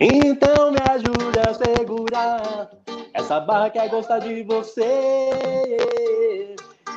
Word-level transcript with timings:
Então 0.00 0.72
me 0.72 0.80
ajude 0.80 1.38
a 1.38 1.54
segurar 1.54 2.70
essa 3.12 3.40
barra 3.40 3.70
quer 3.70 3.88
gostar 3.88 4.18
de 4.18 4.42
você. 4.42 5.30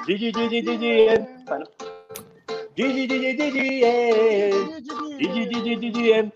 Didi, 0.06 0.32
didi, 0.32 0.62
didi, 0.62 1.08
Didi, 2.76 3.08
didi, 3.08 3.34
didi, 3.36 3.82
Didi, 5.18 5.46
didi, 5.46 5.76
didi, 5.76 6.32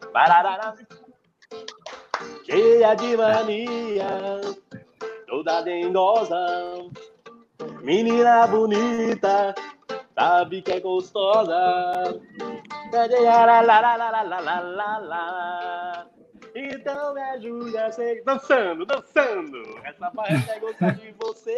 Cheia 2.45 2.95
de 2.95 3.17
mania, 3.17 4.41
toda 5.27 5.61
dengosa, 5.61 6.37
menina 7.81 8.47
bonita, 8.47 9.53
sabe 10.15 10.61
que 10.61 10.73
é 10.73 10.79
gostosa. 10.79 12.19
Então 16.53 17.13
me 17.13 17.21
ajude 17.21 17.77
a 17.77 17.91
ser. 17.91 18.23
Dançando, 18.25 18.85
dançando! 18.85 19.57
Essa 19.83 20.09
barra 20.09 20.41
quer 20.41 20.59
gostar 20.59 20.95
de 20.95 21.13
você. 21.17 21.57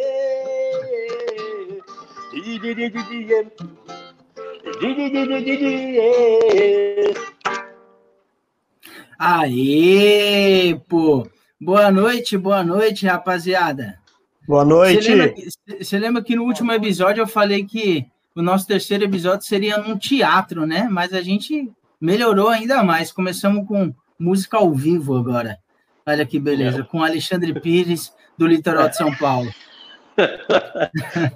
Aê, 9.18 10.80
pô! 10.88 11.26
Boa 11.60 11.90
noite, 11.90 12.36
boa 12.36 12.62
noite, 12.62 13.06
rapaziada. 13.06 13.98
Boa 14.46 14.64
noite. 14.64 15.02
Você 15.02 15.14
lembra, 15.14 15.34
você 15.80 15.98
lembra 15.98 16.22
que 16.22 16.36
no 16.36 16.44
último 16.44 16.70
episódio 16.72 17.22
eu 17.22 17.26
falei 17.26 17.64
que 17.64 18.06
o 18.34 18.42
nosso 18.42 18.66
terceiro 18.66 19.04
episódio 19.04 19.46
seria 19.46 19.78
num 19.78 19.96
teatro, 19.96 20.66
né? 20.66 20.88
Mas 20.90 21.12
a 21.12 21.22
gente 21.22 21.70
melhorou 22.00 22.48
ainda 22.48 22.82
mais. 22.84 23.10
Começamos 23.10 23.66
com 23.66 23.94
música 24.18 24.58
ao 24.58 24.72
vivo 24.72 25.16
agora. 25.16 25.58
Olha 26.06 26.26
que 26.26 26.38
beleza, 26.38 26.84
com 26.84 27.02
Alexandre 27.02 27.58
Pires, 27.60 28.12
do 28.36 28.46
litoral 28.46 28.88
de 28.88 28.96
São 28.96 29.14
Paulo. 29.16 29.50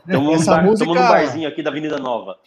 Estamos 0.06 0.46
bar, 0.46 0.64
música... 0.64 0.86
no 0.86 0.94
barzinho 0.94 1.48
aqui 1.48 1.62
da 1.62 1.70
Avenida 1.70 1.98
Nova. 1.98 2.38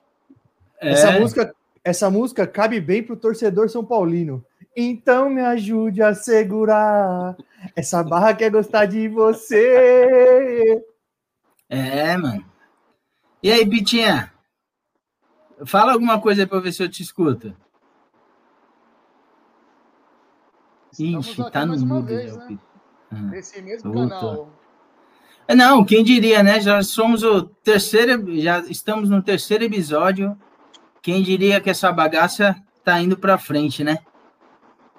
É... 0.80 0.92
Essa, 0.92 1.12
música, 1.20 1.56
essa 1.84 2.10
música 2.10 2.48
cabe 2.48 2.80
bem 2.80 3.04
pro 3.04 3.16
torcedor 3.16 3.70
São 3.70 3.84
Paulino. 3.84 4.46
Então 4.76 5.30
me 5.30 5.42
ajude 5.42 6.02
a 6.02 6.14
segurar. 6.14 7.36
Essa 7.76 8.04
barra 8.04 8.34
quer 8.34 8.50
gostar 8.50 8.86
de 8.86 9.08
você. 9.08 10.82
É, 11.70 12.16
mano. 12.18 12.46
E 13.44 13.52
aí, 13.52 13.68
Pitinha? 13.68 14.32
Fala 15.66 15.94
alguma 15.94 16.20
coisa 16.22 16.44
aí 16.44 16.48
pra 16.48 16.60
ver 16.60 16.72
se 16.72 16.82
eu 16.82 16.90
te 16.90 17.04
escuto. 17.04 17.56
Ixi, 21.00 21.52
tá 21.52 21.66
no 21.66 21.78
mudo. 21.86 22.08
Vez, 22.08 22.36
né? 22.36 22.58
ah, 23.12 23.16
Nesse 23.16 23.62
mesmo 23.62 23.92
Voltou. 23.92 24.20
canal. 24.20 24.50
É, 25.48 25.56
não, 25.56 25.84
quem 25.84 26.04
diria, 26.04 26.42
né? 26.44 26.60
Já 26.62 26.82
somos 26.84 27.24
o 27.24 27.44
terceiro, 27.44 28.40
já 28.40 28.60
estamos 28.60 29.10
no 29.10 29.22
terceiro 29.22 29.64
episódio. 29.64 30.38
Quem 31.02 31.24
diria 31.24 31.60
que 31.60 31.70
essa 31.70 31.92
bagaça 31.92 32.56
tá 32.84 33.00
indo 33.02 33.18
para 33.18 33.38
frente, 33.38 33.84
né? 33.84 34.00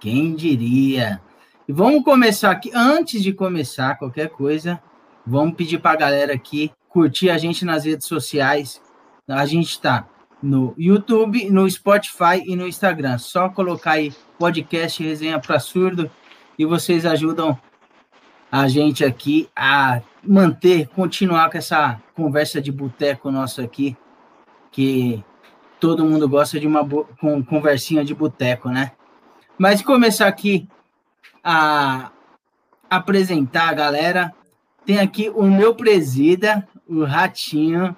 Quem 0.01 0.35
diria? 0.35 1.21
E 1.67 1.73
vamos 1.73 2.03
começar 2.05 2.51
aqui. 2.51 2.71
Antes 2.75 3.23
de 3.23 3.33
começar 3.33 3.97
qualquer 3.97 4.29
coisa, 4.31 4.83
vamos 5.27 5.55
pedir 5.55 5.79
para 5.79 5.93
a 5.93 5.97
galera 5.97 6.35
aqui 6.35 6.73
curtir 6.89 7.31
a 7.31 7.39
gente 7.39 7.65
nas 7.65 7.85
redes 7.85 8.07
sociais. 8.07 8.83
A 9.27 9.47
gente 9.47 9.71
está 9.71 10.07
no 10.43 10.75
YouTube, 10.77 11.49
no 11.51 11.71
Spotify 11.71 12.43
e 12.45 12.57
no 12.57 12.67
Instagram. 12.67 13.19
Só 13.19 13.49
colocar 13.49 13.93
aí 13.93 14.13
podcast 14.39 15.03
Resenha 15.03 15.39
para 15.39 15.61
Surdo 15.61 16.11
e 16.59 16.67
vocês 16.67 17.07
ajudam 17.07 17.59
a 18.51 18.69
gente 18.69 19.05
aqui 19.05 19.49
a 19.57 20.03
manter, 20.23 20.89
continuar 20.89 21.51
com 21.51 21.57
essa 21.57 22.01
conversa 22.15 22.61
de 22.61 22.71
boteco 22.71 23.31
nossa 23.31 23.63
aqui, 23.63 23.97
que 24.71 25.25
todo 25.81 26.05
mundo 26.05 26.29
gosta 26.29 26.61
de 26.61 26.67
uma 26.67 26.87
com 27.19 27.43
conversinha 27.43 28.05
de 28.05 28.15
boteco, 28.15 28.69
né? 28.69 28.93
Mas 29.57 29.81
começar 29.81 30.27
aqui 30.27 30.69
a 31.43 32.11
apresentar 32.91 33.71
a 33.71 33.75
galera, 33.75 34.33
tem 34.85 35.01
aqui 35.01 35.31
o 35.31 35.45
meu 35.45 35.75
presida, 35.75 36.69
o 36.87 37.05
Ratinho, 37.05 37.97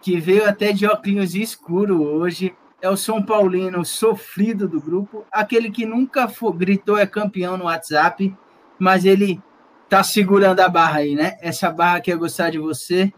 que 0.00 0.18
veio 0.18 0.48
até 0.48 0.72
de 0.72 0.86
óculos 0.86 1.34
escuro 1.34 2.02
hoje. 2.02 2.54
É 2.82 2.88
o 2.88 2.96
São 2.96 3.22
Paulino 3.22 3.84
sofrido 3.84 4.66
do 4.66 4.80
grupo, 4.80 5.26
aquele 5.30 5.70
que 5.70 5.84
nunca 5.84 6.26
for, 6.28 6.50
gritou 6.52 6.96
é 6.96 7.06
campeão 7.06 7.58
no 7.58 7.64
WhatsApp, 7.64 8.34
mas 8.78 9.04
ele 9.04 9.38
tá 9.86 10.02
segurando 10.02 10.60
a 10.60 10.68
barra 10.68 11.00
aí, 11.00 11.14
né? 11.14 11.36
Essa 11.42 11.70
barra 11.70 12.00
que 12.00 12.10
é 12.10 12.16
gostar 12.16 12.48
de 12.48 12.58
você 12.58 13.12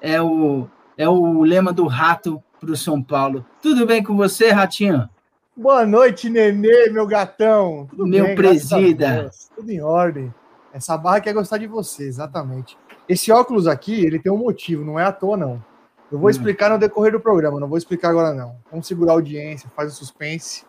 é 0.00 0.20
o, 0.20 0.66
é 0.98 1.08
o 1.08 1.44
lema 1.44 1.72
do 1.72 1.86
rato 1.86 2.42
para 2.58 2.72
o 2.72 2.76
São 2.76 3.00
Paulo. 3.00 3.46
Tudo 3.62 3.86
bem 3.86 4.02
com 4.02 4.16
você, 4.16 4.50
Ratinho? 4.50 5.08
Boa 5.56 5.86
noite, 5.86 6.28
Nenê, 6.28 6.90
meu 6.90 7.06
gatão. 7.06 7.86
Tudo 7.88 8.06
meu 8.06 8.24
bem, 8.24 8.34
presida. 8.34 9.30
Tudo 9.54 9.70
em 9.70 9.80
ordem. 9.80 10.34
Essa 10.72 10.98
barra 10.98 11.20
quer 11.20 11.32
gostar 11.32 11.58
de 11.58 11.66
você, 11.66 12.04
exatamente. 12.04 12.76
Esse 13.08 13.30
óculos 13.30 13.66
aqui, 13.66 14.04
ele 14.04 14.18
tem 14.18 14.32
um 14.32 14.36
motivo, 14.36 14.84
não 14.84 14.98
é 14.98 15.04
à 15.04 15.12
toa, 15.12 15.36
não. 15.36 15.64
Eu 16.10 16.18
vou 16.18 16.28
hum. 16.28 16.30
explicar 16.30 16.70
no 16.70 16.78
decorrer 16.78 17.12
do 17.12 17.20
programa, 17.20 17.58
não 17.58 17.68
vou 17.68 17.78
explicar 17.78 18.10
agora 18.10 18.32
não. 18.32 18.56
Vamos 18.70 18.86
segurar 18.86 19.12
a 19.12 19.14
audiência, 19.14 19.70
faz 19.74 19.92
o 19.92 19.96
suspense. 19.96 20.64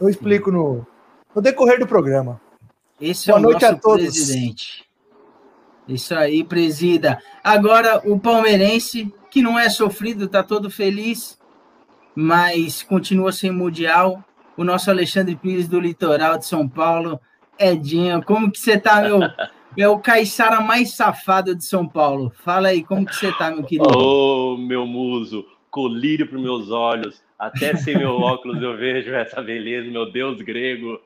Eu 0.00 0.08
explico 0.08 0.50
no, 0.50 0.86
no 1.34 1.40
decorrer 1.40 1.78
do 1.78 1.86
programa. 1.86 2.40
Esse 3.00 3.26
Boa 3.26 3.38
é 3.38 3.40
o 3.40 3.42
noite 3.42 3.62
nosso 3.62 3.74
a 3.74 3.78
todos. 3.78 4.02
presidente. 4.02 4.84
Isso 5.88 6.14
aí, 6.14 6.44
presida. 6.44 7.20
Agora 7.42 8.00
o 8.04 8.18
palmeirense, 8.18 9.12
que 9.30 9.42
não 9.42 9.58
é 9.58 9.68
sofrido, 9.68 10.28
tá 10.28 10.42
todo 10.42 10.70
feliz, 10.70 11.38
mas 12.14 12.82
continua 12.82 13.32
sem 13.32 13.50
mundial. 13.50 14.22
O 14.56 14.64
nosso 14.64 14.90
Alexandre 14.90 15.34
Pires 15.34 15.66
do 15.66 15.80
litoral 15.80 16.38
de 16.38 16.46
São 16.46 16.68
Paulo. 16.68 17.20
Edinho, 17.58 18.22
como 18.22 18.50
que 18.50 18.58
você 18.58 18.78
tá, 18.78 19.00
meu 19.02 19.20
é 19.76 19.88
o 19.88 19.98
caiçara 19.98 20.60
mais 20.60 20.94
safado 20.94 21.54
de 21.54 21.64
São 21.64 21.86
Paulo. 21.86 22.30
Fala 22.30 22.68
aí, 22.68 22.84
como 22.84 23.06
que 23.06 23.14
você 23.14 23.32
tá, 23.32 23.50
meu 23.50 23.64
querido? 23.64 23.88
Ô, 23.88 24.54
oh, 24.54 24.56
meu 24.56 24.86
muso, 24.86 25.46
colírio 25.70 26.26
para 26.26 26.38
meus 26.38 26.70
olhos. 26.70 27.22
Até 27.38 27.74
sem 27.76 27.96
meu 27.96 28.20
óculos 28.20 28.62
eu 28.62 28.76
vejo 28.76 29.12
essa 29.14 29.42
beleza, 29.42 29.90
meu 29.90 30.10
Deus 30.10 30.40
grego. 30.40 31.00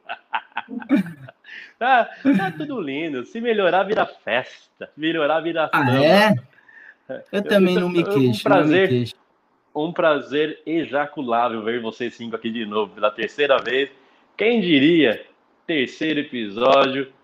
tá, 1.78 2.05
tá 2.37 2.50
tudo 2.50 2.81
lindo. 2.81 3.25
Se 3.25 3.41
melhorar, 3.41 3.84
vira 3.84 4.05
festa. 4.05 4.91
Melhorar, 4.97 5.41
vira 5.41 5.71
ah, 5.72 6.05
é? 6.05 6.34
Eu 7.32 7.43
também 7.43 7.76
não 7.76 7.88
me 7.88 8.03
queixo. 8.05 8.41
Um 8.41 8.43
prazer, 8.43 8.88
queixo. 8.88 9.15
um 9.75 9.93
prazer 9.93 10.60
ejaculável 10.66 11.62
ver 11.62 11.81
vocês 11.81 12.15
cinco 12.15 12.37
aqui 12.37 12.50
de 12.50 12.66
novo 12.66 12.94
pela 12.94 13.10
terceira 13.10 13.56
vez. 13.59 13.91
Quem 14.37 14.60
diria? 14.60 15.25
Terceiro 15.66 16.21
episódio 16.21 17.16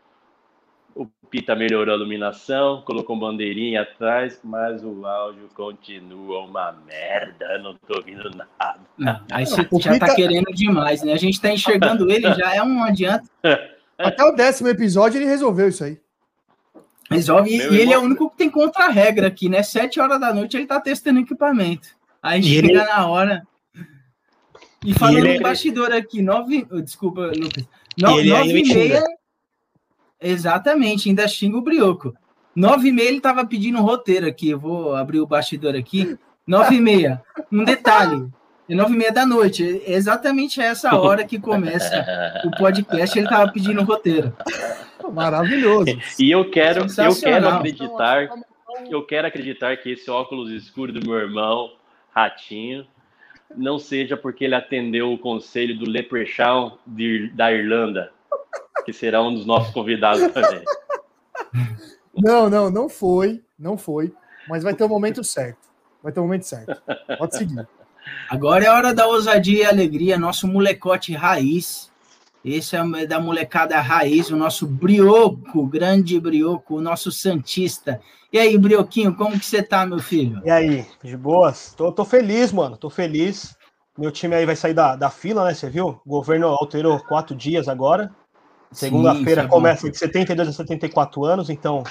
Pita 1.33 1.57
melhorou 1.57 1.95
a 1.95 1.97
iluminação, 1.97 2.83
colocou 2.83 3.19
bandeirinha 3.19 3.81
atrás, 3.81 4.39
mas 4.45 4.85
o 4.85 5.07
áudio 5.07 5.49
continua 5.55 6.41
uma 6.41 6.73
merda, 6.87 7.59
não 7.61 7.75
tô 7.89 7.97
ouvindo 7.97 8.29
nada. 8.37 8.81
Não, 8.99 9.19
aí 9.33 9.47
você 9.47 9.67
já 9.81 9.95
Pita... 9.95 10.07
tá 10.09 10.15
querendo 10.15 10.53
demais, 10.53 11.03
né? 11.03 11.15
A 11.15 11.17
gente 11.17 11.41
tá 11.41 11.51
enxergando 11.51 12.13
ele, 12.13 12.35
já 12.35 12.55
é 12.55 12.63
um 12.63 12.85
adianto. 12.85 13.31
Até 13.97 14.23
o 14.23 14.33
décimo 14.33 14.69
episódio 14.69 15.17
ele 15.17 15.25
resolveu 15.25 15.71
isso 15.71 15.83
aí. 15.85 15.99
Resolve, 17.11 17.49
e, 17.49 17.61
irmão... 17.61 17.79
ele 17.79 17.93
é 17.95 17.99
o 17.99 18.03
único 18.03 18.29
que 18.29 18.37
tem 18.37 18.51
contra-regra 18.51 19.29
aqui, 19.29 19.49
né? 19.49 19.63
Sete 19.63 19.99
horas 19.99 20.21
da 20.21 20.35
noite 20.35 20.59
ele 20.59 20.67
tá 20.67 20.79
testando 20.83 21.21
equipamento. 21.21 21.89
Aí 22.23 22.41
e 22.41 22.43
chega 22.43 22.69
ele... 22.69 22.77
na 22.77 23.07
hora. 23.07 23.43
E 24.85 24.93
falando 24.93 25.25
no 25.25 25.31
é... 25.31 25.41
bastidor 25.41 25.93
aqui, 25.93 26.21
nove. 26.21 26.67
Desculpa, 26.85 27.33
Lucas. 27.35 27.65
No, 27.99 28.21
é 28.21 28.25
nove 28.25 28.59
e 28.59 28.75
meia. 28.75 29.03
Exatamente, 30.23 31.09
ainda 31.09 31.27
xinga 31.27 31.59
o 31.59 31.63
Brioco. 31.63 32.15
Nove 32.55 32.89
e 32.89 32.93
meia 32.93 33.09
ele 33.09 33.17
estava 33.17 33.47
pedindo 33.47 33.79
um 33.79 33.83
roteiro 33.83 34.27
aqui. 34.27 34.51
Eu 34.51 34.59
vou 34.59 34.95
abrir 34.95 35.21
o 35.21 35.27
bastidor 35.27 35.75
aqui. 35.75 36.19
Nove 36.47 36.77
e 36.77 36.81
meia. 36.81 37.23
Um 37.51 37.65
detalhe. 37.65 38.29
É 38.69 38.75
nove 38.75 38.95
e 38.95 38.97
meia 38.97 39.13
da 39.13 39.25
noite. 39.25 39.83
É 39.87 39.95
exatamente 39.95 40.61
essa 40.61 40.95
hora 40.95 41.25
que 41.25 41.41
começa 41.41 42.43
o 42.45 42.51
podcast. 42.51 43.19
Ele 43.19 43.27
estava 43.27 43.51
pedindo 43.51 43.81
um 43.81 43.85
roteiro. 43.85 44.37
Maravilhoso. 45.13 45.99
E 46.19 46.31
eu 46.31 46.51
quero, 46.51 46.87
eu 46.87 47.21
quero 47.21 47.49
acreditar, 47.49 48.29
eu 48.89 49.05
quero 49.05 49.27
acreditar 49.27 49.77
que 49.79 49.91
esse 49.91 50.11
óculos 50.11 50.51
escuro 50.51 50.93
do 50.93 51.05
meu 51.05 51.19
irmão, 51.19 51.73
Ratinho, 52.15 52.87
não 53.57 53.79
seja 53.79 54.17
porque 54.17 54.45
ele 54.45 54.55
atendeu 54.55 55.13
o 55.13 55.19
conselho 55.19 55.79
do 55.79 55.89
Leprechaun 55.89 56.73
de, 56.87 57.31
da 57.35 57.53
Irlanda 57.53 58.13
que 58.85 58.93
será 58.93 59.23
um 59.23 59.35
dos 59.35 59.47
nossos 59.47 59.73
convidados 59.73 60.33
também. 60.33 60.65
Não, 62.15 62.51
não, 62.51 62.71
não 62.71 62.89
foi, 62.89 63.43
não 63.59 63.79
foi, 63.79 64.13
mas 64.49 64.63
vai 64.63 64.75
ter 64.75 64.85
o 64.85 64.87
um 64.87 64.91
momento 64.91 65.25
certo. 65.25 65.71
Vai 66.03 66.13
ter 66.13 66.21
o 66.21 66.23
um 66.23 66.27
momento 66.27 66.45
certo. 66.45 66.83
Pode 67.19 67.37
seguir. 67.37 67.67
Agora 68.29 68.65
é 68.65 68.71
hora 68.71 68.95
da 68.95 69.07
ousadia 69.07 69.63
e 69.63 69.65
alegria, 69.65 70.19
nosso 70.19 70.47
molecote 70.47 71.13
raiz. 71.15 71.91
Esse 72.45 72.77
é 72.77 73.07
da 73.07 73.21
molecada 73.21 73.81
raiz, 73.81 74.31
o 74.31 74.37
nosso 74.37 74.67
brioco, 74.67 75.65
grande 75.67 76.19
brioco, 76.19 76.77
o 76.77 76.81
nosso 76.81 77.13
santista. 77.13 78.01
E 78.33 78.39
aí, 78.39 78.59
brioquinho, 78.59 79.15
como 79.15 79.39
que 79.39 79.47
você 79.47 79.63
tá, 79.63 79.87
meu 79.87 80.01
filho? 80.01 80.43
E 80.45 80.51
aí, 80.51 80.85
de 81.05 81.17
boas? 81.17 81.73
Tô, 81.77 81.93
tô 81.93 82.05
feliz, 82.05 82.53
mano, 82.53 82.77
tô 82.77 82.91
feliz. 82.91 83.55
Meu 83.97 84.11
time 84.11 84.35
aí 84.35 84.45
vai 84.45 84.57
sair 84.57 84.75
da, 84.75 84.97
da 84.97 85.11
fila, 85.11 85.45
né? 85.45 85.55
Você 85.55 85.69
viu? 85.69 86.01
O 86.05 86.09
governo 86.09 86.49
alterou 86.49 86.99
quatro 86.99 87.37
dias 87.37 87.69
agora. 87.69 88.11
Segunda-feira 88.73 89.43
é 89.43 89.47
começa 89.47 89.91
de 89.91 89.97
72 89.97 90.49
a 90.49 90.53
74 90.53 91.25
anos, 91.25 91.51
então 91.51 91.85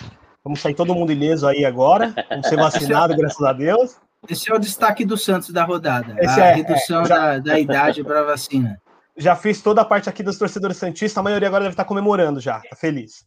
vamos 0.43 0.59
sair 0.59 0.73
todo 0.73 0.95
mundo 0.95 1.11
ileso 1.11 1.47
aí 1.47 1.63
agora. 1.63 2.13
Vamos 2.29 2.47
ser 2.47 2.55
vacinados, 2.55 3.15
graças 3.15 3.41
a 3.41 3.53
Deus. 3.53 3.97
Esse 4.29 4.51
é 4.51 4.55
o 4.55 4.59
destaque 4.59 5.05
do 5.05 5.17
Santos 5.17 5.49
da 5.49 5.63
rodada. 5.63 6.15
Esse 6.19 6.39
a 6.39 6.47
é, 6.47 6.53
redução 6.53 7.01
é, 7.01 7.05
já... 7.05 7.17
da, 7.17 7.39
da 7.39 7.59
idade 7.59 8.03
para 8.03 8.23
vacina. 8.23 8.79
Já 9.17 9.35
fiz 9.35 9.61
toda 9.61 9.81
a 9.81 9.85
parte 9.85 10.09
aqui 10.09 10.23
dos 10.23 10.37
torcedores 10.37 10.77
santistas, 10.77 11.17
a 11.17 11.23
maioria 11.23 11.47
agora 11.47 11.63
deve 11.63 11.73
estar 11.73 11.85
comemorando 11.85 12.39
já, 12.39 12.59
tá 12.59 12.75
feliz. 12.75 13.25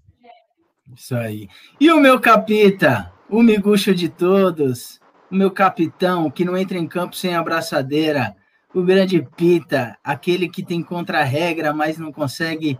Isso 0.96 1.14
aí. 1.14 1.48
E 1.80 1.90
o 1.90 2.00
meu 2.00 2.20
capita, 2.20 3.12
o 3.28 3.42
miguxo 3.42 3.94
de 3.94 4.08
todos, 4.08 5.00
o 5.30 5.34
meu 5.34 5.50
capitão, 5.50 6.30
que 6.30 6.44
não 6.44 6.56
entra 6.56 6.78
em 6.78 6.86
campo 6.86 7.16
sem 7.16 7.34
abraçadeira, 7.34 8.34
o 8.74 8.82
grande 8.82 9.26
Pita, 9.36 9.96
aquele 10.02 10.48
que 10.48 10.64
tem 10.64 10.82
contra-regra, 10.82 11.72
mas 11.72 11.96
não 11.96 12.12
consegue 12.12 12.78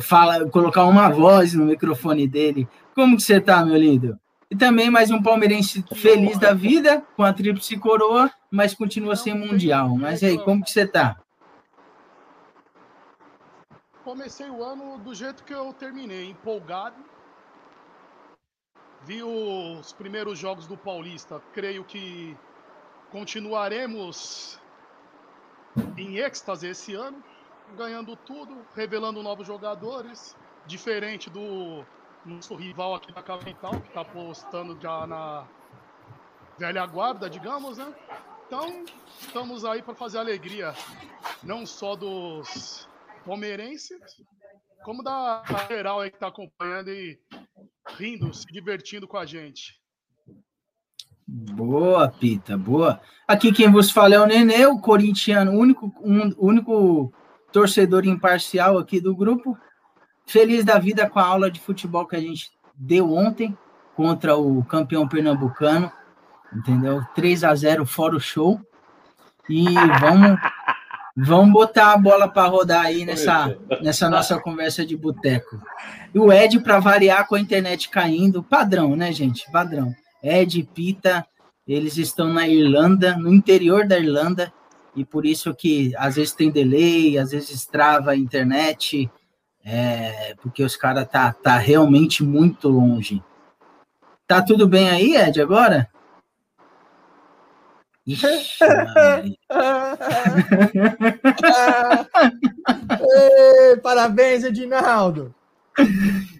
fala, 0.00 0.48
colocar 0.50 0.84
uma 0.84 1.08
voz 1.08 1.54
no 1.54 1.64
microfone 1.64 2.26
dele. 2.26 2.68
Como 2.94 3.16
que 3.16 3.22
você 3.22 3.40
tá, 3.40 3.64
meu 3.64 3.76
lindo? 3.76 4.18
E 4.50 4.56
também 4.56 4.90
mais 4.90 5.10
um 5.10 5.22
palmeirense 5.22 5.84
feliz 5.94 6.38
da 6.38 6.52
vida, 6.52 7.02
com 7.16 7.22
a 7.22 7.32
tríplice 7.32 7.76
coroa, 7.78 8.30
mas 8.50 8.74
continua 8.74 9.14
sem 9.14 9.34
mundial. 9.34 9.96
Mas 9.96 10.22
aí, 10.22 10.38
como 10.38 10.64
que 10.64 10.70
você 10.70 10.86
tá? 10.86 11.16
comecei 14.10 14.50
o 14.50 14.64
ano 14.64 14.98
do 14.98 15.14
jeito 15.14 15.44
que 15.44 15.54
eu 15.54 15.72
terminei, 15.72 16.30
empolgado. 16.30 16.96
Vi 19.04 19.22
os 19.22 19.92
primeiros 19.92 20.36
jogos 20.36 20.66
do 20.66 20.76
Paulista. 20.76 21.40
Creio 21.52 21.84
que 21.84 22.36
continuaremos 23.12 24.58
em 25.96 26.16
êxtase 26.16 26.66
esse 26.66 26.92
ano, 26.92 27.22
ganhando 27.76 28.16
tudo, 28.16 28.66
revelando 28.74 29.22
novos 29.22 29.46
jogadores, 29.46 30.36
diferente 30.66 31.30
do 31.30 31.84
nosso 32.24 32.54
rival 32.54 32.94
aqui 32.94 33.12
da 33.12 33.22
capital, 33.22 33.80
que 33.80 33.88
está 33.88 34.02
apostando 34.02 34.78
já 34.80 35.06
na 35.06 35.46
velha 36.58 36.84
guarda, 36.86 37.30
digamos, 37.30 37.78
né? 37.78 37.94
Então, 38.46 38.84
estamos 39.20 39.64
aí 39.64 39.80
para 39.80 39.94
fazer 39.94 40.18
alegria, 40.18 40.74
não 41.42 41.64
só 41.64 41.94
dos 41.94 42.88
palmeirense, 43.24 43.98
como 44.84 45.02
da 45.02 45.42
geral 45.68 46.00
aí 46.00 46.10
que 46.10 46.18
tá 46.18 46.28
acompanhando 46.28 46.90
e 46.90 47.18
rindo, 47.96 48.32
se 48.34 48.46
divertindo 48.46 49.06
com 49.06 49.16
a 49.16 49.24
gente. 49.24 49.80
Boa, 51.26 52.08
Pita, 52.08 52.58
boa. 52.58 53.00
Aqui 53.26 53.52
quem 53.52 53.70
vos 53.70 53.90
fala 53.90 54.16
é 54.16 54.20
o 54.20 54.26
Nenê, 54.26 54.66
o 54.66 54.80
corintiano, 54.80 55.52
único, 55.52 55.94
um, 56.00 56.34
único 56.36 57.12
torcedor 57.52 58.06
imparcial 58.06 58.78
aqui 58.78 59.00
do 59.00 59.14
grupo. 59.14 59.56
Feliz 60.26 60.64
da 60.64 60.78
vida 60.78 61.08
com 61.08 61.18
a 61.18 61.24
aula 61.24 61.50
de 61.50 61.60
futebol 61.60 62.06
que 62.06 62.16
a 62.16 62.20
gente 62.20 62.50
deu 62.74 63.12
ontem 63.12 63.56
contra 63.96 64.36
o 64.36 64.64
campeão 64.64 65.06
pernambucano, 65.06 65.90
entendeu? 66.54 67.02
3 67.14 67.44
a 67.44 67.54
0 67.54 67.84
fora 67.84 68.16
o 68.16 68.20
show. 68.20 68.60
E 69.48 69.64
vamos 70.00 70.38
Vamos 71.16 71.52
botar 71.52 71.92
a 71.92 71.98
bola 71.98 72.28
para 72.28 72.48
rodar 72.48 72.86
aí 72.86 73.04
nessa, 73.04 73.54
nessa 73.82 74.08
nossa 74.08 74.38
conversa 74.38 74.86
de 74.86 74.96
boteco. 74.96 75.60
E 76.14 76.18
o 76.18 76.32
Ed, 76.32 76.60
para 76.60 76.78
variar 76.78 77.26
com 77.26 77.34
a 77.34 77.40
internet 77.40 77.90
caindo, 77.90 78.42
padrão, 78.42 78.96
né, 78.96 79.12
gente? 79.12 79.44
Padrão. 79.50 79.94
Ed, 80.22 80.62
Pita, 80.74 81.26
eles 81.66 81.96
estão 81.96 82.32
na 82.32 82.48
Irlanda, 82.48 83.16
no 83.16 83.32
interior 83.32 83.86
da 83.86 83.98
Irlanda, 83.98 84.52
e 84.94 85.04
por 85.04 85.24
isso 85.24 85.54
que 85.54 85.92
às 85.96 86.16
vezes 86.16 86.32
tem 86.32 86.50
delay, 86.50 87.18
às 87.18 87.30
vezes 87.30 87.66
trava 87.66 88.10
a 88.12 88.16
internet, 88.16 89.10
é, 89.64 90.34
porque 90.42 90.62
os 90.62 90.76
caras 90.76 91.08
tá, 91.08 91.32
tá 91.32 91.56
realmente 91.58 92.24
muito 92.24 92.68
longe. 92.68 93.22
Tá 94.26 94.42
tudo 94.42 94.66
bem 94.68 94.88
aí, 94.88 95.16
Ed, 95.16 95.40
agora? 95.40 95.88
Ixi, 98.06 98.26
Ei, 103.00 103.76
parabéns, 103.82 104.44
Edinaldo! 104.44 105.34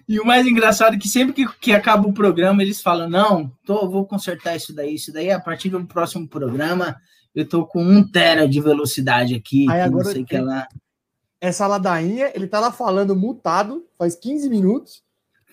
E 0.07 0.19
o 0.19 0.25
mais 0.25 0.45
engraçado 0.45 0.95
é 0.95 0.99
que 0.99 1.07
sempre 1.07 1.33
que, 1.33 1.47
que 1.59 1.71
acaba 1.71 2.07
o 2.07 2.13
programa, 2.13 2.61
eles 2.61 2.81
falam: 2.81 3.09
não, 3.09 3.51
tô, 3.65 3.89
vou 3.89 4.05
consertar 4.05 4.55
isso 4.55 4.75
daí, 4.75 4.95
isso 4.95 5.13
daí, 5.13 5.31
a 5.31 5.39
partir 5.39 5.69
do 5.69 5.85
próximo 5.85 6.27
programa, 6.27 6.97
eu 7.33 7.47
tô 7.47 7.65
com 7.65 7.83
um 7.83 8.05
tera 8.05 8.47
de 8.47 8.59
velocidade 8.59 9.35
aqui, 9.35 9.69
Aí, 9.69 9.81
agora, 9.81 10.03
não 10.03 10.11
sei 10.11 10.23
que 10.23 10.37
lá. 10.37 10.67
Essa 11.39 11.65
ladainha, 11.65 12.31
ele 12.35 12.47
tá 12.47 12.59
lá 12.59 12.71
falando 12.71 13.15
mutado, 13.15 13.85
faz 13.97 14.15
15 14.15 14.49
minutos. 14.49 15.01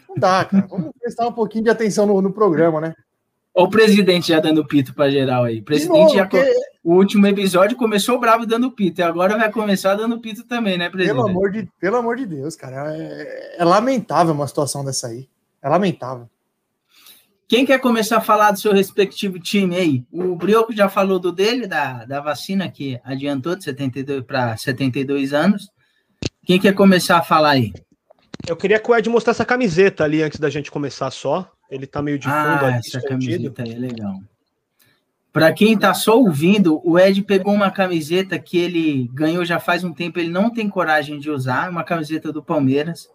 Não 0.08 0.16
dá, 0.16 0.44
cara. 0.44 0.66
Vamos 0.68 0.90
prestar 1.00 1.26
um 1.28 1.32
pouquinho 1.32 1.64
de 1.64 1.70
atenção 1.70 2.06
no, 2.06 2.20
no 2.20 2.32
programa, 2.32 2.80
né? 2.80 2.94
Olha 3.54 3.66
o 3.66 3.70
presidente 3.70 4.28
já 4.28 4.38
dando 4.38 4.64
pito 4.64 4.94
para 4.94 5.10
geral 5.10 5.44
aí. 5.44 5.60
O 5.60 5.64
presidente 5.64 5.98
novo, 5.98 6.14
já. 6.14 6.26
Porque... 6.26 6.52
O 6.84 6.94
último 6.94 7.26
episódio 7.26 7.76
começou 7.76 8.18
bravo 8.18 8.46
dando 8.46 8.70
pito, 8.70 9.00
e 9.00 9.04
agora 9.04 9.36
vai 9.36 9.50
começar 9.50 9.94
dando 9.94 10.20
pito 10.20 10.44
também, 10.44 10.78
né, 10.78 10.88
presidente? 10.88 11.16
Pelo 11.16 11.28
amor 11.28 11.50
de, 11.50 11.68
pelo 11.78 11.96
amor 11.96 12.16
de 12.16 12.24
Deus, 12.24 12.56
cara. 12.56 12.96
É, 12.96 13.56
é 13.58 13.64
lamentável 13.64 14.32
uma 14.32 14.46
situação 14.46 14.84
dessa 14.84 15.08
aí. 15.08 15.28
É 15.60 15.68
lamentável. 15.68 16.28
Quem 17.48 17.64
quer 17.64 17.80
começar 17.80 18.18
a 18.18 18.20
falar 18.20 18.50
do 18.50 18.60
seu 18.60 18.74
respectivo 18.74 19.40
time 19.40 19.74
aí? 19.74 20.04
O 20.12 20.36
Brioco 20.36 20.70
já 20.70 20.86
falou 20.86 21.18
do 21.18 21.32
dele, 21.32 21.66
da, 21.66 22.04
da 22.04 22.20
vacina 22.20 22.70
que 22.70 23.00
adiantou 23.02 23.56
de 23.56 23.64
72 23.64 24.22
para 24.22 24.54
72 24.54 25.32
anos. 25.32 25.70
Quem 26.44 26.60
quer 26.60 26.74
começar 26.74 27.16
a 27.16 27.22
falar 27.22 27.52
aí? 27.52 27.72
Eu 28.46 28.54
queria 28.54 28.78
que 28.78 28.90
o 28.90 28.94
Ed 28.94 29.08
mostrasse 29.08 29.38
essa 29.38 29.46
camiseta 29.46 30.04
ali 30.04 30.22
antes 30.22 30.38
da 30.38 30.50
gente 30.50 30.70
começar 30.70 31.10
só. 31.10 31.50
Ele 31.70 31.86
tá 31.86 32.02
meio 32.02 32.18
de 32.18 32.26
fundo 32.26 32.36
ah, 32.36 32.66
ali, 32.66 32.78
essa 32.78 32.98
escondido. 32.98 33.52
camiseta 33.52 33.62
aí 33.62 33.72
é 33.72 33.78
legal. 33.78 34.14
Para 35.32 35.50
quem 35.50 35.78
tá 35.78 35.94
só 35.94 36.18
ouvindo, 36.18 36.82
o 36.84 36.98
Ed 36.98 37.22
pegou 37.22 37.54
uma 37.54 37.70
camiseta 37.70 38.38
que 38.38 38.58
ele 38.58 39.08
ganhou 39.14 39.42
já 39.42 39.58
faz 39.58 39.84
um 39.84 39.94
tempo, 39.94 40.18
ele 40.18 40.30
não 40.30 40.50
tem 40.50 40.68
coragem 40.68 41.18
de 41.18 41.30
usar, 41.30 41.70
uma 41.70 41.84
camiseta 41.84 42.30
do 42.30 42.42
Palmeiras, 42.42 43.08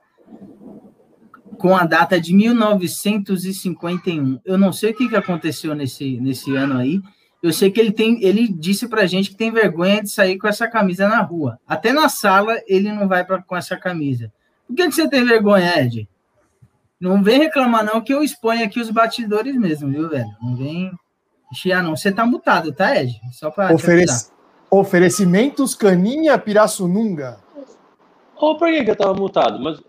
com 1.57 1.75
a 1.75 1.85
data 1.85 2.19
de 2.19 2.33
1951. 2.33 4.39
Eu 4.43 4.57
não 4.57 4.73
sei 4.73 4.91
o 4.91 4.95
que, 4.95 5.09
que 5.09 5.15
aconteceu 5.15 5.73
nesse, 5.73 6.19
nesse 6.19 6.55
ano 6.55 6.79
aí. 6.79 7.01
Eu 7.41 7.51
sei 7.51 7.69
que 7.69 7.79
ele 7.79 7.91
tem, 7.91 8.23
ele 8.23 8.47
disse 8.47 8.87
pra 8.87 9.05
gente 9.05 9.29
que 9.29 9.35
tem 9.35 9.51
vergonha 9.51 10.01
de 10.01 10.09
sair 10.09 10.37
com 10.37 10.47
essa 10.47 10.67
camisa 10.67 11.07
na 11.07 11.21
rua. 11.21 11.59
Até 11.67 11.91
na 11.91 12.07
sala 12.07 12.57
ele 12.67 12.91
não 12.91 13.07
vai 13.07 13.25
pra, 13.25 13.41
com 13.41 13.55
essa 13.55 13.75
camisa. 13.75 14.31
Por 14.65 14.75
que, 14.75 14.85
que 14.85 14.91
você 14.91 15.09
tem 15.09 15.25
vergonha, 15.25 15.81
Ed? 15.81 16.07
Não 16.99 17.21
vem 17.21 17.39
reclamar, 17.39 17.83
não, 17.83 17.99
que 17.99 18.13
eu 18.13 18.23
exponho 18.23 18.63
aqui 18.63 18.79
os 18.79 18.89
batidores 18.89 19.55
mesmo, 19.57 19.91
viu, 19.91 20.09
velho? 20.09 20.29
Não 20.41 20.55
vem 20.55 20.89
chiar, 21.53 21.83
não. 21.83 21.97
Você 21.97 22.13
tá 22.13 22.25
mutado, 22.25 22.71
tá, 22.71 22.95
Ed? 22.95 23.19
Só 23.33 23.51
para 23.51 23.73
Oferec... 23.73 24.09
Oferecimentos 24.71 25.75
Caninha 25.75 26.39
Pirassununga. 26.39 27.43
Oh, 28.35 28.57
por 28.57 28.69
que, 28.69 28.83
que 28.83 28.91
eu 28.91 28.95
tava 28.95 29.13
mutado? 29.13 29.61
Mas 29.61 29.79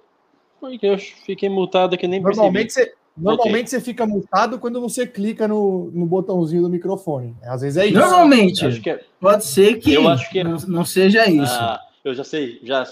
porque 0.72 0.86
eu 0.86 0.98
fiquei 0.98 1.48
mutado 1.48 1.96
que 1.96 2.06
nem 2.06 2.20
normalmente 2.20 2.74
percebi. 2.74 2.90
Você, 2.90 2.94
normalmente 3.16 3.70
você 3.70 3.80
fica 3.80 4.06
mutado 4.06 4.58
quando 4.58 4.80
você 4.80 5.06
clica 5.06 5.46
no, 5.46 5.90
no 5.92 6.06
botãozinho 6.06 6.62
do 6.62 6.70
microfone. 6.70 7.36
Às 7.42 7.62
vezes 7.62 7.76
é 7.76 7.86
isso. 7.86 7.98
Normalmente. 7.98 8.64
É... 8.88 9.00
Pode 9.20 9.44
ser 9.44 9.78
que, 9.78 9.94
eu 9.94 10.08
acho 10.08 10.30
que 10.30 10.42
não, 10.42 10.56
não 10.68 10.84
seja 10.84 11.28
isso. 11.28 11.54
Ah, 11.54 11.80
eu 12.04 12.14
já 12.14 12.24
sei, 12.24 12.60
já, 12.62 12.86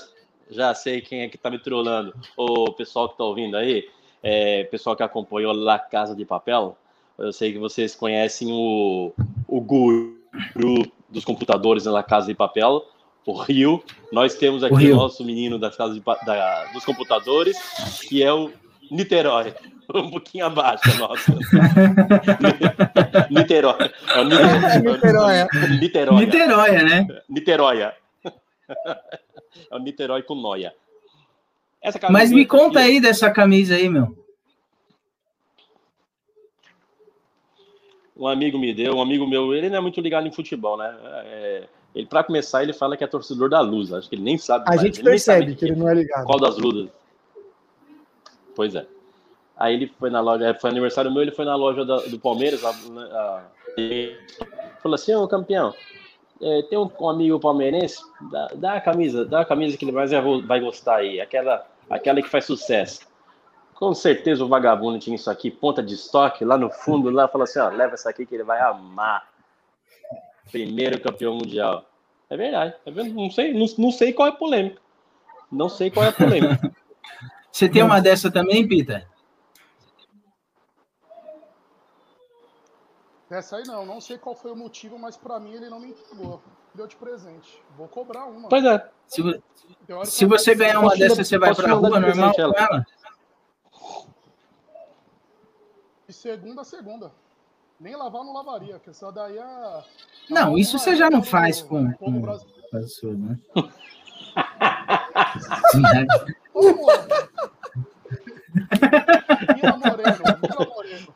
já 0.51 0.75
sei 0.75 1.01
quem 1.01 1.23
é 1.23 1.29
que 1.29 1.39
tá 1.39 1.51
me 1.51 1.59
trollando. 1.59 2.15
O 2.37 2.73
pessoal 2.73 3.09
que 3.09 3.19
tá 3.19 3.25
ouvindo 3.25 3.57
aí 3.57 3.85
é, 4.23 4.65
pessoal 4.65 4.95
que 4.95 5.03
acompanhou 5.03 5.53
La 5.53 5.79
Casa 5.79 6.15
de 6.15 6.25
Papel, 6.25 6.77
eu 7.19 7.33
sei 7.33 7.53
que 7.53 7.59
vocês 7.59 7.95
conhecem 7.95 8.53
o, 8.53 9.13
o 9.49 9.61
guru 9.61 10.17
dos 11.09 11.25
computadores 11.25 11.85
na 11.85 12.03
Casa 12.03 12.29
de 12.29 12.35
Papel, 12.35 12.87
o 13.27 13.41
Rio. 13.41 13.83
Nós 14.11 14.35
temos 14.35 14.63
aqui 14.65 14.91
o, 14.91 14.95
o 14.95 14.97
nosso 14.97 15.25
menino 15.25 15.59
das 15.59 15.77
casas 15.77 15.95
de, 15.95 16.03
da, 16.27 16.65
dos 16.73 16.85
computadores, 16.85 17.57
que 18.09 18.23
é 18.23 18.33
o 18.33 18.51
Niterói. 18.91 19.55
Um 19.95 20.11
pouquinho 20.11 20.47
abaixo, 20.47 20.85
nossa. 20.99 21.33
Niterói. 23.29 23.91
É 24.15 24.21
o 24.21 24.25
Niterói. 24.25 25.47
Niterói. 25.79 26.21
Niterói, 26.21 26.83
né? 26.83 27.07
Niterói. 27.29 27.83
É 27.83 27.95
o 29.71 29.79
Niterói 29.79 30.23
com 30.23 30.35
noia. 30.35 30.73
Mas 32.11 32.31
me 32.31 32.47
conta 32.47 32.79
aqui, 32.79 32.89
aí 32.89 33.01
dessa 33.01 33.31
camisa 33.31 33.75
aí, 33.75 33.89
meu. 33.89 34.17
Um 38.17 38.27
amigo 38.27 38.59
me 38.59 38.73
deu, 38.73 38.95
um 38.95 39.03
amigo 39.03 39.27
meu, 39.27 39.53
ele 39.53 39.69
não 39.69 39.79
é 39.79 39.81
muito 39.81 40.01
ligado 40.01 40.27
em 40.27 40.33
futebol, 40.33 40.79
né? 40.79 40.97
É, 41.25 41.69
Ele, 41.95 42.07
para 42.07 42.25
começar, 42.25 42.63
ele 42.63 42.73
fala 42.73 42.97
que 42.97 43.05
é 43.05 43.07
torcedor 43.07 43.51
da 43.51 43.61
Luz. 43.61 43.93
Acho 43.93 44.09
que 44.09 44.15
ele 44.15 44.23
nem 44.23 44.39
sabe. 44.39 44.65
A 44.67 44.71
mais. 44.71 44.81
gente 44.81 45.01
Ele 45.01 45.11
percebe 45.11 45.55
que 45.55 45.65
ele 45.67 45.77
não 45.77 45.89
é 45.89 45.95
ligado. 45.95 46.25
Qual 46.25 46.41
das 46.41 46.57
lutas? 46.57 46.89
Pois 48.55 48.75
é. 48.75 48.87
Aí 49.57 49.75
ele 49.75 49.93
foi 49.99 50.11
na 50.11 50.21
loja, 50.21 50.55
foi 50.61 50.71
aniversário 50.71 51.13
meu, 51.13 51.23
ele 51.23 51.31
foi 51.31 51.45
na 51.45 51.55
loja 51.55 51.85
da- 51.85 52.01
do 52.01 52.19
Palmeiras, 52.19 52.65
a- 52.65 52.71
a- 52.71 53.43
e 53.79 54.17
falou 54.83 54.95
assim, 54.95 55.15
ô 55.15 55.29
campeão, 55.29 55.73
é, 56.41 56.63
tem 56.63 56.79
um, 56.79 56.91
um 56.99 57.09
amigo 57.09 57.39
palmeirense, 57.39 58.03
dá, 58.31 58.49
dá 58.55 58.73
a 58.75 58.81
camisa, 58.81 59.25
dá 59.25 59.41
a 59.41 59.45
camisa 59.45 59.77
que 59.77 59.85
ele 59.85 59.93
mais 59.93 60.11
vai, 60.11 60.41
vai 60.43 60.61
gostar 60.61 60.97
aí, 60.97 61.21
aquela, 61.21 61.65
aquela 61.89 62.21
que 62.21 62.29
faz 62.29 62.45
sucesso. 62.47 63.01
Com 63.75 63.95
certeza 63.95 64.45
o 64.45 64.49
vagabundo 64.49 64.99
tinha 64.99 65.15
isso 65.17 65.31
aqui, 65.31 65.51
ponta 65.51 65.83
de 65.83 65.95
estoque, 65.95 66.45
lá 66.45 66.57
no 66.57 66.71
fundo, 66.71 67.11
lá, 67.11 67.29
falou 67.29 67.45
assim, 67.45 67.59
ó, 67.61 67.69
leva 67.69 67.95
essa 67.95 68.11
aqui 68.11 68.27
que 68.27 68.35
ele 68.35 68.45
vai 68.45 68.61
amar. 68.61 69.29
Primeiro 70.51 71.01
campeão 71.01 71.35
mundial. 71.35 71.89
É 72.29 72.37
verdade, 72.37 72.75
é 72.85 72.91
verdade. 72.91 73.15
Não, 73.15 73.31
sei, 73.31 73.53
não, 73.53 73.67
não 73.79 73.93
sei 73.93 74.13
qual 74.13 74.29
é 74.29 74.31
a 74.31 74.35
polêmica. 74.35 74.81
Não 75.51 75.69
sei 75.69 75.91
qual 75.91 76.07
é 76.07 76.09
a 76.09 76.13
polêmica. 76.13 76.75
Você 77.53 77.69
tem 77.69 77.83
uma 77.83 78.01
dessa 78.01 78.31
também, 78.31 78.67
Pita? 78.67 79.07
Essa 83.31 83.57
aí 83.57 83.63
não, 83.67 83.85
não 83.85 84.01
sei 84.01 84.19
qual 84.19 84.35
foi 84.35 84.53
o 84.53 84.57
motivo, 84.57 84.99
mas 84.99 85.17
pra 85.17 85.39
mim 85.41 85.55
ele 85.55 85.69
não 85.69 85.81
me 85.81 85.89
entregou. 85.89 86.43
Deu 86.75 86.87
de 86.87 86.97
presente. 86.97 87.63
Vou 87.77 87.89
cobrar 87.89 88.27
uma. 88.27 88.49
Pois 88.49 88.65
é, 88.65 88.91
Se, 89.07 89.23
se 90.05 90.25
você 90.25 90.55
ganhar 90.55 90.81
uma 90.81 90.97
dessa, 90.97 91.23
você 91.23 91.39
vai 91.39 91.55
pra 91.55 91.65
te 91.65 91.71
mandar 91.71 91.89
rua 91.89 92.01
normal 92.01 92.35
com 92.35 92.41
ela? 92.41 92.55
ela? 92.57 92.87
De 96.07 96.15
segunda 96.15 96.63
a 96.63 96.65
segunda. 96.65 97.13
Nem 97.83 97.97
lavar 97.97 98.23
não 98.25 98.33
lavaria, 98.33 98.75
porque 98.75 98.91
essa 98.91 99.11
daí 99.11 99.37
é. 99.37 99.83
Não, 100.31 100.57
isso 100.57 100.79
você 100.79 100.95
já 100.95 101.11
não 101.11 101.21
faz 101.21 101.61
com- 101.61 101.91
com-. 101.95 102.23
Com 102.23 102.31
a 102.31 102.39
né? 103.13 103.37
Ô, 106.55 106.69
amor. 106.69 107.09
Mila 109.57 109.77
Moreno, 109.79 110.19
Mila 110.43 110.67
Moreno. 110.73 111.13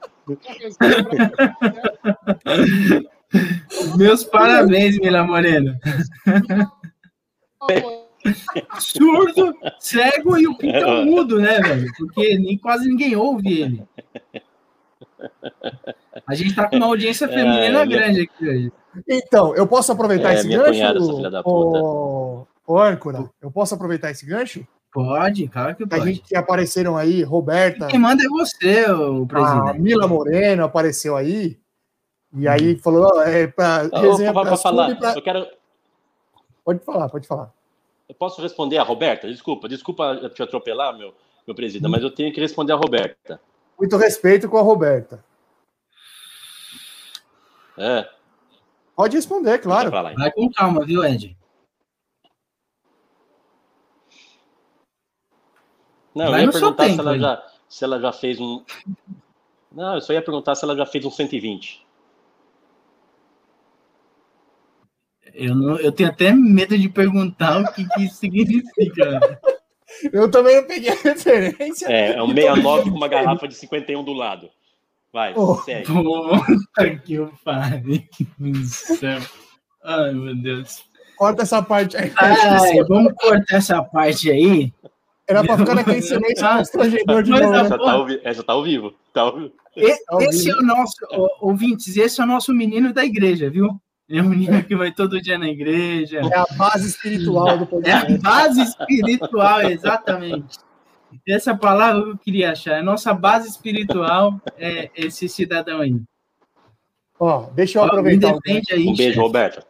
Meus 3.97 4.25
parabéns, 4.25 4.99
Mila 4.99 5.23
Moreno. 5.23 5.79
Surdo, 8.81 9.55
cego 9.79 10.37
e 10.37 10.49
o 10.49 10.59
pintão 10.59 11.05
mudo, 11.05 11.39
né, 11.39 11.61
velho? 11.61 11.93
Porque 11.97 12.37
nem, 12.39 12.59
quase 12.59 12.89
ninguém 12.89 13.15
ouve 13.15 13.61
ele. 13.63 13.87
A 16.27 16.35
gente 16.35 16.55
tá 16.55 16.69
com 16.69 16.77
uma 16.77 16.87
audiência 16.87 17.27
feminina 17.29 17.81
É, 17.83 17.85
minha- 17.85 17.99
grande 17.99 18.21
aqui 18.23 18.49
hoje. 18.49 18.73
Então, 19.09 19.55
eu 19.55 19.67
posso 19.67 19.93
aproveitar 19.93 20.33
É, 20.33 20.35
esse 20.37 20.47
minha 20.47 20.59
gancho? 20.59 20.73
cunhada, 20.73 20.99
essa 20.99 21.13
filha 21.15 21.31
da 21.31 21.43
puta. 21.43 21.79
Ô, 21.79 22.47
ô, 22.67 22.79
âncora, 22.79 23.31
eu 23.43 23.51
posso 23.51 23.75
aproveitar 23.75 24.11
esse 24.11 24.25
gancho? 24.27 24.67
Pode, 24.93 25.47
claro 25.49 25.77
que 25.77 25.85
A 25.85 25.87
pode. 25.87 26.05
gente 26.07 26.23
que 26.23 26.35
apareceram 26.35 26.97
aí, 26.97 27.23
Roberta, 27.23 27.87
Quem 27.89 27.99
manda 28.01 28.23
é 28.25 28.29
você, 28.29 28.91
o 28.91 29.25
a 29.25 29.27
presidente. 29.27 29.81
Mila 29.81 30.09
Moreno 30.09 30.65
apareceu 30.65 31.15
aí, 31.15 31.59
e 32.35 32.49
aí 32.49 32.77
falou, 32.79 33.11
ó, 33.15 33.23
é 33.23 33.47
pra 33.47 33.83
resenha 33.83 34.33
pra, 34.33 34.43
pra 34.47 34.57
falar, 34.57 34.97
pra- 34.97 35.13
eu 35.15 35.21
quero. 35.23 35.47
Pode 36.65 36.81
falar, 36.81 37.09
pode 37.11 37.27
falar. 37.29 37.53
Eu 38.09 38.15
posso 38.15 38.41
responder 38.41 38.79
a 38.79 38.83
Roberta? 38.83 39.29
Desculpa, 39.29 39.69
desculpa 39.69 40.31
te 40.35 40.43
atropelar, 40.43 40.97
meu, 40.97 41.13
meu 41.47 41.55
presidente, 41.55 41.91
mas 41.91 42.03
eu 42.03 42.11
tenho 42.11 42.33
que 42.33 42.41
responder 42.41 42.73
a 42.73 42.77
Roberta. 42.77 43.39
Muito 43.79 43.97
respeito 43.99 44.49
com 44.49 44.57
a 44.57 44.63
Roberta. 44.63 45.23
É, 47.79 48.09
Pode 48.97 49.15
responder, 49.15 49.59
claro. 49.59 49.91
Vai 49.91 50.33
com 50.33 50.51
calma, 50.51 50.83
viu, 50.83 51.05
Ed? 51.05 51.37
Não, 56.15 56.31
Vai 56.31 56.41
eu 56.41 56.47
ia 56.47 56.53
perguntar 56.53 56.85
se 56.85 56.89
tempo 56.89 57.03
ela, 57.03 57.13
aí. 57.13 57.21
já, 57.21 57.47
se 57.69 57.85
ela 57.85 58.01
já 58.01 58.11
fez 58.11 58.41
um. 58.41 58.65
Não, 59.71 59.97
eu 59.97 60.01
só 60.01 60.15
ia 60.15 60.23
perguntar 60.23 60.55
se 60.55 60.65
ela 60.65 60.75
já 60.75 60.87
fez 60.87 61.05
um 61.05 61.11
120. 61.11 61.87
Eu, 65.35 65.55
não, 65.55 65.77
eu 65.77 65.93
tenho 65.93 66.09
até 66.09 66.33
medo 66.33 66.79
de 66.79 66.89
perguntar 66.89 67.61
o 67.61 67.73
que, 67.75 67.87
que 67.87 68.05
isso 68.05 68.17
significa. 68.17 69.21
Eu 70.13 70.31
também 70.31 70.57
não 70.57 70.67
peguei 70.67 70.91
a 70.91 70.95
referência. 70.95 71.87
É, 71.87 72.17
é 72.17 72.23
um 72.23 72.29
69 72.29 72.91
com 72.91 72.97
uma 72.97 73.09
garrafa 73.09 73.47
de 73.49 73.55
51 73.55 74.05
do 74.05 74.13
lado. 74.13 74.51
Vai, 75.17 75.33
Oh. 75.35 75.55
segue. 75.63 75.87
Puta 75.91 76.97
que 77.03 77.15
eu. 77.15 77.33
Ai, 79.83 80.13
meu 80.13 80.35
Deus. 80.37 80.85
Corta 81.17 81.43
essa 81.43 81.63
parte 81.63 81.97
aí. 81.97 82.13
Ai, 82.17 82.85
vamos 82.87 83.15
cortar 83.15 83.57
essa 83.57 83.83
parte 83.83 84.31
aí. 84.31 84.71
Era 85.27 85.43
pra 85.43 85.57
ficar 85.57 85.75
naquele 85.75 86.03
silêncio 86.03 86.47
constrangedor 86.47 87.23
de 87.23 87.31
novo. 87.31 87.55
Essa 87.55 87.79
tá, 87.79 87.91
ao 87.93 88.07
essa 88.23 88.43
tá 88.43 88.53
ao 88.53 88.63
vivo. 88.63 88.93
Tá 89.15 89.21
ao 89.23 89.37
vivo. 89.37 89.53
E- 89.75 89.97
Ao 90.11 90.21
Esse 90.21 90.45
vivo. 90.45 90.59
é 90.59 90.61
o 90.63 90.67
nosso, 90.67 90.95
ouvintes, 91.41 91.97
esse 91.97 92.21
é 92.21 92.25
o 92.25 92.27
nosso 92.27 92.53
menino 92.53 92.93
da 92.93 93.03
igreja, 93.03 93.49
viu? 93.49 93.71
É 94.11 94.21
um 94.21 94.29
menino 94.29 94.63
que 94.63 94.77
vai 94.77 94.93
todo 94.93 95.19
dia 95.21 95.39
na 95.39 95.49
igreja. 95.49 96.21
É 96.31 96.37
a 96.39 96.45
base 96.59 96.89
espiritual 96.89 97.57
do 97.57 97.65
É 97.87 97.93
a 97.93 98.01
podcast. 98.01 98.19
base 98.19 98.61
espiritual, 98.63 99.63
exatamente. 99.63 100.59
Essa 101.29 101.57
palavra 101.57 102.03
eu 102.11 102.19
queria 102.19 102.53
achar. 102.53 102.79
A 102.79 102.83
nossa 102.83 103.13
base 103.15 103.49
espiritual 103.49 104.41
é 104.59 104.91
esse 104.95 105.29
cidadão 105.29 105.81
aí. 105.81 106.01
Ó, 107.19 107.49
deixa 107.51 107.79
eu 107.79 107.83
Ó, 107.83 107.87
aproveitar. 107.87 108.35
defende 108.35 108.73
aí, 108.73 108.83
Um 108.83 108.95
beijo, 108.95 109.03
chefe. 109.03 109.19
Roberta. 109.19 109.67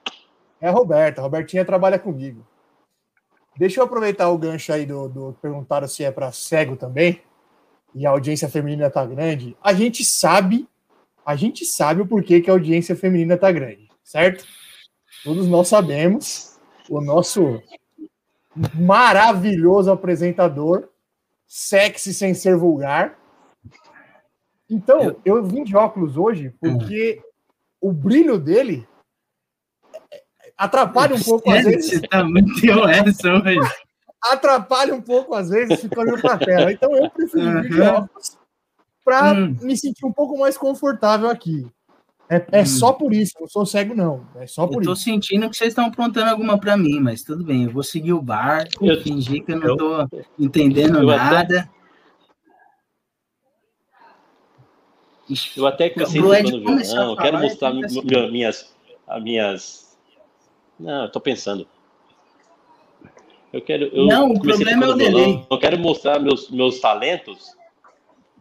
É 0.61 0.69
a 0.69 0.73
Roberta. 0.73 1.23
Robertinha 1.23 1.65
trabalha 1.65 1.99
comigo. 1.99 2.47
Deixa 3.57 3.81
eu 3.81 3.85
aproveitar 3.85 4.29
o 4.29 4.39
gancho 4.39 4.73
aí 4.73 4.85
do, 4.85 5.09
do 5.09 5.37
perguntaram 5.41 5.89
se 5.89 6.05
é 6.05 6.11
para 6.11 6.33
cego 6.33 6.77
também. 6.77 7.21
E 7.95 8.07
a 8.07 8.11
audiência 8.11 8.49
feminina 8.49 8.91
tá 8.91 9.05
grande. 9.07 9.57
A 9.63 9.73
gente 9.73 10.05
sabe, 10.05 10.69
a 11.25 11.35
gente 11.35 11.65
sabe 11.65 12.03
o 12.03 12.07
porquê 12.07 12.41
que 12.41 12.51
a 12.51 12.53
audiência 12.53 12.95
feminina 12.95 13.39
tá 13.39 13.51
grande, 13.51 13.89
certo? 14.05 14.45
Todos 15.25 15.47
nós 15.49 15.69
sabemos. 15.69 16.59
O 16.89 17.01
nosso 17.01 17.61
maravilhoso 18.75 19.91
apresentador, 19.91 20.89
sexy 21.47 22.13
sem 22.13 22.35
ser 22.35 22.57
vulgar. 22.57 23.19
Então, 24.69 25.17
eu 25.25 25.45
vim 25.45 25.63
de 25.63 25.77
óculos 25.77 26.17
hoje 26.17 26.53
porque 26.61 27.23
o 27.81 27.93
brilho 27.93 28.39
dele 28.39 28.87
atrapalha 30.57 31.15
um 31.15 31.23
pouco 31.23 31.51
às 31.51 31.65
vezes 31.65 31.91
Você 32.01 32.09
tá 32.09 32.25
muito 32.25 32.51
essa 32.89 33.33
hoje. 33.33 33.61
atrapalha 34.23 34.95
um 34.95 35.01
pouco 35.03 35.35
às 35.35 35.51
vezes, 35.51 35.81
fica 35.81 36.01
olhando 36.01 36.21
para 36.21 36.35
a 36.35 36.39
tela. 36.39 36.73
Então 36.73 36.95
eu 36.97 37.09
prefiro 37.11 37.63
vir 37.63 37.71
de 37.71 37.81
Uhum. 37.81 37.87
óculos 37.87 38.37
para 39.05 39.35
Hum. 39.35 39.57
me 39.61 39.77
sentir 39.77 40.05
um 40.05 40.13
pouco 40.13 40.37
mais 40.37 40.59
confortável 40.59 41.29
aqui. 41.31 41.65
É, 42.29 42.45
é 42.59 42.63
Hum. 42.63 42.67
só 42.67 42.93
por 42.93 43.13
isso, 43.13 43.33
não 43.41 43.47
sou 43.47 43.65
cego, 43.65 43.95
não. 43.95 44.27
É 44.37 44.47
só 44.49 44.65
Eu 44.65 44.69
por 44.69 44.83
tô 44.83 44.93
isso. 44.95 45.03
sentindo 45.03 45.49
que 45.49 45.57
vocês 45.57 45.69
estão 45.69 45.87
aprontando 45.87 46.29
alguma 46.31 46.59
pra 46.59 46.77
mim, 46.77 46.99
mas 46.99 47.23
tudo 47.23 47.45
bem. 47.45 47.65
Eu 47.65 47.71
vou 47.71 47.83
seguir 47.85 48.13
o 48.15 48.21
barco, 48.23 48.85
Eu- 48.85 49.01
fingir 49.01 49.45
que 49.45 49.53
eu 49.53 49.61
não 49.61 49.69
eu- 49.69 49.77
tô 49.77 50.09
entendendo 50.39 50.99
eu 51.03 51.11
até- 51.11 51.25
nada. 51.25 51.71
Ixi, 55.29 55.59
Eu 55.59 55.67
até 55.67 55.91
começar 55.91 56.11
a 56.19 56.23
violão, 56.23 57.11
eu 57.11 57.17
quero 57.17 57.39
mostrar 57.39 57.69
assim. 57.85 58.01
mi- 58.03 58.31
minhas, 58.31 58.75
as 59.07 59.23
minhas. 59.23 59.99
Não, 60.79 61.05
eu 61.05 61.11
tô 61.11 61.21
pensando. 61.21 61.67
Eu 63.53 63.61
quero. 63.61 63.87
Eu 63.87 64.07
Não, 64.07 64.31
o 64.33 64.41
problema 64.41 64.85
é 64.85 64.89
o 64.89 64.95
delay. 64.95 65.47
Eu 65.51 65.59
quero 65.59 65.79
mostrar 65.79 66.21
meus, 66.21 66.51
meus 66.51 66.79
talentos. 66.81 67.56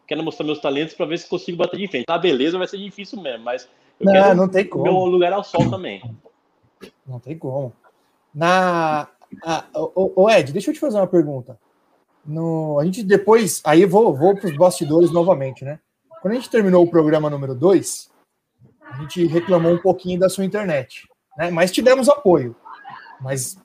Quero 0.08 0.24
mostrar 0.24 0.46
meus 0.46 0.60
talentos 0.60 0.94
para 0.94 1.06
ver 1.06 1.18
se 1.18 1.28
consigo 1.28 1.58
bater 1.58 1.78
de 1.78 1.88
frente. 1.88 2.06
Na 2.08 2.18
beleza 2.18 2.58
vai 2.58 2.68
ser 2.68 2.78
difícil 2.78 3.20
mesmo, 3.22 3.44
mas 3.44 3.68
eu 4.00 4.06
Não, 4.06 4.14
quero 4.14 4.36
não 4.36 4.48
tem 4.50 4.66
como. 4.68 4.84
meu 4.84 4.94
lugar 5.06 5.34
ao 5.34 5.44
sol 5.44 5.70
também. 5.70 6.02
Não 7.08 7.20
tem 7.20 7.38
como. 7.38 7.74
Na. 8.34 9.08
a- 9.44 9.66
o, 9.74 10.24
o 10.24 10.30
Ed, 10.30 10.52
deixa 10.52 10.70
eu 10.70 10.74
te 10.74 10.80
fazer 10.80 10.98
uma 10.98 11.08
pergunta. 11.08 11.58
No, 12.26 12.80
a 12.80 12.86
gente 12.86 13.04
depois. 13.04 13.62
Aí 13.66 13.82
eu 13.84 13.90
vou, 13.90 14.16
vou 14.16 14.36
para 14.36 14.48
os 14.50 14.58
bastidores 14.58 15.12
novamente, 15.12 15.64
né? 15.64 15.80
Quando 16.22 16.34
a 16.34 16.36
gente 16.36 16.50
terminou 16.50 16.84
o 16.84 16.90
programa 16.90 17.30
número 17.30 17.54
2, 17.56 18.10
a 18.82 18.98
gente 19.02 19.26
reclamou 19.28 19.74
um 19.74 19.78
pouquinho 19.78 20.20
da 20.20 20.30
sua 20.30 20.44
internet, 20.46 21.08
né? 21.38 21.50
Mas 21.52 21.72
tivemos 21.72 22.10
apoio. 22.10 22.56
Mas 23.22 23.58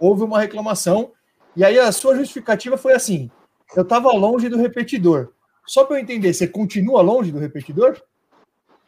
houve 0.00 0.22
uma 0.24 0.40
reclamação. 0.40 1.12
E 1.54 1.64
aí 1.64 1.78
a 1.78 1.92
sua 1.92 2.16
justificativa 2.16 2.76
foi 2.76 2.92
assim: 2.94 3.30
eu 3.74 3.82
estava 3.82 4.10
longe 4.12 4.48
do 4.48 4.56
repetidor. 4.58 5.30
Só 5.66 5.84
para 5.84 5.96
eu 5.96 6.00
entender, 6.00 6.32
você 6.32 6.46
continua 6.46 7.02
longe 7.02 7.32
do 7.32 7.38
repetidor? 7.38 8.00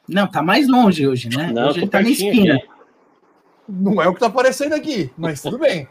Não, 0.09 0.27
tá 0.27 0.43
mais 0.43 0.69
longe 0.69 1.07
hoje, 1.07 1.29
né? 1.29 1.51
Não, 1.53 1.69
hoje 1.69 1.81
ele 1.81 1.89
tá 1.89 2.01
na 2.01 2.09
esquina. 2.09 2.55
aqui. 2.57 2.69
Não 3.69 4.01
é 4.01 4.07
o 4.09 4.13
que 4.13 4.17
está 4.17 4.27
aparecendo 4.29 4.73
aqui, 4.75 5.11
mas 5.19 5.43
tudo 5.43 5.59
bem. 5.59 5.87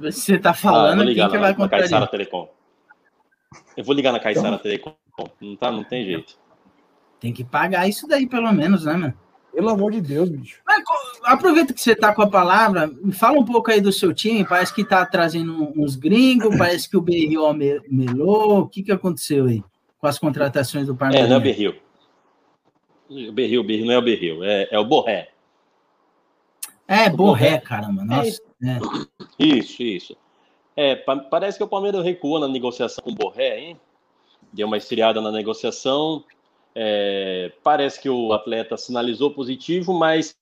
Você 0.00 0.38
tá 0.38 0.50
Ah, 0.50 0.54
falando 0.54 0.98
quem 0.98 1.08
ligar 1.08 1.28
que 1.30 1.36
na, 1.36 1.40
vai 1.40 1.50
na 1.52 1.68
Caixara 1.68 2.06
contrariar. 2.06 2.10
Telecom. 2.10 2.48
Eu 3.76 3.84
vou 3.84 3.94
ligar 3.94 4.12
na 4.12 4.18
Caixara 4.20 4.58
Telecom. 4.58 4.94
Não, 5.40 5.56
tá, 5.56 5.70
não 5.70 5.84
tem 5.84 6.04
jeito. 6.04 6.38
Tem 7.20 7.32
que 7.32 7.44
pagar 7.44 7.88
isso 7.88 8.08
daí, 8.08 8.26
pelo 8.26 8.50
menos, 8.52 8.84
né, 8.84 8.94
mano? 8.94 9.14
Pelo 9.52 9.68
amor 9.68 9.92
de 9.92 10.00
Deus, 10.00 10.28
bicho. 10.28 10.60
Mas, 10.64 10.82
aproveita 11.24 11.74
que 11.74 11.80
você 11.80 11.92
está 11.92 12.14
com 12.14 12.22
a 12.22 12.30
palavra, 12.30 12.90
fala 13.12 13.38
um 13.38 13.44
pouco 13.44 13.70
aí 13.70 13.80
do 13.80 13.92
seu 13.92 14.14
time. 14.14 14.44
Parece 14.44 14.72
que 14.72 14.82
está 14.82 15.04
trazendo 15.04 15.72
uns 15.76 15.96
gringos, 15.96 16.56
parece 16.56 16.88
que 16.88 16.96
o 16.96 17.00
Berril 17.00 17.42
melou. 17.88 18.60
O 18.60 18.68
que, 18.68 18.82
que 18.82 18.92
aconteceu 18.92 19.46
aí 19.46 19.62
com 19.98 20.06
as 20.06 20.18
contratações 20.18 20.86
do 20.86 20.96
Parmeira? 20.96 21.26
É, 21.26 21.28
não 21.28 21.36
é 21.36 21.38
o 21.38 21.42
Berril. 21.42 21.74
O 23.10 23.32
Berril, 23.32 23.64
Berril 23.64 23.86
não 23.86 23.94
é 23.94 23.98
o 23.98 24.02
Berril, 24.02 24.44
é, 24.44 24.68
é 24.70 24.78
o 24.78 24.84
Borré. 24.84 25.30
É, 26.86 27.10
Borré, 27.10 27.58
caramba. 27.58 28.04
Nossa. 28.04 28.40
É. 28.62 28.78
Isso, 29.38 29.82
isso. 29.82 30.16
É, 30.76 30.94
parece 30.94 31.58
que 31.58 31.64
o 31.64 31.68
Palmeiras 31.68 32.04
recuou 32.04 32.38
na 32.38 32.48
negociação 32.48 33.02
com 33.02 33.10
o 33.10 33.14
Borré, 33.14 33.58
hein? 33.58 33.80
Deu 34.52 34.66
uma 34.66 34.76
esfriada 34.76 35.20
na 35.20 35.30
negociação. 35.30 36.24
É, 36.74 37.52
parece 37.62 38.00
que 38.00 38.08
o 38.08 38.32
atleta 38.32 38.76
sinalizou 38.76 39.32
positivo, 39.32 39.92
mas 39.92 40.34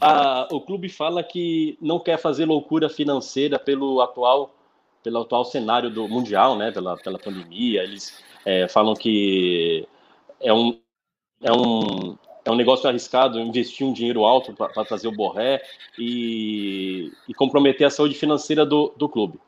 a, 0.00 0.48
o 0.50 0.60
clube 0.60 0.88
fala 0.88 1.22
que 1.22 1.78
não 1.80 1.98
quer 2.00 2.18
fazer 2.18 2.44
loucura 2.44 2.88
financeira 2.88 3.58
pelo 3.58 4.00
atual, 4.00 4.54
pelo 5.02 5.20
atual 5.20 5.44
cenário 5.44 5.90
do 5.90 6.08
mundial, 6.08 6.56
né? 6.56 6.70
Pela, 6.72 6.96
pela 6.96 7.18
pandemia. 7.18 7.82
Eles 7.82 8.22
é, 8.44 8.66
falam 8.68 8.94
que 8.94 9.86
é 10.40 10.52
um, 10.52 10.78
é 11.42 11.52
um 11.52 12.16
é 12.44 12.50
um 12.50 12.54
negócio 12.54 12.88
arriscado 12.88 13.40
investir 13.40 13.86
um 13.86 13.92
dinheiro 13.92 14.24
alto 14.24 14.52
para 14.52 14.84
trazer 14.84 15.08
o 15.08 15.12
Borré 15.12 15.62
e, 15.98 17.10
e, 17.26 17.32
comprometer 17.32 17.86
a 17.86 17.90
saúde 17.90 18.14
financeira 18.14 18.66
do, 18.66 18.92
do 18.96 19.08
clube. 19.08 19.40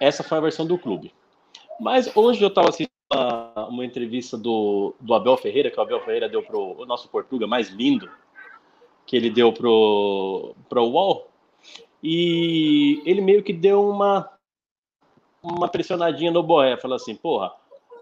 Essa 0.00 0.22
foi 0.22 0.38
a 0.38 0.40
versão 0.40 0.66
do 0.66 0.78
clube. 0.78 1.12
Mas 1.78 2.10
hoje 2.16 2.42
eu 2.42 2.48
estava 2.48 2.70
assistindo 2.70 2.95
uma, 3.12 3.68
uma, 3.68 3.84
entrevista 3.84 4.36
do, 4.36 4.94
do 5.00 5.14
Abel 5.14 5.36
Ferreira, 5.36 5.70
que 5.70 5.78
o 5.78 5.82
Abel 5.82 6.00
Ferreira 6.00 6.28
deu 6.28 6.42
para 6.42 6.58
o 6.58 6.84
nosso 6.86 7.08
Portuga 7.08 7.46
mais 7.46 7.70
lindo, 7.70 8.10
que 9.06 9.16
ele 9.16 9.30
deu 9.30 9.52
para 9.52 9.68
o 9.68 10.54
UOL, 10.72 11.28
e 12.02 13.02
ele 13.06 13.20
meio 13.20 13.42
que 13.42 13.52
deu 13.52 13.88
uma, 13.88 14.28
uma 15.42 15.68
pressionadinha 15.68 16.30
no 16.30 16.42
Borré, 16.42 16.76
falou 16.76 16.96
assim, 16.96 17.14
porra, 17.14 17.52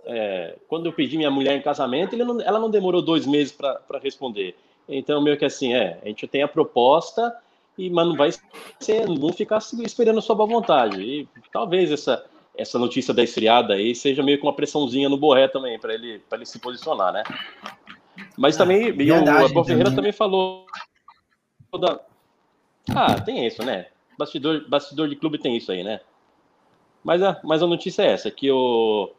é, 0.07 0.59
quando 0.69 0.87
eu 0.87 0.93
pedi 0.93 1.17
minha 1.17 1.31
mulher 1.31 1.57
em 1.57 1.63
casamento, 1.63 2.17
não, 2.17 2.41
ela 2.41 2.59
não 2.59 2.71
demorou 2.71 3.03
dois 3.03 3.27
meses 3.27 3.53
para 3.53 3.99
responder. 4.03 4.57
Então, 4.89 5.23
meio 5.23 5.39
que 5.39 5.45
assim, 5.45 5.73
é, 5.73 5.99
a 6.03 6.09
gente 6.09 6.27
tem 6.27 6.43
a 6.43 6.49
proposta, 6.49 7.35
e, 7.77 7.91
mas 7.91 8.07
não 8.07 8.17
vai 8.17 8.31
ser, 8.79 9.09
não 9.09 9.33
ficar 9.33 9.59
esperando 9.59 10.19
a 10.19 10.23
sua 10.23 10.35
boa 10.35 10.49
vontade. 10.49 11.01
E 11.01 11.29
talvez 11.53 11.91
essa, 11.91 12.25
essa 12.57 12.79
notícia 12.79 13.13
da 13.13 13.23
esfriada 13.23 13.75
aí 13.75 13.95
seja 13.95 14.23
meio 14.23 14.39
que 14.39 14.45
uma 14.45 14.55
pressãozinha 14.55 15.09
no 15.09 15.17
Borré 15.17 15.49
também, 15.49 15.79
para 15.79 15.95
ele, 15.95 16.23
ele 16.33 16.47
se 16.47 16.59
posicionar, 16.59 17.13
né? 17.13 17.23
Mas 18.37 18.57
também, 18.57 18.91
ah, 18.91 18.93
verdade, 18.93 19.43
o 19.43 19.47
Abel 19.47 19.65
Ferreira 19.65 19.95
também 19.95 20.13
falou. 20.13 20.67
Da... 21.81 22.01
Ah, 22.95 23.21
tem 23.21 23.47
isso, 23.47 23.65
né? 23.65 23.87
Bastidor, 24.17 24.69
bastidor 24.69 25.09
de 25.09 25.17
clube 25.17 25.39
tem 25.39 25.57
isso 25.57 25.73
aí, 25.73 25.83
né? 25.83 26.01
Mas 27.03 27.23
a, 27.23 27.41
mas 27.43 27.63
a 27.63 27.67
notícia 27.67 28.03
é 28.03 28.13
essa, 28.13 28.31
que 28.31 28.51
o 28.51 29.11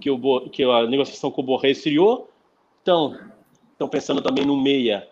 que, 0.00 0.10
o, 0.10 0.40
que 0.50 0.62
a 0.62 0.86
negociação 0.86 1.30
com 1.30 1.40
o 1.40 1.44
Borré 1.44 1.70
esfriou. 1.70 2.30
Então, 2.82 3.18
estão 3.72 3.88
pensando 3.88 4.22
também 4.22 4.44
no 4.44 4.56
meia, 4.56 5.08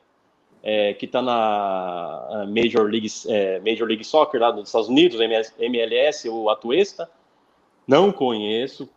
é, 0.63 0.95
que 0.95 1.07
está 1.07 1.23
na 1.23 2.47
Major 2.49 2.85
League, 2.85 3.09
é, 3.29 3.61
Major 3.61 3.87
League 3.87 4.05
Soccer 4.05 4.41
lá 4.41 4.53
nos 4.53 4.69
Estados 4.69 4.89
Unidos, 4.89 5.21
MLS, 5.59 6.29
o 6.29 6.49
Atuesta. 6.51 7.11
Não 7.87 8.11
conheço. 8.11 8.89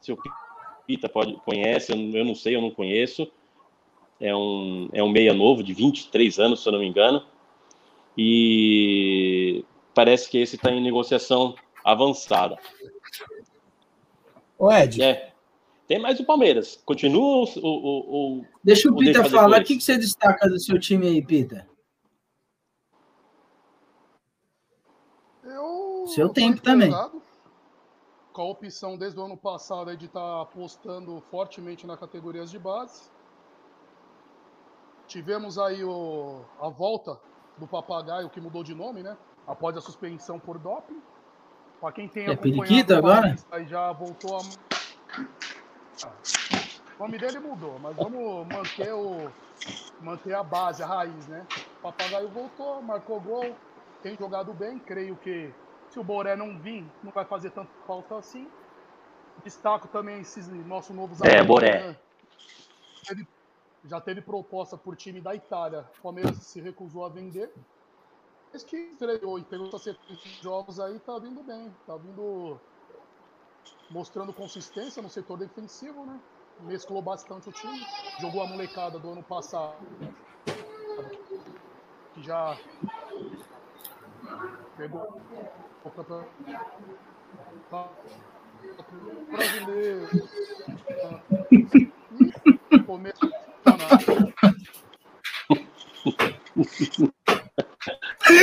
Se 0.00 0.12
o 0.12 0.18
Pita 0.86 1.08
pode, 1.08 1.34
conhece, 1.44 1.92
eu 1.92 2.24
não 2.24 2.34
sei, 2.34 2.56
eu 2.56 2.60
não 2.60 2.70
conheço. 2.70 3.30
É 4.20 4.34
um, 4.34 4.88
é 4.92 5.02
um 5.02 5.10
meia 5.10 5.32
novo, 5.32 5.62
de 5.62 5.72
23 5.74 6.38
anos, 6.38 6.62
se 6.62 6.68
eu 6.68 6.72
não 6.72 6.80
me 6.80 6.86
engano. 6.86 7.24
E 8.16 9.64
parece 9.94 10.28
que 10.28 10.38
esse 10.38 10.56
está 10.56 10.70
em 10.70 10.82
negociação 10.82 11.54
avançada. 11.84 12.58
O 14.58 14.70
Ed. 14.70 15.02
É. 15.02 15.32
Tem 15.86 15.98
mais 15.98 16.20
o 16.20 16.24
Palmeiras. 16.24 16.80
Continua 16.84 17.44
o. 17.44 17.48
o, 17.62 18.38
o 18.38 18.44
Deixa 18.62 18.90
o, 18.90 18.96
Pita 18.96 19.24
falar. 19.24 19.60
O 19.60 19.64
que, 19.64 19.76
que 19.76 19.82
você 19.82 19.98
destaca 19.98 20.48
do 20.48 20.58
seu 20.60 20.78
time 20.78 21.06
aí, 21.06 21.20
Pita? 21.20 21.68
Eu 25.44 26.06
seu 26.06 26.28
tempo 26.28 26.62
também. 26.62 26.92
Com 28.32 28.42
a 28.42 28.44
opção 28.46 28.96
desde 28.96 29.20
o 29.20 29.24
ano 29.24 29.36
passado 29.36 29.94
de 29.96 30.06
estar 30.06 30.20
tá 30.20 30.42
apostando 30.42 31.22
fortemente 31.30 31.86
na 31.86 31.96
categorias 31.96 32.50
de 32.50 32.58
base. 32.58 33.10
Tivemos 35.06 35.58
aí 35.58 35.84
o, 35.84 36.40
a 36.60 36.70
volta 36.70 37.20
do 37.58 37.66
papagaio 37.66 38.30
que 38.30 38.40
mudou 38.40 38.64
de 38.64 38.74
nome, 38.74 39.02
né? 39.02 39.16
Após 39.46 39.76
a 39.76 39.80
suspensão 39.80 40.38
por 40.38 40.58
doping. 40.58 41.02
Para 41.80 41.92
quem 41.92 42.08
tem 42.08 42.26
é 42.26 42.36
periquito 42.36 42.94
agora? 42.94 43.36
Aí 43.50 43.66
já 43.66 43.92
voltou 43.92 44.36
a. 44.36 44.40
O 46.98 47.02
nome 47.02 47.18
dele 47.18 47.38
mudou, 47.40 47.78
mas 47.80 47.96
vamos 47.96 48.46
manter 48.46 48.94
o 48.94 49.30
manter 50.00 50.34
a 50.34 50.42
base, 50.42 50.82
a 50.82 50.86
raiz, 50.86 51.26
né? 51.26 51.46
O 51.78 51.82
papagaio 51.82 52.28
voltou, 52.28 52.80
marcou 52.82 53.20
gol, 53.20 53.54
tem 54.02 54.16
jogado 54.16 54.52
bem, 54.54 54.78
creio 54.78 55.16
que 55.16 55.52
se 55.92 55.98
o 55.98 56.04
Boré 56.04 56.34
não 56.34 56.58
vir, 56.58 56.86
não 57.02 57.12
vai 57.12 57.24
fazer 57.24 57.50
tanto 57.50 57.70
falta 57.86 58.16
assim. 58.16 58.48
Destaco 59.44 59.88
também 59.88 60.20
esses 60.20 60.48
nossos 60.48 60.94
novos 60.96 61.20
É, 61.20 61.42
Boré. 61.42 61.88
Né? 61.88 61.96
Ele 63.10 63.28
já 63.84 64.00
teve 64.00 64.22
proposta 64.22 64.76
por 64.76 64.96
time 64.96 65.20
da 65.20 65.34
Itália. 65.34 65.86
O 65.98 66.02
Palmeiras 66.02 66.36
se 66.38 66.60
recusou 66.60 67.04
a 67.04 67.08
vender 67.10 67.52
desde 68.50 68.68
que 68.68 68.76
estreou 68.76 69.38
e 69.38 69.44
pegou 69.44 69.68
essa 69.74 69.96
jogos 70.40 70.78
aí, 70.80 70.98
tá 71.00 71.18
vindo 71.18 71.42
bem. 71.42 71.74
Tá 71.86 71.96
vindo 71.96 72.58
mostrando 73.90 74.32
consistência 74.32 75.02
no 75.02 75.10
setor 75.10 75.38
defensivo, 75.38 76.06
né? 76.06 76.18
Mesclou 76.60 77.02
bastante 77.02 77.48
o 77.48 77.52
time. 77.52 77.84
Jogou 78.20 78.42
a 78.42 78.46
molecada 78.46 78.98
do 78.98 79.10
ano 79.10 79.22
passado. 79.22 79.76
Que 82.14 82.22
já 82.22 82.56
pegou 84.76 85.20
o 85.84 85.90
campeonato 85.90 86.28
brasileiro. 89.30 90.08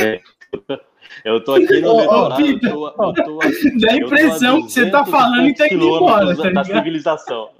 É. 0.00 0.20
Eu 1.24 1.42
tô 1.44 1.54
aqui 1.54 1.80
no 1.80 2.00
litoral, 2.00 2.40
eu 2.40 2.60
tô, 2.60 2.88
eu 2.88 3.14
tô, 3.14 3.38
Dá 3.80 3.92
a 3.92 3.96
impressão 3.96 4.62
que 4.62 4.72
você 4.72 4.90
tá 4.90 5.04
falando 5.04 5.48
e 5.48 5.54
tá 5.54 5.66
indo 5.66 5.84
embora, 5.84 6.36
tá 6.36 6.50
da 6.50 6.64
civilização. 6.64 7.50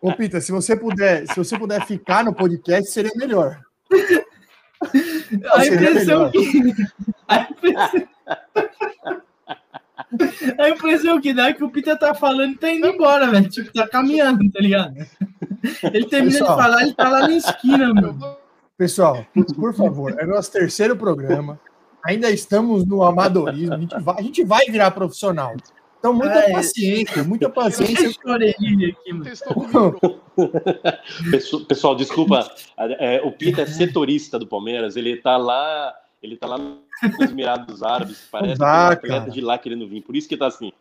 Ô, 0.00 0.12
Pita, 0.14 0.40
se 0.40 0.52
você 0.52 0.76
puder, 0.76 1.26
se 1.26 1.36
você 1.36 1.58
puder 1.58 1.86
ficar 1.86 2.24
no 2.24 2.34
podcast, 2.34 2.90
seria 2.90 3.12
melhor. 3.16 3.60
A 5.54 5.66
impressão 5.66 6.30
que. 6.30 6.72
A 7.28 7.40
impressão... 7.40 8.08
a 10.58 10.68
impressão 10.68 11.20
que 11.20 11.32
dá 11.32 11.48
é 11.48 11.52
que 11.52 11.64
o 11.64 11.70
Pita 11.70 11.96
tá 11.96 12.14
falando 12.14 12.52
e 12.52 12.58
tá 12.58 12.70
indo 12.70 12.86
embora, 12.86 13.30
velho. 13.30 13.48
Tipo, 13.48 13.72
tá 13.72 13.88
caminhando, 13.88 14.50
tá 14.50 14.60
ligado? 14.60 14.94
Ele 15.92 16.06
termina 16.06 16.38
Pessoal. 16.38 16.56
de 16.56 16.62
falar, 16.62 16.82
ele 16.82 16.94
tá 16.94 17.08
lá 17.08 17.20
na 17.20 17.36
esquina, 17.36 17.94
mano. 17.94 18.36
Pessoal, 18.76 19.24
por 19.54 19.74
favor, 19.74 20.14
é 20.18 20.26
nosso 20.26 20.50
terceiro 20.50 20.96
programa. 20.96 21.60
Ainda 22.04 22.30
estamos 22.30 22.84
no 22.84 23.04
amadorismo. 23.04 23.74
A 23.74 23.78
gente 23.78 24.00
vai, 24.00 24.14
a 24.18 24.22
gente 24.22 24.44
vai 24.44 24.66
virar 24.66 24.90
profissional. 24.90 25.54
Então, 26.02 26.12
muita 26.12 26.40
é, 26.40 26.52
paciência, 26.52 27.22
muita 27.22 27.48
paciência. 27.48 28.10
Pessoal, 31.68 31.94
desculpa. 31.94 32.52
É, 32.98 33.22
o 33.22 33.30
Pita 33.30 33.62
é 33.62 33.66
setorista 33.66 34.36
do 34.36 34.48
Palmeiras. 34.48 34.96
Ele 34.96 35.18
tá 35.18 35.36
lá, 35.36 35.94
ele 36.20 36.36
tá 36.36 36.48
lá 36.48 36.58
nos 36.58 37.30
Emirados 37.30 37.84
Árabes. 37.84 38.26
Parece 38.32 38.58
não 38.58 38.66
dá, 38.66 38.96
que 38.96 39.06
é 39.06 39.20
um 39.20 39.28
de 39.28 39.40
lá 39.40 39.56
querendo 39.58 39.86
vir. 39.86 40.02
Por 40.02 40.16
isso 40.16 40.28
que 40.28 40.36
tá 40.36 40.48
assim. 40.48 40.72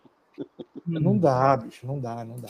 Não 0.88 1.16
dá, 1.16 1.56
bicho. 1.56 1.86
Não 1.86 2.00
dá, 2.00 2.26
não 2.26 2.40
dá. 2.40 2.50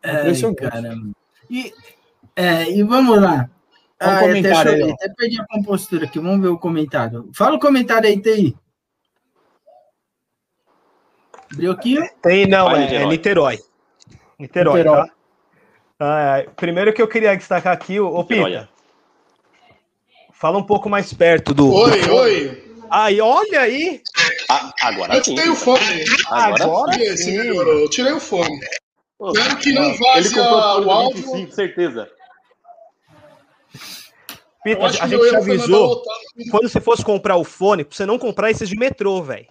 É, 0.00 0.32
caramba. 0.54 1.10
E, 1.50 1.74
é, 2.36 2.70
e 2.70 2.84
vamos 2.84 3.20
lá. 3.20 3.50
Um 4.00 4.06
ah, 4.06 4.20
comentário 4.20 4.70
até, 4.70 4.84
aí, 4.84 4.92
até 4.92 5.08
perdi 5.08 5.40
a 5.40 5.46
compostura 5.48 6.04
aqui. 6.04 6.20
Vamos 6.20 6.40
ver 6.40 6.50
o 6.50 6.58
comentário. 6.58 7.28
Fala 7.34 7.56
o 7.56 7.60
comentário 7.60 8.08
aí, 8.08 8.22
TI. 8.22 8.56
Brioquinho? 11.54 12.08
Tem, 12.22 12.46
não, 12.46 12.70
é, 12.74 12.94
é, 12.94 13.06
Niterói. 13.06 13.58
Niterói, 14.38 14.78
Niterói. 14.78 15.06
tá? 15.06 15.12
Ah, 15.98 16.44
primeiro 16.56 16.92
que 16.92 17.02
eu 17.02 17.08
queria 17.08 17.36
destacar 17.36 17.72
aqui, 17.72 18.00
o, 18.00 18.24
Pita. 18.24 18.68
Fala 20.32 20.56
um 20.56 20.62
pouco 20.62 20.88
mais 20.88 21.12
perto 21.12 21.52
do. 21.52 21.70
Oi, 21.70 22.00
do... 22.00 22.14
oi. 22.14 22.70
Aí, 22.90 23.20
olha 23.20 23.60
aí. 23.60 24.02
Ah, 24.48 24.72
agora 24.80 25.14
eu 25.16 25.22
tirei 25.22 25.48
o 25.48 25.54
fone. 25.54 26.04
Agora, 26.28 26.64
agora 26.64 26.92
sim. 26.94 27.16
sim. 27.16 27.36
Eu 27.36 27.90
tirei 27.90 28.12
o 28.12 28.20
fone. 28.20 28.58
Espero 29.22 29.56
que 29.58 29.72
não 29.72 29.94
vaze 29.98 30.40
o 30.40 30.90
áudio. 30.90 31.52
certeza. 31.52 32.10
Pita, 34.64 34.86
a 34.86 34.88
gente 34.88 35.28
te 35.28 35.36
avisou 35.36 36.02
quando 36.50 36.68
você 36.68 36.80
fosse 36.80 37.04
comprar 37.04 37.36
o 37.36 37.44
fone, 37.44 37.84
pra 37.84 37.96
você 37.96 38.06
não 38.06 38.18
comprar 38.18 38.50
esses 38.50 38.68
de 38.68 38.76
metrô, 38.76 39.22
velho. 39.22 39.46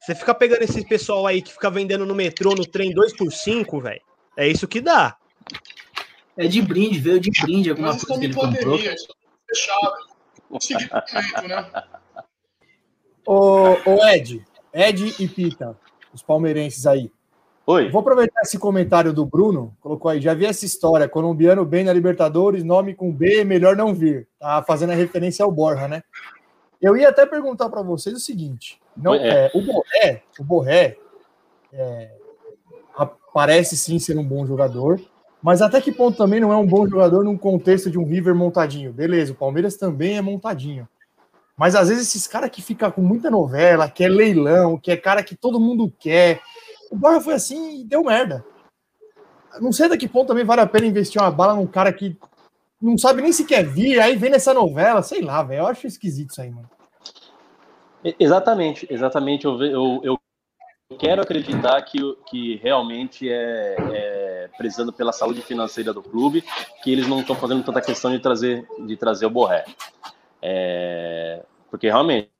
Você 0.00 0.14
fica 0.14 0.34
pegando 0.34 0.62
esse 0.62 0.84
pessoal 0.86 1.26
aí 1.26 1.42
que 1.42 1.52
fica 1.52 1.70
vendendo 1.70 2.06
no 2.06 2.14
metrô, 2.14 2.54
no 2.54 2.66
trem 2.66 2.92
2 2.92 3.16
por 3.16 3.32
5 3.32 3.80
velho. 3.80 4.00
É 4.36 4.46
isso 4.46 4.68
que 4.68 4.80
dá. 4.80 5.16
É 6.36 6.46
de 6.46 6.62
brinde, 6.62 7.00
veio 7.00 7.18
de 7.18 7.30
brinde 7.42 7.70
alguma 7.70 7.88
Mas 7.92 8.04
coisa 8.04 8.20
que 8.20 8.26
ele 8.26 8.34
comprou. 8.34 8.76
pandemia, 8.76 8.94
isso 8.94 9.08
é 9.10 9.54
fechado. 9.54 10.08
Consegui 10.48 10.88
né? 11.48 11.84
Ô, 13.26 13.72
ô 13.84 14.06
Ed, 14.08 14.44
Ed 14.72 15.14
e 15.18 15.28
Pita, 15.28 15.76
os 16.14 16.22
palmeirenses 16.22 16.86
aí. 16.86 17.12
Oi. 17.66 17.90
Vou 17.90 18.00
aproveitar 18.00 18.40
esse 18.40 18.58
comentário 18.58 19.12
do 19.12 19.26
Bruno, 19.26 19.76
colocou 19.80 20.10
aí, 20.10 20.22
já 20.22 20.32
vi 20.32 20.46
essa 20.46 20.64
história, 20.64 21.06
colombiano 21.06 21.66
bem 21.66 21.84
na 21.84 21.92
Libertadores, 21.92 22.64
nome 22.64 22.94
com 22.94 23.12
B, 23.12 23.44
melhor 23.44 23.76
não 23.76 23.92
vir. 23.92 24.26
Tá 24.38 24.62
fazendo 24.62 24.92
a 24.92 24.94
referência 24.94 25.44
ao 25.44 25.52
Borja, 25.52 25.86
né? 25.86 26.02
Eu 26.80 26.96
ia 26.96 27.10
até 27.10 27.26
perguntar 27.26 27.68
para 27.68 27.82
vocês 27.82 28.16
o 28.16 28.20
seguinte, 28.20 28.80
não, 28.98 29.14
É. 29.14 29.46
é, 29.46 29.50
o 29.54 29.62
Borré, 29.62 30.22
o 30.38 30.44
Borré 30.44 30.96
é, 31.72 32.10
parece 33.32 33.76
sim 33.76 33.98
ser 33.98 34.18
um 34.18 34.24
bom 34.24 34.46
jogador, 34.46 35.00
mas 35.42 35.62
até 35.62 35.80
que 35.80 35.92
ponto 35.92 36.16
também 36.18 36.40
não 36.40 36.52
é 36.52 36.56
um 36.56 36.66
bom 36.66 36.86
jogador 36.88 37.22
num 37.22 37.38
contexto 37.38 37.90
de 37.90 37.98
um 37.98 38.04
River 38.04 38.34
montadinho? 38.34 38.92
Beleza, 38.92 39.32
o 39.32 39.36
Palmeiras 39.36 39.76
também 39.76 40.16
é 40.16 40.20
montadinho. 40.20 40.88
Mas 41.56 41.74
às 41.74 41.88
vezes 41.88 42.08
esses 42.08 42.26
caras 42.26 42.50
que 42.50 42.62
ficam 42.62 42.90
com 42.90 43.00
muita 43.00 43.30
novela, 43.30 43.88
que 43.88 44.04
é 44.04 44.08
leilão, 44.08 44.78
que 44.78 44.90
é 44.90 44.96
cara 44.96 45.22
que 45.22 45.34
todo 45.34 45.60
mundo 45.60 45.92
quer. 45.98 46.40
O 46.90 46.96
Borja 46.96 47.20
foi 47.20 47.34
assim 47.34 47.80
e 47.80 47.84
deu 47.84 48.04
merda. 48.04 48.44
Não 49.60 49.72
sei 49.72 49.86
até 49.86 49.96
que 49.96 50.08
ponto 50.08 50.28
também 50.28 50.44
vale 50.44 50.60
a 50.60 50.66
pena 50.66 50.86
investir 50.86 51.20
uma 51.20 51.30
bala 51.30 51.54
num 51.54 51.66
cara 51.66 51.92
que 51.92 52.16
não 52.80 52.96
sabe 52.96 53.22
nem 53.22 53.32
se 53.32 53.44
quer 53.44 53.64
vir, 53.64 53.98
aí 54.00 54.16
vem 54.16 54.30
nessa 54.30 54.54
novela, 54.54 55.02
sei 55.02 55.20
lá, 55.20 55.42
velho. 55.42 55.62
Eu 55.62 55.66
acho 55.66 55.86
esquisito 55.86 56.30
isso 56.30 56.40
aí, 56.40 56.50
mano. 56.50 56.70
Exatamente, 58.18 58.86
exatamente. 58.90 59.44
Eu, 59.44 59.62
eu, 59.62 60.00
eu 60.04 60.18
quero 60.98 61.22
acreditar 61.22 61.80
que, 61.82 61.98
que 62.28 62.56
realmente 62.56 63.28
é, 63.28 63.76
é 63.92 64.50
prezando 64.56 64.92
pela 64.92 65.12
saúde 65.12 65.42
financeira 65.42 65.92
do 65.92 66.02
clube, 66.02 66.42
que 66.82 66.92
eles 66.92 67.06
não 67.06 67.20
estão 67.20 67.36
fazendo 67.36 67.64
tanta 67.64 67.80
questão 67.80 68.10
de 68.10 68.18
trazer, 68.18 68.66
de 68.86 68.96
trazer 68.96 69.26
o 69.26 69.30
Borré. 69.30 69.64
É, 70.40 71.44
porque 71.70 71.88
realmente, 71.88 72.30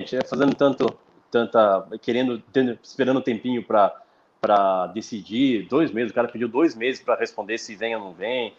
é 0.00 0.24
fazendo 0.24 0.54
tanto, 0.54 0.98
tanta, 1.30 1.86
querendo, 2.00 2.40
tendo, 2.52 2.78
esperando 2.82 3.18
um 3.18 3.22
tempinho 3.22 3.64
para 3.64 4.86
decidir, 4.94 5.66
dois 5.68 5.90
meses, 5.90 6.12
o 6.12 6.14
cara 6.14 6.28
pediu 6.28 6.48
dois 6.48 6.74
meses 6.74 7.02
para 7.02 7.18
responder 7.18 7.58
se 7.58 7.74
vem 7.74 7.94
ou 7.96 8.00
não 8.00 8.12
vem. 8.12 8.54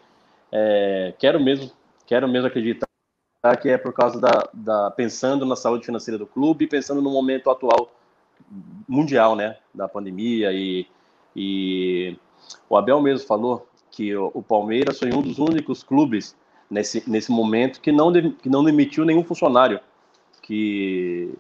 É, 0.51 1.13
quero 1.17 1.39
mesmo, 1.39 1.71
quero 2.05 2.27
mesmo 2.27 2.47
acreditar 2.47 2.90
que 3.59 3.69
é 3.69 3.77
por 3.77 3.91
causa 3.91 4.19
da, 4.19 4.49
da 4.53 4.91
pensando 4.91 5.45
na 5.45 5.55
saúde 5.55 5.85
financeira 5.85 6.17
do 6.17 6.27
clube, 6.27 6.67
pensando 6.67 7.01
no 7.01 7.09
momento 7.09 7.49
atual 7.49 7.91
mundial, 8.87 9.35
né, 9.35 9.57
da 9.73 9.87
pandemia 9.87 10.51
e, 10.53 10.85
e 11.35 12.17
o 12.69 12.77
Abel 12.77 13.01
mesmo 13.01 13.27
falou 13.27 13.67
que 13.89 14.15
o, 14.15 14.29
o 14.33 14.43
Palmeiras 14.43 14.99
foi 14.99 15.11
um 15.11 15.21
dos 15.21 15.39
únicos 15.39 15.81
clubes 15.81 16.35
nesse, 16.69 17.03
nesse 17.09 17.31
momento 17.31 17.81
que 17.81 17.91
não 17.91 18.11
que 18.13 18.49
não 18.49 18.63
demitiu 18.63 19.03
nenhum 19.05 19.23
funcionário, 19.23 19.79
que 20.43 21.33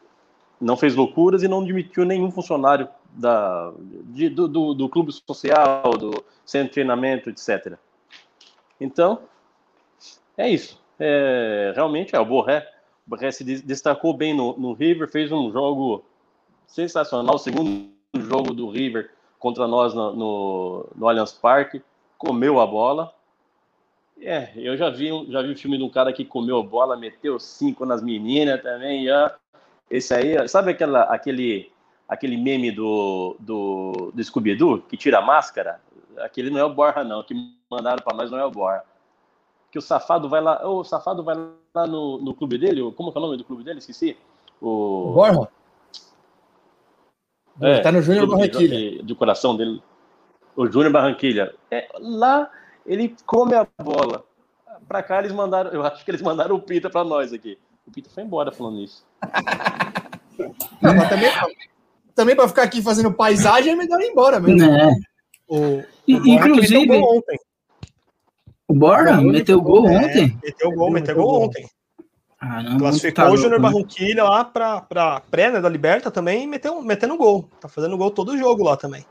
não 0.59 0.75
fez 0.75 0.95
loucuras 0.95 1.43
e 1.43 1.47
não 1.47 1.63
demitiu 1.63 2.03
nenhum 2.03 2.31
funcionário 2.31 2.87
da, 3.13 3.71
de- 4.05 4.29
do, 4.29 4.47
do, 4.47 4.73
do 4.73 4.89
clube 4.89 5.11
social, 5.11 5.91
do 5.99 6.23
centro 6.45 6.69
de 6.69 6.73
treinamento, 6.73 7.29
etc. 7.29 7.77
Então, 8.79 9.19
é 10.37 10.49
isso. 10.49 10.81
É, 11.03 11.73
realmente 11.75 12.15
é 12.15 12.19
o 12.19 12.25
Borré. 12.25 12.59
O 13.07 13.09
Borré 13.09 13.31
se 13.31 13.43
des- 13.43 13.63
destacou 13.63 14.13
bem 14.13 14.35
no, 14.35 14.55
no 14.55 14.73
River, 14.73 15.09
fez 15.09 15.31
um 15.31 15.51
jogo 15.51 16.05
sensacional. 16.67 17.35
O 17.35 17.39
segundo 17.39 17.89
jogo 18.15 18.53
do 18.53 18.69
River 18.69 19.09
contra 19.39 19.67
nós 19.67 19.95
no, 19.95 20.15
no, 20.15 20.89
no 20.95 21.09
Allianz 21.09 21.31
Parque, 21.31 21.81
comeu 22.19 22.59
a 22.59 22.67
bola. 22.67 23.11
É, 24.21 24.51
eu 24.55 24.77
já 24.77 24.91
vi, 24.91 25.09
já 25.31 25.41
vi 25.41 25.53
o 25.53 25.57
filme 25.57 25.75
de 25.79 25.83
um 25.83 25.89
cara 25.89 26.13
que 26.13 26.23
comeu 26.23 26.59
a 26.59 26.63
bola, 26.63 26.95
meteu 26.95 27.39
cinco 27.39 27.83
nas 27.83 28.03
meninas 28.03 28.61
também. 28.61 29.11
ó. 29.11 29.31
Esse 29.89 30.13
aí, 30.13 30.47
sabe 30.47 30.69
aquela, 30.69 31.01
aquele, 31.05 31.71
aquele 32.07 32.37
meme 32.37 32.69
do, 32.71 33.35
do, 33.39 34.11
do 34.13 34.23
Scooby-Doo 34.23 34.83
que 34.83 34.95
tira 34.95 35.17
a 35.17 35.21
máscara? 35.21 35.81
Aquele 36.19 36.51
não 36.51 36.59
é 36.59 36.63
o 36.63 36.71
Borja, 36.71 37.03
não. 37.03 37.23
Que 37.23 37.33
mandaram 37.67 38.03
para 38.03 38.15
nós 38.15 38.29
não 38.29 38.37
é 38.37 38.45
o 38.45 38.51
Borja 38.51 38.83
que 39.71 39.79
o 39.79 39.81
safado 39.81 40.27
vai 40.27 40.41
lá, 40.41 40.67
o 40.67 40.83
safado 40.83 41.23
vai 41.23 41.35
lá 41.73 41.87
no, 41.87 42.17
no 42.19 42.33
clube 42.35 42.57
dele, 42.57 42.81
como 42.91 43.11
que 43.11 43.17
é 43.17 43.21
o 43.21 43.23
nome 43.23 43.37
do 43.37 43.45
clube 43.45 43.63
dele? 43.63 43.79
Esqueci. 43.79 44.17
O 44.59 45.09
O 45.09 45.13
Borja? 45.13 45.47
É, 47.61 47.79
tá 47.79 47.91
no 47.91 48.01
Júnior 48.01 48.27
Barranquilha. 48.27 49.03
de, 49.03 49.15
coração 49.15 49.55
dele. 49.55 49.81
O 50.55 50.67
Júnior 50.67 50.91
Barranquilha. 50.91 51.55
É, 51.69 51.87
lá 51.99 52.49
ele 52.85 53.15
come 53.25 53.55
a 53.55 53.65
bola. 53.81 54.23
Pra 54.87 55.01
cá 55.01 55.19
eles 55.19 55.31
mandaram, 55.31 55.71
eu 55.71 55.83
acho 55.83 56.03
que 56.03 56.11
eles 56.11 56.21
mandaram 56.21 56.55
o 56.55 56.61
Pita 56.61 56.89
pra 56.89 57.03
nós 57.03 57.31
aqui. 57.31 57.57
O 57.87 57.91
Pita 57.91 58.09
foi 58.09 58.23
embora 58.23 58.51
falando 58.51 58.79
isso. 58.79 59.05
Não, 60.81 60.95
mas 60.95 61.07
também, 61.09 61.29
também 62.15 62.35
para 62.35 62.47
ficar 62.47 62.63
aqui 62.63 62.81
fazendo 62.81 63.13
paisagem 63.13 63.73
é 63.73 63.75
melhor 63.75 64.01
ir 64.01 64.09
embora 64.09 64.39
mesmo. 64.39 64.59
Né? 64.69 64.95
O, 65.47 65.77
o 65.77 65.83
inclusive- 66.07 66.91
ontem. 66.97 67.39
O 68.71 68.73
Borja 68.73 69.19
meteu 69.19 69.61
gol 69.61 69.85
É, 69.89 69.97
ontem? 69.97 70.37
Meteu 70.41 70.71
gol, 70.71 70.89
meteu 70.89 71.15
Meteu 71.15 71.15
gol 71.15 71.43
ontem. 71.43 71.67
Não, 72.41 72.77
Classificou 72.77 73.25
tá 73.25 73.29
o 73.29 73.35
Júnior 73.35 73.59
né? 73.59 73.69
Barranquilha 73.69 74.23
lá 74.23 74.45
pra, 74.45 74.79
pra 74.79 75.19
pré 75.19 75.51
né, 75.51 75.59
da 75.59 75.67
Liberta 75.67 76.09
também, 76.09 76.45
e 76.45 76.47
meteu, 76.47 76.81
metendo 76.81 77.17
gol. 77.17 77.49
Tá 77.59 77.67
fazendo 77.67 77.97
gol 77.97 78.11
todo 78.11 78.37
jogo 78.37 78.63
lá 78.63 78.77
também. 78.77 79.05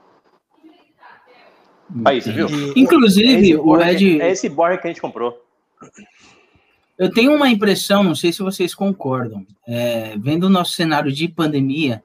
Aí, 2.06 2.22
você 2.22 2.32
viu? 2.32 2.48
E- 2.48 2.70
É 2.70 2.72
Inclusive, 2.74 3.50
esse 3.50 3.56
o 3.56 3.78
Ed, 3.82 4.22
é 4.22 4.30
esse 4.30 4.48
Borja 4.48 4.78
que 4.78 4.86
a 4.86 4.90
gente 4.90 5.02
comprou. 5.02 5.44
eu 6.96 7.10
tenho 7.10 7.34
uma 7.34 7.50
impressão, 7.50 8.02
não 8.02 8.14
sei 8.14 8.32
se 8.32 8.42
vocês 8.42 8.74
concordam, 8.74 9.46
é, 9.68 10.16
vendo 10.16 10.44
o 10.44 10.50
nosso 10.50 10.72
cenário 10.72 11.12
de 11.12 11.28
pandemia, 11.28 12.02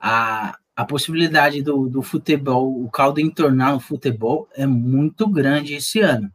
a, 0.00 0.56
a 0.74 0.84
possibilidade 0.86 1.60
do, 1.60 1.86
do 1.86 2.00
futebol, 2.00 2.82
o 2.82 2.90
caldo 2.90 3.20
entornar 3.20 3.74
no 3.74 3.80
futebol 3.80 4.48
é 4.54 4.64
muito 4.66 5.28
grande 5.28 5.74
esse 5.74 6.00
ano. 6.00 6.32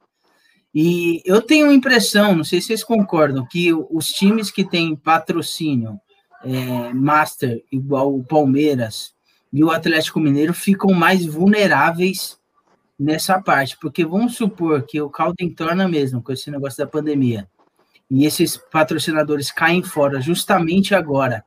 E 0.74 1.22
eu 1.26 1.42
tenho 1.42 1.70
a 1.70 1.74
impressão, 1.74 2.36
não 2.36 2.44
sei 2.44 2.62
se 2.62 2.68
vocês 2.68 2.84
concordam, 2.84 3.46
que 3.46 3.74
os 3.74 4.08
times 4.08 4.52
que 4.52 4.64
têm 4.64 4.96
patrocínio 4.96 6.00
é, 6.44 6.94
master, 6.94 7.64
igual 7.72 8.16
o 8.16 8.24
Palmeiras 8.24 9.14
e 9.52 9.64
o 9.64 9.72
Atlético 9.72 10.20
Mineiro, 10.20 10.54
ficam 10.54 10.92
mais 10.94 11.26
vulneráveis 11.26 12.38
nessa 13.00 13.42
parte, 13.42 13.78
porque 13.80 14.06
vamos 14.06 14.36
supor 14.36 14.84
que 14.84 15.02
o 15.02 15.10
caldo 15.10 15.36
entorna 15.40 15.88
mesmo 15.88 16.22
com 16.22 16.32
esse 16.32 16.52
negócio 16.52 16.78
da 16.78 16.90
pandemia, 16.90 17.48
e 18.12 18.26
esses 18.26 18.58
patrocinadores 18.58 19.52
caem 19.52 19.82
fora 19.82 20.20
justamente 20.20 20.94
agora, 20.94 21.44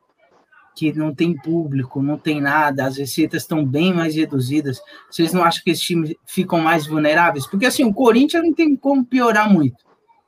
que 0.75 0.93
não 0.93 1.15
tem 1.15 1.37
público, 1.37 2.03
não 2.03 2.19
tem 2.19 2.41
nada, 2.41 2.87
as 2.87 2.97
receitas 2.97 3.43
estão 3.43 3.65
bem 3.65 3.93
mais 3.93 4.15
reduzidas. 4.15 4.81
Vocês 5.11 5.33
não 5.33 5.45
acham 5.45 5.63
que 5.63 5.71
esses 5.71 5.85
times 5.85 6.15
ficam 6.27 6.61
mais 6.61 6.87
vulneráveis? 6.87 7.47
Porque 7.47 7.67
assim, 7.67 7.85
o 7.85 7.93
Corinthians 7.93 8.43
não 8.43 8.55
tem 8.55 8.75
como 8.77 9.05
piorar 9.05 9.51
muito, 9.51 9.85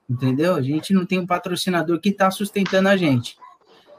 entendeu? 0.08 0.54
A 0.54 0.62
gente 0.62 0.92
não 0.92 1.06
tem 1.06 1.18
um 1.18 1.26
patrocinador 1.26 2.00
que 2.00 2.10
está 2.10 2.30
sustentando 2.30 2.88
a 2.88 2.96
gente. 2.96 3.36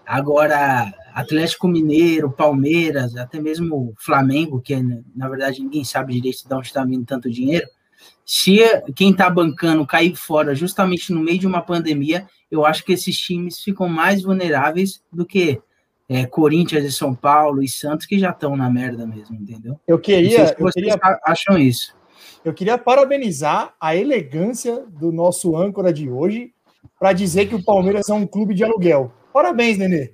Agora, 0.05 0.93
Atlético 1.13 1.67
Mineiro, 1.67 2.31
Palmeiras, 2.31 3.15
até 3.15 3.39
mesmo 3.41 3.93
Flamengo, 3.97 4.61
que 4.61 4.75
na 5.15 5.27
verdade 5.27 5.61
ninguém 5.61 5.83
sabe 5.83 6.13
direito 6.13 6.47
de 6.47 6.53
onde 6.53 6.67
está 6.67 6.85
vindo 6.85 7.05
tanto 7.05 7.31
dinheiro, 7.31 7.67
se 8.23 8.59
quem 8.95 9.11
está 9.11 9.29
bancando 9.29 9.85
cair 9.85 10.15
fora 10.15 10.53
justamente 10.53 11.11
no 11.11 11.21
meio 11.21 11.39
de 11.39 11.47
uma 11.47 11.61
pandemia, 11.61 12.27
eu 12.49 12.65
acho 12.65 12.83
que 12.83 12.93
esses 12.93 13.15
times 13.17 13.59
ficam 13.59 13.87
mais 13.87 14.23
vulneráveis 14.23 15.01
do 15.11 15.25
que 15.25 15.61
é, 16.07 16.25
Corinthians 16.25 16.83
e 16.85 16.91
São 16.91 17.13
Paulo 17.15 17.63
e 17.63 17.67
Santos, 17.67 18.05
que 18.05 18.19
já 18.19 18.29
estão 18.29 18.55
na 18.55 18.69
merda 18.69 19.05
mesmo, 19.07 19.35
entendeu? 19.35 19.79
Eu 19.87 19.97
queria, 19.99 20.47
se 20.47 20.53
eu 20.53 20.59
vocês 20.59 20.85
queria, 20.93 21.19
acham 21.25 21.57
isso. 21.57 21.95
eu 22.43 22.53
queria 22.53 22.77
parabenizar 22.77 23.73
a 23.79 23.95
elegância 23.95 24.83
do 24.87 25.11
nosso 25.11 25.55
âncora 25.57 25.91
de 25.91 26.09
hoje 26.09 26.51
para 26.99 27.11
dizer 27.13 27.47
que 27.47 27.55
o 27.55 27.63
Palmeiras 27.63 28.07
é 28.09 28.13
um 28.13 28.25
clube 28.27 28.53
de 28.53 28.63
aluguel. 28.63 29.11
Parabéns, 29.33 29.77
Nenê. 29.77 30.13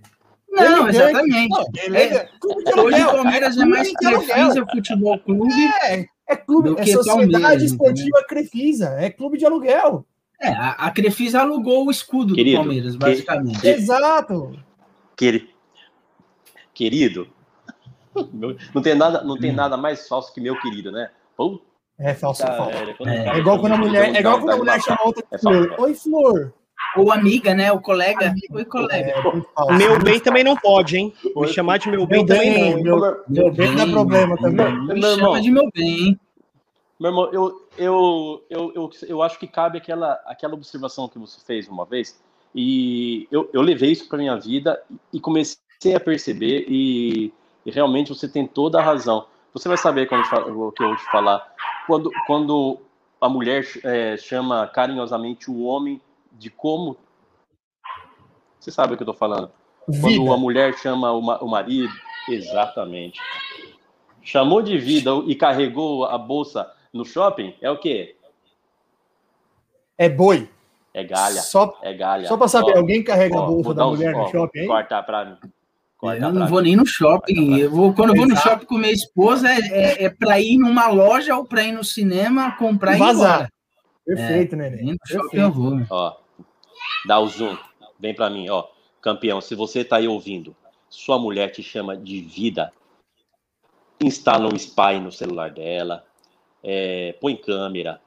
Não, 0.49 0.63
Elegante. 0.89 0.95
exatamente. 0.97 1.49
Não, 1.49 1.65
elega- 1.85 2.29
clube 2.39 2.63
de 2.63 2.69
Hoje 2.71 2.79
aluguel. 2.79 3.07
o 3.07 3.11
Palmeiras 3.23 3.57
é 3.57 3.65
mais 3.65 3.87
clube 3.87 3.99
de 4.01 4.07
aluguel. 4.07 4.35
Crefisa 4.35 4.65
Futebol 4.71 5.19
Clube. 5.19 5.53
É, 5.83 6.05
é 6.27 6.35
clube, 6.35 6.69
do 6.69 6.79
é 6.79 6.83
que 6.83 6.91
Sociedade 6.93 7.65
Esportiva 7.65 8.25
Crefisa, 8.27 8.89
é 8.99 9.09
clube 9.09 9.37
de 9.37 9.45
aluguel. 9.45 10.05
É, 10.41 10.49
a, 10.49 10.69
a 10.71 10.91
Crefisa 10.91 11.41
alugou 11.41 11.85
o 11.85 11.91
escudo 11.91 12.33
Querido, 12.35 12.57
do 12.57 12.63
Palmeiras, 12.63 12.93
que- 12.93 12.97
basicamente. 12.99 13.61
que- 13.61 13.67
Exato. 13.69 14.59
Queri- 15.15 15.49
Querido. 16.73 17.27
Meu- 18.33 18.55
Não 18.73 18.81
tem, 18.81 18.95
nada, 18.95 19.23
não 19.23 19.37
tem 19.37 19.51
nada 19.51 19.77
mais 19.77 20.07
falso 20.07 20.33
que 20.33 20.41
meu 20.41 20.59
querido, 20.59 20.91
né? 20.91 21.09
Puta 21.37 21.63
É 21.97 22.13
falso, 22.13 22.41
falso. 22.45 22.69
É. 23.07 23.23
cara 23.23 23.35
É 23.35 23.39
igual 23.39 23.59
quando 23.59 23.73
a 23.73 23.77
mulher, 23.77 24.13
é 24.15 24.19
igual 24.19 24.37
quando 24.39 24.51
a 24.51 24.57
mulher 24.57 24.81
chama 24.81 24.99
outra 25.05 25.23
É 25.31 25.35
de 25.37 25.41
flor. 25.41 25.67
falso. 25.69 25.83
Oi, 25.83 25.93
flor. 25.95 26.53
ou 26.97 27.11
amiga, 27.11 27.53
né? 27.53 27.71
O 27.71 27.79
colega. 27.79 28.27
Amigo, 28.29 28.57
Oi, 28.57 28.65
colega. 28.65 29.11
É, 29.11 29.73
meu 29.77 29.97
bem 29.99 30.19
também 30.19 30.43
não 30.43 30.57
pode, 30.57 30.97
hein? 30.97 31.13
Me 31.35 31.47
chamar 31.47 31.77
de 31.77 31.89
meu 31.89 32.05
bem, 32.05 32.17
meu 32.19 32.27
também 32.27 32.53
bem, 32.53 32.83
não. 32.83 32.99
Meu, 32.99 33.23
meu 33.29 33.51
bem 33.53 33.69
não 33.69 33.85
dá 33.85 33.91
problema 33.91 34.35
também. 34.37 34.81
Me 34.87 34.99
meu 34.99 35.17
chama 35.17 35.41
de 35.41 35.51
meu 35.51 35.69
bem, 35.73 36.07
hein? 36.07 36.19
Meu 36.99 37.09
irmão, 37.11 37.29
eu, 37.33 37.67
eu, 37.77 38.43
eu, 38.49 38.71
eu, 38.75 38.89
eu 39.07 39.21
acho 39.23 39.39
que 39.39 39.47
cabe 39.47 39.77
aquela, 39.77 40.19
aquela 40.25 40.53
observação 40.53 41.07
que 41.07 41.17
você 41.17 41.39
fez 41.43 41.67
uma 41.67 41.83
vez, 41.85 42.21
e 42.53 43.27
eu, 43.31 43.49
eu 43.53 43.61
levei 43.61 43.91
isso 43.91 44.07
para 44.07 44.17
minha 44.19 44.35
vida 44.37 44.79
e 45.13 45.19
comecei 45.19 45.57
a 45.95 45.99
perceber, 45.99 46.65
e, 46.67 47.33
e 47.65 47.71
realmente 47.71 48.09
você 48.09 48.27
tem 48.27 48.45
toda 48.45 48.79
a 48.79 48.83
razão. 48.83 49.25
Você 49.53 49.67
vai 49.67 49.77
saber 49.77 50.07
quando, 50.07 50.21
o 50.21 50.71
que 50.71 50.83
eu 50.83 50.87
vou 50.89 50.95
te 50.95 51.05
falar. 51.11 51.53
Quando, 51.87 52.11
quando 52.25 52.79
a 53.19 53.27
mulher 53.27 53.65
é, 53.83 54.15
chama 54.17 54.67
carinhosamente 54.67 55.49
o 55.49 55.63
homem 55.63 55.99
de 56.31 56.49
como. 56.49 56.97
Você 58.59 58.71
sabe 58.71 58.93
o 58.93 58.97
que 58.97 59.03
eu 59.03 59.05
estou 59.05 59.17
falando. 59.17 59.51
Vida. 59.87 60.17
Quando 60.17 60.33
a 60.33 60.37
mulher 60.37 60.77
chama 60.77 61.11
o, 61.11 61.21
ma 61.21 61.37
o 61.39 61.47
marido, 61.47 61.93
exatamente. 62.29 63.19
Chamou 64.21 64.61
de 64.61 64.77
vida 64.77 65.11
e 65.25 65.35
carregou 65.35 66.05
a 66.05 66.17
bolsa 66.17 66.71
no 66.93 67.03
shopping, 67.03 67.55
é 67.61 67.71
o 67.71 67.77
quê? 67.77 68.15
É 69.97 70.07
boi. 70.07 70.49
É 70.93 71.03
galha. 71.03 71.41
Só, 71.41 71.77
é 71.81 71.93
galha. 71.93 72.27
Só 72.27 72.37
para 72.37 72.47
saber, 72.47 72.73
ó, 72.73 72.77
alguém 72.77 73.03
carrega 73.03 73.35
ó, 73.35 73.43
a 73.43 73.47
bolsa 73.47 73.73
da 73.73 73.85
mulher 73.85 74.13
no 74.13 74.27
shopping, 74.29 74.59
hein? 74.59 74.67
Cortar 74.67 75.03
para 75.03 75.25
mim. 75.25 75.37
Corta 76.01 76.25
eu 76.25 76.33
não 76.33 76.47
vou 76.47 76.63
nem 76.63 76.75
no 76.75 76.83
shopping. 76.83 77.59
Eu 77.59 77.69
vou, 77.69 77.93
quando 77.93 78.09
eu 78.09 78.15
vou 78.15 78.27
no 78.27 78.35
shopping 78.35 78.65
com 78.65 78.75
minha 78.75 78.91
esposa, 78.91 79.47
é, 79.47 79.59
é, 79.59 80.03
é 80.05 80.09
para 80.09 80.39
ir 80.39 80.57
numa 80.57 80.87
loja 80.87 81.37
ou 81.37 81.45
para 81.45 81.63
ir 81.63 81.73
no 81.73 81.83
cinema, 81.83 82.57
comprar 82.57 82.95
e 82.95 82.97
vazar. 82.97 83.53
Perfeito, 84.03 84.55
é, 84.55 84.57
neném. 84.57 84.93
No 84.93 84.97
shopping 85.07 85.37
eu 85.37 85.51
vou. 85.51 85.79
Ó, 85.91 86.17
dá 87.05 87.19
o 87.19 87.27
zoom. 87.27 87.55
Vem 87.99 88.15
para 88.15 88.31
mim, 88.31 88.49
ó. 88.49 88.67
Campeão, 88.99 89.39
se 89.41 89.53
você 89.53 89.85
tá 89.85 89.97
aí 89.97 90.07
ouvindo, 90.07 90.55
sua 90.89 91.19
mulher 91.19 91.51
te 91.51 91.61
chama 91.61 91.95
de 91.95 92.19
vida, 92.19 92.73
instala 94.03 94.51
um 94.51 94.55
spy 94.55 94.99
no 94.99 95.11
celular 95.11 95.51
dela, 95.51 96.03
é, 96.63 97.15
põe 97.21 97.35
câmera, 97.35 98.01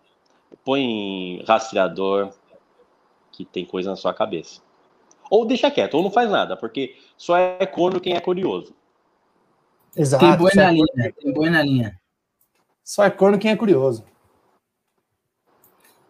põe 0.65 1.45
rastreador, 1.47 2.33
que 3.31 3.45
tem 3.45 3.65
coisa 3.65 3.91
na 3.91 3.97
sua 3.97 4.13
cabeça. 4.13 4.64
Ou 5.31 5.47
deixa 5.47 5.71
quieto, 5.71 5.95
ou 5.95 6.03
não 6.03 6.11
faz 6.11 6.31
nada, 6.31 6.57
porque 6.57 6.97
só 7.17 7.37
é 7.37 7.67
corno 7.67 8.01
quem 8.01 8.15
é 8.15 8.21
curioso. 8.21 8.75
Exato. 9.97 10.25
Tem 10.25 10.37
boa 10.37 10.51
na 10.55 10.69
é 10.69 10.73
linha, 10.73 11.15
tem 11.19 11.33
boa 11.33 11.51
na 11.51 11.63
linha. 11.63 12.01
Só 12.83 13.05
é 13.05 13.11
corno 13.11 13.39
quem 13.39 13.51
é 13.51 13.57
curioso. 13.57 14.05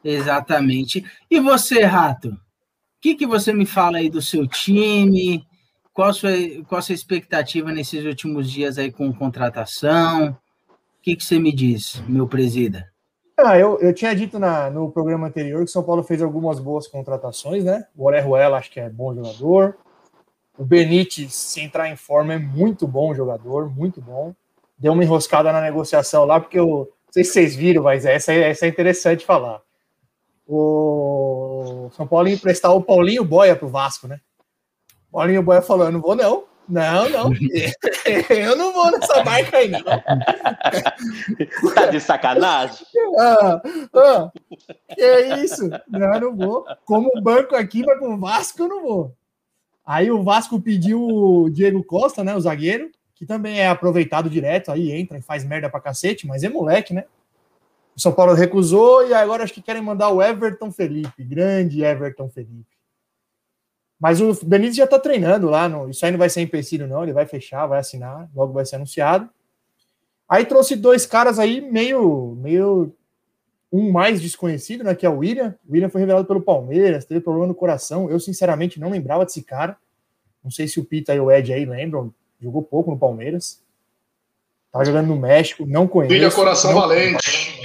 Exatamente. 0.03 1.05
E 1.31 1.40
você, 1.40 1.85
Rato? 1.85 2.29
O 2.29 2.38
que, 3.00 3.14
que 3.14 3.27
você 3.27 3.53
me 3.53 3.66
fala 3.66 3.98
aí 3.98 4.09
do 4.09 4.20
seu 4.20 4.46
time? 4.46 5.46
Qual 5.92 6.09
a, 6.09 6.12
sua, 6.12 6.31
qual 6.66 6.79
a 6.79 6.83
sua 6.83 6.94
expectativa 6.94 7.70
nesses 7.70 8.05
últimos 8.05 8.50
dias 8.50 8.79
aí 8.79 8.90
com 8.90 9.12
contratação? 9.12 10.31
O 10.31 11.03
que, 11.03 11.14
que 11.14 11.24
você 11.24 11.38
me 11.38 11.53
diz, 11.53 12.03
meu 12.09 12.27
presida? 12.27 12.94
Ah, 13.37 13.59
eu, 13.59 13.79
eu 13.81 13.92
tinha 13.92 14.14
dito 14.14 14.38
na, 14.38 14.70
no 14.70 14.90
programa 14.92 15.27
anterior 15.27 15.59
que 15.59 15.70
o 15.70 15.73
São 15.73 15.83
Paulo 15.83 16.05
fez 16.05 16.23
algumas 16.23 16.61
boas 16.61 16.87
contratações, 16.87 17.64
né? 17.64 17.87
O 17.97 18.07
Orejuela 18.07 18.59
acho 18.59 18.70
que 18.70 18.79
é 18.79 18.88
bom 18.88 19.12
jogador. 19.12 19.77
O 20.57 20.64
Benítez, 20.64 21.35
se 21.35 21.61
entrar 21.61 21.88
em 21.88 21.97
forma, 21.97 22.35
é 22.35 22.38
muito 22.38 22.87
bom 22.87 23.12
jogador, 23.12 23.68
muito 23.68 24.01
bom. 24.01 24.33
Deu 24.79 24.92
uma 24.92 25.03
enroscada 25.03 25.53
na 25.53 25.61
negociação 25.61 26.25
lá, 26.25 26.38
porque 26.38 26.59
eu 26.59 26.66
não 27.07 27.12
sei 27.12 27.25
se 27.25 27.33
vocês 27.33 27.57
viram, 27.57 27.83
mas 27.83 28.05
essa, 28.05 28.33
é, 28.33 28.51
essa 28.51 28.66
é 28.66 28.68
interessante 28.68 29.27
falar. 29.27 29.61
O 30.47 31.90
São 31.97 32.07
Paulo 32.07 32.29
ia 32.29 32.35
emprestar 32.35 32.73
o 32.73 32.83
Paulinho 32.83 33.25
Boia 33.25 33.57
pro 33.57 33.68
Vasco, 33.68 34.07
né? 34.07 34.20
Paulinho 35.11 35.42
Boia 35.42 35.62
falou: 35.62 35.87
eu 35.87 35.92
não 35.92 36.01
vou, 36.01 36.14
não. 36.14 36.44
Não, 36.68 37.09
não. 37.09 37.33
Eu 38.31 38.57
não 38.57 38.72
vou 38.72 38.90
nessa 38.90 39.22
barca 39.22 39.59
aí, 39.59 39.68
não. 39.68 39.83
Tá 41.74 41.87
de 41.87 42.00
sacanagem? 42.00 42.87
Ah, 43.18 43.62
ah, 43.94 44.33
que 44.94 45.00
é 45.00 45.42
isso? 45.42 45.68
Não, 45.88 46.14
eu 46.14 46.20
não 46.20 46.37
vou. 46.37 46.64
Como 46.85 47.11
o 47.14 47.20
banco 47.20 47.55
aqui 47.55 47.83
vai 47.83 47.96
pro 47.96 48.18
Vasco, 48.18 48.62
eu 48.62 48.68
não 48.68 48.83
vou. 48.83 49.14
Aí 49.85 50.11
o 50.11 50.22
Vasco 50.22 50.61
pediu 50.61 51.03
o 51.03 51.50
Diego 51.50 51.85
Costa, 51.85 52.24
né? 52.24 52.35
O 52.35 52.40
zagueiro, 52.40 52.90
que 53.14 53.27
também 53.27 53.61
é 53.61 53.68
aproveitado 53.68 54.31
direto, 54.31 54.72
aí 54.72 54.90
entra 54.90 55.18
e 55.18 55.22
faz 55.22 55.44
merda 55.44 55.68
pra 55.68 55.81
cacete, 55.81 56.27
mas 56.27 56.42
é 56.42 56.48
moleque, 56.48 56.94
né? 56.94 57.05
O 57.94 58.00
São 58.00 58.12
Paulo 58.12 58.35
recusou 58.35 59.07
e 59.07 59.14
agora 59.14 59.44
acho 59.44 59.53
que 59.53 59.62
querem 59.62 59.83
mandar 59.83 60.09
o 60.09 60.22
Everton 60.22 60.72
Felipe, 60.72 61.22
grande 61.22 61.85
Everton 61.85 62.29
Felipe. 62.29 62.74
Mas 64.05 64.21
o 64.21 64.35
Benítez 64.45 64.77
já 64.77 64.85
está 64.85 64.99
treinando 64.99 65.49
lá. 65.49 65.67
No, 65.67 65.88
isso 65.88 66.05
aí 66.05 66.12
não 66.12 66.19
vai 66.19 66.29
ser 66.29 66.43
empecilho, 66.43 66.87
não. 66.87 67.03
Ele 67.03 67.14
vai 67.14 67.25
fechar, 67.25 67.67
vai 67.67 67.81
assinar, 67.81 68.29
logo 68.35 68.53
vai 68.53 68.67
ser 68.67 68.77
anunciado. 68.77 69.31
Aí 70.29 70.45
trouxe 70.45 70.77
dois 70.77 71.07
caras 71.07 71.38
aí 71.38 71.62
meio, 71.62 72.37
meio 72.38 72.95
um 73.73 73.90
mais 73.90 74.21
desconhecido, 74.21 74.85
né? 74.85 74.95
Que 74.95 75.07
é 75.07 75.09
o 75.09 75.21
William. 75.21 75.55
O 75.67 75.73
William 75.73 75.88
foi 75.88 76.03
revelado 76.03 76.27
pelo 76.27 76.43
Palmeiras, 76.43 77.07
teve 77.07 77.23
problema 77.23 77.47
no 77.47 77.55
coração. 77.55 78.11
Eu, 78.11 78.21
sinceramente, 78.21 78.79
não 78.79 78.90
lembrava 78.90 79.25
desse 79.25 79.43
cara. 79.43 79.75
Não 80.45 80.51
sei 80.51 80.69
se 80.69 80.79
o 80.79 80.85
Pita 80.85 81.14
e 81.14 81.19
o 81.19 81.33
Ed 81.33 81.51
aí 81.51 81.64
lembram. 81.64 82.12
Jogou 82.38 82.62
pouco 82.62 82.90
no 82.90 82.99
Palmeiras. 82.99 83.62
Tava 84.71 84.85
jogando 84.85 85.07
no 85.07 85.17
México, 85.17 85.64
não 85.64 85.88
conheço. 85.88 86.12
William 86.12 86.31
Coração 86.31 86.75
Valente. 86.75 87.64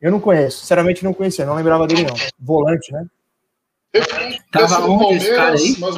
Eu 0.00 0.10
não 0.10 0.20
conheço, 0.20 0.60
sinceramente 0.60 1.04
não 1.04 1.12
conhecia, 1.12 1.44
não 1.44 1.54
lembrava 1.54 1.86
dele 1.86 2.04
não. 2.04 2.14
Volante, 2.38 2.90
né? 2.94 3.06
Tava 4.52 4.86
onde 4.86 5.16
esse 5.16 5.34
cara 5.34 5.56
aí? 5.56 5.76
Mas... 5.78 5.96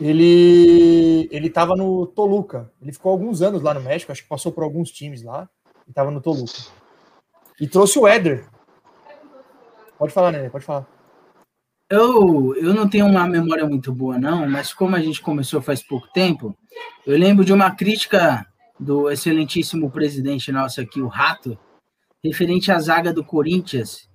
Ele, 0.00 1.28
ele 1.32 1.50
tava 1.50 1.74
no 1.74 2.06
Toluca. 2.06 2.70
Ele 2.80 2.92
ficou 2.92 3.10
alguns 3.10 3.42
anos 3.42 3.62
lá 3.62 3.74
no 3.74 3.80
México, 3.80 4.12
acho 4.12 4.22
que 4.22 4.28
passou 4.28 4.52
por 4.52 4.62
alguns 4.62 4.90
times 4.90 5.22
lá. 5.22 5.48
E 5.86 5.92
tava 5.92 6.10
no 6.10 6.20
Toluca. 6.20 6.52
E 7.60 7.66
trouxe 7.66 7.98
o 7.98 8.06
Éder. 8.06 8.46
Pode 9.98 10.12
falar, 10.12 10.30
Nenê, 10.30 10.48
pode 10.48 10.64
falar. 10.64 10.86
Eu, 11.90 12.54
eu 12.56 12.74
não 12.74 12.88
tenho 12.88 13.06
uma 13.06 13.26
memória 13.26 13.66
muito 13.66 13.92
boa, 13.92 14.18
não, 14.18 14.48
mas 14.48 14.74
como 14.74 14.94
a 14.94 15.00
gente 15.00 15.22
começou 15.22 15.62
faz 15.62 15.82
pouco 15.82 16.06
tempo, 16.12 16.56
eu 17.06 17.16
lembro 17.16 17.44
de 17.44 17.52
uma 17.52 17.70
crítica 17.70 18.46
do 18.78 19.10
excelentíssimo 19.10 19.90
presidente 19.90 20.52
nosso 20.52 20.80
aqui, 20.82 21.00
o 21.00 21.08
Rato, 21.08 21.58
referente 22.22 22.70
à 22.70 22.78
zaga 22.78 23.12
do 23.12 23.24
Corinthians, 23.24 24.07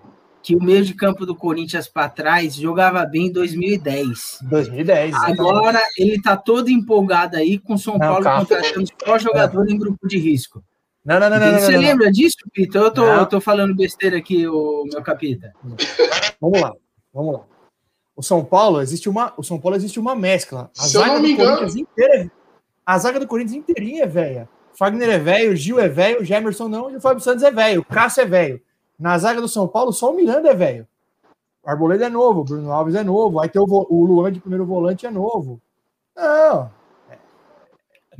que 0.43 0.58
o 0.58 0.62
meio 0.62 0.84
de 0.84 0.93
campo 0.93 1.25
do 1.25 1.34
Corinthians 1.34 1.88
para 1.88 2.10
trás 2.10 2.56
jogava 2.56 3.06
bem 3.06 3.27
em 3.27 3.32
2010. 3.32 4.39
2010. 4.41 5.15
Agora 5.15 5.82
ele 5.97 6.17
está 6.17 6.36
todo 6.36 6.69
empolgado 6.69 7.38
aí 7.38 7.58
com 7.58 7.77
São 7.77 7.93
não, 7.93 8.21
Paulo 8.21 8.39
contratando 8.39 8.88
só 9.06 9.17
jogador 9.17 9.69
em 9.69 9.77
grupo 9.77 10.06
de 10.06 10.17
risco. 10.17 10.62
Não, 11.03 11.17
não, 11.17 11.29
não, 11.29 11.39
não. 11.39 11.60
Você 11.60 11.71
não, 11.71 11.79
lembra 11.79 12.12
disso, 12.12 12.36
Pita? 12.51 12.77
Eu 12.77 12.91
tô, 12.91 13.06
eu 13.06 13.25
tô 13.25 13.39
falando 13.39 13.73
besteira 13.73 14.17
aqui, 14.17 14.45
o 14.45 14.84
meu 14.91 15.01
capita. 15.01 15.53
Vamos 16.41 16.62
lá, 16.62 16.73
vamos 17.13 17.34
lá. 17.34 17.45
O 18.13 18.21
São 18.21 18.43
Paulo 18.43 18.82
existe 18.82 19.08
uma, 19.08 19.34
o 19.38 19.43
São 19.43 19.60
Paulo 19.60 19.77
existe 19.77 19.97
uma 19.97 20.13
mescla. 20.13 20.69
A 20.77 20.84
Se 20.84 20.89
zaga 20.89 21.21
do 21.21 21.36
Corinthians 21.36 21.75
inteira, 21.77 22.32
a 22.86 22.97
zaga 22.97 23.19
do 23.19 23.27
Corinthians 23.27 23.58
inteirinha 23.58 24.03
é 24.03 24.08
velha. 24.08 24.49
Fagner 24.77 25.10
é 25.10 25.19
velho, 25.19 25.56
Gil 25.56 25.79
é 25.79 25.88
velho, 25.88 26.25
Gemerson 26.25 26.67
não, 26.67 26.91
e 26.91 26.97
o 26.97 27.01
Fábio 27.01 27.23
Santos 27.23 27.43
é 27.43 27.51
velho, 27.51 27.86
Cássio 27.86 28.23
é 28.23 28.25
velho. 28.25 28.62
Na 28.99 29.17
zaga 29.17 29.41
do 29.41 29.47
São 29.47 29.67
Paulo, 29.67 29.91
só 29.91 30.12
o 30.12 30.15
Miranda 30.15 30.49
é 30.49 30.53
velho. 30.53 30.88
O 31.63 31.69
Arboleda 31.69 32.06
é 32.06 32.10
novo, 32.10 32.41
o 32.41 32.43
Bruno 32.43 32.71
Alves 32.71 32.95
é 32.95 33.03
novo, 33.03 33.39
aí 33.39 33.49
tem 33.49 33.62
o, 33.62 33.65
o 33.65 34.06
Luan 34.06 34.32
de 34.32 34.39
primeiro 34.39 34.65
volante 34.65 35.06
é 35.06 35.12
novo. 35.12 35.62
Não. 36.15 36.71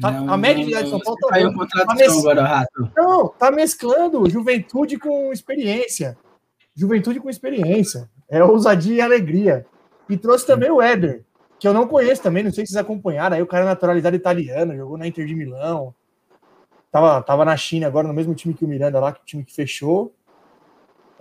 Tá, 0.02 0.12
não 0.12 0.34
a 0.34 0.38
média 0.38 0.64
de 0.64 0.72
idade 0.72 0.90
São 0.90 1.00
Paulo 1.00 1.20
tá, 1.20 1.86
tá, 1.86 1.96
mes... 1.96 2.18
agora, 2.18 2.68
Não, 2.96 3.28
tá 3.28 3.52
mesclando 3.52 4.30
juventude 4.30 4.98
com 4.98 5.32
experiência. 5.32 6.18
Juventude 6.76 7.20
com 7.20 7.30
experiência. 7.30 8.10
É 8.28 8.44
ousadia 8.44 8.96
e 8.96 9.02
alegria. 9.02 9.66
E 10.10 10.18
trouxe 10.18 10.48
também 10.48 10.72
o 10.72 10.82
Éder, 10.82 11.24
que 11.60 11.68
eu 11.68 11.74
não 11.74 11.88
conheço 11.88 12.24
também, 12.24 12.44
não 12.44 12.52
sei 12.52 12.66
se 12.66 12.72
vocês 12.72 12.84
acompanharam. 12.84 13.36
Aí 13.36 13.42
o 13.42 13.48
cara 13.48 13.64
é 13.64 13.68
naturalizado 13.68 14.16
italiano, 14.16 14.76
jogou 14.76 14.98
na 14.98 15.06
Inter 15.06 15.26
de 15.26 15.36
Milão. 15.36 15.94
Tava, 16.92 17.22
tava 17.22 17.46
na 17.46 17.56
China 17.56 17.88
agora, 17.88 18.08
no 18.08 18.14
mesmo 18.14 18.34
time 18.34 18.54
que 18.54 18.66
o 18.66 18.68
Miranda 18.68 19.00
lá, 19.00 19.12
que 19.12 19.22
o 19.22 19.26
time 19.26 19.44
que 19.44 19.54
fechou. 19.54 20.14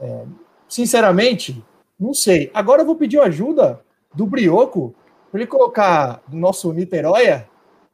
É, 0.02 0.24
sinceramente, 0.68 1.64
não 1.98 2.12
sei. 2.12 2.50
Agora 2.52 2.82
eu 2.82 2.86
vou 2.86 2.96
pedir 2.96 3.20
ajuda 3.20 3.80
do 4.12 4.26
Brioco 4.26 4.92
para 5.30 5.40
ele 5.40 5.46
colocar 5.46 6.20
no 6.28 6.40
nosso 6.40 6.72
Niterói, 6.72 7.26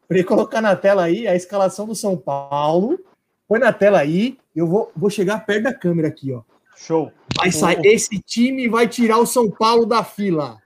para 0.09 0.17
ele 0.17 0.25
colocar 0.25 0.63
na 0.63 0.75
tela 0.75 1.05
aí 1.05 1.29
a 1.29 1.37
escalação 1.37 1.87
do 1.87 1.95
São 1.95 2.17
Paulo. 2.17 2.99
Põe 3.47 3.61
na 3.61 3.73
tela 3.73 3.99
aí, 3.99 4.39
eu 4.57 4.67
vou, 4.67 4.91
vou 4.97 5.11
chegar 5.11 5.45
perto 5.45 5.65
da 5.65 5.75
câmera 5.75 6.09
aqui, 6.09 6.33
ó. 6.33 6.41
Show. 6.77 7.13
Vai 7.37 7.53
sair, 7.53 7.85
esse 7.85 8.19
time 8.21 8.69
vai 8.69 8.89
tirar 8.89 9.19
o 9.19 9.27
São 9.27 9.51
Paulo 9.51 9.85
da 9.85 10.03
fila. 10.03 10.59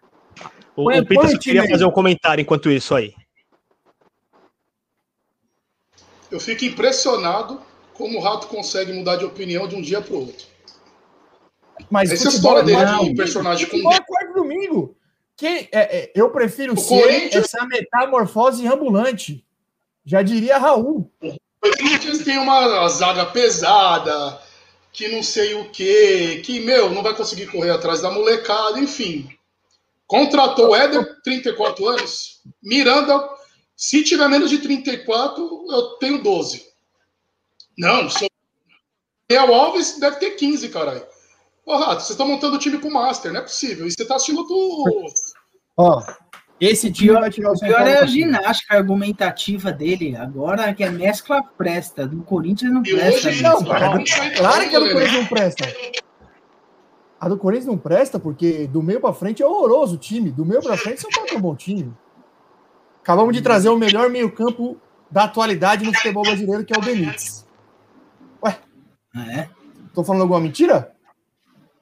O, 0.76 0.84
põe, 0.84 1.00
o 1.00 1.06
Peter 1.06 1.38
queria 1.38 1.68
fazer 1.68 1.84
um 1.84 1.90
comentário 1.90 2.42
enquanto 2.42 2.70
isso 2.70 2.94
aí. 2.94 3.14
Eu 6.30 6.38
fico 6.38 6.64
impressionado 6.64 7.60
como 7.94 8.18
o 8.18 8.22
Rato 8.22 8.46
consegue 8.46 8.92
mudar 8.92 9.16
de 9.16 9.24
opinião 9.24 9.66
de 9.66 9.74
um 9.74 9.82
dia 9.82 10.00
para 10.00 10.14
o 10.14 10.20
outro. 10.20 10.51
Mas 11.90 12.10
Essa 12.10 12.28
história 12.28 12.62
dele 12.62 12.78
de 12.84 12.84
não, 12.84 13.14
personagem 13.14 13.66
com. 13.66 13.72
futebol 13.72 13.92
é 13.92 14.00
quarto 14.00 14.34
domingo. 14.34 14.96
Quem, 15.36 15.68
é, 15.72 15.98
é, 15.98 16.12
eu 16.14 16.30
prefiro 16.30 16.74
O 16.74 16.76
ser 16.78 17.00
Corinthians- 17.02 17.44
essa 17.46 17.66
metamorfose 17.66 18.66
ambulante. 18.66 19.44
Já 20.04 20.22
diria 20.22 20.58
Raul. 20.58 21.10
O 21.22 21.36
Corinthians 21.60 22.24
tem 22.24 22.38
uma 22.38 22.88
zaga 22.88 23.26
pesada, 23.26 24.40
que 24.92 25.08
não 25.08 25.22
sei 25.22 25.54
o 25.54 25.70
quê, 25.70 26.42
que, 26.44 26.60
meu, 26.60 26.90
não 26.90 27.02
vai 27.02 27.14
conseguir 27.16 27.46
correr 27.46 27.70
atrás 27.70 28.02
da 28.02 28.10
molecada, 28.10 28.78
enfim. 28.78 29.28
Contratou 30.06 30.70
o 30.70 30.76
Éder, 30.76 31.20
34 31.22 31.88
anos. 31.88 32.42
Miranda, 32.62 33.28
se 33.76 34.02
tiver 34.02 34.28
menos 34.28 34.50
de 34.50 34.58
34, 34.58 35.66
eu 35.70 35.82
tenho 35.98 36.22
12. 36.22 36.66
Não, 37.78 38.10
sou. 38.10 38.28
Daniel 39.28 39.54
Alves 39.54 39.98
deve 39.98 40.16
ter 40.16 40.32
15, 40.32 40.68
caralho. 40.68 41.06
Ô, 41.66 41.76
Rato, 41.76 42.00
vocês 42.02 42.10
estão 42.10 42.26
montando 42.26 42.56
o 42.56 42.58
time 42.58 42.78
pro 42.78 42.90
Master, 42.90 43.32
não 43.32 43.40
é 43.40 43.42
possível. 43.42 43.86
E 43.86 43.90
você 43.92 44.04
tá 44.06 44.16
assistindo 44.16 44.42
do. 44.42 45.06
Ó, 45.76 46.02
esse 46.60 46.90
time 46.92 47.08
pior- 47.10 47.20
vai 47.20 47.30
tirar 47.30 47.50
o 47.50 47.52
O 47.52 47.56
São 47.56 47.68
pior 47.68 47.86
é 47.86 47.98
a 47.98 48.06
ginástica 48.06 48.74
argumentativa 48.76 49.72
dele. 49.72 50.16
Agora 50.16 50.72
que 50.74 50.82
a 50.82 50.90
mescla 50.90 51.42
presta. 51.42 52.06
Do 52.06 52.22
Corinthians 52.22 52.72
não 52.72 52.82
E 52.84 52.94
presta. 52.94 53.28
hoje-. 53.28 53.42
Não, 53.42 53.64
cara, 53.64 53.96
do- 53.96 54.04
claro 54.36 54.68
que 54.70 54.76
a 54.76 54.80
do 54.80 54.92
Corinthians 54.92 55.12
não 55.22 55.26
presta. 55.26 55.64
A 57.20 57.28
do 57.28 57.38
Corinthians 57.38 57.66
não 57.66 57.78
presta 57.78 58.18
porque 58.18 58.66
do 58.66 58.82
meio 58.82 59.00
pra 59.00 59.12
frente 59.12 59.42
é 59.42 59.46
horroroso 59.46 59.94
o 59.94 59.98
time. 59.98 60.30
Do 60.32 60.44
meio 60.44 60.60
pra 60.60 60.76
frente 60.76 61.00
São 61.00 61.10
Paulo 61.10 61.28
é 61.30 61.36
um 61.36 61.40
bom 61.40 61.54
time. 61.54 61.92
Acabamos 63.00 63.32
de 63.34 63.40
trazer 63.40 63.68
o 63.68 63.78
melhor 63.78 64.10
meio-campo 64.10 64.76
da 65.10 65.24
atualidade 65.24 65.84
no 65.84 65.94
futebol 65.94 66.22
brasileiro, 66.24 66.64
que 66.64 66.74
é 66.74 66.78
o 66.78 66.82
Benítez. 66.82 67.46
Ah, 69.14 69.30
é? 69.30 69.48
Tô 69.94 70.02
falando 70.02 70.22
alguma 70.22 70.40
mentira? 70.40 70.90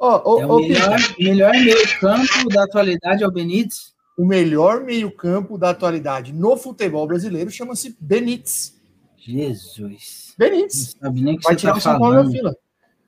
Ó, 0.02 0.34
ô, 0.36 0.40
É 0.40 0.46
o 0.46 0.56
melhor, 0.56 0.98
melhor 1.18 1.52
meio-campo 1.52 2.48
da 2.48 2.64
atualidade 2.64 3.22
é 3.22 3.26
o 3.26 3.30
Benítez. 3.30 3.92
o 4.16 4.24
melhor 4.24 4.82
meio-campo 4.82 5.58
da 5.58 5.70
atualidade 5.70 6.32
no 6.32 6.56
futebol 6.56 7.06
brasileiro 7.06 7.50
chama-se 7.50 7.94
Benítez. 8.00 8.80
Jesus. 9.18 10.34
Benítez. 10.38 10.94
Não 10.94 11.08
sabe 11.08 11.20
nem 11.20 11.36
que 11.36 11.44
Vai 11.44 11.52
você 11.52 11.60
tirar 11.60 11.72
tá 11.72 11.78
o 11.78 11.80
São 11.82 11.98
Paulo 11.98 12.14
da 12.14 12.20
falando. 12.20 12.32
fila. 12.32 12.56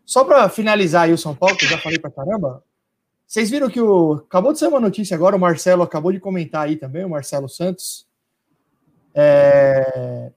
Só 0.04 0.24
para 0.24 0.48
finalizar 0.50 1.04
aí 1.04 1.12
o 1.14 1.18
São 1.18 1.34
Paulo, 1.34 1.56
que 1.56 1.64
eu 1.64 1.70
já 1.70 1.78
falei 1.78 1.98
pra 1.98 2.10
caramba. 2.10 2.62
Vocês 3.26 3.48
viram 3.48 3.70
que 3.70 3.80
o 3.80 4.14
acabou 4.26 4.52
de 4.52 4.58
sair 4.58 4.68
uma 4.68 4.78
notícia 4.80 5.14
agora, 5.14 5.34
o 5.34 5.40
Marcelo 5.40 5.82
acabou 5.82 6.12
de 6.12 6.20
comentar 6.20 6.66
aí 6.66 6.76
também, 6.76 7.02
o 7.04 7.08
Marcelo 7.08 7.48
Santos. 7.48 8.06
É... 9.14 10.30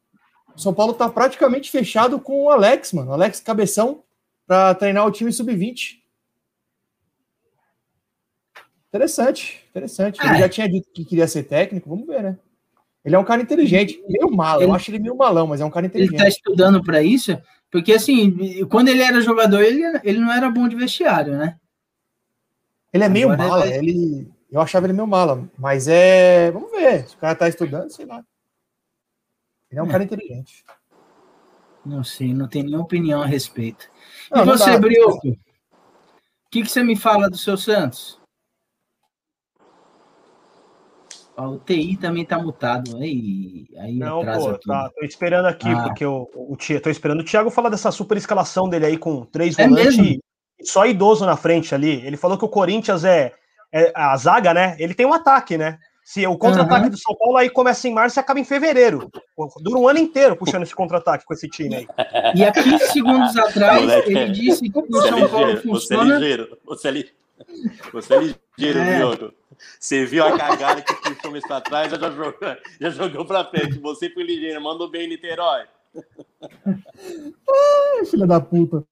O 0.55 0.59
São 0.59 0.73
Paulo 0.73 0.93
tá 0.93 1.09
praticamente 1.09 1.69
fechado 1.69 2.17
com 2.19 2.45
o 2.45 2.49
Alex, 2.49 2.93
mano, 2.93 3.11
Alex 3.11 3.41
Cabeção, 3.41 4.03
para 4.47 4.73
treinar 4.75 5.05
o 5.05 5.11
time 5.11 5.31
sub-20. 5.33 6.04
Interessante, 8.95 9.61
interessante. 9.69 10.19
Ele 10.25 10.35
É. 10.35 10.39
já 10.39 10.49
tinha 10.49 10.69
dito 10.69 10.87
que 10.93 11.03
queria 11.03 11.27
ser 11.27 11.43
técnico, 11.43 11.89
vamos 11.89 12.07
ver, 12.07 12.23
né? 12.23 12.37
Ele 13.03 13.13
é 13.15 13.19
um 13.19 13.25
cara 13.25 13.41
inteligente, 13.41 14.01
meio 14.07 14.31
malo, 14.31 14.61
eu 14.61 14.69
Ele- 14.69 14.75
acho 14.75 14.89
ele 14.89 14.99
meio 14.99 15.15
malão, 15.15 15.45
mas 15.47 15.59
é 15.59 15.65
um 15.65 15.69
cara 15.69 15.85
Ele 15.85 15.91
inteligente. 15.91 16.17
tá 16.17 16.27
estudando 16.27 16.81
para 16.81 17.03
isso, 17.03 17.37
porque 17.69 17.91
assim, 17.93 18.65
quando 18.67 18.87
ele 18.87 19.01
era 19.01 19.19
jogador, 19.21 19.61
ele, 19.61 19.83
ele 20.03 20.17
não 20.19 20.31
era 20.31 20.49
bom 20.49 20.67
de 20.67 20.75
vestiário, 20.77 21.37
né? 21.37 21.59
Ele 22.93 23.03
é 23.03 23.09
meio 23.09 23.29
Agora 23.31 23.49
mala, 23.49 23.67
ele- 23.67 23.89
ele... 23.91 24.31
Eu 24.49 24.61
achava 24.61 24.85
ele 24.85 24.93
meio 24.93 25.05
mala, 25.07 25.49
mas 25.57 25.87
é... 25.89 26.49
Vamos 26.51 26.71
ver, 26.71 27.05
se 27.09 27.15
o 27.15 27.17
cara 27.17 27.35
tá 27.35 27.49
estudando, 27.49 27.89
sei 27.89 28.05
lá. 28.05 28.23
Ele 29.69 29.79
é 29.81 29.83
um 29.83 29.87
É. 29.87 29.91
cara 29.91 30.03
inteligente. 30.05 30.63
Não 31.85 32.03
sei, 32.03 32.33
não 32.33 32.47
tenho 32.47 32.63
nenhuma 32.65 32.83
opinião 32.85 33.21
a 33.21 33.25
respeito. 33.25 33.89
Não, 34.31 34.43
e 34.43 34.45
você, 34.45 34.71
dá. 34.71 34.79
Brioco? 34.79 35.27
O 35.27 35.37
que, 36.49 36.61
que 36.63 36.69
você 36.69 36.81
me 36.83 36.95
fala 36.95 37.29
do 37.29 37.37
seu 37.37 37.57
Santos? 37.57 38.17
Ó, 39.59 41.24
o 41.37 41.57
TI 41.59 41.97
também 41.97 42.23
tá 42.25 42.37
mutado. 42.39 42.95
Aí, 42.97 43.65
aí 43.79 43.95
Não, 43.95 44.23
pô, 44.23 44.53
tudo. 44.53 44.59
tá, 44.67 44.89
tô 44.97 45.05
esperando 45.05 45.45
aqui, 45.47 45.69
Ah. 45.69 45.83
porque 45.83 46.05
o, 46.05 46.29
o, 46.33 46.55
Tia- 46.55 46.79
tô 46.81 46.89
esperando 46.89 47.19
o 47.21 47.23
Thiago 47.25 47.49
falar 47.49 47.69
dessa 47.69 47.91
super 47.91 48.17
escalação 48.17 48.69
dele 48.69 48.85
aí 48.85 48.97
com 48.97 49.25
três 49.25 49.57
É 49.59 49.67
volantes 49.67 49.97
e 49.97 50.19
só 50.63 50.85
idoso 50.85 51.25
na 51.25 51.35
frente 51.35 51.73
ali. 51.75 52.05
Ele 52.05 52.17
falou 52.17 52.37
que 52.37 52.45
o 52.45 52.49
Corinthians 52.49 53.03
é, 53.03 53.33
é 53.73 53.91
a 53.95 54.15
zaga, 54.17 54.53
né? 54.53 54.75
Ele 54.79 54.93
tem 54.93 55.05
um 55.05 55.13
ataque, 55.13 55.57
né? 55.57 55.77
Se 56.03 56.25
o 56.27 56.37
contra-ataque 56.37 56.81
Aham. 56.81 56.89
do 56.91 56.97
São 56.99 57.15
Paulo 57.15 57.35
aí 57.35 57.49
começa 57.49 57.87
em 57.87 57.93
março 57.93 58.19
e 58.19 58.21
acaba 58.21 58.39
em 58.39 58.43
fevereiro. 58.43 59.09
Dura 59.59 59.79
um 59.79 59.87
ano 59.87 59.97
inteiro 59.99 60.35
puxando 60.35 60.61
esse 60.61 60.75
contra-ataque 60.75 61.25
com 61.25 61.33
esse 61.33 61.49
time 61.49 61.75
aí. 61.77 61.87
E 62.35 62.45
há 62.45 62.51
15 62.51 62.77
segundos 62.91 63.35
atrás, 63.35 63.81
Moleque, 63.81 64.11
ele 64.11 64.31
disse 64.31 64.69
que 64.69 64.77
o 64.79 64.85
Você 64.87 65.07
é 65.07 65.11
São 65.11 65.27
Paulo 65.27 65.45
ligeiro, 65.47 65.57
você 65.65 65.93
é 65.93 65.97
funciona. 65.97 66.13
ligeiro, 66.13 66.57
você 66.63 66.87
é, 66.87 66.91
li... 66.91 67.09
você 67.91 68.13
é 68.13 68.19
ligeiro, 68.19 68.79
É. 68.79 69.31
Você 69.79 70.05
viu 70.05 70.25
a 70.25 70.37
cagada 70.37 70.81
que 70.81 70.93
puxou 70.93 71.31
mais 71.31 71.45
pra 71.45 71.61
trás, 71.61 71.91
já 71.91 71.97
jogou, 71.97 72.33
já 72.79 72.89
jogou 72.89 73.25
pra 73.25 73.45
frente. 73.45 73.79
Você 73.79 74.09
foi 74.09 74.23
ligeiro, 74.23 74.61
mandou 74.61 74.89
bem, 74.89 75.07
Niterói. 75.07 75.65
Ai, 76.65 78.05
filha 78.05 78.27
da 78.27 78.39
puta. 78.39 78.83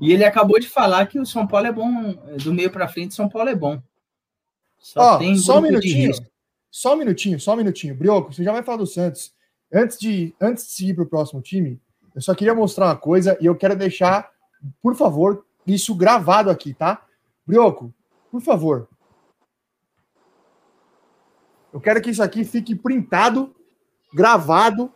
E 0.00 0.12
ele 0.12 0.24
acabou 0.24 0.58
de 0.60 0.68
falar 0.68 1.06
que 1.06 1.18
o 1.18 1.26
São 1.26 1.46
Paulo 1.46 1.66
é 1.66 1.72
bom, 1.72 2.12
do 2.42 2.52
meio 2.52 2.70
para 2.70 2.88
frente, 2.88 3.14
São 3.14 3.28
Paulo 3.28 3.48
é 3.48 3.54
bom. 3.54 3.80
Só 4.78 5.14
Ó, 5.14 5.18
tem 5.18 5.36
só 5.36 5.58
um 5.58 5.62
minutinho. 5.62 6.12
Só 6.70 6.94
um 6.94 6.96
minutinho, 6.96 7.40
só 7.40 7.54
um 7.54 7.56
minutinho. 7.56 7.94
Brioco, 7.94 8.32
você 8.32 8.44
já 8.44 8.52
vai 8.52 8.62
falar 8.62 8.78
do 8.78 8.86
Santos. 8.86 9.34
Antes 9.72 9.98
de, 9.98 10.34
antes 10.40 10.76
de 10.76 10.90
ir 10.90 10.94
pro 10.94 11.06
próximo 11.06 11.40
time, 11.40 11.80
eu 12.14 12.20
só 12.20 12.34
queria 12.34 12.54
mostrar 12.54 12.86
uma 12.86 12.96
coisa 12.96 13.36
e 13.40 13.46
eu 13.46 13.56
quero 13.56 13.74
deixar, 13.74 14.30
por 14.82 14.94
favor, 14.94 15.44
isso 15.66 15.94
gravado 15.94 16.50
aqui, 16.50 16.72
tá? 16.72 17.04
Brioco, 17.46 17.92
por 18.30 18.40
favor. 18.40 18.88
Eu 21.72 21.80
quero 21.80 22.00
que 22.00 22.10
isso 22.10 22.22
aqui 22.22 22.44
fique 22.44 22.74
printado, 22.74 23.54
gravado 24.14 24.92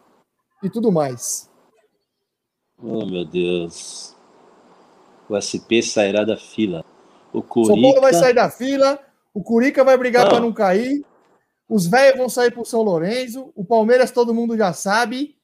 e 0.63 0.71
tudo 0.71 0.91
mais. 0.91 1.51
Oh, 2.83 3.05
meu 3.05 3.25
Deus. 3.25 4.17
O 5.29 5.37
SP 5.39 5.83
sairá 5.83 6.25
da 6.25 6.37
fila. 6.37 6.85
O 7.33 7.43
São 7.65 7.81
Paulo 7.81 8.01
vai 8.01 8.11
Curica... 8.11 8.19
sair 8.19 8.35
da 8.35 8.51
fila, 8.51 8.99
o 9.33 9.43
Curica 9.43 9.85
vai 9.85 9.97
brigar 9.97 10.29
para 10.29 10.41
não 10.41 10.53
cair, 10.53 11.05
os 11.69 11.87
velhos 11.87 12.19
vão 12.19 12.29
sair 12.29 12.51
pro 12.51 12.65
São 12.65 12.83
Lourenço, 12.83 13.53
o 13.55 13.65
Palmeiras 13.65 14.11
todo 14.11 14.35
mundo 14.35 14.57
já 14.57 14.73
sabe, 14.73 15.37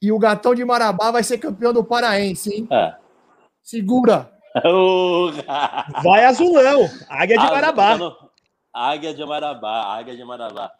e 0.00 0.10
o 0.10 0.18
Gatão 0.18 0.54
de 0.54 0.64
Marabá 0.64 1.10
vai 1.10 1.22
ser 1.22 1.36
campeão 1.36 1.72
do 1.72 1.84
Paraense, 1.84 2.54
hein? 2.54 2.68
Ah. 2.70 2.98
Segura! 3.62 4.32
Vai 6.02 6.24
azulão, 6.24 6.88
Águia 7.08 7.38
de 7.38 7.44
Ah, 7.46 7.50
Marabá. 7.50 7.98
Águia 8.72 9.14
de 9.14 9.24
Marabá, 9.24 9.96
Águia 9.98 10.16
de 10.16 10.24
Marabá. 10.24 10.70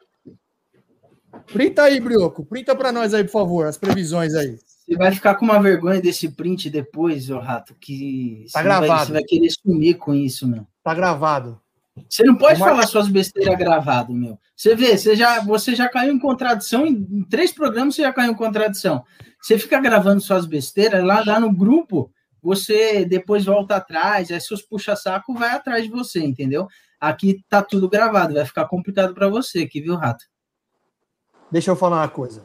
Printa 1.53 1.83
aí, 1.85 2.01
Brioco. 2.01 2.45
Printa 2.45 2.75
para 2.75 2.91
nós 2.93 3.15
aí, 3.15 3.23
por 3.25 3.31
favor, 3.33 3.67
as 3.67 3.77
previsões 3.79 4.35
aí. 4.35 4.59
Você 4.59 4.97
vai 4.97 5.13
ficar 5.13 5.37
com 5.37 5.45
uma 5.45 5.61
vergonha 5.63 6.01
desse 6.01 6.29
print 6.29 6.69
depois, 6.69 7.31
ô 7.31 7.39
rato, 7.39 7.75
que 7.81 8.47
Tá 8.53 8.61
você, 8.61 8.69
vai, 8.69 8.79
gravado. 8.81 9.07
você 9.07 9.13
vai 9.13 9.23
querer 9.23 9.51
sumir 9.51 9.95
com 9.97 10.13
isso, 10.15 10.49
meu. 10.49 10.67
Tá 10.83 10.93
gravado. 10.95 11.61
Você 12.09 12.25
não 12.25 12.35
pode 12.35 12.59
falar 12.59 12.87
suas 12.87 13.09
besteiras 13.09 13.57
gravado, 13.57 14.13
meu. 14.13 14.39
Você 14.57 14.75
vê, 14.75 14.97
você 14.97 15.15
já, 15.15 15.41
você 15.41 15.75
já 15.77 15.89
caiu 15.89 16.13
em 16.13 16.19
contradição, 16.19 16.85
em, 16.87 17.07
em 17.11 17.23
três 17.25 17.53
programas 17.53 17.95
você 17.95 18.03
já 18.03 18.13
caiu 18.13 18.33
em 18.33 18.37
contradição. 18.37 19.05
Você 19.41 19.59
fica 19.59 19.79
gravando 19.81 20.21
suas 20.21 20.47
besteiras, 20.47 21.05
lá, 21.05 21.23
lá 21.25 21.39
no 21.39 21.53
grupo, 21.53 22.11
você 22.43 23.05
depois 23.05 23.45
volta 23.45 23.77
atrás, 23.77 24.31
aí 24.31 24.41
seus 24.41 24.63
puxa-saco 24.63 25.35
vai 25.35 25.51
atrás 25.51 25.85
de 25.85 25.91
você, 25.91 26.21
entendeu? 26.21 26.69
Aqui 27.01 27.45
tá 27.49 27.63
tudo 27.63 27.89
gravado, 27.89 28.35
vai 28.35 28.45
ficar 28.45 28.67
complicado 28.67 29.15
para 29.15 29.29
você 29.29 29.61
aqui, 29.61 29.81
viu, 29.81 29.97
Rato? 29.97 30.25
Deixa 31.51 31.71
eu 31.71 31.77
falar 31.77 31.99
uma 31.99 32.09
coisa. 32.09 32.45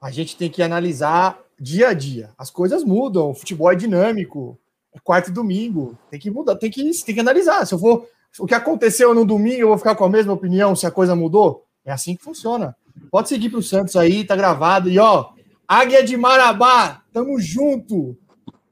A 0.00 0.10
gente 0.10 0.36
tem 0.36 0.50
que 0.50 0.62
analisar 0.62 1.38
dia 1.58 1.88
a 1.88 1.94
dia. 1.94 2.32
As 2.36 2.50
coisas 2.50 2.84
mudam, 2.84 3.30
o 3.30 3.34
futebol 3.34 3.70
é 3.70 3.74
dinâmico. 3.74 4.58
É 4.92 4.98
quarto 4.98 5.30
e 5.30 5.32
domingo. 5.32 5.98
Tem 6.10 6.20
que 6.20 6.30
mudar, 6.30 6.56
tem 6.56 6.70
que, 6.70 6.82
tem 7.04 7.14
que 7.14 7.20
analisar. 7.20 7.66
Se 7.66 7.74
eu 7.74 7.78
for. 7.78 8.08
O 8.38 8.46
que 8.46 8.54
aconteceu 8.54 9.14
no 9.14 9.24
domingo, 9.24 9.60
eu 9.60 9.68
vou 9.68 9.78
ficar 9.78 9.94
com 9.94 10.04
a 10.04 10.10
mesma 10.10 10.32
opinião 10.32 10.74
se 10.74 10.84
a 10.86 10.90
coisa 10.90 11.14
mudou? 11.14 11.64
É 11.84 11.92
assim 11.92 12.16
que 12.16 12.24
funciona. 12.24 12.76
Pode 13.08 13.28
seguir 13.28 13.48
pro 13.48 13.62
Santos 13.62 13.94
aí, 13.94 14.24
tá 14.24 14.34
gravado. 14.34 14.90
E 14.90 14.98
ó, 14.98 15.30
Águia 15.68 16.02
de 16.02 16.16
Marabá, 16.16 17.02
tamo 17.12 17.38
junto. 17.38 18.18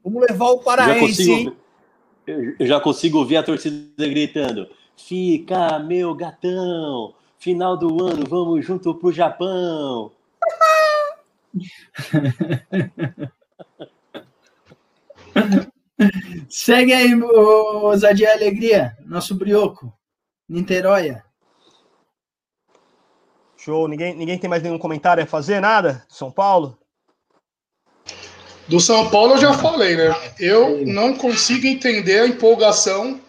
Vamos 0.03 0.27
levar 0.29 0.49
o 0.49 0.57
já, 0.57 0.63
Paraense, 0.63 1.31
hein? 1.31 1.45
consigo, 1.45 2.55
eu 2.59 2.67
já 2.67 2.79
consigo 2.79 3.19
ouvir 3.19 3.37
a 3.37 3.43
torcida 3.43 4.07
gritando: 4.07 4.67
Fica, 4.97 5.79
meu 5.79 6.13
gatão! 6.13 7.13
Final 7.37 7.77
do 7.77 8.03
ano, 8.03 8.25
vamos 8.27 8.65
junto 8.65 8.95
pro 8.95 9.11
Japão! 9.11 10.11
Segue 16.49 16.93
aí, 16.93 17.13
ô, 17.15 17.87
Ousadia 17.87 18.27
e 18.27 18.31
Alegria, 18.31 18.97
nosso 19.05 19.35
brioco, 19.35 19.93
Niteróia. 20.49 21.23
Show, 23.57 23.87
ninguém, 23.87 24.13
ninguém 24.15 24.37
tem 24.37 24.49
mais 24.49 24.61
nenhum 24.61 24.77
comentário 24.77 25.23
a 25.23 25.27
fazer, 25.27 25.61
nada? 25.61 26.05
São 26.09 26.29
Paulo? 26.29 26.77
Do 28.73 28.79
São 28.79 29.07
Paulo 29.11 29.33
eu 29.33 29.37
já 29.37 29.53
falei, 29.53 29.95
né? 29.95 30.09
Eu 30.39 30.83
não 30.83 31.13
consigo 31.13 31.67
entender 31.67 32.21
a 32.21 32.27
empolgação 32.27 33.21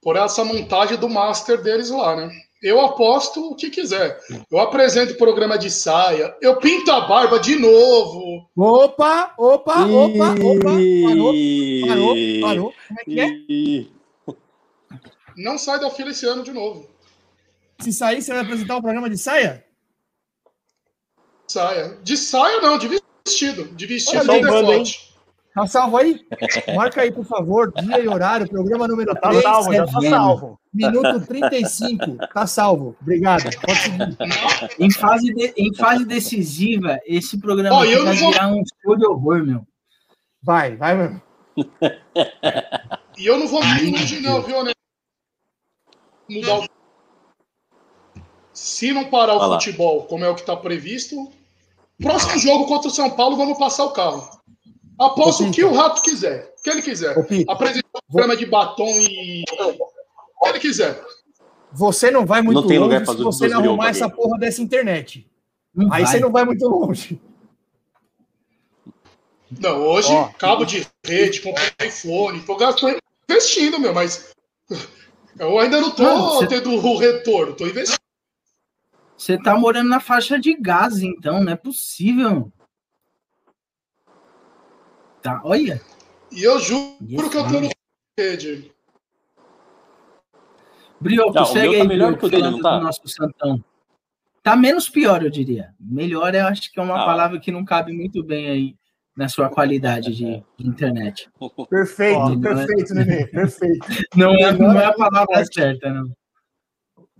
por 0.00 0.14
essa 0.14 0.44
montagem 0.44 0.96
do 0.96 1.08
Master 1.08 1.60
deles 1.60 1.90
lá, 1.90 2.14
né? 2.14 2.30
Eu 2.62 2.80
aposto 2.80 3.40
o 3.50 3.56
que 3.56 3.70
quiser. 3.70 4.20
Eu 4.48 4.60
apresento 4.60 5.16
programa 5.16 5.58
de 5.58 5.68
saia, 5.68 6.32
eu 6.40 6.58
pinto 6.58 6.92
a 6.92 7.08
barba 7.08 7.40
de 7.40 7.56
novo. 7.56 8.48
Opa, 8.56 9.34
opa, 9.36 9.84
opa, 9.84 10.30
opa. 10.30 10.70
Parou, 11.08 11.34
parou, 11.88 12.14
parou. 12.40 12.74
Como 12.86 13.00
é 13.00 13.04
que 13.04 13.90
é? 14.28 14.32
Não 15.36 15.58
sai 15.58 15.80
da 15.80 15.90
fila 15.90 16.10
esse 16.10 16.24
ano 16.24 16.44
de 16.44 16.52
novo. 16.52 16.88
Se 17.80 17.92
sair, 17.92 18.22
você 18.22 18.32
vai 18.32 18.42
apresentar 18.42 18.76
um 18.76 18.82
programa 18.82 19.10
de 19.10 19.18
saia? 19.18 19.66
Saia. 21.48 21.98
De 22.00 22.16
saia 22.16 22.60
não, 22.60 22.78
de 22.78 22.86
vestido. 22.86 23.13
De 23.26 23.86
vestido 23.86 24.30
Olha, 24.30 24.38
e 24.38 24.42
decote. 24.42 25.14
Tá 25.54 25.66
salvo 25.66 25.96
aí? 25.96 26.20
Marca 26.76 27.00
aí, 27.00 27.10
por 27.10 27.24
favor, 27.24 27.72
dia 27.72 27.98
e 28.00 28.06
horário, 28.08 28.46
programa 28.48 28.86
número 28.86 29.14
Tá 29.14 29.30
3. 29.30 29.42
salvo, 29.42 29.72
já 29.72 29.86
tá 29.86 30.00
salvo. 30.02 30.60
Minuto 30.74 31.26
35. 31.26 32.16
Tá 32.34 32.46
salvo. 32.46 32.94
Obrigado. 33.00 33.44
Pode 33.60 33.78
seguir. 33.78 34.16
Em 34.78 34.90
fase, 34.90 35.32
de- 35.32 35.54
em 35.56 35.72
fase 35.74 36.04
decisiva, 36.04 36.98
esse 37.06 37.38
programa 37.40 37.86
eu 37.86 38.04
vai 38.04 38.14
vou- 38.16 38.30
virar 38.32 38.48
um 38.48 38.62
show 38.82 38.96
de 38.96 39.06
horror, 39.06 39.42
meu. 39.46 39.66
Vai, 40.42 40.76
vai 40.76 40.94
mesmo. 40.94 41.22
E 43.16 43.24
eu 43.26 43.38
não 43.38 43.46
vou 43.48 43.64
muito 43.64 43.96
longe, 43.98 44.20
não, 44.20 44.42
viu, 44.42 44.62
né? 44.64 44.72
Mudar 46.28 46.58
o... 46.60 46.68
Se 48.52 48.92
não 48.92 49.04
parar 49.08 49.34
o 49.34 49.38
Olha 49.38 49.46
lá. 49.46 49.60
futebol, 49.60 50.04
como 50.04 50.24
é 50.24 50.28
o 50.28 50.34
que 50.34 50.40
está 50.42 50.56
previsto, 50.56 51.32
próximo 52.02 52.38
jogo 52.38 52.66
contra 52.66 52.88
o 52.88 52.90
São 52.90 53.10
Paulo, 53.10 53.36
vamos 53.36 53.58
passar 53.58 53.84
o 53.84 53.90
carro. 53.92 54.28
Aposto 54.98 55.44
o 55.44 55.50
que 55.50 55.64
o 55.64 55.72
Rato 55.72 56.02
quiser. 56.02 56.52
O 56.58 56.62
que 56.62 56.70
ele 56.70 56.82
quiser. 56.82 57.16
Apresentar 57.48 57.88
um 57.96 58.12
programa 58.12 58.36
de 58.36 58.46
batom 58.46 58.86
e. 58.88 59.42
O 59.60 60.44
que 60.44 60.48
ele 60.50 60.60
quiser. 60.60 61.02
você 61.72 62.10
não 62.10 62.24
vai 62.24 62.42
muito 62.42 62.60
Não 62.60 62.68
tem 62.68 62.78
lugar 62.78 63.00
longe 63.00 63.04
pra 63.06 63.14
se 63.16 63.22
você 63.22 63.48
não 63.48 63.60
arrumar 63.60 63.88
essa 63.88 64.08
porra 64.08 64.38
dessa 64.38 64.62
internet. 64.62 65.28
Não 65.74 65.92
Aí 65.92 66.02
vai. 66.04 66.12
você 66.12 66.20
não 66.20 66.30
vai 66.30 66.44
muito 66.44 66.66
longe. 66.68 67.20
Não, 69.60 69.80
hoje, 69.82 70.12
Ó. 70.12 70.28
cabo 70.38 70.64
de 70.64 70.86
rede, 71.04 71.40
comprei 71.40 71.70
iPhone, 71.88 72.40
tô 72.40 72.56
gastando, 72.56 72.98
investindo, 73.28 73.78
meu, 73.78 73.92
mas. 73.94 74.32
Eu 75.38 75.58
ainda 75.58 75.80
não 75.80 75.90
tô 75.90 76.02
Não, 76.04 76.34
você- 76.36 76.46
tendo 76.46 76.72
o 76.72 76.96
retorno, 76.96 77.54
tô 77.54 77.66
investindo. 77.66 77.98
Você 79.16 79.40
tá 79.40 79.56
morando 79.56 79.88
na 79.88 80.00
faixa 80.00 80.38
de 80.38 80.54
gás, 80.54 81.00
então, 81.00 81.42
não 81.42 81.52
é 81.52 81.56
possível. 81.56 82.52
Tá, 85.22 85.40
olha. 85.44 85.80
E 86.30 86.42
eu 86.42 86.58
juro 86.58 86.96
que 87.30 87.36
eu 87.36 87.48
tô 87.48 87.60
no 87.60 87.68
rede. 88.18 88.72
Brioco, 91.00 91.34
Não, 91.34 91.42
o 91.42 91.46
segue 91.46 91.68
meu 91.68 91.72
tá 91.78 91.82
aí, 91.82 91.88
melhor 91.88 92.06
Brioco, 92.12 92.20
que 92.20 92.26
o 92.26 92.30
dele, 92.30 92.42
falando 92.42 92.56
não 92.56 92.62
tá? 92.62 92.78
do 92.78 92.84
nosso 92.84 93.08
Santão. 93.08 93.64
Tá 94.42 94.56
menos 94.56 94.88
pior, 94.88 95.22
eu 95.22 95.30
diria. 95.30 95.74
Melhor, 95.80 96.34
eu 96.34 96.46
acho 96.46 96.70
que 96.70 96.78
é 96.78 96.82
uma 96.82 97.02
Ah. 97.02 97.06
palavra 97.06 97.40
que 97.40 97.50
não 97.50 97.64
cabe 97.64 97.92
muito 97.92 98.22
bem 98.22 98.50
aí 98.50 98.76
na 99.16 99.28
sua 99.28 99.48
qualidade 99.48 100.14
de, 100.14 100.42
de 100.58 100.66
internet. 100.68 101.30
Perfeito, 101.70 102.18
Ó, 102.18 102.38
perfeito, 102.40 102.94
Nenê. 102.94 103.26
Perfeito. 103.28 103.86
Não 104.16 104.34
é, 104.34 104.52
não 104.52 104.78
é 104.78 104.86
a 104.86 104.92
palavra 104.92 105.44
certa, 105.46 105.90
não. 105.92 106.10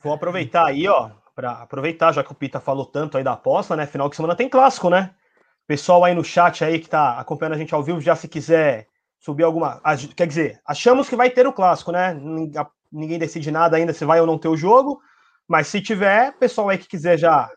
Vou 0.03 0.13
aproveitar 0.13 0.67
aí, 0.67 0.87
ó, 0.87 1.11
para 1.35 1.53
aproveitar, 1.53 2.13
já 2.13 2.23
que 2.23 2.33
o 2.33 2.35
Pita 2.35 2.61
falou 2.61 2.87
tanto 2.87 3.19
aí 3.19 3.25
da 3.25 3.33
aposta, 3.33 3.75
né? 3.75 3.87
Final 3.87 4.09
de 4.09 4.17
semana 4.17 4.37
tem 4.37 4.49
clássico, 4.49 4.89
né? 4.89 5.11
Pessoal 5.67 6.05
aí 6.05 6.15
no 6.15 6.23
chat 6.23 6.65
aí 6.65 6.79
que 6.79 6.89
tá 6.89 7.19
acompanhando 7.19 7.55
a 7.55 7.59
gente 7.59 7.75
ao 7.75 7.83
vivo, 7.83 8.01
já 8.01 8.15
se 8.15 8.29
quiser 8.29 8.87
subir 9.19 9.43
alguma. 9.43 9.81
Quer 10.15 10.27
dizer, 10.27 10.61
achamos 10.67 11.09
que 11.09 11.17
vai 11.17 11.31
ter 11.31 11.47
o 11.47 11.53
clássico, 11.53 11.91
né? 11.91 12.15
Ninguém 12.93 13.19
decide 13.19 13.51
nada 13.51 13.77
ainda 13.77 13.93
se 13.93 14.05
vai 14.05 14.21
ou 14.21 14.27
não 14.27 14.39
ter 14.39 14.49
o 14.49 14.57
jogo. 14.57 15.01
Mas 15.49 15.67
se 15.67 15.81
tiver, 15.81 16.33
pessoal 16.39 16.69
aí 16.69 16.79
que 16.79 16.87
quiser 16.87 17.19
já 17.19 17.51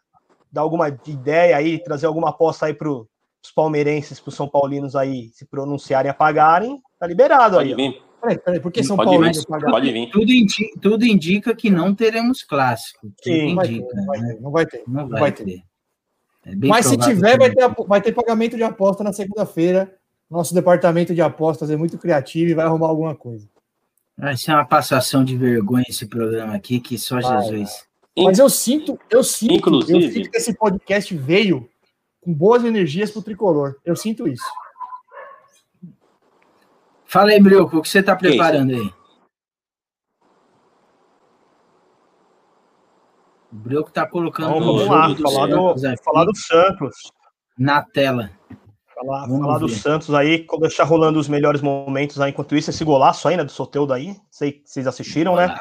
dar 0.52 0.62
alguma 0.62 0.90
ideia 0.90 1.56
aí, 1.56 1.82
trazer 1.84 2.06
alguma 2.06 2.30
aposta 2.30 2.66
aí 2.66 2.74
para 2.74 2.90
os 2.90 3.08
palmeirenses, 3.56 4.20
para 4.20 4.30
os 4.30 4.36
São 4.36 4.48
Paulinos 4.48 4.96
aí 4.96 5.30
se 5.34 5.46
pronunciarem 5.46 6.10
a 6.10 6.14
pagarem, 6.14 6.82
tá 7.00 7.06
liberado 7.06 7.60
aí. 7.60 7.70
Pode 7.70 8.00
ó. 8.04 8.07
Peraí, 8.22 8.38
peraí, 8.40 8.60
por 8.60 8.72
que 8.72 8.84
São 8.84 8.96
pode 8.98 9.10
Paulo 9.12 9.24
vir, 9.26 9.34
vai 9.36 9.46
pagar? 9.46 9.72
pode 9.72 9.92
vir. 9.92 10.10
Tudo, 10.10 10.32
indi- 10.32 10.72
tudo 10.82 11.06
indica 11.06 11.56
que 11.56 11.70
não 11.70 11.94
teremos 11.94 12.44
clássico. 12.44 13.00
Tudo 13.02 13.14
Sim. 13.24 13.48
Não 13.50 13.56
vai 13.56 13.68
ter, 13.68 13.74
indica, 13.76 13.96
não 13.96 14.06
vai 14.06 14.20
né? 14.20 14.28
ter, 14.34 14.42
não 14.42 14.52
vai 14.52 14.66
ter. 14.66 14.84
Não 14.88 15.08
vai, 15.10 15.20
vai 15.22 15.32
ter. 15.32 15.44
ter. 15.46 15.64
É 16.46 16.56
Mas 16.68 16.86
se 16.86 16.98
tiver, 16.98 17.38
vai 17.38 17.52
ter, 17.54 17.70
vai 17.88 18.02
ter 18.02 18.12
pagamento 18.14 18.56
de 18.56 18.64
aposta 18.64 19.04
na 19.04 19.14
segunda-feira. 19.14 19.94
Nosso 20.30 20.54
departamento 20.54 21.14
de 21.14 21.22
apostas 21.22 21.70
é 21.70 21.78
muito 21.78 21.98
criativo 21.98 22.52
e 22.52 22.54
vai 22.54 22.66
arrumar 22.66 22.88
alguma 22.88 23.16
coisa. 23.16 23.48
Vai 24.18 24.36
ser 24.36 24.52
uma 24.52 24.66
passação 24.66 25.24
de 25.24 25.38
vergonha 25.38 25.86
esse 25.88 26.06
programa 26.08 26.56
aqui, 26.56 26.80
que 26.80 26.98
só 26.98 27.20
Vai, 27.22 27.44
Jesus. 27.44 27.86
Mas 28.18 28.40
eu 28.40 28.50
sinto, 28.50 29.00
eu 29.12 29.24
sinto, 29.24 29.54
Inclusive- 29.54 30.06
eu 30.06 30.12
sinto 30.12 30.32
que 30.32 30.38
esse 30.38 30.54
podcast 30.54 31.16
veio 31.16 31.70
com 32.20 32.34
boas 32.34 32.66
energias 32.66 33.12
pro 33.12 33.22
tricolor. 33.22 33.76
Eu 33.86 33.96
sinto 33.96 34.28
isso. 34.28 34.44
Fala 37.08 37.32
aí, 37.32 37.42
Brioco, 37.42 37.78
o 37.78 37.82
que 37.82 37.88
você 37.88 38.04
tá 38.04 38.16
preparando 38.16 38.74
aí? 38.74 38.94
O 43.52 43.56
Brioco 43.56 43.90
tá 43.92 44.06
colocando 44.06 44.50
Então, 44.50 44.58
o 44.58 44.66
vamos 44.66 44.82
jogo 44.82 44.94
lá, 44.94 45.08
do 45.08 45.16
falar 45.16 45.48
Santos 45.48 45.82
do, 45.82 46.04
falar 46.04 46.26
do 46.26 46.36
Santos. 46.36 46.96
na 47.58 47.82
tela. 47.82 48.30
Falar, 48.94 49.28
falar 49.28 49.58
do. 49.60 49.70
Santos 49.70 50.14
aí, 50.14 50.46
deixar 50.60 50.84
rolando 50.84 51.18
os 51.18 51.30
melhores 51.30 51.62
momentos 51.62 52.20
aí. 52.20 52.32
Enquanto 52.32 52.58
isso, 52.58 52.72
esse 52.72 52.84
golaço 52.84 53.28
aí, 53.28 53.38
né, 53.38 53.44
do 53.46 53.52
Soteudo 53.52 53.94
aí. 53.94 54.18
Sei 54.30 54.52
que 54.52 54.64
vocês 54.70 54.86
assistiram, 54.86 55.36
né? 55.36 55.56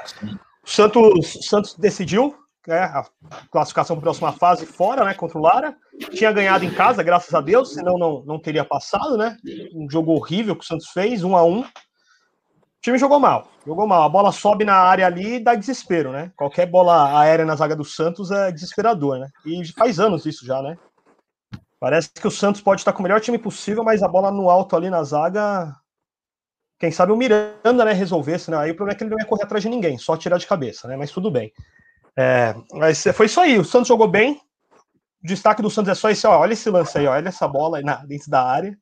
O 0.64 0.68
Santos, 0.68 1.02
o 1.36 1.42
Santos 1.42 1.74
decidiu 1.74 2.34
né, 2.66 2.80
a 2.80 3.04
classificação 3.50 3.96
para 3.96 4.02
a 4.02 4.04
próxima 4.04 4.32
fase 4.32 4.66
fora, 4.66 5.04
né, 5.04 5.14
contra 5.14 5.38
o 5.38 5.40
Lara. 5.40 5.76
Tinha 6.10 6.32
ganhado 6.32 6.64
em 6.64 6.70
casa, 6.70 7.02
graças 7.02 7.32
a 7.34 7.40
Deus, 7.40 7.72
senão 7.74 7.98
não, 7.98 8.22
não 8.24 8.38
teria 8.38 8.64
passado, 8.64 9.16
né? 9.16 9.36
Um 9.74 9.88
jogo 9.90 10.12
horrível 10.12 10.54
que 10.54 10.64
o 10.64 10.66
Santos 10.66 10.88
fez, 10.88 11.24
um 11.24 11.36
a 11.36 11.44
um. 11.44 11.60
O 11.60 11.68
time 12.82 12.98
jogou 12.98 13.18
mal, 13.18 13.48
jogou 13.66 13.86
mal. 13.86 14.02
A 14.02 14.08
bola 14.08 14.30
sobe 14.30 14.64
na 14.64 14.74
área 14.74 15.06
ali 15.06 15.36
e 15.36 15.40
dá 15.40 15.54
desespero, 15.54 16.12
né? 16.12 16.30
Qualquer 16.36 16.66
bola 16.66 17.18
aérea 17.18 17.44
na 17.44 17.56
zaga 17.56 17.74
do 17.74 17.84
Santos 17.84 18.30
é 18.30 18.52
desesperador, 18.52 19.18
né? 19.18 19.28
E 19.44 19.64
faz 19.72 19.98
anos 19.98 20.26
isso 20.26 20.44
já, 20.44 20.60
né? 20.62 20.76
Parece 21.78 22.10
que 22.12 22.26
o 22.26 22.30
Santos 22.30 22.60
pode 22.60 22.80
estar 22.80 22.92
com 22.92 23.00
o 23.00 23.02
melhor 23.02 23.20
time 23.20 23.38
possível, 23.38 23.84
mas 23.84 24.02
a 24.02 24.08
bola 24.08 24.30
no 24.30 24.48
alto 24.48 24.76
ali 24.76 24.88
na 24.88 25.02
zaga. 25.02 25.74
Quem 26.78 26.90
sabe 26.90 27.12
o 27.12 27.16
Miranda, 27.16 27.84
né, 27.84 27.92
resolvesse, 27.92 28.50
né? 28.50 28.58
Aí 28.58 28.70
o 28.70 28.76
problema 28.76 28.94
é 28.94 28.98
que 28.98 29.04
ele 29.04 29.10
não 29.10 29.18
ia 29.18 29.24
correr 29.24 29.44
atrás 29.44 29.62
de 29.62 29.70
ninguém, 29.70 29.96
só 29.96 30.16
tirar 30.16 30.38
de 30.38 30.46
cabeça, 30.46 30.86
né? 30.86 30.96
Mas 30.96 31.10
tudo 31.10 31.30
bem. 31.30 31.52
É, 32.16 32.54
mas 32.72 33.02
foi 33.14 33.26
isso 33.26 33.40
aí. 33.40 33.58
O 33.58 33.64
Santos 33.64 33.88
jogou 33.88 34.08
bem. 34.08 34.40
O 35.22 35.26
destaque 35.26 35.60
do 35.60 35.70
Santos 35.70 35.90
é 35.90 35.94
só 35.94 36.08
esse, 36.08 36.26
ó, 36.26 36.38
olha 36.38 36.54
esse 36.54 36.70
lance 36.70 36.96
aí, 36.96 37.06
ó, 37.06 37.12
olha 37.12 37.28
essa 37.28 37.46
bola 37.46 37.78
aí 37.78 37.84
na, 37.84 37.96
dentro 38.04 38.30
da 38.30 38.42
área. 38.42 38.76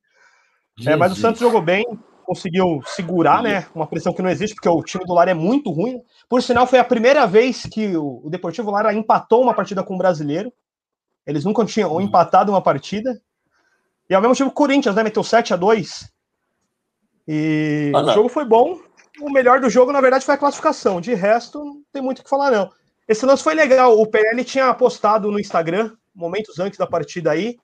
É, 0.86 0.96
mas 0.96 1.12
o. 1.12 1.16
Santos 1.16 1.40
jogou 1.40 1.62
bem, 1.62 1.84
conseguiu 2.24 2.80
segurar, 2.86 3.42
né? 3.42 3.66
Uma 3.74 3.86
pressão 3.86 4.12
que 4.12 4.22
não 4.22 4.30
existe, 4.30 4.54
porque 4.54 4.68
o 4.68 4.82
time 4.82 5.04
do 5.04 5.14
Lara 5.14 5.30
é 5.30 5.34
muito 5.34 5.70
ruim. 5.70 6.00
Por 6.28 6.42
sinal, 6.42 6.66
foi 6.66 6.78
a 6.78 6.84
primeira 6.84 7.26
vez 7.26 7.62
que 7.62 7.96
o, 7.96 8.28
Deportivo 8.28 8.70
Lara 8.70 8.92
empatou 8.92 9.42
uma 9.42 9.54
partida 9.54 9.82
com 9.82 9.94
o 9.94 9.98
brasileiro. 9.98 10.52
Eles 11.26 11.44
nunca 11.44 11.64
tinham 11.64 12.00
empatado 12.00 12.52
uma 12.52 12.60
partida. 12.60 13.20
E 14.08 14.14
ao 14.14 14.20
mesmo 14.20 14.36
tempo 14.36 14.50
o 14.50 14.54
Corinthians, 14.54 14.94
né? 14.94 15.02
Meteu 15.02 15.22
7 15.22 15.54
a 15.54 15.56
2 15.56 16.10
E 17.26 17.92
Ah, 17.94 18.02
o 18.02 18.12
jogo 18.12 18.28
foi 18.28 18.44
bom. 18.44 18.78
O 19.20 19.30
melhor 19.30 19.60
do 19.60 19.70
jogo, 19.70 19.92
na 19.92 20.00
verdade, 20.00 20.24
foi 20.24 20.34
a 20.34 20.38
classificação. 20.38 21.00
De 21.00 21.14
resto, 21.14 21.64
não 21.64 21.82
tem 21.92 22.02
muito 22.02 22.18
o 22.18 22.24
que 22.24 22.28
falar, 22.28 22.50
não. 22.50 22.70
Esse 23.06 23.26
lance 23.26 23.42
foi 23.42 23.54
legal. 23.54 23.98
O 23.98 24.06
PL 24.06 24.44
tinha 24.44 24.72
postado 24.74 25.30
no 25.30 25.38
Instagram, 25.38 25.92
momentos 26.14 26.58
antes 26.58 26.78
da 26.78 26.86
partida 26.86 27.30
aí, 27.30 27.56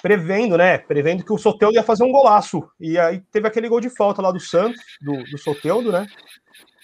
prevendo, 0.00 0.56
né? 0.56 0.78
Prevendo 0.78 1.24
que 1.24 1.32
o 1.32 1.38
Soteudo 1.38 1.74
ia 1.74 1.82
fazer 1.82 2.04
um 2.04 2.12
golaço. 2.12 2.66
E 2.80 2.98
aí 2.98 3.20
teve 3.30 3.46
aquele 3.46 3.68
gol 3.68 3.80
de 3.80 3.90
falta 3.90 4.22
lá 4.22 4.30
do 4.30 4.40
Santos, 4.40 4.80
do, 5.00 5.22
do 5.24 5.38
Soteudo, 5.38 5.92
né? 5.92 6.06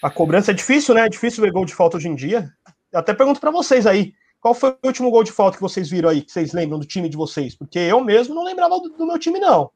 A 0.01 0.09
cobrança 0.09 0.51
é 0.51 0.53
difícil, 0.53 0.95
né? 0.95 1.05
É 1.05 1.09
difícil 1.09 1.43
ver 1.43 1.51
gol 1.51 1.65
de 1.65 1.73
falta 1.73 1.97
hoje 1.97 2.07
em 2.07 2.15
dia. 2.15 2.49
Eu 2.91 2.99
até 2.99 3.13
pergunto 3.13 3.39
para 3.39 3.51
vocês 3.51 3.87
aí, 3.87 4.13
qual 4.39 4.53
foi 4.53 4.71
o 4.71 4.87
último 4.87 5.11
gol 5.11 5.23
de 5.23 5.31
falta 5.31 5.57
que 5.57 5.61
vocês 5.61 5.89
viram 5.89 6.09
aí, 6.09 6.21
que 6.21 6.31
vocês 6.31 6.51
lembram 6.53 6.79
do 6.79 6.85
time 6.85 7.07
de 7.07 7.15
vocês? 7.15 7.55
Porque 7.55 7.79
eu 7.79 8.03
mesmo 8.03 8.33
não 8.33 8.43
lembrava 8.43 8.79
do, 8.79 8.89
do 8.89 9.05
meu 9.05 9.17
time, 9.19 9.39
não. 9.39 9.71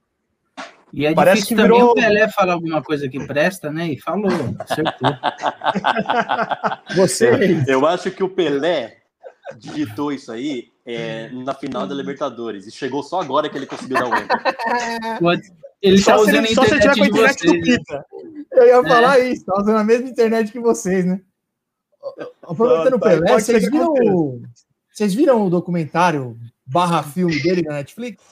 E 0.97 1.05
é 1.05 1.13
Parece 1.13 1.41
difícil 1.41 1.57
que 1.57 1.61
também 1.61 1.77
virou- 1.77 1.91
o 1.91 1.95
Pelé 1.95 2.29
falar 2.29 2.53
alguma 2.53 2.81
coisa 2.81 3.09
que 3.09 3.19
presta, 3.27 3.69
né? 3.69 3.87
E 3.89 3.99
falou, 3.99 4.31
acertou. 4.59 5.09
Você, 6.95 7.63
Eu 7.67 7.85
acho 7.85 8.09
que 8.11 8.23
o 8.23 8.29
Pelé 8.29 8.97
digitou 9.57 10.11
isso 10.13 10.31
aí 10.31 10.69
é, 10.85 11.29
na 11.29 11.53
final 11.53 11.85
da 11.85 11.93
Libertadores. 11.93 12.65
E 12.65 12.71
chegou 12.71 13.03
só 13.03 13.21
agora 13.21 13.49
que 13.49 13.57
ele 13.57 13.65
conseguiu 13.65 13.97
dar 13.97 14.05
um 14.07 14.15
enter. 14.15 15.19
Pode- 15.19 15.51
Ele 15.81 15.97
tá 16.01 16.03
Só 16.03 16.17
se 16.23 16.23
usando 16.31 16.35
ele, 16.37 16.47
a 16.47 16.55
só 16.55 16.63
se 16.63 16.71
ele 16.73 16.79
tiver 16.81 16.93
internet 16.93 16.97
com 16.97 17.03
a 17.03 17.05
de 17.05 17.11
internet 17.11 17.45
do 17.45 17.47
vocês. 17.51 17.67
né? 17.67 17.77
Pita. 17.77 18.05
eu 18.53 18.65
ia 18.67 18.83
falar 18.83 19.19
isso, 19.19 19.45
tá 19.45 19.53
usando 19.61 19.77
a 19.77 19.83
mesma 19.83 20.09
internet 20.09 20.51
que 20.51 20.59
vocês, 20.59 21.05
né? 21.05 21.19
Aproveitando 22.43 22.93
o 22.95 22.99
Tá, 22.99 23.09
Pelé, 23.09 23.33
vocês 23.33 23.69
viram, 23.69 23.91
o, 23.93 24.41
vocês 24.93 25.13
viram 25.13 25.45
o 25.45 25.49
documentário 25.49 26.37
barra 26.65 27.03
filme 27.03 27.37
dele 27.41 27.63
na 27.63 27.73
Netflix? 27.73 28.23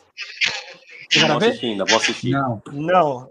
Não 1.22 1.38
assisti 1.38 1.66
ainda, 1.66 1.86
vou 1.86 1.98
assistir. 1.98 2.32
Não. 2.32 2.62
Não. 2.72 3.30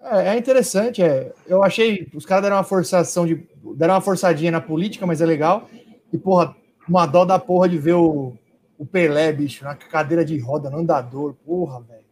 É, 0.00 0.28
é 0.34 0.38
interessante, 0.38 1.02
é. 1.02 1.32
Eu 1.46 1.62
achei. 1.62 2.08
Os 2.14 2.24
caras 2.24 2.44
deram 2.44 2.56
uma 2.56 2.64
forçação 2.64 3.26
de. 3.26 3.46
Deram 3.76 3.94
uma 3.94 4.00
forçadinha 4.00 4.50
na 4.50 4.60
política, 4.60 5.06
mas 5.06 5.20
é 5.20 5.26
legal. 5.26 5.68
E, 6.12 6.18
porra, 6.18 6.54
uma 6.88 7.06
dó 7.06 7.24
da 7.24 7.38
porra 7.38 7.68
de 7.68 7.78
ver 7.78 7.94
o, 7.94 8.34
o 8.78 8.86
Pelé, 8.86 9.32
bicho, 9.32 9.64
na 9.64 9.74
cadeira 9.74 10.24
de 10.24 10.38
roda, 10.38 10.70
no 10.70 10.78
andador. 10.78 11.34
Porra, 11.44 11.80
velho. 11.80 12.06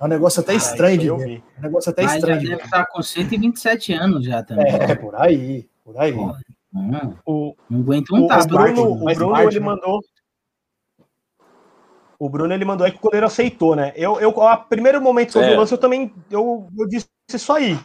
É 0.00 0.04
um 0.04 0.08
negócio 0.08 0.40
até 0.40 0.52
ah, 0.52 0.56
estranho 0.56 0.98
de 0.98 1.10
ver. 1.10 1.42
É 1.56 1.58
um 1.58 1.62
negócio 1.62 1.90
até 1.90 2.02
Mas 2.04 2.14
estranho. 2.14 2.40
Já 2.40 2.50
deve 2.50 2.62
estar 2.62 2.86
com 2.86 3.02
127 3.02 3.92
anos 3.92 4.24
já 4.24 4.42
também. 4.42 4.66
É, 4.66 4.94
por 4.94 5.14
aí, 5.16 5.68
por 5.84 5.98
aí. 5.98 6.12
Porra, 6.12 6.38
o, 7.26 7.56
não 7.68 7.80
aguento 7.80 8.14
um 8.14 8.24
o, 8.24 8.28
tapa. 8.28 8.44
O 8.44 8.46
Bruno, 8.46 8.92
o 8.92 9.14
Bruno 9.14 9.40
ele 9.40 9.58
né? 9.58 9.66
mandou. 9.66 10.00
O 12.18 12.28
Bruno 12.28 12.52
ele 12.52 12.64
mandou 12.64 12.84
aí 12.84 12.92
que 12.92 12.98
o 12.98 13.02
goleiro 13.02 13.26
aceitou, 13.26 13.76
né? 13.76 13.92
Eu, 13.94 14.20
eu 14.20 14.30
a 14.42 14.56
primeiro 14.56 15.00
momento 15.00 15.32
sobre 15.32 15.50
é. 15.50 15.54
o 15.54 15.58
lance, 15.58 15.72
eu 15.72 15.78
também 15.78 16.12
eu, 16.30 16.66
eu 16.76 16.88
disse 16.88 17.08
isso 17.32 17.52
aí. 17.52 17.78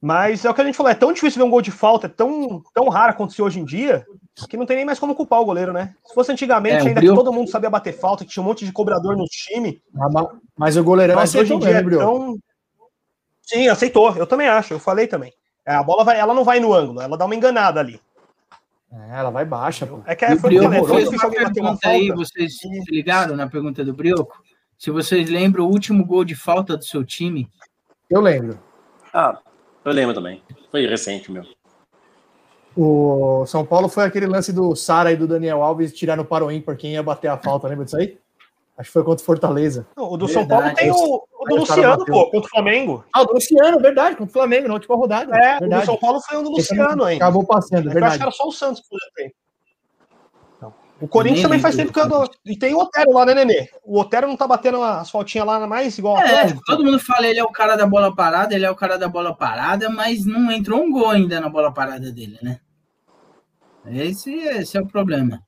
Mas 0.00 0.44
é 0.44 0.50
o 0.50 0.54
que 0.54 0.60
a 0.60 0.64
gente 0.64 0.76
falou, 0.76 0.92
é 0.92 0.94
tão 0.94 1.12
difícil 1.12 1.40
ver 1.40 1.46
um 1.46 1.50
gol 1.50 1.62
de 1.62 1.70
falta, 1.70 2.06
é 2.06 2.10
tão, 2.10 2.62
tão 2.74 2.88
raro 2.90 3.12
acontecer 3.12 3.40
hoje 3.40 3.58
em 3.58 3.64
dia, 3.64 4.04
que 4.50 4.56
não 4.56 4.66
tem 4.66 4.76
nem 4.76 4.84
mais 4.84 4.98
como 4.98 5.14
culpar 5.14 5.40
o 5.40 5.46
goleiro, 5.46 5.72
né? 5.72 5.94
Se 6.04 6.12
fosse 6.12 6.30
antigamente, 6.30 6.84
é, 6.84 6.88
ainda 6.88 7.00
que 7.00 7.06
todo 7.06 7.32
mundo 7.32 7.48
sabia 7.48 7.70
bater 7.70 7.96
falta, 7.96 8.22
que 8.22 8.30
tinha 8.30 8.42
um 8.42 8.46
monte 8.46 8.66
de 8.66 8.72
cobrador 8.72 9.16
no 9.16 9.24
time. 9.24 9.80
Ah, 9.98 10.28
mas 10.58 10.76
o 10.76 10.84
goleirão 10.84 11.14
mas 11.14 11.34
hoje 11.34 11.54
em 11.54 11.58
dia, 11.58 11.82
mesmo, 11.82 11.94
então... 11.94 12.38
Sim, 13.40 13.68
aceitou. 13.68 14.14
Eu 14.14 14.26
também 14.26 14.46
acho, 14.46 14.74
eu 14.74 14.78
falei 14.78 15.06
também. 15.06 15.32
É, 15.66 15.74
a 15.74 15.82
bola 15.82 16.04
vai, 16.04 16.18
ela 16.18 16.34
não 16.34 16.44
vai 16.44 16.60
no 16.60 16.74
ângulo, 16.74 17.00
ela 17.00 17.16
dá 17.16 17.24
uma 17.24 17.34
enganada 17.34 17.80
ali. 17.80 17.98
É, 18.94 19.18
ela 19.18 19.30
vai 19.30 19.44
baixa, 19.44 19.86
pô. 19.86 20.00
É 20.06 20.14
que 20.14 20.24
é, 20.24 20.36
foi 20.36 20.56
o 20.56 20.68
Brioco 20.68 20.86
fez 20.94 21.08
uma 21.08 21.30
pergunta 21.30 21.88
aí, 21.88 22.10
vocês 22.12 22.58
se 22.58 22.68
ligaram 22.88 23.34
na 23.34 23.48
pergunta 23.48 23.84
do 23.84 23.92
Brioco? 23.92 24.40
Se 24.78 24.90
vocês 24.90 25.28
lembram 25.28 25.64
o 25.64 25.70
último 25.70 26.04
gol 26.04 26.24
de 26.24 26.34
falta 26.34 26.76
do 26.76 26.84
seu 26.84 27.04
time? 27.04 27.48
Eu 28.08 28.20
lembro. 28.20 28.58
Ah, 29.12 29.38
eu 29.84 29.92
lembro 29.92 30.14
também. 30.14 30.42
Foi 30.70 30.86
recente, 30.86 31.32
meu. 31.32 31.44
O 32.76 33.44
São 33.46 33.64
Paulo 33.64 33.88
foi 33.88 34.04
aquele 34.04 34.26
lance 34.26 34.52
do 34.52 34.74
Sara 34.74 35.12
e 35.12 35.16
do 35.16 35.28
Daniel 35.28 35.62
Alves 35.62 35.92
tirar 35.92 36.16
no 36.16 36.24
paro 36.24 36.50
ímpar 36.50 36.76
quem 36.76 36.92
ia 36.92 37.02
bater 37.02 37.28
a 37.28 37.38
falta, 37.38 37.68
lembra 37.68 37.84
disso 37.84 37.96
aí? 37.96 38.18
Acho 38.76 38.88
que 38.88 38.92
foi 38.92 39.04
contra 39.04 39.22
o 39.22 39.26
Fortaleza. 39.26 39.86
Não, 39.96 40.12
o 40.12 40.16
do 40.16 40.26
verdade. 40.26 40.48
São 40.48 40.58
Paulo 40.58 40.74
tem 40.74 40.90
o, 40.90 41.24
o 41.44 41.54
do 41.54 41.56
Luciano, 41.60 42.04
pô, 42.04 42.30
contra 42.30 42.46
o 42.46 42.50
Flamengo. 42.50 43.04
Ah, 43.12 43.22
o 43.22 43.24
do 43.26 43.34
Luciano, 43.34 43.78
verdade, 43.78 44.16
contra 44.16 44.30
o 44.30 44.32
Flamengo, 44.32 44.68
na 44.68 44.74
última 44.74 44.96
rodada. 44.96 45.36
É, 45.36 45.58
verdade. 45.60 45.74
o 45.74 45.80
do 45.80 45.86
São 45.86 45.96
Paulo 45.98 46.20
foi 46.20 46.38
o 46.38 46.42
do 46.42 46.50
Luciano 46.50 47.04
ainda. 47.04 47.24
Acabou 47.24 47.46
passando, 47.46 47.90
é 47.90 47.92
verdade. 47.92 48.00
Eu 48.00 48.06
acho 48.06 48.16
que 48.16 48.22
era 48.22 48.32
só 48.32 48.48
o 48.48 48.52
Santos 48.52 48.82
que 48.82 48.88
podia 48.88 49.08
ter. 49.14 49.34
O 51.00 51.08
Corinthians 51.08 51.42
também 51.42 51.58
faz 51.58 51.76
tempo 51.76 51.92
que 51.92 52.00
eu 52.00 52.30
E 52.46 52.56
tem 52.56 52.72
o 52.72 52.78
Otero 52.78 53.12
lá, 53.12 53.26
né, 53.26 53.34
Nenê? 53.34 53.68
O 53.84 53.98
Otero 53.98 54.26
não 54.26 54.36
tá 54.36 54.46
batendo 54.46 54.82
as 54.82 55.10
faltinhas 55.10 55.46
lá 55.46 55.66
mais 55.66 55.98
igual 55.98 56.18
é, 56.18 56.54
Todo 56.66 56.84
mundo 56.84 56.98
fala 56.98 57.26
ele 57.26 57.38
é 57.38 57.44
o 57.44 57.50
cara 57.50 57.76
da 57.76 57.86
bola 57.86 58.14
parada, 58.14 58.54
ele 58.54 58.64
é 58.64 58.70
o 58.70 58.76
cara 58.76 58.96
da 58.96 59.08
bola 59.08 59.36
parada, 59.36 59.90
mas 59.90 60.24
não 60.24 60.50
entrou 60.50 60.82
um 60.82 60.90
gol 60.90 61.10
ainda 61.10 61.40
na 61.40 61.48
bola 61.48 61.74
parada 61.74 62.10
dele, 62.10 62.38
né? 62.40 62.58
Esse, 63.86 64.32
esse 64.32 64.78
é 64.78 64.80
o 64.80 64.86
problema. 64.86 65.42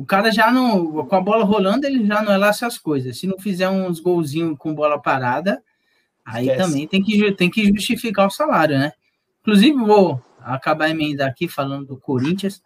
O 0.00 0.06
cara 0.06 0.32
já 0.32 0.50
não. 0.50 1.04
Com 1.06 1.14
a 1.14 1.20
bola 1.20 1.44
rolando, 1.44 1.86
ele 1.86 2.06
já 2.06 2.22
não 2.22 2.32
é 2.32 2.38
lá 2.38 2.48
essas 2.48 2.78
coisas. 2.78 3.18
Se 3.18 3.26
não 3.26 3.38
fizer 3.38 3.68
uns 3.68 4.00
golzinhos 4.00 4.56
com 4.56 4.74
bola 4.74 4.98
parada, 4.98 5.62
aí 6.24 6.48
Esquece. 6.48 6.66
também 6.66 6.88
tem 6.88 7.02
que, 7.02 7.32
tem 7.32 7.50
que 7.50 7.66
justificar 7.66 8.26
o 8.26 8.30
salário, 8.30 8.78
né? 8.78 8.92
Inclusive, 9.42 9.78
vou 9.78 10.18
acabar 10.40 10.88
emendar 10.88 11.28
aqui 11.28 11.46
falando 11.46 11.88
do 11.88 11.98
Corinthians. 11.98 12.62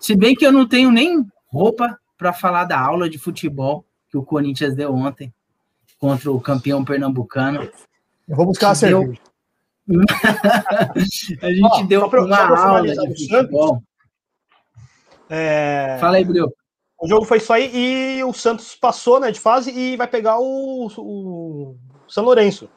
Se 0.00 0.16
bem 0.16 0.34
que 0.34 0.46
eu 0.46 0.50
não 0.50 0.66
tenho 0.66 0.90
nem 0.90 1.22
roupa 1.48 1.98
para 2.16 2.32
falar 2.32 2.64
da 2.64 2.80
aula 2.80 3.06
de 3.10 3.18
futebol 3.18 3.84
que 4.10 4.16
o 4.16 4.22
Corinthians 4.22 4.74
deu 4.74 4.94
ontem 4.94 5.30
contra 5.98 6.32
o 6.32 6.40
campeão 6.40 6.82
pernambucano. 6.86 7.68
Eu 8.26 8.34
vou 8.34 8.46
buscar 8.46 8.70
a 8.70 8.74
cerveja. 8.74 9.20
a 11.42 11.52
gente 11.52 11.86
deu 11.86 12.06
uma 12.06 12.58
aula 12.58 12.82
de 12.82 13.26
futebol. 13.28 13.82
É... 15.28 15.98
Fala 16.00 16.16
aí, 16.16 16.24
Bril. 16.24 16.50
O 17.00 17.08
jogo 17.08 17.24
foi 17.24 17.38
só 17.40 17.54
aí 17.54 18.18
e 18.18 18.24
o 18.24 18.32
Santos 18.32 18.74
passou 18.74 19.20
né, 19.20 19.30
de 19.30 19.38
fase 19.38 19.70
e 19.70 19.96
vai 19.96 20.08
pegar 20.08 20.38
o, 20.38 20.88
o 20.98 21.76
São 22.08 22.24
Lourenço. 22.24 22.68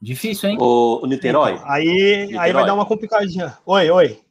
Difícil, 0.00 0.50
hein? 0.50 0.58
O, 0.60 1.00
o 1.02 1.06
Niterói. 1.06 1.54
Então, 1.54 1.70
aí, 1.70 1.84
Niterói. 2.26 2.38
aí 2.38 2.52
vai 2.52 2.66
dar 2.66 2.74
uma 2.74 2.84
complicadinha. 2.84 3.56
Oi, 3.64 3.90
oi 3.90 4.26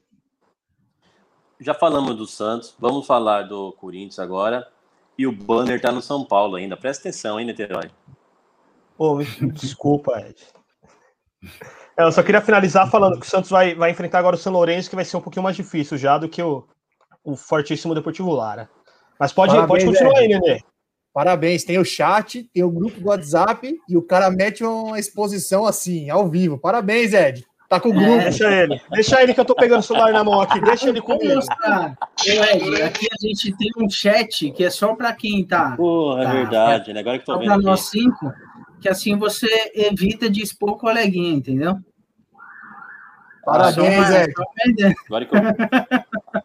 já 1.60 1.74
falamos 1.74 2.16
do 2.16 2.28
Santos, 2.28 2.76
vamos 2.80 3.06
falar 3.08 3.44
do 3.44 3.72
Corinthians 3.74 4.20
agora. 4.20 4.68
E 5.18 5.26
o 5.26 5.32
banner 5.32 5.80
tá 5.82 5.92
no 5.92 6.02
São 6.02 6.26
Paulo 6.26 6.56
ainda. 6.56 6.76
Presta 6.76 7.08
atenção, 7.08 7.40
hein, 7.40 7.46
Niterói? 7.46 7.90
Oh, 8.98 9.20
desculpa, 9.54 10.20
Ed. 10.20 10.36
Eu 11.98 12.12
só 12.12 12.22
queria 12.22 12.42
finalizar 12.42 12.90
falando 12.92 13.18
que 13.18 13.26
o 13.26 13.30
Santos 13.30 13.50
vai, 13.50 13.74
vai 13.74 13.92
enfrentar 13.92 14.20
agora 14.20 14.36
o 14.36 14.40
São 14.40 14.52
Lourenço, 14.52 14.90
que 14.90 14.96
vai 14.96 15.06
ser 15.06 15.16
um 15.16 15.22
pouquinho 15.22 15.44
mais 15.44 15.56
difícil 15.56 15.98
já 15.98 16.18
do 16.18 16.28
que 16.28 16.42
o, 16.44 16.68
o 17.26 17.36
fortíssimo 17.36 17.96
Deportivo 17.96 18.32
Lara. 18.32 18.70
Mas 19.20 19.34
pode, 19.34 19.54
Parabéns, 19.54 19.84
pode 19.84 19.86
continuar 19.86 20.20
aí, 20.20 20.28
Nenê. 20.28 20.62
Parabéns, 21.14 21.64
tem 21.64 21.80
o 21.80 21.86
chat, 21.86 22.44
tem 22.54 22.62
o 22.62 22.70
grupo 22.70 23.00
do 23.00 23.08
WhatsApp 23.08 23.74
e 23.88 23.96
o 23.96 24.02
cara 24.02 24.30
mete 24.30 24.66
uma 24.66 25.00
exposição 25.00 25.66
assim, 25.66 26.10
ao 26.10 26.30
vivo. 26.30 26.58
Parabéns, 26.58 27.14
Ed. 27.14 27.46
Tá 27.70 27.80
com 27.80 27.88
o 27.88 27.94
grupo. 27.94 28.20
É. 28.20 28.24
Deixa 28.26 28.52
ele. 28.52 28.82
Deixa 28.92 29.24
ele 29.24 29.34
que 29.34 29.40
eu 29.40 29.46
tô 29.46 29.56
pegando 29.56 29.80
o 29.80 29.84
celular 29.84 30.12
na 30.12 30.26
mão 30.26 30.42
aqui. 30.42 30.60
Deixa 30.60 30.90
ele 30.90 31.00
comigo. 31.02 31.40
Ed, 32.28 32.84
aqui 32.84 33.08
a 33.10 33.28
gente 33.28 33.56
tem 33.56 33.72
um 33.78 33.90
chat 33.90 34.52
que 34.52 34.66
é 34.66 34.70
só 34.70 34.94
para 34.94 35.14
quem 35.14 35.46
tá. 35.46 35.74
Porra, 35.78 36.22
é 36.22 36.26
tá, 36.26 36.30
é 36.30 36.34
verdade, 36.36 36.94
né? 36.94 37.00
Agora 37.00 37.18
que 37.18 37.26
tô 37.26 37.40
vendo. 37.40 37.48
Para 37.48 37.58
nós 37.60 37.90
cinco, 37.90 38.34
que 38.82 38.90
assim 38.90 39.18
você 39.18 39.72
evita 39.74 40.30
de 40.30 40.44
expor 40.44 40.72
o 40.72 40.78
coleguinha, 40.78 41.34
entendeu? 41.34 41.78
Parabéns, 43.46 44.10
Ed. 44.10 44.96
Agora 45.08 45.26
que 45.26 45.34
eu... 45.34 45.40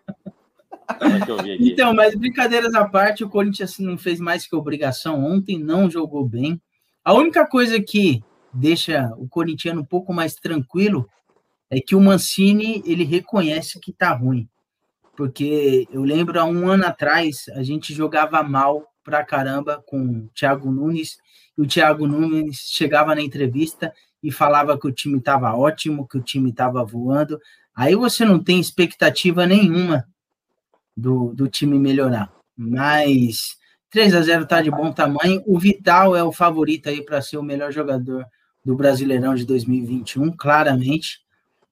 Então, 1.61 1.95
mas 1.95 2.15
brincadeiras 2.15 2.75
à 2.75 2.87
parte, 2.87 3.25
o 3.25 3.29
Corinthians 3.29 3.79
não 3.79 3.97
fez 3.97 4.21
mais 4.21 4.47
que 4.47 4.55
obrigação 4.55 5.25
ontem, 5.25 5.59
não 5.59 5.91
jogou 5.91 6.27
bem. 6.27 6.61
A 7.05 7.15
única 7.15 7.47
coisa 7.47 7.81
que 7.81 8.23
deixa 8.53 9.11
o 9.17 9.29
corintiano 9.29 9.81
um 9.81 9.85
pouco 9.85 10.13
mais 10.13 10.35
tranquilo 10.35 11.09
é 11.71 11.81
que 11.81 11.95
o 11.95 12.01
Mancini 12.01 12.83
ele 12.85 13.05
reconhece 13.05 13.81
que 13.81 13.93
tá 13.93 14.13
ruim. 14.13 14.49
Porque 15.17 15.87
eu 15.93 16.03
lembro 16.03 16.41
há 16.41 16.45
um 16.45 16.69
ano 16.69 16.85
atrás 16.85 17.47
a 17.55 17.63
gente 17.63 17.95
jogava 17.95 18.43
mal 18.43 18.87
pra 19.05 19.25
caramba 19.25 19.83
com 19.87 19.99
o 20.01 20.29
Thiago 20.35 20.71
Nunes 20.71 21.19
e 21.57 21.63
o 21.63 21.67
Thiago 21.67 22.07
Nunes 22.07 22.57
chegava 22.57 23.15
na 23.15 23.23
entrevista 23.23 23.93
e 24.23 24.31
falava 24.31 24.79
que 24.79 24.87
o 24.87 24.93
time 24.93 25.19
estava 25.19 25.55
ótimo, 25.55 26.07
que 26.07 26.19
o 26.19 26.23
time 26.23 26.51
estava 26.51 26.85
voando. 26.85 27.39
Aí 27.75 27.95
você 27.95 28.25
não 28.25 28.43
tem 28.43 28.61
expectativa 28.61 29.47
nenhuma 29.47 30.07
do, 31.01 31.33
do 31.35 31.49
time 31.49 31.79
melhorar. 31.79 32.33
Mas 32.57 33.57
3 33.91 34.15
a 34.15 34.23
0 34.23 34.47
tá 34.47 34.63
de 34.63 34.71
bom 34.71 34.93
tamanho. 34.93 35.43
O 35.47 35.59
Vital 35.59 36.15
é 36.15 36.23
o 36.23 36.33
favorito 36.33 36.89
aí 36.89 37.03
para 37.05 37.21
ser 37.21 37.39
o 37.39 37.43
melhor 37.43 37.73
jogador 37.73 38.25
do 38.65 38.77
Brasileirão 38.77 39.35
de 39.35 39.45
2021, 39.45 40.33
claramente. 40.37 41.21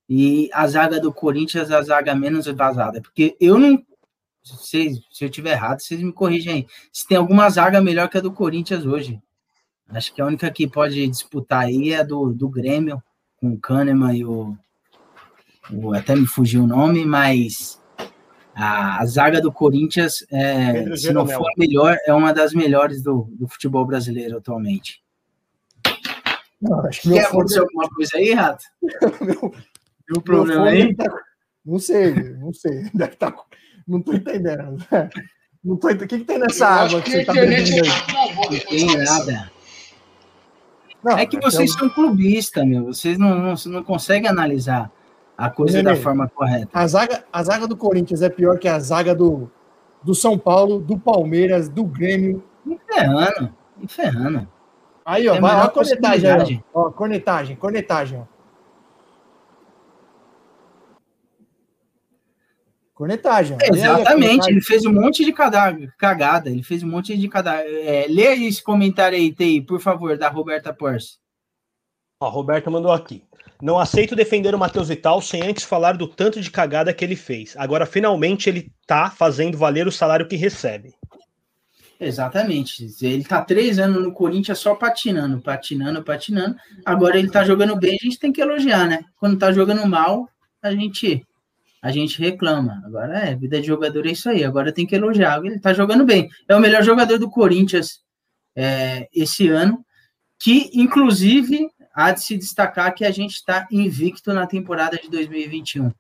E 0.09 0.49
a 0.53 0.67
zaga 0.67 0.99
do 0.99 1.13
Corinthians, 1.13 1.71
a 1.71 1.83
zaga 1.83 2.15
menos 2.15 2.47
vazada. 2.47 3.01
Porque 3.01 3.37
eu 3.41 3.59
não. 3.59 3.83
Se, 4.43 4.99
se 5.11 5.25
eu 5.25 5.29
tiver 5.29 5.53
errado, 5.53 5.81
vocês 5.81 6.01
me 6.01 6.13
corrigem 6.13 6.53
aí. 6.53 6.67
Se 6.91 7.07
tem 7.07 7.19
alguma 7.19 7.49
zaga 7.51 7.83
melhor 7.83 8.09
que 8.09 8.17
a 8.17 8.21
do 8.21 8.33
Corinthians 8.33 8.87
hoje. 8.87 9.21
Acho 9.91 10.15
que 10.15 10.21
a 10.21 10.27
única 10.27 10.51
que 10.51 10.67
pode 10.67 11.07
disputar 11.07 11.65
aí 11.65 11.93
é 11.93 12.01
a 12.01 12.03
do, 12.03 12.33
do 12.33 12.49
Grêmio, 12.49 13.03
com 13.37 13.53
o 13.53 13.59
Kahneman 13.59 14.17
e 14.17 14.25
o, 14.25 14.57
o. 15.73 15.95
Até 15.95 16.15
me 16.15 16.27
fugiu 16.27 16.65
o 16.65 16.67
nome, 16.67 17.07
mas 17.07 17.81
a, 18.59 19.01
a 19.01 19.07
zaga 19.07 19.41
do 19.41 19.53
Corinthians, 19.53 20.27
é, 20.33 20.97
se 20.97 21.13
não 21.13 21.25
for 21.25 21.47
a 21.47 21.55
melhor, 21.57 21.97
é 22.05 22.13
uma 22.13 22.33
das 22.33 22.53
melhores 22.53 23.01
do, 23.01 23.29
do 23.39 23.47
futebol 23.47 23.87
brasileiro 23.87 24.39
atualmente. 24.39 25.01
Não, 26.61 26.85
acho 26.85 27.03
que 27.03 27.11
Quer 27.11 27.27
acontecer 27.27 27.61
alguma 27.61 27.89
coisa 27.89 28.17
aí, 28.17 28.35
Rato? 28.35 28.65
meu, 29.23 29.55
meu 30.11 30.21
problema 30.21 30.71
aí? 30.71 30.93
Tá... 30.93 31.09
Não 31.65 31.79
sei, 31.79 32.13
não 32.15 32.53
sei. 32.53 32.91
Deve 32.93 33.15
tá... 33.15 33.33
Não 33.87 34.03
tô 34.03 34.13
entendendo. 34.13 34.77
Não 35.65 35.77
tô... 35.77 35.89
O 35.89 35.97
que, 35.97 36.07
que 36.07 36.21
tem 36.21 36.39
nessa 36.39 36.67
água 36.67 37.03
que, 37.03 37.11
que 37.11 37.17
você 37.19 37.25
tá 37.25 37.33
bebendo 37.33 37.75
aí? 37.75 37.83
Não 38.35 38.61
tem 38.61 38.97
nada. 38.97 39.53
Não, 41.03 41.19
é 41.19 41.27
que 41.27 41.37
é 41.37 41.41
vocês 41.41 41.73
são 41.73 41.89
clubistas, 41.89 42.65
meu. 42.65 42.85
Vocês 42.87 43.19
não, 43.19 43.39
não, 43.39 43.55
não 43.67 43.85
conseguem 43.85 44.29
analisar 44.29 44.91
a 45.39 45.49
coisa 45.49 45.81
da 45.85 45.95
forma 45.95 46.29
correta. 46.29 46.69
A 46.73 46.85
zaga, 46.89 47.25
a 47.33 47.43
zaga 47.45 47.69
do 47.69 47.77
Corinthians 47.77 48.23
é 48.23 48.29
pior 48.29 48.59
que 48.59 48.67
a 48.67 48.81
zaga 48.81 49.15
do, 49.15 49.49
do 50.03 50.13
São 50.13 50.37
Paulo, 50.37 50.81
do 50.81 50.99
Palmeiras, 50.99 51.69
do 51.69 51.85
Grêmio. 51.85 52.43
Enferrando, 52.67 53.55
enferrando. 53.81 54.49
Aí, 55.07 55.29
ó, 55.29 55.37
é 55.37 55.41
vai, 55.41 55.55
ó 55.55 55.63
a 55.63 55.69
cornetagem 55.69 56.31
aí, 56.31 56.65
ó. 56.75 56.87
ó. 56.87 56.91
Cornetagem, 56.91 57.55
cornetagem, 57.55 58.19
ó. 58.19 58.39
Cornetagem. 62.93 63.57
Exatamente, 63.63 64.51
ele 64.51 64.61
fez 64.61 64.85
um 64.85 64.93
monte 64.93 65.25
de 65.25 65.33
cagada, 65.33 66.51
ele 66.51 66.65
fez 66.65 66.83
um 66.83 66.89
monte 66.89 67.17
de 67.17 67.29
cagada. 67.29 67.63
É, 67.63 68.07
lê 68.09 68.35
esse 68.49 68.61
comentário 68.61 69.17
aí, 69.17 69.33
Tei, 69.33 69.63
por 69.63 69.79
favor, 69.79 70.19
da 70.19 70.29
Roberta 70.29 70.75
Porce. 70.75 71.17
Ó, 72.21 72.27
a 72.27 72.29
Roberta 72.29 72.69
mandou 72.69 72.91
aqui. 72.91 73.23
Não 73.61 73.79
aceito 73.79 74.15
defender 74.15 74.55
o 74.55 74.59
Matheus 74.59 74.89
Vital 74.89 75.21
sem 75.21 75.43
antes 75.43 75.65
falar 75.65 75.97
do 75.97 76.07
tanto 76.07 76.41
de 76.41 76.51
cagada 76.51 76.95
que 76.95 77.05
ele 77.05 77.17
fez. 77.17 77.57
Agora, 77.57 77.87
finalmente, 77.87 78.49
ele 78.49 78.71
tá 78.87 79.11
fazendo 79.11 79.59
valer 79.59 79.87
o 79.89 79.93
salário 79.93 80.29
que 80.29 80.37
recebe. 80.37 80.95
Exatamente. 82.01 82.87
Ele 83.03 83.25
tá 83.25 83.43
três 83.43 83.79
anos 83.79 84.03
no 84.03 84.13
Corinthians 84.13 84.61
só 84.61 84.75
patinando, 84.75 85.41
patinando, 85.41 86.03
patinando. 86.05 86.55
Agora 86.85 87.19
ele 87.19 87.29
tá 87.29 87.45
jogando 87.45 87.75
bem, 87.77 87.99
a 88.01 88.05
gente 88.05 88.19
tem 88.19 88.33
que 88.33 88.41
elogiar, 88.41 88.87
né? 88.87 89.05
Quando 89.17 89.37
tá 89.37 89.51
jogando 89.51 89.85
mal, 89.87 90.29
a 90.63 90.71
gente 90.71 91.27
a 91.83 91.91
gente 91.91 92.21
reclama. 92.21 92.83
Agora 92.85 93.19
é, 93.19 93.35
vida 93.35 93.61
de 93.61 93.67
jogador 93.67 94.07
é 94.07 94.13
isso 94.13 94.29
aí. 94.29 94.45
Agora 94.45 94.73
tem 94.73 94.87
que 94.87 94.95
elogiar. 94.95 95.45
Ele 95.45 95.59
tá 95.59 95.73
jogando 95.73 96.05
bem. 96.05 96.29
É 96.47 96.55
o 96.55 96.61
melhor 96.61 96.85
jogador 96.85 97.19
do 97.19 97.31
Corinthians 97.31 98.01
é, 98.55 99.09
esse 99.13 99.49
ano, 99.49 99.85
que 100.39 100.71
inclusive 100.75 101.69
há 101.99 102.13
de 102.13 102.23
se 102.23 102.37
destacar 102.37 102.95
que 102.95 103.05
a 103.05 103.11
gente 103.11 103.35
está 103.35 103.67
invicto 103.73 104.33
na 104.33 104.47
temporada 104.47 104.97
de 104.97 105.11
2021. 105.11 105.91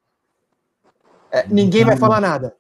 É, 1.32 1.44
ninguém 1.48 1.84
vai 1.84 1.96
falar 1.96 2.20
nada. 2.20 2.54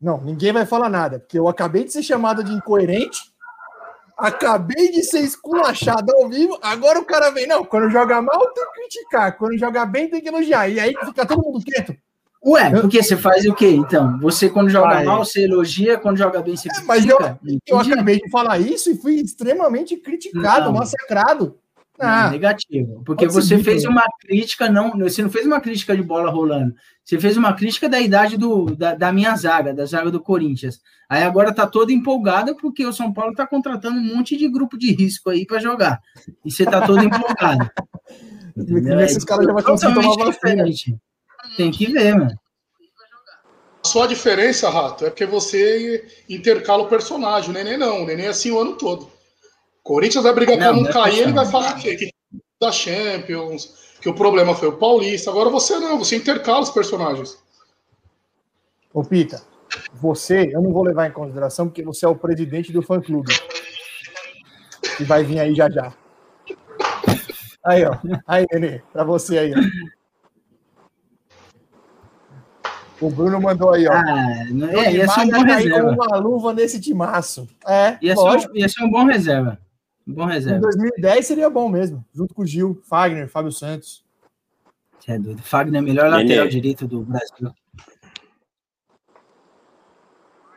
Não, 0.00 0.20
ninguém 0.20 0.52
vai 0.52 0.64
falar 0.64 0.88
nada, 0.88 1.18
porque 1.18 1.36
eu 1.36 1.48
acabei 1.48 1.84
de 1.84 1.92
ser 1.92 2.04
chamado 2.04 2.44
de 2.44 2.52
incoerente, 2.52 3.20
acabei 4.16 4.92
de 4.92 5.02
ser 5.02 5.20
esculachado 5.20 6.12
ao 6.14 6.28
vivo, 6.28 6.56
agora 6.62 7.00
o 7.00 7.04
cara 7.04 7.30
vem, 7.30 7.48
não, 7.48 7.64
quando 7.64 7.90
joga 7.90 8.22
mal 8.22 8.52
tem 8.52 8.64
que 8.64 8.80
criticar, 8.80 9.36
quando 9.36 9.58
joga 9.58 9.84
bem 9.84 10.08
tem 10.08 10.20
que 10.20 10.28
elogiar, 10.28 10.68
e 10.68 10.78
aí 10.78 10.94
fica 11.04 11.26
todo 11.26 11.42
mundo 11.42 11.64
quieto. 11.64 11.96
Ué, 12.44 12.70
porque 12.80 13.02
você 13.02 13.16
faz 13.16 13.44
o 13.44 13.54
quê, 13.54 13.70
então? 13.70 14.18
Você, 14.20 14.48
quando 14.48 14.68
joga 14.68 14.94
Vai. 14.94 15.04
mal, 15.04 15.24
você 15.24 15.44
elogia, 15.44 15.98
quando 15.98 16.16
joga 16.16 16.40
bem, 16.42 16.56
você 16.56 16.68
é, 16.68 16.82
Mas 16.84 17.06
eu, 17.06 17.18
eu 17.66 17.78
acabei 17.78 18.20
de 18.20 18.30
falar 18.30 18.58
isso 18.58 18.90
e 18.90 18.96
fui 18.96 19.14
extremamente 19.14 19.96
criticado, 19.96 20.66
não. 20.66 20.72
massacrado. 20.72 21.61
Ah, 22.04 22.30
negativo. 22.30 23.02
Porque 23.04 23.28
você 23.28 23.58
fez 23.58 23.84
uma 23.84 24.04
crítica, 24.20 24.68
não, 24.68 24.98
você 24.98 25.22
não 25.22 25.30
fez 25.30 25.46
uma 25.46 25.60
crítica 25.60 25.96
de 25.96 26.02
bola 26.02 26.30
rolando. 26.30 26.74
Você 27.04 27.18
fez 27.18 27.36
uma 27.36 27.52
crítica 27.52 27.88
da 27.88 28.00
idade 28.00 28.36
do, 28.36 28.74
da, 28.76 28.94
da 28.94 29.12
minha 29.12 29.34
zaga, 29.36 29.72
da 29.72 29.84
zaga 29.84 30.10
do 30.10 30.20
Corinthians. 30.20 30.80
Aí 31.08 31.22
agora 31.22 31.54
tá 31.54 31.66
toda 31.66 31.92
empolgada 31.92 32.54
porque 32.56 32.84
o 32.84 32.92
São 32.92 33.12
Paulo 33.12 33.34
tá 33.34 33.46
contratando 33.46 33.98
um 33.98 34.16
monte 34.16 34.36
de 34.36 34.48
grupo 34.48 34.76
de 34.76 34.92
risco 34.92 35.30
aí 35.30 35.46
para 35.46 35.60
jogar. 35.60 36.00
E 36.44 36.50
você 36.50 36.64
tá 36.64 36.86
todo 36.86 37.02
empolgado. 37.02 37.70
Esses 39.02 39.24
caras 39.24 39.46
já 39.46 39.52
vão 39.52 39.62
conseguir 39.62 39.94
tomar 39.94 40.24
vacina. 40.26 40.64
Tem 41.56 41.70
que 41.70 41.86
ver, 41.86 42.14
mano. 42.14 42.34
Só 43.84 44.04
a 44.04 44.06
diferença, 44.06 44.70
Rato, 44.70 45.04
é 45.04 45.10
porque 45.10 45.26
você 45.26 46.06
intercala 46.28 46.84
o 46.84 46.88
personagem. 46.88 47.50
O 47.50 47.52
Nenê 47.52 47.76
não. 47.76 48.02
O 48.02 48.06
Nenê 48.06 48.24
é 48.24 48.28
assim 48.28 48.50
o 48.50 48.60
ano 48.60 48.76
todo. 48.76 49.10
Corinthians 49.82 50.24
vai 50.24 50.34
brigar 50.34 50.56
para 50.56 50.72
não, 50.72 50.82
não 50.82 50.88
é 50.88 50.92
cair, 50.92 51.18
ele 51.20 51.32
vai 51.32 51.46
falar 51.46 51.74
que, 51.74 51.96
que 51.96 52.10
da 52.60 52.70
Champions, 52.70 53.74
que 54.00 54.08
o 54.08 54.14
problema 54.14 54.54
foi 54.54 54.68
o 54.68 54.76
Paulista. 54.76 55.30
Agora 55.30 55.50
você 55.50 55.78
não, 55.78 55.98
você 55.98 56.16
intercala 56.16 56.60
os 56.60 56.70
personagens. 56.70 57.42
Ô, 58.94 59.02
Pita, 59.02 59.42
você, 59.94 60.50
eu 60.52 60.62
não 60.62 60.72
vou 60.72 60.84
levar 60.84 61.08
em 61.08 61.12
consideração 61.12 61.66
porque 61.66 61.82
você 61.82 62.04
é 62.04 62.08
o 62.08 62.14
presidente 62.14 62.72
do 62.72 62.82
fã-clube. 62.82 63.32
Que 64.96 65.04
vai 65.04 65.24
vir 65.24 65.40
aí 65.40 65.54
já 65.54 65.68
já. 65.68 65.92
Aí, 67.64 67.84
ó. 67.84 67.96
Aí, 68.26 68.46
Nenê, 68.52 68.82
pra 68.92 69.04
você 69.04 69.38
aí, 69.38 69.52
ó. 69.54 69.58
O 73.00 73.10
Bruno 73.10 73.40
mandou 73.40 73.70
aí, 73.72 73.88
ó. 73.88 73.92
Ah, 73.92 74.44
é, 74.84 74.92
ia 74.92 75.08
ser 75.08 75.20
um 75.22 75.30
bom 75.30 75.42
reserva. 75.42 75.90
uma 75.90 76.16
luva 76.18 76.52
nesse 76.52 76.80
timaço. 76.80 77.48
É, 77.66 77.98
ia 78.00 78.14
ser, 78.14 78.50
ia 78.54 78.68
ser 78.68 78.84
um 78.84 78.90
bom 78.90 79.04
reserva. 79.04 79.58
Bom 80.06 80.24
reserva. 80.24 80.58
Em 80.58 80.60
2010 80.60 81.26
seria 81.26 81.48
bom 81.48 81.68
mesmo, 81.68 82.04
junto 82.12 82.34
com 82.34 82.42
o 82.42 82.46
Gil, 82.46 82.80
Fagner, 82.84 83.28
Fábio 83.28 83.52
Santos. 83.52 84.04
É 85.06 85.18
doido. 85.18 85.42
Fagner 85.42 85.80
é 85.80 85.84
melhor 85.84 86.10
lateral 86.10 86.48
direito 86.48 86.86
do 86.86 87.02
Brasil. 87.02 87.52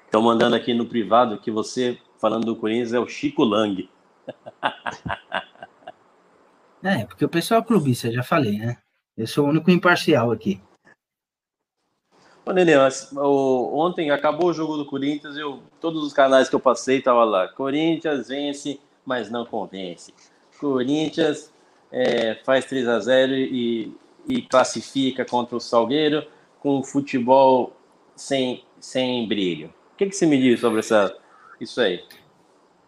Estão 0.06 0.22
mandando 0.22 0.56
aqui 0.56 0.74
no 0.74 0.86
privado 0.86 1.40
que 1.40 1.52
você, 1.52 2.00
falando 2.20 2.46
do 2.46 2.56
Corinthians, 2.56 2.94
é 2.94 3.00
o 3.00 3.08
Chico 3.08 3.44
Lang. 3.44 3.90
é, 6.84 7.06
porque 7.06 7.26
o 7.26 7.30
pessoal 7.30 7.62
é 7.62 7.64
clubista, 7.64 8.12
já 8.12 8.24
falei, 8.24 8.58
né? 8.58 8.78
Eu 9.18 9.28
sou 9.28 9.46
o 9.46 9.50
único 9.50 9.70
imparcial 9.70 10.32
aqui. 10.32 10.62
Ô, 12.46 12.52
Nenê, 12.52 12.74
ontem 13.18 14.12
acabou 14.12 14.50
o 14.50 14.54
jogo 14.54 14.78
do 14.78 14.86
Corinthians, 14.86 15.36
eu, 15.36 15.64
todos 15.82 16.04
os 16.04 16.14
canais 16.14 16.48
que 16.48 16.56
eu 16.56 16.60
passei 16.60 17.00
estavam 17.00 17.26
lá. 17.26 17.48
Corinthians 17.48 18.28
vence 18.28 18.80
mas 19.06 19.30
não 19.30 19.46
convence. 19.46 20.14
Corinthians 20.60 21.54
é, 21.92 22.36
faz 22.44 22.66
3 22.66 22.88
a 22.88 23.00
0 23.00 23.34
e, 23.34 23.94
e 24.28 24.42
classifica 24.42 25.24
contra 25.24 25.56
o 25.56 25.60
Salgueiro 25.60 26.26
com 26.60 26.84
futebol 26.84 27.76
sem, 28.16 28.64
sem 28.80 29.28
brilho. 29.28 29.74
O 29.94 29.98
que, 29.98 30.08
que 30.08 30.16
você 30.16 30.26
me 30.26 30.42
diz 30.42 30.60
sobre 30.60 30.80
essa, 30.80 31.16
isso 31.60 31.80
aí? 31.80 32.04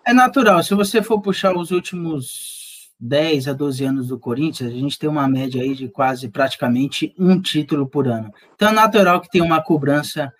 É 0.05 0.13
natural, 0.13 0.63
se 0.63 0.73
você 0.73 1.01
for 1.01 1.21
puxar 1.21 1.55
os 1.55 1.71
últimos 1.71 2.91
10 2.99 3.47
a 3.49 3.53
12 3.53 3.83
anos 3.85 4.07
do 4.07 4.17
Corinthians, 4.17 4.71
a 4.71 4.75
gente 4.75 4.97
tem 4.97 5.09
uma 5.09 5.27
média 5.27 5.61
aí 5.61 5.75
de 5.75 5.87
quase 5.87 6.29
praticamente 6.29 7.13
um 7.17 7.39
título 7.39 7.87
por 7.87 8.07
ano. 8.07 8.33
Então 8.55 8.69
é 8.69 8.71
natural 8.71 9.21
que 9.21 9.29
tenha 9.29 9.43
uma 9.43 9.61
cobrança 9.61 10.33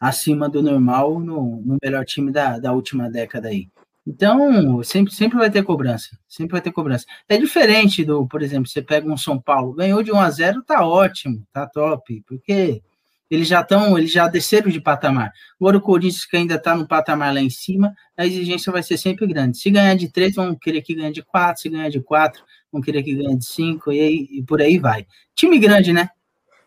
acima 0.00 0.48
do 0.48 0.62
normal 0.62 1.18
no, 1.20 1.60
no 1.64 1.76
melhor 1.82 2.04
time 2.04 2.30
da, 2.30 2.58
da 2.58 2.72
última 2.72 3.10
década 3.10 3.48
aí. 3.48 3.68
Então, 4.08 4.82
sempre, 4.82 5.12
sempre 5.12 5.36
vai 5.36 5.50
ter 5.50 5.62
cobrança. 5.62 6.18
Sempre 6.26 6.52
vai 6.52 6.62
ter 6.62 6.72
cobrança. 6.72 7.04
É 7.28 7.36
diferente 7.36 8.02
do, 8.02 8.26
por 8.26 8.40
exemplo, 8.40 8.66
você 8.66 8.80
pega 8.80 9.06
um 9.06 9.18
São 9.18 9.38
Paulo, 9.38 9.74
ganhou 9.74 10.02
de 10.02 10.10
1 10.10 10.18
a 10.18 10.30
0 10.30 10.62
tá 10.62 10.86
ótimo, 10.86 11.46
tá 11.52 11.66
top, 11.66 12.24
porque 12.26 12.82
eles 13.30 13.46
já 13.46 13.60
estão, 13.60 13.98
eles 13.98 14.10
já 14.10 14.26
desceram 14.26 14.70
de 14.70 14.80
patamar. 14.80 15.30
Agora 15.60 15.76
o 15.76 15.80
Corinthians 15.82 16.24
que 16.24 16.38
ainda 16.38 16.54
está 16.54 16.74
no 16.74 16.88
patamar 16.88 17.34
lá 17.34 17.40
em 17.42 17.50
cima, 17.50 17.92
a 18.16 18.24
exigência 18.24 18.72
vai 18.72 18.82
ser 18.82 18.96
sempre 18.96 19.26
grande. 19.26 19.58
Se 19.58 19.68
ganhar 19.70 19.94
de 19.94 20.10
3, 20.10 20.36
vão 20.36 20.56
querer 20.56 20.80
que 20.80 20.94
ganhe 20.94 21.12
de 21.12 21.22
4, 21.22 21.60
se 21.60 21.68
ganhar 21.68 21.90
de 21.90 22.00
4, 22.00 22.42
vão 22.72 22.80
querer 22.80 23.02
que 23.02 23.14
ganhe 23.14 23.36
de 23.36 23.44
5, 23.44 23.92
e, 23.92 24.00
aí, 24.00 24.28
e 24.30 24.42
por 24.42 24.62
aí 24.62 24.78
vai. 24.78 25.06
Time 25.34 25.58
grande, 25.58 25.92
né? 25.92 26.08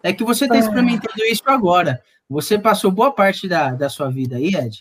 É 0.03 0.13
que 0.13 0.23
você 0.23 0.45
está 0.45 0.59
experimentando 0.59 1.23
isso 1.25 1.43
agora. 1.47 1.99
Você 2.29 2.59
passou 2.59 2.91
boa 2.91 3.11
parte 3.11 3.47
da, 3.47 3.73
da 3.73 3.89
sua 3.89 4.11
vida 4.11 4.35
aí, 4.35 4.53
Ed, 4.55 4.77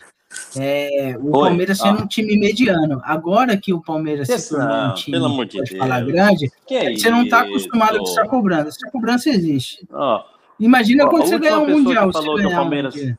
é, 0.57 1.17
o 1.19 1.27
Oi, 1.27 1.31
Palmeiras 1.31 1.77
sendo 1.77 1.99
ah. 1.99 2.03
um 2.03 2.07
time 2.07 2.37
mediano. 2.37 3.01
Agora 3.03 3.57
que 3.57 3.73
o 3.73 3.81
Palmeiras 3.81 4.27
se 4.27 4.49
tornou 4.49 4.75
um 4.75 4.93
time, 4.93 5.17
pelo 5.17 5.25
amor 5.25 5.45
de 5.45 5.57
Deus. 5.57 5.69
falar 5.69 6.05
grande, 6.05 6.51
que 6.67 6.97
você 6.97 7.09
não 7.09 7.23
está 7.23 7.41
acostumado 7.41 7.99
com 7.99 8.03
essa 8.03 8.27
cobrança. 8.27 8.69
Essa 8.69 8.91
cobrança 8.91 9.29
existe. 9.29 9.87
Oh. 9.91 10.19
Imagina 10.59 11.07
quando 11.07 11.25
você 11.25 11.39
ganhar 11.39 11.59
um 11.59 11.67
Mundial. 11.67 12.11
Falou 12.11 12.37
que 12.37 12.45
o 12.45 12.51
Palmeiras... 12.51 12.95
Um 12.95 13.15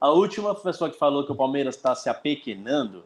a 0.00 0.10
última 0.10 0.54
pessoa 0.54 0.90
que 0.90 0.98
falou 0.98 1.24
que 1.24 1.32
o 1.32 1.36
Palmeiras 1.36 1.74
está 1.74 1.94
se 1.94 2.08
apequenando, 2.08 3.02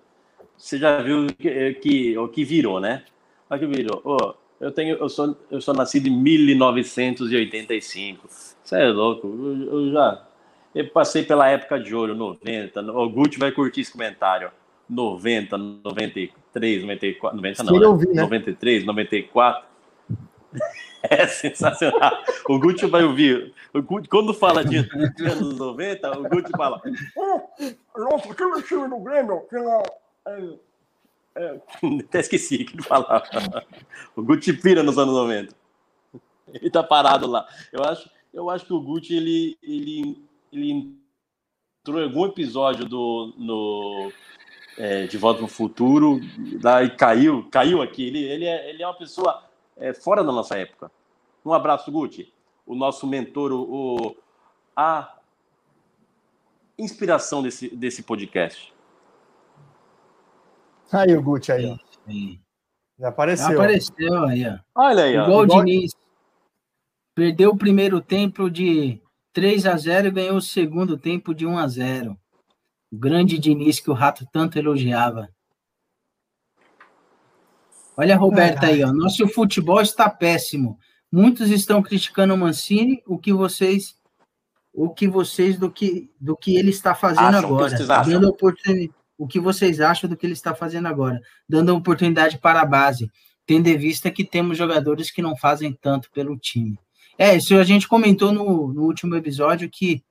você 0.56 0.78
já 0.78 1.00
viu 1.00 1.26
que, 1.38 1.74
que, 1.74 2.18
o 2.18 2.28
que 2.28 2.44
virou, 2.44 2.80
né? 2.80 3.04
O 3.48 3.58
que 3.58 3.66
virou. 3.66 4.02
Oh, 4.04 4.34
eu, 4.60 4.72
tenho, 4.72 4.96
eu, 4.96 5.08
sou, 5.08 5.36
eu 5.50 5.60
sou 5.60 5.72
nascido 5.72 6.08
em 6.08 6.10
1985. 6.10 8.28
Você 8.28 8.76
é 8.76 8.88
louco. 8.88 9.26
eu, 9.26 9.72
eu 9.72 9.92
já 9.92 10.26
eu 10.74 10.88
passei 10.90 11.24
pela 11.24 11.48
época 11.48 11.78
de 11.80 11.94
ouro, 11.94 12.14
90. 12.14 12.80
O 12.92 13.10
Gucci 13.10 13.38
vai 13.38 13.50
curtir 13.50 13.80
esse 13.80 13.92
comentário. 13.92 14.50
90, 14.88 15.56
93, 15.56 16.82
94. 16.82 17.36
90 17.36 17.62
não, 17.64 17.78
né? 17.78 17.86
ouvir, 17.86 18.08
né? 18.08 18.22
93, 18.22 18.84
94. 18.84 19.64
É 21.02 21.26
sensacional. 21.26 22.12
O 22.46 22.58
Gucci 22.58 22.84
vai 22.84 23.02
ouvir. 23.02 23.54
O 23.72 23.80
Gucci, 23.80 24.06
quando 24.06 24.34
fala 24.34 24.62
de 24.62 24.76
anos 25.24 25.56
90, 25.56 26.18
o 26.18 26.22
Gucci 26.24 26.52
fala. 26.54 26.82
nossa, 27.96 28.30
aquele 28.30 28.62
time 28.62 28.86
do 28.86 28.98
Grêmio, 28.98 29.38
aquela. 29.38 29.82
É, 30.26 30.54
é, 31.36 31.60
até 32.06 32.20
esqueci 32.20 32.56
o 32.56 32.66
que 32.66 32.74
ele 32.74 32.82
falava. 32.82 33.24
O 34.14 34.22
Gucci 34.22 34.52
pira 34.52 34.82
nos 34.82 34.98
anos 34.98 35.14
90. 35.14 35.54
Ele 36.52 36.70
tá 36.70 36.82
parado 36.82 37.26
lá. 37.26 37.46
Eu 37.72 37.82
acho, 37.82 38.10
eu 38.34 38.50
acho 38.50 38.66
que 38.66 38.74
o 38.74 38.82
Gucci 38.82 39.16
ele, 39.16 39.56
ele 39.62 40.22
ele 40.52 40.96
entrou 41.80 42.00
em 42.00 42.04
algum 42.04 42.26
episódio 42.26 42.84
do 42.84 43.34
no, 43.36 44.12
é, 44.76 45.06
de 45.06 45.16
Volta 45.16 45.40
no 45.40 45.48
Futuro 45.48 46.20
lá, 46.62 46.82
e 46.82 46.94
caiu, 46.96 47.48
caiu 47.50 47.82
aqui. 47.82 48.06
Ele, 48.06 48.22
ele, 48.24 48.44
é, 48.44 48.70
ele 48.70 48.82
é 48.82 48.86
uma 48.86 48.96
pessoa 48.96 49.42
é, 49.76 49.92
fora 49.92 50.22
da 50.24 50.32
nossa 50.32 50.56
época. 50.56 50.90
Um 51.44 51.52
abraço, 51.52 51.90
Guti. 51.90 52.32
O 52.66 52.74
nosso 52.74 53.06
mentor, 53.06 53.52
o, 53.52 53.96
o 53.96 54.16
a 54.76 55.18
inspiração 56.78 57.42
desse, 57.42 57.68
desse 57.74 58.02
podcast. 58.02 58.72
Aí 60.92 61.16
o 61.16 61.22
Guti 61.22 61.52
aí, 61.52 61.66
ó. 61.66 61.76
Já 62.98 63.08
apareceu. 63.08 63.46
Já 63.46 63.54
apareceu 63.54 64.24
aí, 64.24 64.46
ó. 64.46 64.58
Olha 64.74 65.04
aí, 65.04 65.16
ó. 65.16 65.24
Igual 65.24 65.40
o 65.40 65.46
Diniz. 65.46 65.92
Perdeu 67.14 67.50
o 67.50 67.56
primeiro 67.56 68.00
tempo 68.00 68.50
de 68.50 69.00
3 69.32 69.66
a 69.66 69.76
0 69.76 70.08
e 70.08 70.10
ganhou 70.10 70.36
o 70.36 70.42
segundo 70.42 70.98
tempo 70.98 71.34
de 71.34 71.46
1 71.46 71.58
a 71.58 71.66
0. 71.68 72.18
O 72.92 72.96
grande 72.96 73.38
Diniz 73.38 73.78
que 73.78 73.90
o 73.90 73.94
Rato 73.94 74.26
tanto 74.32 74.58
elogiava. 74.58 75.28
Olha 77.96 78.14
a 78.14 78.18
Roberta 78.18 78.66
aí, 78.66 78.82
ó. 78.82 78.92
Nosso 78.92 79.28
futebol 79.28 79.80
está 79.80 80.08
péssimo. 80.08 80.78
Muitos 81.12 81.50
estão 81.50 81.82
criticando 81.82 82.34
o 82.34 82.38
Mancini, 82.38 83.02
o 83.06 83.18
que 83.18 83.32
vocês 83.32 83.98
o 84.72 84.88
que 84.88 85.08
vocês 85.08 85.58
do 85.58 85.70
que 85.70 86.10
do 86.20 86.36
que 86.36 86.56
ele 86.56 86.70
está 86.70 86.94
fazendo 86.94 87.36
acham, 87.36 87.56
agora, 87.56 87.76
dando 88.04 88.28
oportunidade, 88.28 88.94
o 89.18 89.26
que 89.26 89.40
vocês 89.40 89.80
acham 89.80 90.08
do 90.08 90.16
que 90.16 90.24
ele 90.24 90.32
está 90.32 90.54
fazendo 90.54 90.86
agora, 90.86 91.20
dando 91.48 91.74
oportunidade 91.74 92.38
para 92.38 92.60
a 92.60 92.64
base, 92.64 93.10
tendo 93.44 93.66
em 93.66 93.76
vista 93.76 94.10
que 94.10 94.24
temos 94.24 94.56
jogadores 94.56 95.10
que 95.10 95.20
não 95.20 95.36
fazem 95.36 95.72
tanto 95.72 96.10
pelo 96.12 96.38
time. 96.38 96.78
É, 97.22 97.36
isso 97.36 97.54
a 97.58 97.64
gente 97.64 97.86
comentou 97.86 98.32
no, 98.32 98.72
no 98.72 98.84
último 98.84 99.14
episódio 99.14 99.68
que 99.68 100.02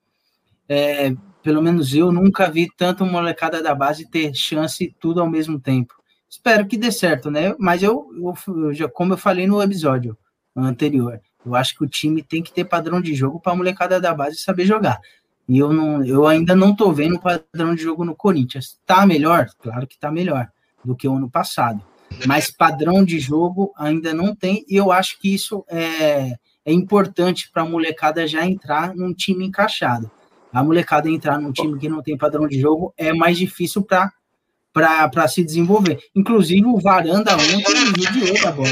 é, 0.70 1.12
pelo 1.42 1.60
menos 1.60 1.96
eu 1.96 2.12
nunca 2.12 2.52
vi 2.52 2.70
tanto 2.78 3.04
molecada 3.04 3.64
da 3.64 3.74
base 3.74 4.08
ter 4.08 4.32
chance 4.36 4.96
tudo 5.00 5.20
ao 5.20 5.28
mesmo 5.28 5.60
tempo. 5.60 5.96
Espero 6.30 6.68
que 6.68 6.78
dê 6.78 6.92
certo, 6.92 7.32
né? 7.32 7.56
Mas 7.58 7.82
eu, 7.82 8.06
eu 8.48 8.74
já, 8.76 8.88
como 8.88 9.14
eu 9.14 9.18
falei 9.18 9.48
no 9.48 9.60
episódio 9.60 10.16
anterior, 10.56 11.20
eu 11.44 11.56
acho 11.56 11.76
que 11.76 11.84
o 11.84 11.90
time 11.90 12.22
tem 12.22 12.44
que 12.44 12.54
ter 12.54 12.66
padrão 12.66 13.02
de 13.02 13.16
jogo 13.16 13.40
para 13.40 13.54
a 13.54 13.56
molecada 13.56 14.00
da 14.00 14.14
base 14.14 14.38
saber 14.38 14.68
jogar. 14.68 15.02
E 15.48 15.58
eu, 15.58 15.74
não, 15.74 16.06
eu 16.06 16.28
ainda 16.28 16.56
não 16.56 16.74
estou 16.74 16.94
vendo 16.94 17.20
padrão 17.20 17.74
de 17.74 17.82
jogo 17.82 18.06
no 18.06 18.16
Corinthians. 18.16 18.78
Tá 18.86 19.04
melhor? 19.08 19.48
Claro 19.58 19.88
que 19.88 19.98
tá 19.98 20.12
melhor 20.12 20.48
do 20.86 20.96
que 20.96 21.08
o 21.08 21.16
ano 21.16 21.28
passado. 21.28 21.82
Mas 22.28 22.52
padrão 22.52 23.04
de 23.04 23.18
jogo 23.18 23.74
ainda 23.76 24.14
não 24.14 24.36
tem, 24.36 24.64
e 24.70 24.76
eu 24.76 24.92
acho 24.92 25.20
que 25.20 25.34
isso 25.34 25.66
é, 25.68 26.38
é 26.70 26.72
importante 26.72 27.50
para 27.52 27.64
a 27.64 27.66
molecada 27.66 28.28
já 28.28 28.46
entrar 28.46 28.94
num 28.96 29.12
time 29.12 29.44
encaixado. 29.44 30.12
A 30.54 30.64
molecada 30.64 31.10
entrar 31.10 31.40
num 31.40 31.52
time 31.52 31.80
que 31.80 31.90
não 31.90 32.04
tem 32.04 32.16
padrão 32.16 32.48
de 32.48 32.60
jogo 32.60 32.94
é 32.96 33.12
mais 33.12 33.40
difícil 33.40 33.84
para 33.84 35.28
se 35.28 35.44
desenvolver. 35.44 35.98
Inclusive, 36.16 36.64
o 36.68 36.80
Varanda 36.80 37.34
ontem 37.36 37.86
judiou 37.98 38.40
da 38.44 38.52
bola. 38.52 38.70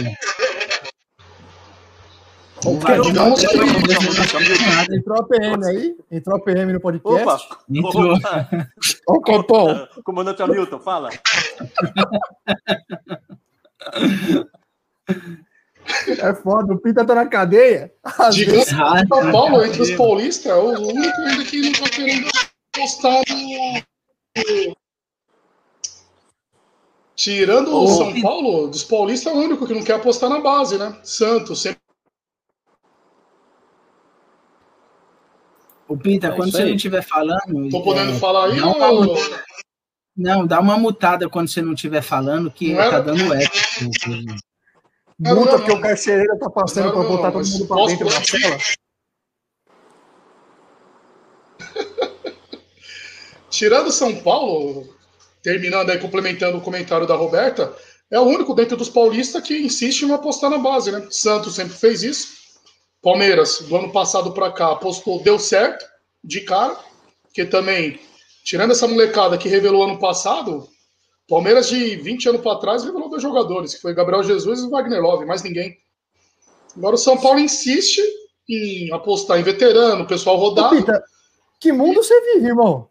Entrou 4.92 5.18
a 5.18 5.24
PM 5.28 5.66
aí? 5.66 5.96
Entrou 6.12 6.38
a 6.38 6.40
PM 6.40 6.74
no 6.74 6.80
podcast? 6.80 7.48
Opa! 7.48 7.66
Entrou. 7.68 8.16
Ó 9.10 9.14
o 9.14 9.22
copão. 9.22 9.88
Comandante 10.04 10.44
Hamilton, 10.44 10.80
fala. 10.80 11.10
É 16.20 16.34
foda, 16.34 16.74
o 16.74 16.78
Pita 16.78 17.06
tá 17.06 17.16
na 17.16 17.26
cadeia. 17.26 17.94
Diga 18.32 18.64
São 18.66 19.32
Paulo, 19.32 19.64
entre 19.64 19.82
os 19.82 19.92
paulistas, 19.92 20.52
é 20.52 20.56
o 20.56 20.88
único 20.88 21.22
ainda 21.22 21.46
que 21.46 21.62
não 21.62 21.72
tá 21.72 21.90
querendo 21.90 22.28
postar 22.74 23.22
no. 23.30 24.76
Tirando 27.16 27.76
o 27.76 27.88
São 27.88 28.22
Paulo, 28.22 28.68
dos 28.68 28.84
paulistas 28.84 29.34
é 29.34 29.36
o 29.36 29.40
único 29.40 29.66
que 29.66 29.74
não 29.74 29.84
quer 29.84 29.94
apostar 29.94 30.30
na 30.30 30.40
base, 30.40 30.78
né? 30.78 30.96
Santos, 31.04 31.62
sempre 31.62 31.82
O 35.88 35.98
Pinta, 35.98 36.28
é 36.28 36.32
quando 36.32 36.52
você 36.52 36.66
não 36.66 36.76
estiver 36.76 37.02
falando. 37.02 37.70
Tô 37.72 37.82
podendo 37.82 38.12
é, 38.12 38.16
falar 38.16 38.48
aí? 38.48 38.62
Ou... 38.62 39.16
Não, 40.16 40.46
dá 40.46 40.60
uma 40.60 40.78
mutada 40.78 41.30
quando 41.30 41.48
você 41.48 41.62
não 41.62 41.74
estiver 41.74 42.02
falando, 42.02 42.52
que 42.52 42.74
não 42.74 42.90
tá 42.90 43.00
dando 43.00 43.34
eco. 43.34 43.54
Multa 45.20 45.58
porque 45.58 45.72
o 45.72 45.82
carcereiro 45.82 46.38
tá 46.38 46.50
passando 46.50 46.92
para 46.92 47.04
botar 47.04 47.32
todo 47.32 47.48
mundo 47.48 47.68
para 47.68 47.86
dentro 47.88 48.06
da 48.06 48.24
cela. 48.24 48.58
Tirando 53.50 53.92
São 53.92 54.16
Paulo, 54.18 54.96
terminando 55.42 55.90
aí, 55.90 55.98
complementando 56.00 56.60
o 56.60 56.62
comentário 56.62 57.08
da 57.08 57.16
Roberta, 57.16 57.76
é 58.12 58.20
o 58.20 58.24
único 58.24 58.54
dentro 58.54 58.78
dos 58.78 58.90
paulistas 58.90 59.42
que 59.42 59.58
insiste 59.58 60.04
em 60.04 60.12
apostar 60.14 60.52
na 60.52 60.60
base, 60.60 60.92
né? 60.92 61.08
Santos 61.10 61.56
sempre 61.56 61.76
fez 61.76 62.04
isso. 62.04 62.38
Palmeiras, 63.02 63.62
do 63.62 63.76
ano 63.76 63.92
passado 63.92 64.34
para 64.34 64.52
cá, 64.52 64.72
apostou, 64.72 65.24
deu 65.24 65.40
certo, 65.40 65.84
de 66.24 66.42
cara, 66.42 66.78
que 67.34 67.46
também, 67.46 68.00
tirando 68.44 68.72
essa 68.72 68.88
molecada 68.88 69.38
que 69.38 69.50
revelou 69.50 69.84
ano 69.84 70.00
passado, 70.00 70.68
Palmeiras 71.28 71.68
de 71.68 71.96
20 71.98 72.30
anos 72.30 72.42
para 72.42 72.60
trás 72.60 72.84
revelou 72.84 73.10
dois 73.10 73.22
jogadores, 73.22 73.76
que 73.76 73.82
foi 73.82 73.94
Gabriel 73.94 74.24
Jesus 74.24 74.62
e 74.62 74.70
Wagner 74.70 75.02
Love, 75.02 75.26
mais 75.26 75.44
ninguém. 75.44 75.78
Agora 76.76 76.96
o 76.96 76.98
São 76.98 77.18
Paulo 77.18 77.40
insiste 77.40 78.02
em 78.50 78.92
apostar 78.94 79.40
em 79.40 79.44
veterano, 79.44 80.08
pessoal 80.08 80.38
rodado. 80.38 80.76
Pita, 80.76 81.04
que 81.60 81.72
mundo 81.72 82.02
você 82.02 82.34
vive, 82.34 82.48
irmão? 82.48 82.88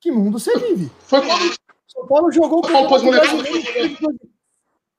Que 0.00 0.10
mundo 0.10 0.38
você 0.38 0.56
vive? 0.58 0.90
Foi 1.00 1.20
quando 1.20 1.54
São 1.86 2.06
Paulo 2.06 2.30
jogou 2.30 2.60
o 2.60 2.62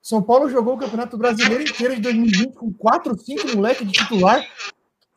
são 0.02 0.22
Paulo 0.22 0.48
jogou 0.48 0.74
o 0.74 0.78
Campeonato 0.78 1.16
Brasileiro 1.16 1.62
inteiro 1.62 1.94
de 1.94 2.00
2020 2.00 2.54
com 2.54 2.72
4, 2.72 3.18
5 3.18 3.56
moleques 3.56 3.86
de 3.86 3.92
titular. 3.92 4.44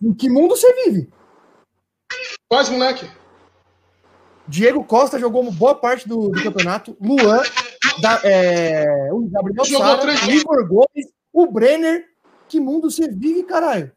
Em 0.02 0.14
que 0.14 0.30
mundo 0.30 0.56
você 0.56 0.72
vive? 0.84 1.10
Quais 2.50 2.70
moleque? 2.70 3.10
Diego 4.48 4.84
Costa 4.84 5.20
jogou 5.20 5.50
boa 5.52 5.76
parte 5.76 6.08
do, 6.08 6.30
do 6.30 6.44
campeonato. 6.44 6.98
Luan, 7.00 7.42
da, 8.02 8.22
é, 8.24 9.10
o 9.12 9.28
Gabriel 9.30 9.66
Sara, 9.66 10.06
o 10.28 10.32
Igor 10.32 10.68
Gomes, 10.68 11.08
o 11.32 11.48
Brenner. 11.48 12.06
Que 12.48 12.60
mundo 12.60 12.92
você 12.92 13.08
vive, 13.08 13.44
caralho? 13.44 13.92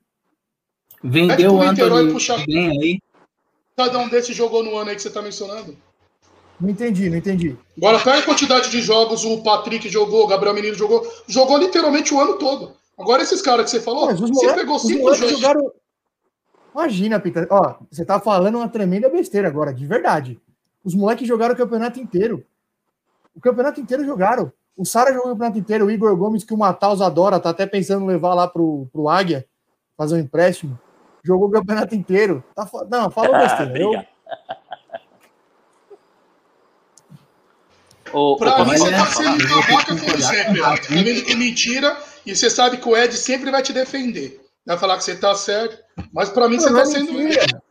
Vendeu 1.02 1.54
o 1.54 1.62
Antônio 1.62 2.16
bem 2.46 2.70
aí. 2.70 3.00
Cada 3.76 3.98
um 3.98 4.08
desses 4.08 4.34
jogou 4.34 4.62
no 4.62 4.76
ano 4.76 4.90
aí 4.90 4.96
que 4.96 5.02
você 5.02 5.10
tá 5.10 5.20
mencionando. 5.20 5.76
Não 6.58 6.70
entendi, 6.70 7.10
não 7.10 7.18
entendi. 7.18 7.56
Agora 7.76 7.98
pega 7.98 8.18
a 8.18 8.22
quantidade 8.22 8.70
de 8.70 8.80
jogos 8.80 9.24
o 9.24 9.42
Patrick 9.42 9.88
jogou, 9.90 10.24
o 10.24 10.26
Gabriel 10.26 10.54
Menino 10.54 10.74
jogou. 10.74 11.06
Jogou 11.28 11.58
literalmente 11.58 12.14
o 12.14 12.20
ano 12.20 12.38
todo. 12.38 12.74
Agora 12.98 13.22
esses 13.22 13.42
caras 13.42 13.66
que 13.66 13.72
você 13.72 13.80
falou, 13.80 14.06
Mas 14.06 14.18
você 14.18 14.54
pegou 14.54 14.78
cinco 14.78 15.14
jogos. 15.14 15.32
Jogaram... 15.32 15.70
Imagina, 16.76 17.18
Pita. 17.18 17.46
Ó, 17.48 17.76
você 17.90 18.04
tá 18.04 18.20
falando 18.20 18.56
uma 18.56 18.68
tremenda 18.68 19.08
besteira 19.08 19.48
agora, 19.48 19.72
de 19.72 19.86
verdade. 19.86 20.38
Os 20.84 20.94
moleques 20.94 21.26
jogaram 21.26 21.54
o 21.54 21.56
campeonato 21.56 21.98
inteiro. 21.98 22.44
O 23.34 23.40
campeonato 23.40 23.80
inteiro 23.80 24.04
jogaram. 24.04 24.52
O 24.76 24.84
Sara 24.84 25.10
jogou 25.10 25.28
o 25.28 25.32
campeonato 25.32 25.58
inteiro. 25.58 25.86
O 25.86 25.90
Igor 25.90 26.14
Gomes, 26.14 26.44
que 26.44 26.52
o 26.52 26.58
Mataus 26.58 27.00
adora, 27.00 27.40
tá 27.40 27.48
até 27.48 27.64
pensando 27.64 28.04
em 28.04 28.08
levar 28.08 28.34
lá 28.34 28.46
pro, 28.46 28.86
pro 28.92 29.08
Águia, 29.08 29.46
fazer 29.96 30.16
um 30.16 30.18
empréstimo. 30.18 30.78
Jogou 31.24 31.48
o 31.48 31.50
campeonato 31.50 31.94
inteiro. 31.94 32.44
Tá, 32.54 32.68
não, 32.90 33.10
falou 33.10 33.32
besteira. 33.40 33.78
Eu, 33.78 34.04
O, 38.12 38.36
pra 38.36 38.64
mim, 38.64 38.76
você 38.76 38.90
tá 38.90 39.06
sendo 39.06 39.48
babaca 39.48 39.96
como 39.96 40.22
sempre, 40.22 40.60
Tá 40.60 40.74
vendo 40.88 41.24
que 41.24 41.32
é 41.32 41.34
mentira 41.34 41.96
e 42.24 42.36
você 42.36 42.48
sabe 42.48 42.76
que 42.76 42.88
o 42.88 42.96
Ed 42.96 43.16
sempre 43.16 43.50
vai 43.50 43.62
te 43.62 43.72
defender. 43.72 44.45
Vai 44.66 44.76
falar 44.76 44.98
que 44.98 45.04
você 45.04 45.16
tá 45.16 45.34
certo, 45.34 45.78
mas 46.12 46.28
pra 46.28 46.48
mim 46.48 46.56
não, 46.56 46.62
você 46.64 46.72
tá 46.72 46.80
é 46.80 46.86
sendo. 46.86 47.12
Mentira. 47.12 47.62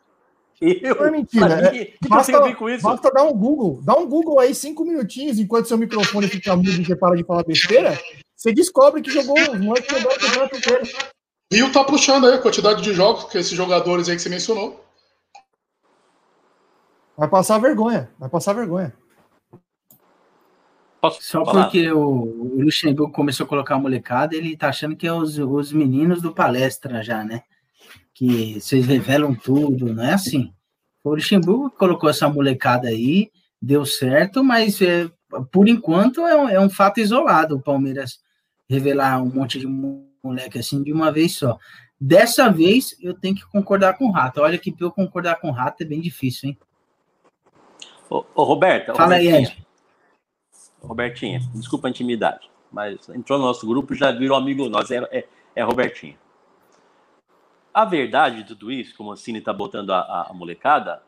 Eu? 0.62 0.96
Não 0.96 1.06
é 1.06 1.12
mentira. 1.12 1.76
É, 1.76 1.94
basta, 2.08 2.40
basta 2.82 3.12
dar 3.12 3.24
um 3.24 3.34
Google. 3.34 3.82
Dá 3.84 3.94
um 3.98 4.08
Google 4.08 4.40
aí 4.40 4.56
cinco 4.56 4.86
minutinhos 4.86 5.38
enquanto 5.38 5.68
seu 5.68 5.78
microfone 5.78 6.30
fica 6.30 6.56
mudo 6.56 6.70
e 6.70 6.86
você 6.86 6.96
para 6.96 7.18
de 7.18 7.26
falar 7.26 7.44
besteira. 7.44 8.00
Você 8.34 8.54
descobre 8.54 9.02
que 9.02 9.12
jogou 9.12 9.38
jogou 9.38 9.74
o 9.74 10.20
campeonato 10.20 10.58
inteiro. 10.58 10.88
Rio 11.52 11.72
tá 11.72 11.84
puxando 11.84 12.28
aí 12.28 12.36
a 12.36 12.42
quantidade 12.42 12.82
de 12.82 12.94
jogos 12.94 13.26
que 13.26 13.38
esses 13.38 13.52
jogadores 13.52 14.08
aí 14.08 14.16
que 14.16 14.22
você 14.22 14.30
mencionou. 14.30 14.84
Vai 17.18 17.28
passar 17.28 17.60
vergonha. 17.60 18.10
Vai 18.18 18.30
passar 18.30 18.54
vergonha. 18.54 18.94
Posso 21.06 21.22
Só 21.22 21.46
falar? 21.46 21.64
porque 21.64 21.92
o, 21.92 22.00
o, 22.00 22.62
Luxemburgo 22.62 23.14
começou 23.14 23.46
a 23.46 23.50
colocar 23.50 23.76
a 23.76 23.80
molecada, 23.80 24.36
ele 24.36 24.58
tá 24.58 24.70
achando 24.70 24.96
que 24.96 25.06
é 25.06 25.14
os, 25.14 25.38
os 25.38 25.72
meninos 25.72 26.20
do 26.20 26.34
palestra 26.34 27.04
já, 27.04 27.24
né? 27.24 27.44
Que 28.12 28.60
vocês 28.60 28.88
revelam 28.88 29.36
tudo, 29.36 29.94
não 29.94 30.04
é 30.04 30.14
assim. 30.14 30.52
O 31.04 31.14
Luxemburgo 31.14 31.70
colocou 31.70 32.10
essa 32.10 32.28
molecada 32.28 32.88
aí, 32.88 33.30
deu 33.62 33.86
certo, 33.86 34.44
mas 34.44 34.82
é, 34.82 35.08
por 35.52 35.68
enquanto 35.68 36.26
é 36.26 36.36
um, 36.36 36.50
é 36.50 36.60
um 36.60 36.70
fato 36.70 37.00
isolado 37.00 37.56
o 37.56 37.62
Palmeiras 37.62 38.20
revelar 38.68 39.22
um 39.22 39.32
monte 39.32 39.60
de 39.60 39.68
moleque 39.68 40.58
assim 40.58 40.82
de 40.82 40.92
uma 40.92 41.12
vez 41.12 41.36
só. 41.36 41.56
Dessa 42.02 42.50
vez 42.50 42.96
eu 43.00 43.14
tenho 43.14 43.36
que 43.36 43.46
concordar 43.52 43.96
com 43.96 44.08
o 44.08 44.12
Rato. 44.12 44.42
Olha 44.42 44.58
que 44.58 44.72
para 44.72 44.88
eu 44.88 44.92
concordar 44.92 45.40
com 45.40 45.50
o 45.50 45.54
Rato 45.54 45.84
é 45.84 45.86
bem 45.86 46.02
difícil, 46.02 46.50
hein? 46.50 46.58
Ô, 48.10 48.26
ô 48.34 48.44
Roberto, 48.44 48.96
fala 48.96 49.16
aí, 49.16 49.28
Ed. 49.28 49.65
Robertinha, 50.86 51.40
desculpa 51.54 51.88
a 51.88 51.90
intimidade, 51.90 52.50
mas 52.72 53.10
entrou 53.10 53.40
no 53.40 53.46
nosso 53.46 53.66
grupo 53.68 53.94
já 53.94 54.12
virou 54.12 54.38
amigo 54.38 54.70
nosso, 54.70 54.94
é, 54.94 54.98
é, 55.12 55.28
é 55.56 55.64
Robertinha. 55.64 56.18
A 57.74 57.84
verdade 57.84 58.44
de 58.44 58.48
tudo 58.50 58.72
isso, 58.72 58.96
como 58.96 59.12
a 59.12 59.18
Cine 59.18 59.40
está 59.40 59.52
botando 59.52 59.92
a, 59.92 60.28
a, 60.30 60.34
molecada, 60.34 61.04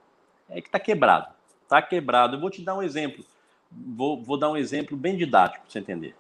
é 0.50 0.60
que 0.60 0.68
está 0.68 0.78
quebrado. 0.78 1.28
Está 1.64 1.82
quebrado. 1.82 2.36
Eu 2.36 2.42
vou 2.42 2.50
te 2.50 2.62
dar 2.62 2.76
um 2.76 2.82
exemplo. 2.82 3.24
Vou, 3.72 4.22
vou 4.22 4.38
dar 4.38 4.50
um 4.50 4.58
exemplo 4.58 4.98
bem 4.98 5.16
didático 5.16 5.64
para 5.64 5.72
você 5.72 5.80
entender. 5.80 6.14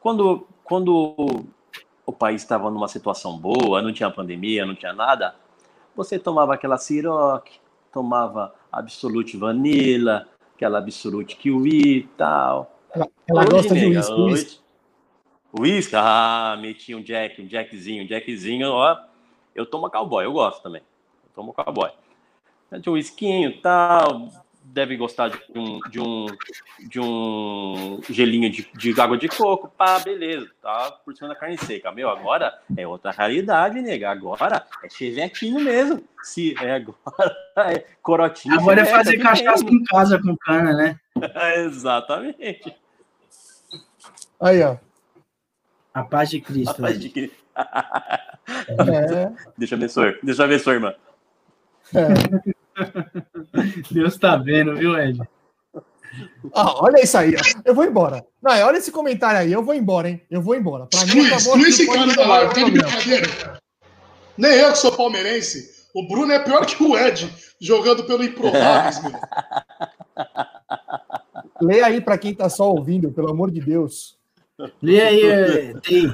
Quando, 0.00 0.48
quando 0.64 1.44
o 2.04 2.12
país 2.12 2.42
estava 2.42 2.70
numa 2.72 2.88
situação 2.88 3.38
boa, 3.38 3.80
não 3.80 3.92
tinha 3.92 4.10
pandemia, 4.10 4.66
não 4.66 4.74
tinha 4.74 4.92
nada, 4.92 5.36
você 5.94 6.18
tomava 6.18 6.54
aquela 6.54 6.76
Ciroc, 6.76 7.46
tomava 7.92 8.52
Absolute 8.70 9.36
Vanilla, 9.36 10.26
aquela 10.62 10.78
Absolute 10.78 11.36
Kiwi 11.36 11.98
e 11.98 12.02
tal. 12.16 12.78
Ela, 12.94 13.08
ela 13.26 13.44
gosta 13.44 13.74
de 13.74 13.86
uísque. 13.86 14.60
Uísque? 15.58 15.94
Ah, 15.96 16.56
meti 16.60 16.94
um 16.94 17.02
Jack, 17.02 17.42
um 17.42 17.48
Jackzinho, 17.48 18.04
um 18.04 18.06
Jackzinho, 18.06 18.68
ó. 18.70 18.96
Eu 19.54 19.66
tomo 19.66 19.90
cowboy, 19.90 20.24
eu 20.24 20.32
gosto 20.32 20.62
também. 20.62 20.80
Eu 21.24 21.30
tomo 21.34 21.52
cowboy. 21.52 21.90
De 22.80 22.88
um 22.88 22.92
whiskinho 22.94 23.50
e 23.50 23.60
tal, 23.60 24.28
deve 24.72 24.96
gostar 24.96 25.28
de 25.28 25.38
um, 25.54 25.78
de 25.90 26.00
um, 26.00 26.26
de 26.88 26.98
um 26.98 28.00
gelinho 28.08 28.50
de, 28.50 28.66
de 28.74 29.00
água 29.00 29.18
de 29.18 29.28
coco, 29.28 29.68
pá, 29.68 29.98
beleza, 29.98 30.48
tá 30.62 30.90
por 31.04 31.14
cima 31.14 31.28
da 31.28 31.34
carne 31.34 31.58
seca. 31.58 31.92
Meu, 31.92 32.08
agora 32.08 32.58
é 32.76 32.86
outra 32.86 33.10
realidade, 33.10 33.82
nega. 33.82 34.10
Agora 34.10 34.66
é 34.82 34.88
chevetinho 34.88 35.60
mesmo. 35.60 36.02
Se 36.22 36.54
é 36.58 36.74
agora 36.74 36.96
é 37.70 37.84
corotinho. 38.02 38.54
Agora 38.54 38.80
é 38.80 38.84
fazer 38.86 39.18
cachaça 39.18 39.64
em 39.64 39.84
casa 39.84 40.18
com 40.18 40.36
cana, 40.38 40.72
né? 40.72 41.00
Exatamente. 41.64 42.74
Aí, 44.40 44.62
ó. 44.62 44.76
A 45.92 46.02
paz 46.02 46.30
de 46.30 46.40
Cristo. 46.40 46.70
A 46.70 46.86
paz 46.86 46.98
de 46.98 47.10
Cristo. 47.10 47.36
é. 47.56 49.30
Deixa 49.58 49.74
eu 49.74 49.78
abençoar. 49.78 50.18
Deixa 50.22 50.40
eu 50.40 50.46
abençoar, 50.46 50.76
irmã. 50.76 50.94
É. 51.94 52.52
Deus 53.90 54.16
tá 54.18 54.36
vendo, 54.36 54.76
viu, 54.76 54.98
Ed? 54.98 55.20
Ah, 56.54 56.82
olha 56.82 57.02
isso 57.02 57.16
aí. 57.16 57.34
Eu 57.64 57.74
vou 57.74 57.84
embora. 57.84 58.24
Não, 58.42 58.52
olha 58.66 58.76
esse 58.76 58.90
comentário 58.90 59.40
aí. 59.40 59.52
Eu 59.52 59.62
vou 59.62 59.74
embora, 59.74 60.10
hein? 60.10 60.22
Eu 60.30 60.42
vou 60.42 60.54
embora. 60.54 60.86
Pra 60.86 61.06
mim, 61.06 61.26
acabou. 61.26 61.56
Exclui 61.56 61.68
esse 61.68 61.86
cara 61.86 62.14
da 62.14 62.26
live. 62.26 62.54
Tá 62.54 62.64
de 62.64 62.70
brincadeira. 62.70 63.58
Nem 64.36 64.52
eu 64.52 64.72
que 64.72 64.78
sou 64.78 64.92
palmeirense. 64.92 65.82
O 65.94 66.06
Bruno 66.08 66.32
é 66.32 66.38
pior 66.38 66.64
que 66.64 66.82
o 66.82 66.96
Ed, 66.96 67.30
jogando 67.60 68.04
pelo 68.04 68.24
Improváveis, 68.24 69.02
meu. 69.02 69.12
Lê 71.60 71.82
aí 71.82 72.00
pra 72.00 72.18
quem 72.18 72.34
tá 72.34 72.48
só 72.48 72.70
ouvindo, 72.70 73.12
pelo 73.12 73.30
amor 73.30 73.50
de 73.50 73.60
Deus. 73.60 74.18
Lê 74.80 75.00
aí, 75.00 75.80
Tei. 75.80 76.12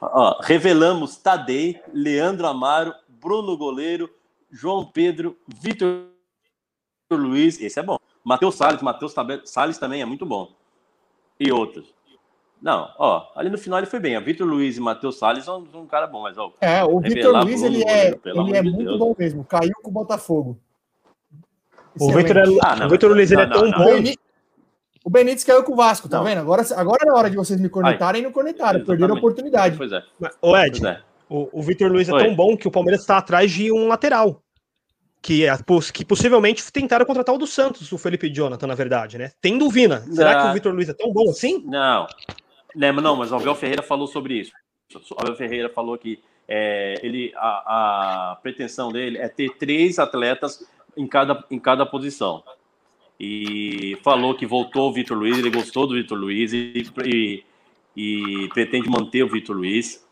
Ó, 0.00 0.40
revelamos 0.42 1.16
Tadei, 1.16 1.80
Leandro 1.92 2.46
Amaro, 2.46 2.92
Bruno 3.08 3.56
Goleiro, 3.56 4.10
João 4.50 4.84
Pedro, 4.84 5.36
Vitor 5.46 6.06
Luiz, 7.10 7.60
esse 7.60 7.78
é 7.78 7.82
bom. 7.82 7.98
Matheus 8.24 8.54
Salles, 8.56 8.82
Matheus 8.82 9.14
Salles 9.44 9.78
também 9.78 10.02
é 10.02 10.04
muito 10.04 10.26
bom. 10.26 10.52
E 11.38 11.52
outros. 11.52 11.94
Não, 12.60 12.92
ó, 12.98 13.30
ali 13.36 13.48
no 13.48 13.58
final 13.58 13.78
ele 13.78 13.86
foi 13.86 14.00
bem. 14.00 14.16
A 14.16 14.20
Vitor 14.20 14.46
Luiz 14.46 14.76
e 14.76 14.80
Matheus 14.80 15.18
Salles 15.18 15.44
são, 15.44 15.64
são 15.70 15.82
um 15.82 15.86
cara 15.86 16.06
bom, 16.06 16.22
mas 16.22 16.36
ó. 16.36 16.52
É, 16.60 16.82
o 16.84 17.00
Vitor 17.00 17.44
Luiz 17.44 17.62
ele 17.62 17.84
é, 17.84 18.18
ele 18.24 18.56
é 18.56 18.62
muito 18.62 18.84
Deus. 18.84 18.98
bom 18.98 19.14
mesmo. 19.16 19.44
Caiu 19.44 19.74
com 19.82 19.90
o 19.90 19.92
Botafogo. 19.92 20.58
O 22.00 22.12
Vitor, 22.12 22.36
é, 22.36 22.42
ah, 22.62 22.86
o 22.86 22.90
Vitor 22.90 23.10
Luiz 23.10 23.30
ele 23.30 23.42
é 23.42 23.46
tão 23.46 23.62
não, 23.62 23.78
bom. 23.78 24.12
O 25.04 25.10
Benítez 25.10 25.42
caiu 25.42 25.62
com 25.62 25.72
o 25.72 25.76
Vasco, 25.76 26.06
tá 26.06 26.18
não. 26.18 26.24
vendo? 26.24 26.40
Agora, 26.40 26.62
agora 26.76 27.08
é 27.08 27.12
hora 27.12 27.30
de 27.30 27.36
vocês 27.36 27.58
me 27.58 27.70
cornetarem 27.70 28.20
e 28.20 28.24
não 28.24 28.30
cornetaram. 28.30 28.84
Perderam 28.84 29.14
a 29.14 29.18
oportunidade. 29.18 29.76
Pois 29.76 29.90
é. 29.90 30.02
Ô, 30.42 30.54
Ed, 30.54 30.86
é. 30.86 31.00
O, 31.28 31.60
o 31.60 31.62
Vitor 31.62 31.90
Luiz 31.90 32.08
é 32.08 32.12
Oi. 32.12 32.24
tão 32.24 32.34
bom 32.34 32.56
que 32.56 32.66
o 32.66 32.70
Palmeiras 32.70 33.02
está 33.02 33.18
atrás 33.18 33.50
de 33.50 33.70
um 33.70 33.86
lateral. 33.86 34.42
Que, 35.20 35.44
é, 35.44 35.52
que 35.92 36.04
possivelmente 36.04 36.72
tentaram 36.72 37.04
contratar 37.04 37.34
o 37.34 37.38
do 37.38 37.46
Santos, 37.46 37.90
o 37.90 37.98
Felipe 37.98 38.32
Jonathan, 38.32 38.68
na 38.68 38.74
verdade, 38.74 39.18
né? 39.18 39.32
Tem 39.40 39.58
dúvida. 39.58 40.00
Será 40.12 40.40
que 40.40 40.48
o 40.48 40.52
Vitor 40.52 40.72
Luiz 40.72 40.88
é 40.88 40.94
tão 40.94 41.12
bom 41.12 41.28
assim? 41.28 41.62
Não. 41.66 42.06
Não, 42.74 42.92
não 42.92 43.16
mas 43.16 43.32
o 43.32 43.36
Abel 43.36 43.54
Ferreira 43.54 43.82
falou 43.82 44.06
sobre 44.06 44.34
isso. 44.34 44.52
O 44.94 45.20
Abel 45.20 45.34
Ferreira 45.34 45.68
falou 45.68 45.98
que 45.98 46.20
é, 46.46 46.94
ele, 47.02 47.32
a, 47.36 48.32
a, 48.32 48.36
pretensão 48.36 48.90
dele 48.90 49.18
é 49.18 49.28
ter 49.28 49.50
três 49.58 49.98
atletas 49.98 50.66
em 50.96 51.06
cada, 51.06 51.44
em 51.50 51.58
cada 51.58 51.84
posição. 51.84 52.42
E 53.20 53.98
falou 54.02 54.34
que 54.34 54.46
voltou 54.46 54.88
o 54.88 54.92
Vitor 54.92 55.18
Luiz, 55.18 55.36
ele 55.36 55.50
gostou 55.50 55.86
do 55.86 55.94
Vitor 55.94 56.16
Luiz 56.16 56.52
e, 56.52 56.86
e, 57.04 57.44
e 57.96 58.48
pretende 58.54 58.88
manter 58.88 59.24
o 59.24 59.28
Vitor 59.28 59.56
Luiz. 59.56 60.06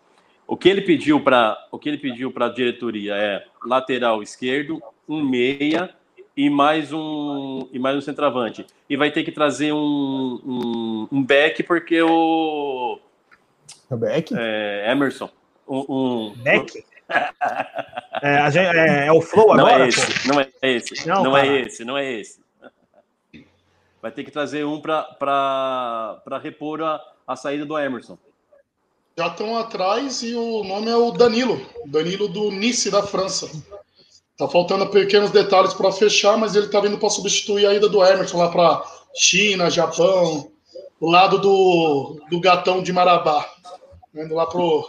O 0.46 0.56
que 0.56 0.68
ele 0.68 0.80
pediu 0.80 1.20
para 1.20 1.58
o 1.72 1.78
que 1.78 1.88
ele 1.88 1.98
pediu 1.98 2.30
para 2.30 2.46
a 2.46 2.48
diretoria 2.48 3.14
é 3.16 3.44
lateral 3.64 4.22
esquerdo, 4.22 4.80
um 5.08 5.24
meia 5.24 5.92
e 6.36 6.48
mais 6.48 6.92
um 6.92 7.68
e 7.72 7.78
mais 7.78 7.96
um 7.96 8.00
centroavante. 8.00 8.64
E 8.88 8.96
vai 8.96 9.10
ter 9.10 9.24
que 9.24 9.32
trazer 9.32 9.72
um, 9.72 10.40
um, 10.44 11.08
um 11.10 11.24
back 11.24 11.62
porque 11.64 12.00
o 12.00 13.00
o 13.90 13.96
back? 13.96 14.32
É, 14.36 14.90
Emerson. 14.90 15.28
Um, 15.66 15.84
um... 15.88 16.34
Back? 16.36 16.84
é, 18.22 18.50
gente, 18.50 18.76
é, 18.76 19.06
é, 19.06 19.12
o 19.12 19.20
Flow 19.20 19.56
não 19.56 19.66
é 19.66 19.74
agora? 19.74 19.84
É 19.84 19.88
esse, 19.88 20.28
não 20.28 20.40
é 20.40 20.48
esse, 20.62 21.08
não, 21.08 21.24
não 21.24 21.36
é 21.36 21.60
esse, 21.60 21.84
não 21.84 21.98
é 21.98 22.12
esse. 22.12 22.40
Vai 24.00 24.12
ter 24.12 24.22
que 24.22 24.30
trazer 24.30 24.64
um 24.64 24.80
para 24.80 26.40
repor 26.40 26.82
a, 26.82 27.00
a 27.26 27.34
saída 27.34 27.64
do 27.64 27.76
Emerson 27.76 28.16
já 29.18 29.28
estão 29.28 29.56
atrás 29.56 30.22
e 30.22 30.34
o 30.34 30.62
nome 30.62 30.90
é 30.90 30.96
o 30.96 31.10
Danilo, 31.10 31.58
Danilo 31.86 32.28
do 32.28 32.50
Nice 32.50 32.90
da 32.90 33.02
França. 33.02 33.48
Tá 34.36 34.46
faltando 34.46 34.86
pequenos 34.88 35.30
detalhes 35.30 35.72
para 35.72 35.90
fechar, 35.90 36.36
mas 36.36 36.54
ele 36.54 36.68
tá 36.68 36.80
vindo 36.80 36.98
para 36.98 37.08
substituir 37.08 37.66
a 37.66 37.72
ida 37.72 37.88
do 37.88 38.04
Emerson 38.04 38.36
lá 38.36 38.50
para 38.50 38.84
China, 39.14 39.70
Japão, 39.70 40.50
o 41.00 41.10
lado 41.10 41.38
do, 41.38 42.20
do 42.30 42.38
gatão 42.38 42.82
de 42.82 42.92
Marabá, 42.92 43.48
indo 44.14 44.34
lá 44.34 44.46
pro 44.46 44.86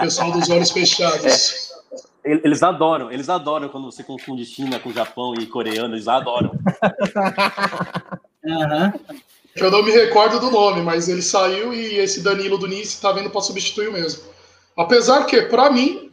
pessoal 0.00 0.32
dos 0.32 0.48
olhos 0.48 0.70
fechados. 0.70 1.70
É. 2.24 2.32
Eles 2.32 2.62
adoram, 2.62 3.10
eles 3.10 3.28
adoram 3.28 3.68
quando 3.68 3.90
você 3.90 4.02
confunde 4.02 4.44
China 4.46 4.78
com 4.78 4.92
Japão 4.92 5.34
e 5.34 5.46
coreano, 5.46 5.94
eles 5.94 6.08
adoram. 6.08 6.52
uhum. 8.44 9.19
Eu 9.60 9.70
não 9.70 9.82
me 9.82 9.90
recordo 9.90 10.40
do 10.40 10.50
nome, 10.50 10.80
mas 10.80 11.08
ele 11.08 11.20
saiu 11.20 11.74
e 11.74 11.96
esse 11.96 12.22
Danilo 12.22 12.56
do 12.56 12.66
Nice 12.66 12.94
está 12.94 13.12
vindo 13.12 13.28
para 13.28 13.42
substituir 13.42 13.88
o 13.88 13.92
mesmo. 13.92 14.22
Apesar 14.74 15.26
que, 15.26 15.42
para 15.42 15.70
mim, 15.70 16.10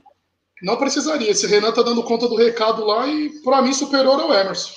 não 0.62 0.76
precisaria. 0.76 1.32
Esse 1.32 1.48
Renan 1.48 1.72
tá 1.72 1.82
dando 1.82 2.04
conta 2.04 2.28
do 2.28 2.36
recado 2.36 2.84
lá 2.84 3.08
e, 3.08 3.30
para 3.44 3.62
mim, 3.62 3.72
superior 3.72 4.20
ao 4.20 4.34
Emerson. 4.34 4.74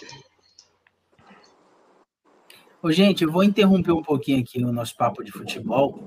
Ô, 2.80 2.92
gente, 2.92 3.24
eu 3.24 3.32
vou 3.32 3.42
interromper 3.42 3.92
um 3.92 4.02
pouquinho 4.02 4.40
aqui 4.40 4.62
o 4.62 4.72
nosso 4.72 4.96
papo 4.96 5.24
de 5.24 5.32
futebol 5.32 5.98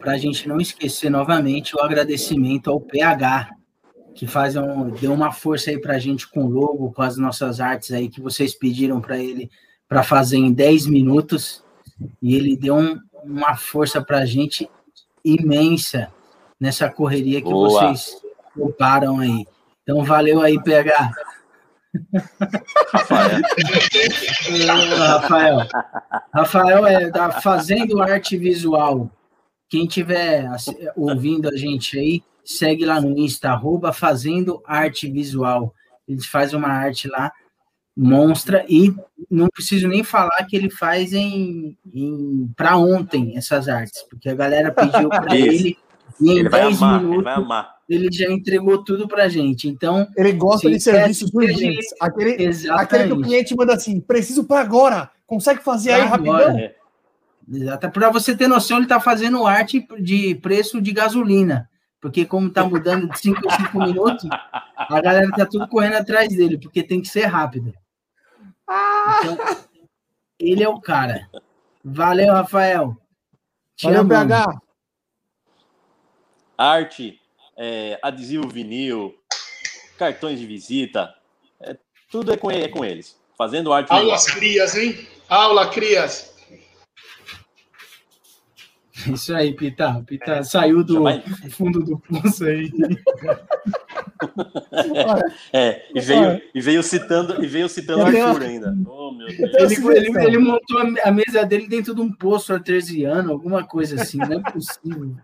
para 0.00 0.12
a 0.12 0.18
gente 0.18 0.48
não 0.48 0.60
esquecer 0.60 1.08
novamente 1.08 1.76
o 1.76 1.80
agradecimento 1.80 2.68
ao 2.68 2.80
PH, 2.80 3.48
que 4.14 4.26
faz 4.26 4.56
um, 4.56 4.90
deu 4.90 5.12
uma 5.12 5.30
força 5.30 5.70
aí 5.70 5.80
para 5.80 5.94
a 5.94 5.98
gente 5.98 6.28
com 6.28 6.44
o 6.44 6.50
logo, 6.50 6.92
com 6.92 7.02
as 7.02 7.16
nossas 7.16 7.60
artes 7.60 7.92
aí 7.92 8.08
que 8.08 8.20
vocês 8.20 8.52
pediram 8.52 9.00
para 9.00 9.16
ele 9.18 9.48
para 9.88 10.02
fazer 10.02 10.38
em 10.38 10.52
10 10.52 10.86
minutos 10.86 11.62
e 12.20 12.34
ele 12.34 12.56
deu 12.56 12.76
um, 12.76 12.98
uma 13.24 13.56
força 13.56 14.02
para 14.02 14.18
a 14.18 14.26
gente 14.26 14.68
imensa 15.24 16.12
nessa 16.60 16.88
correria 16.90 17.40
que 17.40 17.50
Boa. 17.50 17.68
vocês 17.68 18.20
pouparam 18.54 19.18
aí. 19.18 19.46
Então, 19.82 20.04
valeu 20.04 20.40
aí, 20.40 20.62
PH. 20.62 21.12
Rafael. 24.98 25.58
Rafael. 25.68 25.68
Rafael 26.32 26.86
é 26.86 27.10
da 27.10 27.30
Fazendo 27.30 28.00
Arte 28.00 28.36
Visual. 28.36 29.10
Quem 29.68 29.86
tiver 29.86 30.48
ouvindo 30.96 31.48
a 31.48 31.56
gente 31.56 31.98
aí, 31.98 32.22
segue 32.44 32.84
lá 32.84 33.00
no 33.00 33.18
Insta, 33.18 33.50
arroba 33.50 33.92
Fazendo 33.92 34.62
Arte 34.66 35.10
Visual. 35.10 35.74
Eles 36.06 36.26
fazem 36.26 36.58
uma 36.58 36.68
arte 36.68 37.08
lá 37.08 37.32
monstra 37.96 38.64
e 38.68 38.94
não 39.30 39.48
preciso 39.48 39.86
nem 39.86 40.02
falar 40.02 40.44
que 40.48 40.56
ele 40.56 40.70
faz 40.70 41.12
em, 41.12 41.76
em 41.92 42.50
para 42.56 42.76
ontem 42.76 43.36
essas 43.36 43.68
artes, 43.68 44.02
porque 44.08 44.28
a 44.28 44.34
galera 44.34 44.72
pediu 44.72 45.08
para 45.08 45.34
ele 45.36 45.76
e 46.20 46.30
em 46.30 46.38
ele 46.38 46.48
10 46.48 46.82
amar, 46.82 47.02
minutos 47.02 47.32
ele, 47.88 48.06
ele, 48.06 48.12
já 48.12 48.30
entregou 48.30 48.82
tudo 48.82 49.08
para 49.08 49.28
gente. 49.28 49.68
Então 49.68 50.06
ele 50.16 50.32
gosta 50.32 50.70
de 50.70 50.80
serviços 50.80 51.32
urgentes. 51.32 51.86
Aquele, 52.00 52.48
aquele 52.70 53.06
que 53.06 53.12
o 53.12 53.20
cliente 53.20 53.56
manda 53.56 53.74
assim, 53.74 54.00
preciso 54.00 54.44
para 54.44 54.60
agora, 54.60 55.10
consegue 55.26 55.62
fazer 55.62 55.90
pra 55.90 55.96
aí 55.96 56.02
agora. 56.02 56.46
rapidão? 56.46 56.58
É. 56.58 56.74
Exato. 57.52 57.90
Para 57.90 58.10
você 58.10 58.36
ter 58.36 58.46
noção, 58.46 58.78
ele 58.78 58.86
está 58.86 59.00
fazendo 59.00 59.46
arte 59.46 59.86
de 60.00 60.34
preço 60.36 60.80
de 60.80 60.92
gasolina. 60.92 61.68
Porque 62.00 62.24
como 62.24 62.48
está 62.48 62.64
mudando 62.64 63.08
de 63.08 63.18
5 63.18 63.40
em 63.46 63.50
5 63.50 63.78
minutos, 63.84 64.28
a 64.76 65.00
galera 65.00 65.26
está 65.26 65.46
tudo 65.46 65.68
correndo 65.68 65.94
atrás 65.94 66.28
dele, 66.28 66.58
porque 66.58 66.82
tem 66.82 67.00
que 67.00 67.08
ser 67.08 67.26
rápido. 67.26 67.72
Então, 69.18 69.38
ele 70.38 70.62
é 70.62 70.68
o 70.68 70.80
cara. 70.80 71.28
Valeu, 71.84 72.32
Rafael. 72.32 72.96
Te 73.76 73.86
Valeu, 73.86 74.04
BH. 74.04 74.60
Arte, 76.56 77.20
é, 77.56 77.98
adesivo 78.02 78.48
vinil, 78.48 79.14
cartões 79.98 80.38
de 80.38 80.46
visita, 80.46 81.14
é, 81.60 81.76
tudo 82.10 82.32
é 82.32 82.36
com, 82.36 82.50
é 82.50 82.68
com 82.68 82.84
eles. 82.84 83.20
Fazendo 83.36 83.72
arte. 83.72 83.92
Aulas 83.92 84.26
crias, 84.26 84.76
hein? 84.76 85.06
Aula 85.28 85.68
crias. 85.68 86.32
Isso 89.06 89.34
aí, 89.34 89.54
Pita. 89.54 90.02
Pita 90.06 90.44
saiu 90.44 90.84
do 90.84 91.02
fundo 91.50 91.82
do 91.82 91.98
poço 91.98 92.44
aí. 92.44 92.70
é, 95.52 95.82
e 95.94 96.00
veio, 96.00 96.42
e 96.54 96.60
veio 96.60 96.82
citando, 96.82 97.44
e 97.44 97.46
veio 97.46 97.68
citando 97.68 98.02
Arthur 98.02 98.42
ainda. 98.42 98.74
Oh, 98.86 99.12
meu 99.12 99.26
Deus. 99.26 99.72
Ele, 99.72 99.98
ele, 99.98 100.24
ele, 100.24 100.38
montou 100.38 100.78
a 101.02 101.10
mesa 101.10 101.44
dele 101.44 101.68
dentro 101.68 101.94
de 101.94 102.00
um 102.00 102.12
poço 102.12 102.52
artesiano, 102.52 103.32
alguma 103.32 103.64
coisa 103.64 104.00
assim, 104.00 104.18
não 104.18 104.38
é 104.38 104.50
possível. 104.50 105.14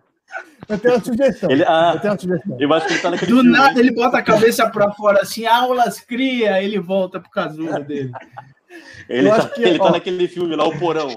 Eu 0.69 0.79
tenho 0.79 0.95
uma 0.95 1.05
sugestão. 1.05 1.51
Ele, 1.51 1.65
ah, 1.65 1.93
eu 1.95 2.01
tenho 2.01 2.13
uma 2.13 2.21
sugestão. 2.21 2.57
Eu 2.61 2.73
acho 2.75 2.87
que 2.87 2.93
ele 2.93 3.01
tá 3.01 3.11
naquele 3.11 3.31
Do 3.33 3.37
filme, 3.39 3.51
nada 3.51 3.73
hein? 3.73 3.79
ele 3.79 3.91
bota 3.95 4.19
a 4.19 4.23
cabeça 4.23 4.69
pra 4.69 4.93
fora 4.93 5.23
assim, 5.23 5.47
aulas 5.47 6.01
cria, 6.01 6.63
ele 6.63 6.79
volta 6.79 7.19
pro 7.19 7.31
casulo 7.31 7.83
dele. 7.85 8.13
Ele, 9.09 9.29
eu 9.29 9.37
tá, 9.37 9.49
que, 9.49 9.63
ele 9.63 9.79
tá 9.79 9.85
ó. 9.85 9.91
naquele 9.91 10.29
filme 10.29 10.55
lá, 10.55 10.67
O 10.67 10.79
Porão. 10.79 11.09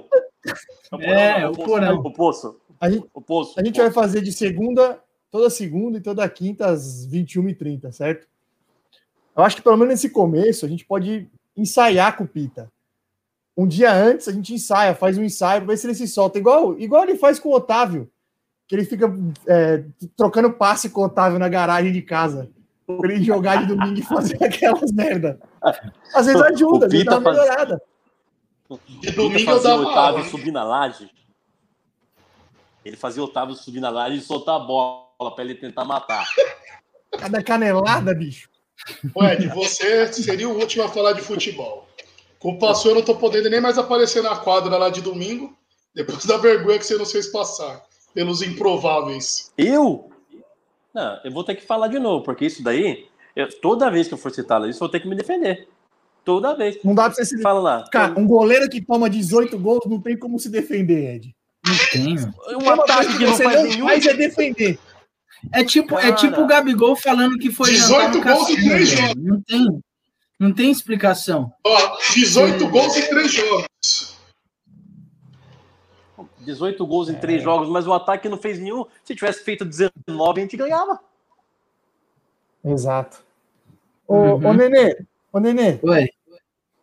É, 0.99 1.41
não, 1.41 1.51
O 1.51 1.55
Poço, 1.55 1.67
Porão. 1.67 1.95
O 1.97 2.13
Poço. 2.13 2.61
A 2.79 2.89
gente, 2.89 3.05
O 3.13 3.21
Poço. 3.21 3.59
a 3.59 3.63
gente 3.63 3.79
vai 3.79 3.91
fazer 3.91 4.21
de 4.21 4.32
segunda, 4.32 4.99
toda 5.32 5.49
segunda 5.49 5.97
e 5.97 6.01
toda 6.01 6.27
quinta 6.29 6.67
às 6.67 7.07
21h30, 7.07 7.91
certo? 7.91 8.27
Eu 9.36 9.43
acho 9.43 9.55
que 9.55 9.61
pelo 9.61 9.77
menos 9.77 9.93
nesse 9.93 10.09
começo 10.09 10.65
a 10.65 10.69
gente 10.69 10.86
pode 10.86 11.27
ensaiar 11.55 12.17
com 12.17 12.25
o 12.25 12.27
Pita. 12.27 12.71
Um 13.57 13.65
dia 13.67 13.93
antes 13.93 14.27
a 14.27 14.32
gente 14.32 14.53
ensaia, 14.53 14.93
faz 14.95 15.17
um 15.17 15.23
ensaio, 15.23 15.61
pra 15.61 15.73
ver 15.73 15.77
se 15.77 15.88
ele 15.88 15.95
se 15.95 16.07
solta. 16.07 16.38
Igual, 16.38 16.77
igual 16.79 17.03
ele 17.03 17.17
faz 17.17 17.39
com 17.39 17.49
o 17.49 17.53
Otávio, 17.55 18.09
que 18.67 18.75
ele 18.75 18.86
fica 18.86 19.11
é, 19.47 19.84
trocando 20.15 20.51
passe 20.53 20.89
com 20.89 21.01
o 21.01 21.05
Otávio 21.05 21.39
na 21.39 21.49
garagem 21.49 21.91
de 21.91 22.01
casa. 22.01 22.49
Pra 22.86 23.11
ele 23.13 23.23
jogar 23.23 23.57
de 23.65 23.67
domingo 23.73 23.99
e 23.99 24.03
fazer 24.03 24.36
aquelas 24.43 24.91
merda. 24.91 25.39
Às 26.13 26.25
vezes 26.25 26.41
ajuda, 26.41 26.88
O 26.88 26.89
ele 26.93 27.03
dá 27.03 27.11
Pita 27.11 27.17
uma 27.19 27.23
faz- 27.23 27.38
melhorada. 27.38 27.82
De 28.69 29.07
Ele 29.07 29.15
domingo 29.15 29.39
eu 29.39 29.45
fazia 29.45 29.75
o 29.75 29.77
dava 29.77 29.82
Otávio 29.89 30.17
aula. 30.19 30.29
subir 30.29 30.51
na 30.51 30.63
laje. 30.63 31.09
Ele 32.84 32.97
fazia 32.97 33.21
o 33.21 33.25
Otávio 33.25 33.55
subir 33.55 33.79
na 33.79 33.89
laje 33.89 34.17
e 34.17 34.21
soltar 34.21 34.55
a 34.55 34.59
bola 34.59 35.05
pra 35.30 35.43
ele 35.43 35.53
tentar 35.55 35.86
matar. 35.86 36.28
Cada 37.11 37.43
canelada, 37.43 38.15
bicho. 38.15 38.49
Ué, 39.15 39.36
de 39.36 39.47
você 39.49 40.11
seria 40.11 40.49
o 40.49 40.57
último 40.57 40.84
a 40.84 40.89
falar 40.89 41.13
de 41.13 41.22
futebol. 41.22 41.88
Com 42.39 42.53
o 42.57 42.88
eu 42.88 42.95
não 42.95 43.03
tô 43.03 43.13
podendo 43.15 43.49
nem 43.49 43.61
mais 43.61 43.78
aparecer 43.78 44.24
na 44.24 44.36
quadra 44.36 44.76
lá 44.78 44.89
de 44.89 45.01
domingo, 45.01 45.55
depois 45.93 46.26
da 46.26 46.38
vergonha 46.38 46.80
que 46.80 46.86
você 46.86 46.97
nos 46.97 47.11
fez 47.11 47.28
passar, 47.28 47.84
pelos 48.15 48.41
improváveis. 48.41 49.51
Eu? 49.55 50.09
Não, 50.93 51.19
eu 51.24 51.32
vou 51.32 51.43
ter 51.43 51.53
que 51.55 51.61
falar 51.65 51.88
de 51.88 51.99
novo, 51.99 52.24
porque 52.24 52.45
isso 52.45 52.63
daí, 52.63 53.05
eu- 53.36 53.47
toda 53.61 53.91
vez 53.91 54.07
que 54.07 54.13
eu 54.15 54.17
for 54.17 54.32
citar 54.32 54.59
isso, 54.67 54.78
eu 54.78 54.80
vou 54.80 54.89
ter 54.89 54.99
que 55.01 55.07
me 55.07 55.15
defender. 55.15 55.67
Toda 56.26 56.55
vez. 56.55 56.78
Não 56.84 56.93
dá 56.95 57.03
pra 57.03 57.13
você 57.13 57.26
se 57.26 57.41
Fala 57.41 57.59
lá. 57.59 57.86
Cara, 57.91 58.19
um 58.19 58.26
goleiro 58.28 58.69
que 58.69 58.82
toma 58.82 59.09
18 59.09 59.57
gols 59.59 59.82
não 59.86 59.99
tem 59.99 60.17
como 60.17 60.39
se 60.39 60.49
defender, 60.49 61.15
Ed. 61.15 61.36
Não 61.67 61.76
tem, 61.91 62.15
mano. 62.15 62.34
um 62.63 62.69
ataque 62.72 63.17
que 63.17 63.24
não 63.26 63.34
você 63.36 63.43
faz 63.43 63.55
não 63.55 63.63
nenhum. 63.63 63.88
faz 63.88 64.05
é 64.05 64.13
defender. 64.13 64.80
É 65.52 65.64
tipo, 65.64 65.98
é 65.98 66.12
tipo 66.14 66.42
o 66.42 66.48
Gabigol 66.48 66.96
falando 66.96 67.38
que 67.38 67.50
foi 67.52 67.72
18 67.72 68.14
jantar 68.14 68.14
no 68.14 68.22
gols 68.36 68.50
em 68.50 68.56
cassino, 68.56 68.70
três 68.70 68.89
velho. 68.92 69.08
jogos. 69.08 69.24
Não 69.24 69.42
tem, 69.42 69.84
não 70.39 70.54
tem 70.54 70.72
explicação. 70.72 71.54
Ó, 71.64 71.98
18 72.14 72.68
gols 72.70 72.96
em 72.98 73.10
3 73.10 73.32
jogos. 73.34 73.68
18 76.39 76.86
gols 76.88 77.10
em 77.10 77.16
É. 77.16 77.20
3 77.20 77.42
jogos, 77.44 77.70
mas 77.70 77.88
o 77.88 77.94
ataque 77.94 78.28
não 78.30 78.38
fez 78.38 78.60
nenhum. 78.60 78.86
Se 79.04 79.16
tivesse 79.16 79.44
feito 79.44 79.64
19, 79.66 80.39
a 80.39 80.44
gente 80.44 80.58
ganhava. 80.58 81.00
Exato. 82.64 83.24
Ô, 84.08 84.16
Uhum. 84.16 84.48
ô 84.48 84.54
Nenê, 84.54 84.98
ô 85.32 85.39
Nenê, 85.39 85.80
Ué, 85.84 86.08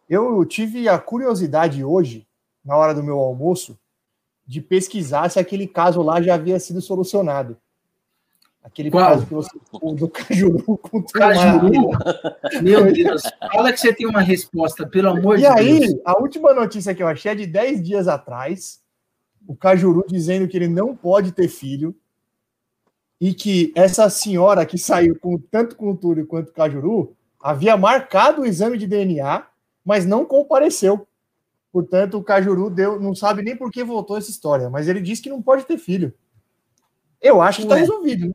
eu 0.09 0.45
tive 0.45 0.89
a 0.89 0.99
curiosidade 0.99 1.85
hoje, 1.85 2.27
na 2.65 2.77
hora 2.77 2.95
do 2.95 3.03
meu 3.03 3.19
almoço, 3.19 3.79
de 4.47 4.61
pesquisar 4.61 5.29
se 5.29 5.39
aquele 5.39 5.67
caso 5.67 6.03
lá 6.03 6.21
já 6.23 6.35
havia 6.35 6.59
sido 6.59 6.81
solucionado. 6.81 7.57
Aquele 8.69 8.91
Qual? 8.91 9.05
caso 9.05 9.27
que 9.27 9.35
você, 9.35 9.51
o 9.73 9.95
do 9.95 10.09
Cajuru 10.09 10.63
contra 10.79 10.99
o 10.99 11.05
Cajuru? 11.13 11.73
Meu 12.63 12.93
Deus. 12.93 13.23
Fala 13.53 13.73
que 13.73 13.81
você 13.81 13.93
tem 13.95 14.07
uma 14.07 14.21
resposta, 14.21 14.87
pelo 14.87 15.09
amor 15.09 15.37
E 15.37 15.41
de 15.41 15.47
aí, 15.47 15.81
Deus. 15.81 15.95
a 16.05 16.19
última 16.21 16.53
notícia 16.53 16.95
que 16.95 17.03
eu 17.03 17.09
achei 17.09 17.33
é 17.33 17.35
de 17.35 17.47
10 17.47 17.83
dias 17.83 18.07
atrás, 18.09 18.81
o 19.47 19.57
Cajuru 19.57 20.05
dizendo 20.07 20.47
que 20.47 20.57
ele 20.57 20.69
não 20.69 20.95
pode 20.95 21.33
ter 21.33 21.49
filho 21.49 21.97
e 23.21 23.33
que 23.35 23.73
essa 23.75 24.09
senhora 24.11 24.65
que 24.67 24.77
saiu 24.79 25.19
com 25.19 25.39
tanto 25.39 25.75
com 25.75 25.91
o 25.91 25.97
Túlio 25.97 26.27
quanto 26.27 26.51
o 26.51 26.53
Cajuru 26.53 27.17
havia 27.43 27.77
marcado 27.77 28.43
o 28.43 28.47
exame 28.47 28.77
de 28.77 28.87
DNA, 28.87 29.47
mas 29.85 30.05
não 30.05 30.25
compareceu. 30.27 31.07
Portanto, 31.73 32.19
o 32.19 32.23
Cajuru 32.23 32.69
deu, 32.71 33.01
não 33.01 33.15
sabe 33.15 33.43
nem 33.43 33.57
por 33.57 33.71
que 33.71 33.83
voltou 33.83 34.17
essa 34.19 34.31
história, 34.31 34.69
mas 34.69 34.89
ele 34.89 35.01
disse 35.01 35.23
que 35.23 35.31
não 35.31 35.41
pode 35.43 35.65
ter 35.65 35.79
filho. 35.79 36.13
Eu 37.21 37.41
acho 37.43 37.59
que 37.59 37.65
está 37.65 37.75
resolvido. 37.77 38.27
né? 38.29 38.33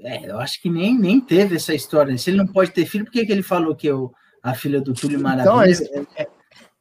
É, 0.00 0.30
eu 0.30 0.38
acho 0.38 0.60
que 0.60 0.68
nem, 0.68 0.96
nem 0.98 1.20
teve 1.20 1.56
essa 1.56 1.74
história. 1.74 2.16
Se 2.18 2.30
ele 2.30 2.36
não 2.38 2.46
pode 2.46 2.70
ter 2.70 2.84
filho, 2.86 3.04
por 3.04 3.12
que, 3.12 3.24
que 3.24 3.32
ele 3.32 3.42
falou 3.42 3.74
que 3.74 3.86
eu, 3.86 4.12
a 4.42 4.54
filha 4.54 4.80
do 4.80 4.92
Túlio 4.92 5.18
Então, 5.18 5.30
é, 5.32 5.36
Maravilha 5.36 6.06
é, 6.16 6.28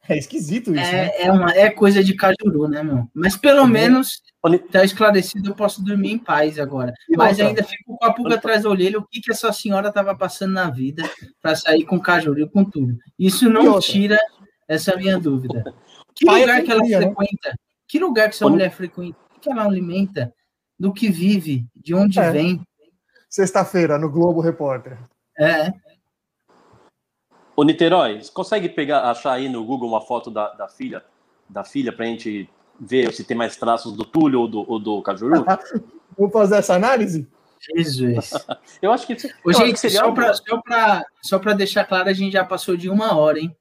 é 0.10 0.18
esquisito 0.18 0.64
isso, 0.72 0.72
né? 0.72 1.08
é, 1.08 1.26
é, 1.28 1.32
uma, 1.32 1.52
é 1.52 1.70
coisa 1.70 2.04
de 2.04 2.14
Cajuru, 2.14 2.68
né, 2.68 2.84
meu? 2.84 3.08
Mas 3.14 3.38
pelo 3.38 3.62
Uhum. 3.62 3.68
menos 3.68 4.22
Oni- 4.44 4.60
tá 4.60 4.84
esclarecido, 4.84 5.50
eu 5.50 5.56
posso 5.56 5.82
dormir 5.84 6.12
em 6.12 6.18
paz 6.20 6.60
agora. 6.60 6.94
E 7.10 7.16
Mas 7.18 7.32
outra? 7.40 7.48
ainda 7.48 7.64
fico 7.64 7.98
com 7.98 8.06
a 8.06 8.14
pulga 8.14 8.36
atrás 8.36 8.64
da 8.64 8.70
orelha, 8.70 9.00
o 9.00 9.08
que, 9.08 9.20
que 9.22 9.32
essa 9.32 9.52
senhora 9.54 9.88
estava 9.88 10.16
passando 10.16 10.52
na 10.54 10.70
vida 10.70 11.02
para 11.42 11.56
sair 11.56 11.84
com 11.86 12.00
Cajuru 12.00 12.42
e 12.42 12.50
com 12.50 12.64
tudo. 12.66 12.96
Isso 13.18 13.50
não 13.50 13.80
tira 13.80 14.20
essa 14.68 14.96
minha 14.98 15.18
dúvida. 15.18 15.64
Que 16.14 16.26
Pai 16.26 16.44
é 16.44 16.46
lugar 16.46 16.64
que 16.64 16.72
ela 16.72 16.82
né? 16.82 16.98
frequenta? 16.98 17.60
Que 17.88 18.00
lugar 18.00 18.30
que 18.30 18.36
essa 18.36 18.46
Oni- 18.46 18.56
mulher 18.56 18.72
frequenta? 18.72 19.18
O 19.36 19.40
que 19.40 19.50
ela 19.52 19.64
alimenta? 19.64 20.34
Do 20.78 20.92
que 20.94 21.10
vive? 21.10 21.66
De 21.76 21.94
onde 21.96 22.20
É. 22.20 22.30
vem? 22.32 22.62
Sexta-feira, 23.30 23.98
no 23.98 24.10
Globo 24.10 24.42
Repórter. 24.42 24.98
É, 25.38 25.74
Ô, 27.58 27.64
Niterói, 27.64 28.22
você 28.22 28.32
consegue 28.32 28.68
pegar, 28.68 29.10
achar 29.10 29.32
aí 29.34 29.48
no 29.48 29.64
Google 29.64 29.88
uma 29.88 30.02
foto 30.02 30.30
da, 30.30 30.54
da 30.54 30.68
filha, 30.68 31.04
da 31.48 31.64
filha 31.64 31.94
pra 31.94 32.06
gente 32.06 32.50
ver 32.78 33.14
se 33.14 33.24
tem 33.24 33.36
mais 33.38 33.56
traços 33.56 33.94
do 33.94 34.04
Túlio 34.04 34.42
ou 34.42 34.48
do, 34.48 34.70
ou 34.70 34.78
do 34.80 35.02
Cajuru? 35.02 35.46
Vamos 36.18 36.34
fazer 36.34 36.58
essa 36.58 36.76
análise? 36.76 37.26
Jesus. 37.74 38.32
Eu 38.82 38.92
acho 38.92 39.08
que, 39.08 39.14
Ô, 39.14 39.18
acho 39.18 39.60
que 39.60 39.66
gente, 39.68 39.80
seria 39.80 40.00
só 40.02 40.12
para 40.12 40.34
só 40.34 40.62
pra, 40.62 41.06
só 41.22 41.40
pra 41.40 41.54
deixar 41.54 41.86
claro, 41.86 42.10
a 42.10 42.14
gente 42.14 42.34
já 42.34 42.44
passou 42.44 42.76
de 42.76 42.90
uma 42.90 43.16
hora, 43.16 43.40
hein? 43.40 43.56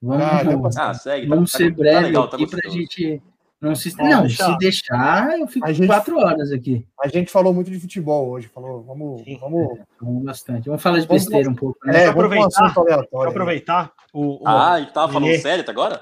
Vamos, 0.00 0.22
Ah, 0.24 0.70
pra- 0.70 0.90
Ah, 0.90 0.94
segue. 0.94 1.28
tá- 1.28 1.34
vamos 1.34 1.50
tá- 1.50 1.58
ser 1.58 1.70
tá 1.72 1.76
breve 1.78 2.06
legal, 2.06 2.28
tá 2.28 2.36
aqui 2.36 2.46
pra 2.48 2.70
gente 2.70 3.22
não 3.66 3.74
se... 3.74 3.94
Pode 3.96 4.08
não, 4.08 4.22
deixar. 4.22 4.52
se 4.52 4.58
deixar, 4.58 5.38
eu 5.38 5.46
fico 5.46 5.66
gente- 5.72 5.86
quatro 5.86 6.18
horas 6.18 6.50
aqui. 6.52 6.86
A 7.02 7.08
gente 7.08 7.30
falou 7.30 7.52
muito 7.52 7.70
de 7.70 7.78
futebol 7.78 8.28
hoje, 8.30 8.48
falou, 8.48 8.82
vamos, 8.82 9.22
Sim. 9.22 9.38
vamos, 9.40 9.78
Vamos 10.00 10.24
bastante. 10.24 10.66
Vamos 10.66 10.82
falar 10.82 11.00
de 11.00 11.06
Vamos- 11.06 11.24
besteira 11.24 11.50
um 11.50 11.54
pouco. 11.54 11.78
né? 11.84 11.90
é, 11.90 11.92
Deixa 11.96 12.08
eu 12.10 12.14
vamos 12.14 12.54
pra 12.54 12.66
aproveitar. 12.68 13.28
aproveitar. 13.28 13.92
O, 14.12 14.42
o, 14.42 14.48
Ah, 14.48 14.80
e 14.80 14.86
tava 14.86 15.12
falando 15.12 15.28
Nenê. 15.28 15.38
sério 15.40 15.62
até 15.62 15.70
agora? 15.70 16.00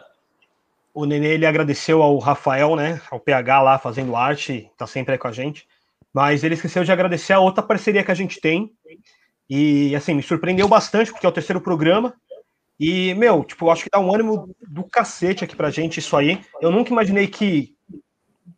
o 0.92 1.04
Nenê 1.06 1.30
ele 1.34 1.44
agradeceu 1.46 2.00
ao 2.02 2.16
Rafael, 2.18 2.76
né? 2.76 3.00
Ao 3.10 3.18
PH 3.18 3.60
lá 3.62 3.78
fazendo 3.78 4.14
arte, 4.14 4.70
tá 4.78 4.86
sempre 4.86 5.12
aí 5.14 5.18
com 5.18 5.26
a 5.26 5.32
gente. 5.32 5.66
Mas 6.12 6.44
ele 6.44 6.54
esqueceu 6.54 6.84
de 6.84 6.92
agradecer 6.92 7.32
a 7.32 7.40
outra 7.40 7.64
parceria 7.64 8.04
que 8.04 8.12
a 8.12 8.14
gente 8.14 8.40
tem. 8.40 8.70
E 9.50 9.94
assim, 9.96 10.14
me 10.14 10.22
surpreendeu 10.22 10.68
bastante, 10.68 11.10
porque 11.10 11.26
é 11.26 11.28
o 11.28 11.32
terceiro 11.32 11.60
programa. 11.60 12.14
E, 12.78 13.14
meu, 13.14 13.44
tipo, 13.44 13.66
eu 13.66 13.70
acho 13.70 13.84
que 13.84 13.90
dá 13.90 14.00
um 14.00 14.12
ânimo 14.12 14.54
do 14.68 14.84
cacete 14.84 15.44
aqui 15.44 15.54
pra 15.54 15.70
gente 15.70 15.98
isso 15.98 16.16
aí. 16.16 16.40
Eu 16.60 16.70
nunca 16.70 16.90
imaginei 16.90 17.26
que. 17.26 17.74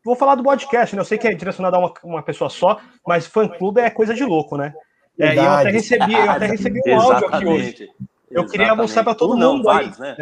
Vou 0.04 0.16
falar 0.16 0.36
do 0.36 0.42
podcast, 0.42 0.94
né? 0.94 1.00
Eu 1.00 1.04
sei 1.04 1.18
que 1.18 1.26
é 1.26 1.34
direcionado 1.34 1.76
a 1.76 1.78
uma, 1.78 1.94
uma 2.02 2.22
pessoa 2.22 2.48
só, 2.48 2.80
mas 3.06 3.26
fã 3.26 3.48
clube 3.48 3.80
é 3.80 3.90
coisa 3.90 4.14
de 4.14 4.24
louco, 4.24 4.56
né? 4.56 4.72
É, 5.18 5.34
e 5.34 5.38
eu 5.38 5.50
até 5.50 5.70
recebi, 5.70 6.14
eu 6.14 6.30
até 6.30 6.46
recebi 6.46 6.80
um 6.86 7.00
áudio 7.00 7.26
aqui 7.26 7.46
hoje. 7.46 7.68
Exatamente. 7.68 7.90
Eu 8.30 8.46
queria 8.46 8.74
mostrar 8.74 9.04
pra 9.04 9.14
todo 9.14 9.36
não, 9.36 9.56
mundo 9.56 9.68
aí, 9.68 9.76
vários, 9.76 9.98
né? 9.98 10.16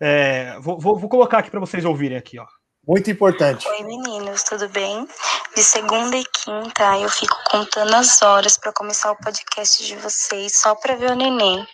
É, 0.00 0.58
vou, 0.60 0.78
vou, 0.78 0.98
vou 0.98 1.08
colocar 1.08 1.38
aqui 1.38 1.50
pra 1.50 1.60
vocês 1.60 1.84
ouvirem 1.84 2.18
aqui, 2.18 2.38
ó. 2.38 2.46
Muito 2.86 3.10
importante. 3.10 3.66
Oi 3.68 3.84
meninos, 3.84 4.42
tudo 4.42 4.68
bem? 4.68 5.06
De 5.54 5.62
segunda 5.62 6.16
e 6.16 6.24
quinta 6.24 6.98
eu 6.98 7.08
fico 7.08 7.36
contando 7.48 7.94
as 7.94 8.20
horas 8.20 8.58
para 8.58 8.72
começar 8.72 9.12
o 9.12 9.16
podcast 9.16 9.86
de 9.86 9.94
vocês 9.96 10.60
só 10.60 10.74
para 10.74 10.96
ver 10.96 11.12
o 11.12 11.14
neném. 11.14 11.64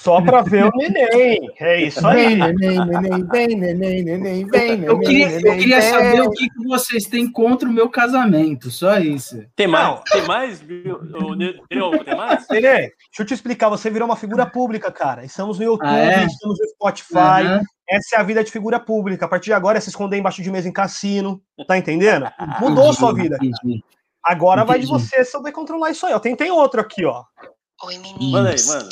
Só 0.00 0.20
pra 0.20 0.42
ver 0.42 0.64
o 0.64 0.70
neném. 0.76 1.38
É 1.60 1.82
isso 1.82 2.00
Vem, 2.02 2.42
aí. 2.42 2.52
neném, 2.54 2.86
neném, 2.86 3.26
vem, 3.28 3.48
neném, 3.56 4.02
neném, 4.02 4.46
vem, 4.46 4.84
Eu 4.84 4.98
neném, 4.98 5.00
queria, 5.00 5.30
eu 5.40 5.56
queria 5.58 5.80
vem. 5.80 5.90
saber 5.90 6.20
o 6.22 6.30
que, 6.30 6.48
que 6.48 6.64
vocês 6.66 7.04
têm 7.04 7.30
contra 7.30 7.68
o 7.68 7.72
meu 7.72 7.88
casamento, 7.90 8.70
só 8.70 8.98
isso. 8.98 9.44
Tem 9.54 9.66
mais? 9.66 9.86
Não. 9.86 10.02
Tem 10.10 10.22
mais? 10.26 10.60
Tem 10.60 12.16
mais? 12.16 12.46
Nenê, 12.50 12.70
deixa 12.72 12.92
eu 13.20 13.26
te 13.26 13.34
explicar. 13.34 13.68
Você 13.68 13.90
virou 13.90 14.06
uma 14.08 14.16
figura 14.16 14.46
pública, 14.46 14.90
cara. 14.90 15.24
Estamos 15.24 15.58
no 15.58 15.64
YouTube, 15.64 15.86
Ah, 15.88 15.98
é? 15.98 16.24
estamos 16.24 16.58
no 16.58 16.68
Spotify. 16.70 17.16
Aham. 17.18 17.60
Essa 17.88 18.16
é 18.16 18.18
a 18.20 18.22
vida 18.22 18.42
de 18.42 18.50
figura 18.50 18.80
pública. 18.80 19.26
A 19.26 19.28
partir 19.28 19.46
de 19.46 19.52
agora 19.52 19.76
é 19.76 19.80
se 19.80 19.90
esconder 19.90 20.16
embaixo 20.16 20.40
de 20.42 20.50
mesa 20.50 20.68
em 20.68 20.72
cassino. 20.72 21.42
Tá 21.66 21.76
entendendo? 21.76 22.26
Mudou 22.60 22.88
a 22.90 22.92
sua 22.92 23.12
vida. 23.14 23.36
Entendi. 23.36 23.82
Agora 24.24 24.64
vai 24.64 24.78
de 24.78 24.86
Entendi. 24.86 25.02
você 25.04 25.24
saber 25.24 25.52
controlar 25.52 25.90
isso 25.90 26.06
aí. 26.06 26.14
ó. 26.14 26.18
Tem, 26.18 26.34
tem 26.34 26.50
outro 26.50 26.80
aqui, 26.80 27.04
ó. 27.04 27.24
Oi 27.84 27.98
meninos. 27.98 28.30
Manda 28.30 28.50
aí, 28.50 28.56
manda. 28.66 28.88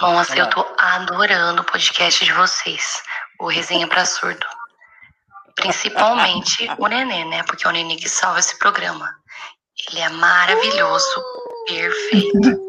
Nossa, 0.00 0.36
eu 0.36 0.48
tô 0.48 0.64
adorando 0.78 1.62
o 1.62 1.64
podcast 1.64 2.24
de 2.24 2.32
vocês. 2.32 3.02
O 3.38 3.48
Resenha 3.48 3.86
pra 3.86 4.04
Surdo. 4.04 4.46
Principalmente 5.56 6.68
o 6.78 6.86
Nenê, 6.86 7.24
né? 7.26 7.42
Porque 7.44 7.66
é 7.66 7.70
o 7.70 7.72
Nenê 7.72 7.96
que 7.96 8.08
salva 8.08 8.38
esse 8.38 8.58
programa. 8.58 9.08
Ele 9.90 10.00
é 10.00 10.08
maravilhoso. 10.08 11.22
Perfeito. 11.66 12.60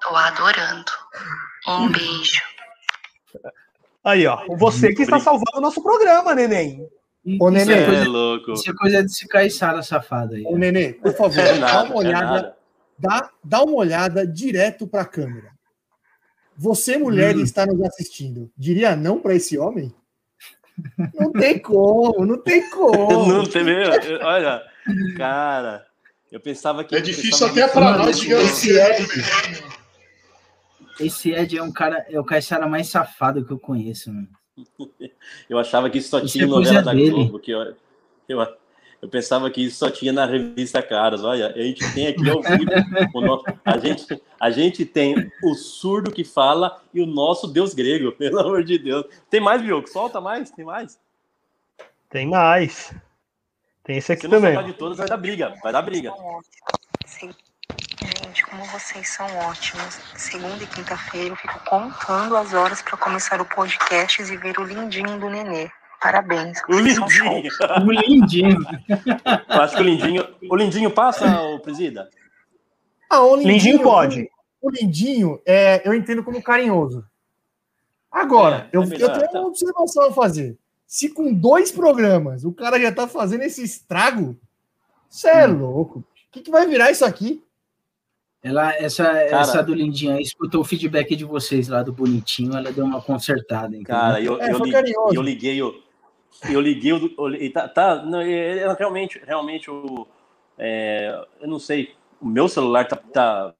Tô 0.00 0.16
adorando. 0.16 0.90
Um 1.68 1.90
beijo. 1.90 2.40
Aí, 4.04 4.26
ó. 4.26 4.44
Você 4.56 4.92
que 4.94 5.02
está 5.02 5.18
salvando 5.18 5.56
o 5.56 5.60
nosso 5.60 5.82
programa, 5.82 6.34
neném. 6.34 6.86
Ô, 7.40 7.50
Nenê, 7.50 7.62
Isso 7.62 7.72
é, 7.72 7.82
É 7.82 7.86
coisa, 7.86 8.04
louco. 8.08 8.52
isso 8.52 8.70
é 8.70 8.74
coisa 8.74 9.02
de 9.02 9.14
se 9.14 9.26
caiçara 9.26 9.82
safada 9.82 10.34
aí. 10.36 10.44
Ô, 10.46 10.58
Nenê, 10.58 10.92
por 10.94 11.14
favor, 11.16 11.38
É 11.40 11.54
dá 11.54 11.58
nada, 11.58 11.84
uma 11.84 11.94
é 11.94 11.96
olhada, 11.96 12.26
nada. 12.26 12.56
dá, 12.98 13.30
dá 13.42 13.62
uma 13.62 13.76
olhada 13.76 14.26
direto 14.26 14.86
para 14.86 15.02
a 15.02 15.06
câmera. 15.06 15.53
Você, 16.56 16.96
mulher, 16.96 17.36
Hum. 17.36 17.40
está 17.42 17.66
nos 17.66 17.80
assistindo, 17.82 18.50
diria 18.56 18.94
não 18.96 19.18
para 19.20 19.34
esse 19.34 19.58
homem? 19.58 19.92
Não 21.14 21.30
tem 21.32 21.58
como, 21.58 22.24
não 22.26 22.36
tem 22.38 22.68
como. 22.70 23.26
Não 23.28 23.44
tem 23.46 23.62
mesmo. 23.62 23.94
Olha, 24.22 24.60
cara, 25.16 25.86
eu 26.32 26.40
pensava 26.40 26.82
que. 26.82 26.96
É 26.96 27.00
difícil 27.00 27.46
até 27.46 27.68
pra 27.68 27.96
nós 27.96 28.18
de 28.18 28.32
esse 28.32 28.72
ganhar. 28.72 29.00
Ed, 29.00 29.24
Esse 30.98 31.30
Ed 31.32 31.56
é 31.56 31.62
um 31.62 31.70
cara, 31.72 32.04
é 32.08 32.18
o 32.18 32.24
caixara 32.24 32.66
mais 32.68 32.88
safado 32.88 33.44
que 33.44 33.52
eu 33.52 33.58
conheço, 33.58 34.12
mano. 34.12 34.28
Eu 35.48 35.58
achava 35.58 35.88
que 35.90 35.98
isso 35.98 36.08
só 36.10 36.18
Isso 36.18 36.32
tinha 36.32 36.44
é 36.44 36.46
novela 36.48 36.82
da 36.82 36.92
dele. 36.92 37.10
Globo. 37.10 37.38
Que 37.40 37.50
eu, 37.52 37.74
eu, 38.28 38.46
eu 39.04 39.08
pensava 39.10 39.50
que 39.50 39.60
isso 39.62 39.76
só 39.76 39.90
tinha 39.90 40.14
na 40.14 40.24
revista 40.24 40.82
Caras. 40.82 41.22
Olha, 41.22 41.48
a 41.48 41.58
gente 41.62 41.92
tem 41.92 42.06
aqui 42.06 42.30
ao 42.30 42.40
vivo. 42.40 42.70
o 43.12 43.20
nosso- 43.20 43.44
a, 43.62 43.76
gente, 43.76 44.22
a 44.40 44.50
gente 44.50 44.86
tem 44.86 45.30
o 45.42 45.54
surdo 45.54 46.10
que 46.10 46.24
fala 46.24 46.82
e 46.94 47.02
o 47.02 47.06
nosso 47.06 47.46
Deus 47.46 47.74
grego, 47.74 48.12
pelo 48.16 48.40
amor 48.40 48.64
de 48.64 48.78
Deus. 48.78 49.04
Tem 49.28 49.40
mais, 49.40 49.60
Bioco? 49.60 49.90
Solta 49.90 50.22
mais? 50.22 50.50
Tem 50.50 50.64
mais? 50.64 50.98
Tem 52.08 52.26
mais. 52.26 52.94
Tem 53.84 53.98
esse 53.98 54.10
aqui 54.10 54.22
Se 54.22 54.28
não 54.28 54.40
também. 54.40 54.64
de 54.64 54.72
todas, 54.72 54.96
vai 54.96 55.06
dar 55.06 55.18
briga. 55.18 55.54
Vai 55.62 55.70
dar 55.72 55.82
briga. 55.82 56.10
Gente, 58.00 58.44
como 58.46 58.64
vocês 58.66 59.08
são 59.10 59.26
ótimos. 59.40 60.00
Segunda 60.16 60.64
e 60.64 60.66
quinta-feira 60.66 61.28
eu 61.28 61.36
fico 61.36 61.60
contando 61.66 62.36
as 62.38 62.54
horas 62.54 62.80
para 62.80 62.96
começar 62.96 63.38
o 63.40 63.44
podcast 63.44 64.22
e 64.22 64.36
ver 64.38 64.58
o 64.58 64.64
lindinho 64.64 65.18
do 65.20 65.28
Nenê. 65.28 65.70
Parabéns. 66.04 66.58
O. 66.68 66.78
Lindinho. 66.78 67.42
O 67.86 67.90
lindinho. 67.90 68.58
Eu 69.48 69.62
acho 69.62 69.74
que 69.74 69.80
o 69.80 69.84
Lindinho. 69.84 70.28
O 70.50 70.54
Lindinho 70.54 70.90
passa, 70.90 71.40
o 71.40 71.60
presida? 71.60 72.10
Ah, 73.08 73.22
o 73.22 73.36
Lindinho 73.36 73.80
pode. 73.82 74.28
O 74.60 74.68
Lindinho, 74.70 75.40
é, 75.46 75.80
eu 75.88 75.94
entendo 75.94 76.22
como 76.22 76.42
carinhoso. 76.42 77.06
Agora, 78.12 78.68
É, 78.70 78.76
é 78.76 78.78
eu, 78.78 78.86
melhor, 78.86 79.10
eu 79.12 79.18
tenho 79.18 79.30
tá. 79.32 79.38
uma 79.40 79.48
observação 79.48 80.04
a 80.08 80.12
fazer. 80.12 80.58
Se 80.86 81.08
com 81.08 81.32
dois 81.32 81.72
programas 81.72 82.44
o 82.44 82.52
cara 82.52 82.78
já 82.78 82.92
tá 82.92 83.08
fazendo 83.08 83.42
esse 83.42 83.62
estrago, 83.64 84.36
você 85.08 85.28
é 85.30 85.48
Hum. 85.48 85.58
louco. 85.58 85.98
O 86.00 86.04
que, 86.32 86.42
que 86.42 86.50
vai 86.50 86.66
virar 86.66 86.90
isso 86.90 87.04
aqui? 87.04 87.42
Ela, 88.42 88.74
essa, 88.74 89.04
Cara. 89.04 89.40
essa 89.40 89.62
do 89.62 89.72
lindinho 89.72 90.14
aí, 90.14 90.22
escutou 90.22 90.60
o 90.60 90.64
feedback 90.64 91.16
de 91.16 91.24
vocês 91.24 91.66
lá 91.68 91.82
do 91.82 91.94
bonitinho, 91.94 92.54
ela 92.54 92.70
deu 92.70 92.84
uma 92.84 93.00
consertada, 93.00 93.68
entendeu? 93.68 93.86
Cara, 93.86 94.20
eu, 94.20 94.38
É, 94.38 94.52
eu, 94.52 94.58
foi 94.58 94.66
li- 94.66 94.72
carinhoso. 94.72 95.14
eu 95.14 95.22
liguei 95.22 95.62
o. 95.62 95.82
Eu 96.50 96.60
liguei 96.60 96.92
o. 96.92 97.28
e 97.34 97.50
tá, 97.50 97.68
tá, 97.68 98.02
não, 98.04 98.20
realmente, 98.78 99.20
realmente, 99.24 99.70
o, 99.70 100.06
é, 100.58 101.26
eu 101.40 101.48
não 101.48 101.58
sei. 101.58 101.94
O 102.20 102.26
meu 102.26 102.48
celular 102.48 102.86
tá, 102.86 102.96
tá, 102.96 103.54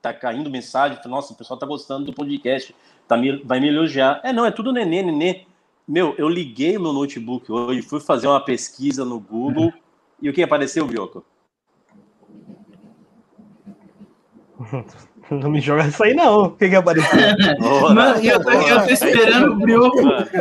tá 0.00 0.12
caindo 0.14 0.50
mensagem. 0.50 0.98
Nossa, 1.06 1.32
o 1.32 1.36
pessoal 1.36 1.58
tá 1.58 1.66
gostando 1.66 2.06
do 2.06 2.12
podcast. 2.12 2.74
Tá 3.06 3.16
me, 3.16 3.42
vai 3.42 3.60
me 3.60 3.68
elogiar. 3.68 4.20
É, 4.22 4.32
não, 4.32 4.44
é 4.44 4.50
tudo 4.50 4.72
nenê, 4.72 5.02
nenê. 5.02 5.46
Meu, 5.86 6.14
eu 6.18 6.28
liguei 6.28 6.78
meu 6.78 6.92
notebook 6.92 7.50
hoje, 7.50 7.80
fui 7.80 8.00
fazer 8.00 8.26
uma 8.26 8.44
pesquisa 8.44 9.04
no 9.04 9.18
Google. 9.18 9.72
E 10.20 10.28
o 10.28 10.32
que 10.32 10.42
apareceu, 10.42 10.86
Bioco? 10.86 11.24
Não 15.42 15.50
me 15.50 15.60
joga 15.60 15.86
isso 15.86 16.02
aí, 16.02 16.14
não. 16.14 16.44
O 16.44 16.50
que 16.52 16.68
que 16.68 16.76
apareceu? 16.76 17.18
Mano, 17.94 18.22
e 18.22 18.28
eu, 18.28 18.42
tô- 18.42 18.50
eu 18.50 18.84
tô 18.84 18.90
esperando 18.90 19.52
o 19.52 19.56
Brioco 19.56 19.98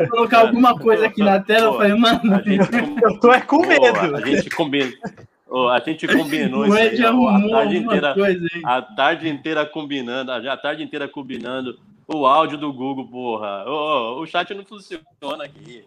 colocar 0.10 0.40
alguma 0.40 0.78
coisa 0.78 1.08
aqui 1.08 1.22
na 1.24 1.40
tela. 1.40 1.66
Eu 1.68 1.72
Pô, 1.72 1.78
falei, 1.78 1.94
mano, 1.96 2.44
gente, 2.44 2.70
Eu 3.04 3.20
tô 3.20 3.32
é 3.32 3.42
com 3.42 3.62
Pô, 3.62 3.68
medo. 3.68 4.16
a 4.16 4.22
gente 4.26 4.50
combinou. 4.50 4.94
Ô, 5.50 5.68
a 5.70 5.80
gente 5.80 6.08
combinou 6.08 6.62
o 6.62 6.66
isso 6.68 6.78
aí, 6.78 7.06
ó, 7.06 7.28
a 7.30 7.50
tarde 7.50 7.78
inteira, 7.78 8.14
coisa 8.14 8.48
a 8.66 8.82
tarde 8.82 9.30
inteira 9.30 9.66
combinando, 9.66 10.32
a 10.32 10.58
tarde 10.58 10.84
inteira 10.84 11.08
combinando 11.08 11.80
o 12.08 12.26
áudio 12.26 12.58
do 12.58 12.72
Google, 12.74 13.08
porra. 13.08 13.64
Ô, 13.66 14.18
ô, 14.18 14.22
o 14.22 14.26
chat 14.28 14.54
não 14.54 14.66
funciona 14.66 15.44
aqui. 15.44 15.86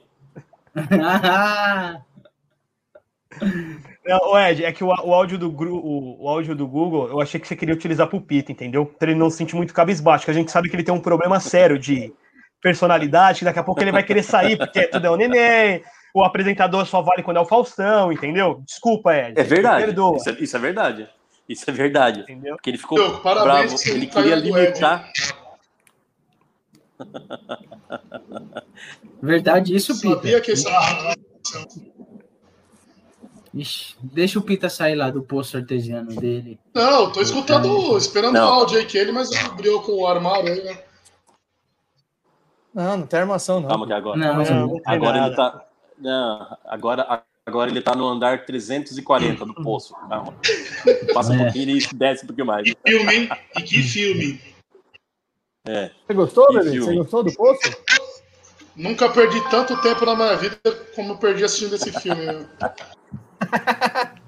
Não, 4.05 4.39
Ed, 4.39 4.65
é 4.65 4.73
que 4.73 4.83
o, 4.83 4.89
o 4.89 5.15
áudio 5.15 5.39
do, 5.39 5.49
o, 5.51 6.25
o 6.25 6.29
áudio 6.29 6.55
do 6.55 6.67
Google, 6.67 7.09
eu 7.09 7.21
achei 7.21 7.39
que 7.39 7.47
você 7.47 7.55
queria 7.55 7.75
utilizar 7.75 8.07
pro 8.07 8.21
Pita, 8.21 8.51
entendeu? 8.51 8.87
Pra 8.87 9.11
ele 9.11 9.19
não 9.19 9.29
se 9.31 9.37
sentir 9.37 9.55
muito 9.57 9.75
cabisbaixo, 9.75 10.25
que 10.25 10.31
a 10.31 10.35
gente 10.35 10.51
sabe 10.51 10.69
que 10.69 10.77
ele 10.77 10.83
tem 10.83 10.95
um 10.95 11.01
problema 11.01 11.39
sério 11.39 11.79
de 11.79 12.13
personalidade, 12.63 13.41
que 13.41 13.45
daqui 13.45 13.59
a 13.59 13.63
pouco 13.63 13.81
ele 13.83 13.93
vai 13.93 14.03
querer 14.03 14.23
sair, 14.23 14.57
porque 14.57 14.87
tudo 14.87 15.07
é 15.07 15.11
o 15.11 15.17
neném, 15.17 15.83
o 16.15 16.25
apresentador 16.25 16.87
só 16.87 17.03
vale 17.03 17.23
quando 17.23 17.37
é 17.37 17.41
o 17.41 17.47
Faustão, 17.47 18.11
entendeu? 18.13 18.63
Desculpa, 18.67 19.15
Ed. 19.15 19.39
É 19.39 19.43
verdade. 19.43 19.95
Isso 20.17 20.31
é, 20.31 20.33
isso 20.41 20.57
é 20.57 20.61
verdade. 20.61 21.09
Isso 21.49 21.69
é 21.69 21.73
verdade. 21.73 22.21
entendeu? 22.21 22.55
Porque 22.57 22.71
ele 22.71 22.79
ficou 22.79 23.21
bravo, 23.21 23.77
que 23.79 23.91
ele 23.91 24.07
queria 24.07 24.37
limitar. 24.37 25.11
Verdade 29.23 29.75
isso, 29.75 30.01
Pita. 30.01 30.17
Sabia 30.17 30.41
que 30.41 30.53
esse. 30.53 30.67
Ixi, 33.53 33.97
deixa 34.01 34.39
o 34.39 34.43
Pita 34.43 34.69
sair 34.69 34.95
lá 34.95 35.11
do 35.11 35.23
poço 35.23 35.57
artesiano 35.57 36.15
dele. 36.15 36.59
Não, 36.73 37.11
tô 37.11 37.21
escutando, 37.21 37.97
esperando 37.97 38.35
Não. 38.35 38.47
o 38.49 38.53
áudio 38.53 38.79
aí 38.79 38.87
que 38.87 38.97
ele, 38.97 39.11
mas 39.11 39.31
abriu 39.45 39.81
com 39.83 39.93
o 39.93 40.07
armário 40.07 40.53
aí, 40.53 40.63
né? 40.63 40.79
Não, 42.73 42.99
não 42.99 43.07
tem 43.07 43.19
armação, 43.21 43.61
não. 43.61 43.69
Calma 43.69 43.87
que 43.87 43.93
agora. 43.93 44.17
Não, 44.17 44.37
Não, 44.45 44.81
Agora 44.87 45.27
ele 45.27 45.35
tá. 45.35 45.65
Não, 45.99 46.57
agora, 46.65 47.25
agora 47.45 47.71
ele 47.71 47.83
tá 47.83 47.97
no 47.97 48.07
andar 48.07 48.47
340 48.47 49.45
do 49.45 49.55
poço. 49.55 49.95
Calma. 50.09 50.33
Passa 51.13 51.33
um 51.33 51.35
É. 51.41 51.45
pouquinho 51.45 51.77
e 51.77 51.87
desce 51.95 52.23
um 52.23 52.29
pouquinho 52.29 52.47
mais. 52.47 52.63
Que 52.63 52.77
filme, 52.87 53.15
hein? 53.15 53.29
E 53.59 53.63
que 53.63 53.83
filme. 53.83 54.41
Você 55.67 56.15
gostou, 56.15 56.47
Que 56.47 56.59
bebê? 56.59 56.71
filme. 56.71 56.87
Você 56.87 56.95
gostou 56.97 57.23
do 57.25 57.33
poço? 57.35 57.61
Nunca 58.77 59.11
perdi 59.11 59.41
tanto 59.51 59.77
tempo 59.83 60.07
na 60.07 60.15
minha 60.15 60.37
vida 60.37 60.57
como 60.95 61.13
eu 61.15 61.19
perdi 61.19 61.43
assistindo 61.45 61.75
esse 61.75 61.93
filme. 62.01 62.47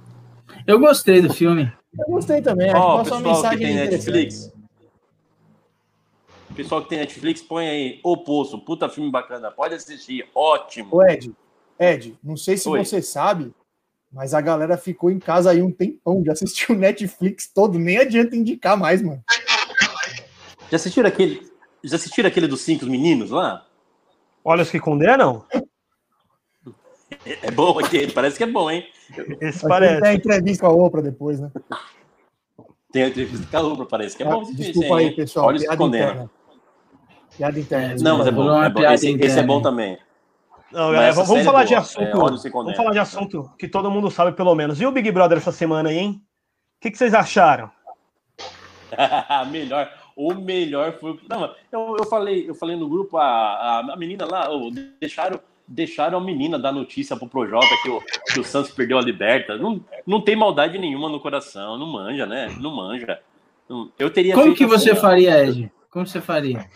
Eu 0.67 0.79
gostei 0.79 1.21
do 1.21 1.33
filme. 1.33 1.73
Eu 1.99 2.07
gostei 2.07 2.41
também. 2.41 2.71
Acho 2.71 2.81
Ó, 2.81 2.99
que 2.99 3.05
passou 3.05 3.19
uma 3.19 3.35
pessoal 3.35 3.53
que 3.53 3.59
mensagem 3.59 3.89
tem. 3.89 3.91
Netflix. 3.91 4.53
Pessoal 6.55 6.83
que 6.83 6.89
tem 6.91 6.99
Netflix, 6.99 7.41
põe 7.41 7.67
aí 7.67 8.01
O 8.05 8.17
Poço, 8.19 8.59
puta 8.59 8.89
filme 8.89 9.11
bacana. 9.11 9.51
Pode 9.51 9.75
assistir, 9.75 10.27
ótimo. 10.35 10.97
Ô, 10.97 11.03
Ed, 11.03 11.33
Ed, 11.79 12.19
não 12.23 12.37
sei 12.37 12.57
se 12.57 12.69
Oi. 12.69 12.85
você 12.85 13.01
sabe, 13.01 13.55
mas 14.13 14.35
a 14.35 14.41
galera 14.41 14.77
ficou 14.77 15.11
em 15.11 15.19
casa 15.19 15.51
aí 15.51 15.63
um 15.63 15.73
tempão, 15.73 16.23
já 16.25 16.33
assistiu 16.33 16.75
o 16.75 16.79
Netflix 16.79 17.49
todo, 17.53 17.79
nem 17.79 17.99
adianta 17.99 18.37
indicar 18.37 18.77
mais, 18.77 19.01
mano. 19.01 19.23
Já 20.71 20.77
assistiram 20.77 21.09
aquele, 21.09 21.51
já 21.83 21.97
assistiram 21.97 22.29
aquele 22.29 22.47
dos 22.47 22.61
cinco 22.61 22.85
meninos 22.87 23.31
lá? 23.31 23.67
Olha 24.45 24.63
os 24.63 24.71
que 24.71 24.81
condenam? 24.81 25.45
É 27.25 27.51
bom 27.51 27.79
aquele, 27.79 28.13
parece 28.13 28.37
que 28.37 28.45
é 28.45 28.47
bom, 28.47 28.71
hein? 28.71 28.87
Esse 29.41 29.61
Tem 29.61 29.67
a 29.67 29.69
parece. 29.69 30.13
entrevista 30.13 30.67
com 30.67 30.73
a 30.73 30.75
Oprah 30.75 31.03
depois, 31.03 31.39
né? 31.39 31.51
Tem 32.93 33.05
a 33.05 33.09
entrevista 33.09 33.47
com 33.51 33.57
a 33.57 33.61
Lubra, 33.61 33.87
parece 33.87 34.17
que 34.17 34.23
é 34.23 34.27
bom. 34.27 34.41
Ah, 34.41 34.43
assistir 34.43 34.65
Desculpa 34.65 34.99
aí, 34.99 35.07
hein? 35.07 35.17
pessoal. 35.17 35.47
Olha 35.47 35.59
piada 35.59 35.85
interna. 35.85 36.31
Piada 37.37 37.61
interna. 37.61 37.97
Não, 38.01 38.19
mas 38.19 38.27
é 38.27 38.31
bom. 38.31 38.63
É 38.63 38.69
bom. 38.69 38.83
Esse, 38.83 39.11
esse 39.13 39.39
é 39.39 39.43
bom 39.43 39.63
também. 39.63 39.99
Não, 40.71 40.93
galera, 40.93 41.09
essa 41.09 41.23
vamos 41.23 41.29
série 41.29 41.41
é 41.41 41.45
falar 41.45 41.65
de 41.65 41.75
assunto. 41.75 42.03
É, 42.03 42.13
vamos 42.51 42.77
falar 42.77 42.93
de 42.93 42.99
assunto 42.99 43.51
que 43.59 43.69
todo 43.69 43.91
mundo 43.91 44.11
sabe, 44.11 44.33
pelo 44.33 44.55
menos. 44.55 44.81
E 44.81 44.87
o 44.87 44.93
Big 44.93 45.11
Brother 45.11 45.39
essa 45.39 45.53
semana 45.53 45.89
aí, 45.89 45.99
hein? 45.99 46.23
O 46.77 46.81
que, 46.81 46.91
que 46.91 46.99
vocês 46.99 47.15
acharam? 47.15 47.71
melhor. 49.51 49.91
O 50.15 50.35
melhor 50.35 50.99
foi. 50.99 51.19
Não, 51.29 51.55
eu, 51.71 51.97
eu 51.99 52.07
falei, 52.07 52.49
eu 52.49 52.55
falei 52.55 52.77
no 52.77 52.89
grupo, 52.89 53.17
a, 53.17 53.81
a, 53.81 53.97
menina 53.97 54.27
lá, 54.27 54.49
deixaram, 55.01 55.41
deixaram 55.67 56.19
a 56.19 56.21
menina 56.21 56.59
dar 56.59 56.73
notícia 56.73 57.17
pro 57.17 57.29
Projota 57.29 57.67
que 57.83 57.89
o, 57.89 58.01
que 58.33 58.41
o 58.41 58.45
Santos 58.45 58.71
perdeu 58.73 58.99
a 58.99 59.03
liberta. 59.03 59.57
Não, 59.57 59.83
não 60.07 60.21
tem 60.21 60.37
maldade 60.37 60.79
nenhuma 60.79 61.09
no 61.09 61.21
coração, 61.21 61.79
não 61.79 61.87
manja, 61.87 62.27
né? 62.27 62.55
Não 62.59 62.75
manja. 62.75 63.21
Eu 63.99 64.11
teria 64.11 64.35
Como 64.35 64.55
que 64.55 64.67
você 64.67 64.91
assim, 64.91 64.99
ó. 64.99 65.03
faria, 65.03 65.45
Ed? 65.47 65.73
Como 65.91 66.07
você 66.07 66.21
faria? 66.21 66.69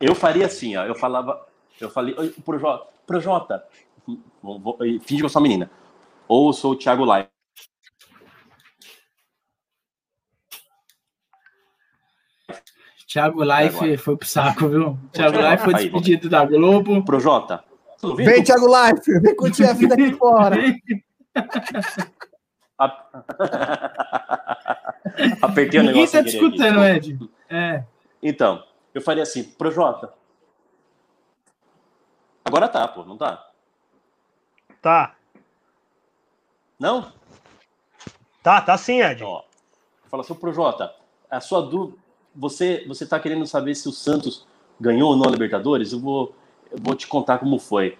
Eu 0.00 0.14
faria 0.14 0.46
assim, 0.46 0.76
ó. 0.76 0.84
Eu 0.84 0.94
falava, 0.94 1.46
eu 1.80 1.90
falei, 1.90 2.14
"Oi, 2.18 2.30
Projota, 2.44 2.86
Projota, 3.06 3.64
finge 5.02 5.20
que 5.20 5.24
eu 5.24 5.28
sou 5.28 5.40
a 5.40 5.42
menina. 5.42 5.70
Ou 6.26 6.48
eu 6.48 6.52
sou 6.52 6.72
o 6.72 6.76
Thiago 6.76 7.04
Lai. 7.04 7.28
Thiago 13.06 13.42
Life 13.42 13.76
Agora. 13.76 13.98
foi 13.98 14.16
pro 14.16 14.26
saco, 14.26 14.68
viu? 14.68 14.98
Thiago 15.12 15.36
Life 15.36 15.64
foi 15.64 15.74
despedido 15.74 16.30
da 16.30 16.46
Globo. 16.46 17.04
Projota, 17.04 17.62
ouvindo? 18.02 18.26
Vem, 18.30 18.42
Thiago 18.42 18.66
Life, 18.66 19.20
vem 19.20 19.36
curtir 19.36 19.64
a 19.64 19.72
vida 19.72 19.94
aqui 19.94 20.12
fora. 20.14 20.56
A- 22.78 23.06
Apertei 25.42 25.80
o 25.80 25.82
Ninguém 25.82 26.06
negócio. 26.06 26.18
tá 26.18 26.24
querer 26.24 26.40
discutindo, 26.40 26.80
aqui. 26.80 27.10
Ed. 27.10 27.30
É. 27.48 27.84
Então, 28.22 28.62
eu 28.94 29.00
faria 29.00 29.22
assim, 29.22 29.44
Projota. 29.44 30.12
Agora 32.44 32.68
tá, 32.68 32.86
pô, 32.88 33.04
não 33.04 33.16
tá? 33.16 33.48
Tá. 34.80 35.14
Não? 36.78 37.12
Tá, 38.42 38.60
tá 38.60 38.76
sim, 38.76 39.00
Ed. 39.00 39.22
Ó, 39.22 39.42
fala 40.10 40.22
assim, 40.22 40.34
Projota, 40.34 40.92
a 41.30 41.40
sua 41.40 41.62
dúvida, 41.62 41.98
você, 42.34 42.84
você 42.86 43.06
tá 43.06 43.20
querendo 43.20 43.46
saber 43.46 43.74
se 43.74 43.88
o 43.88 43.92
Santos 43.92 44.46
ganhou 44.80 45.10
ou 45.10 45.16
não 45.16 45.28
a 45.28 45.30
Libertadores? 45.30 45.92
Eu 45.92 46.00
vou, 46.00 46.34
eu 46.72 46.78
vou 46.80 46.94
te 46.94 47.06
contar 47.06 47.38
como 47.38 47.58
foi. 47.58 47.96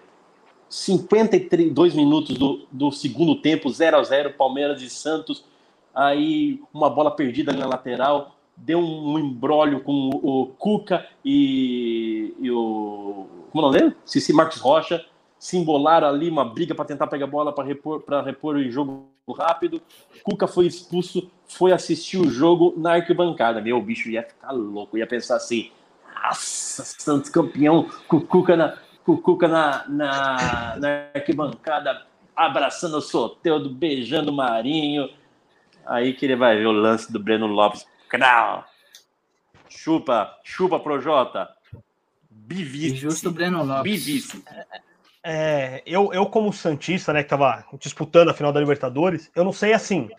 52 0.69 1.93
minutos 1.93 2.35
do, 2.35 2.65
do 2.71 2.91
segundo 2.91 3.35
tempo, 3.35 3.69
0 3.69 3.97
a 3.97 4.03
0 4.03 4.33
Palmeiras 4.33 4.81
e 4.81 4.89
Santos. 4.89 5.45
Aí 5.93 6.59
uma 6.73 6.89
bola 6.89 7.11
perdida 7.11 7.53
na 7.53 7.67
lateral, 7.67 8.35
deu 8.57 8.79
um 8.79 9.19
embrólio 9.19 9.81
com 9.81 10.09
o, 10.09 10.47
Cuca 10.57 11.05
e, 11.23 12.33
e 12.39 12.49
o. 12.49 13.27
Como 13.51 13.61
não 13.61 13.69
lembro? 13.69 13.95
Cici 14.03 14.33
Marcos 14.33 14.57
Rocha. 14.57 15.05
Se 15.37 15.57
embolaram 15.57 16.07
ali, 16.07 16.29
uma 16.29 16.45
briga 16.45 16.73
para 16.73 16.85
tentar 16.85 17.05
pegar 17.05 17.25
a 17.25 17.29
bola 17.29 17.51
para 17.51 17.65
repor, 17.65 18.01
repor 18.23 18.55
o 18.55 18.71
jogo 18.71 19.09
rápido. 19.37 19.81
Cuca 20.23 20.47
foi 20.47 20.65
expulso, 20.65 21.29
foi 21.45 21.71
assistir 21.71 22.17
o 22.17 22.29
jogo 22.29 22.73
na 22.77 22.93
arquibancada. 22.93 23.61
Meu, 23.61 23.77
o 23.77 23.81
bicho 23.81 24.09
ia 24.09 24.23
ficar 24.23 24.51
louco, 24.51 24.97
ia 24.97 25.05
pensar 25.05 25.35
assim: 25.35 25.69
nossa, 26.23 26.83
Santos 26.83 27.29
campeão, 27.29 27.89
com 28.07 28.17
o 28.17 28.21
Cuca 28.21 28.55
na, 28.55 28.77
com 29.03 29.13
o 29.13 29.17
Cuca 29.21 29.47
na, 29.47 29.87
na, 29.87 30.75
na 30.77 31.07
arquibancada, 31.13 32.05
abraçando 32.35 32.97
o 32.97 33.01
Soteudo, 33.01 33.69
beijando 33.69 34.31
o 34.31 34.35
Marinho. 34.35 35.09
Aí 35.85 36.13
que 36.13 36.25
ele 36.25 36.35
vai 36.35 36.57
ver 36.57 36.65
o 36.65 36.71
lance 36.71 37.11
do 37.11 37.19
Breno 37.19 37.47
Lopes. 37.47 37.85
Crau. 38.09 38.65
Chupa, 39.69 40.37
chupa, 40.43 40.79
Projota. 40.79 41.49
Bivice. 42.29 42.95
Justo 42.95 43.29
o 43.29 43.31
Breno 43.31 43.63
Lopes. 43.63 43.83
Bivice. 43.83 44.43
É, 45.23 45.81
eu, 45.85 46.11
eu, 46.13 46.25
como 46.25 46.51
Santista, 46.51 47.13
né, 47.13 47.23
que 47.23 47.29
tava 47.29 47.65
disputando 47.79 48.29
a 48.29 48.33
final 48.33 48.51
da 48.51 48.59
Libertadores, 48.59 49.31
eu 49.35 49.43
não 49.43 49.53
sei 49.53 49.73
assim, 49.73 50.09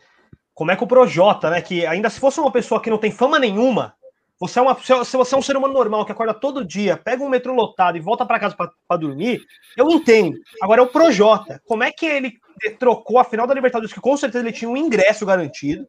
como 0.55 0.71
é 0.71 0.77
que 0.77 0.85
o 0.85 0.87
Projota, 0.87 1.51
né, 1.51 1.61
que 1.61 1.85
ainda 1.85 2.09
se 2.09 2.19
fosse 2.19 2.41
uma 2.41 2.51
pessoa 2.51 2.81
que 2.81 2.89
não 2.89 2.97
tem 2.97 3.11
fama 3.11 3.39
nenhuma, 3.39 3.95
você 4.41 4.59
é 4.59 4.63
uma, 4.63 4.77
se 4.77 5.17
você 5.17 5.35
é 5.35 5.39
um 5.39 5.43
ser 5.43 5.57
humano 5.57 5.75
normal 5.75 6.05
que 6.05 6.13
acorda 6.13 6.35
todo 6.35 6.65
dia, 6.65 6.97
pega 6.97 7.23
um 7.23 7.29
metrô 7.29 7.55
lotado 7.55 7.97
e 7.97 8.01
volta 8.01 8.27
para 8.27 8.41
casa 8.41 8.57
para 8.57 8.97
dormir, 8.97 9.41
eu 9.77 9.89
entendo. 9.91 10.37
Agora 10.61 10.81
é 10.81 10.85
o 10.85 10.89
Projota, 10.89 11.63
como 11.67 11.85
é 11.85 11.93
que 11.93 12.05
ele 12.05 12.39
trocou 12.79 13.19
a 13.19 13.25
final 13.25 13.47
da 13.47 13.55
Libertadores, 13.55 13.93
que 13.93 14.01
com 14.01 14.17
certeza 14.17 14.45
ele 14.45 14.53
tinha 14.53 14.69
um 14.69 14.77
ingresso 14.77 15.25
garantido, 15.25 15.87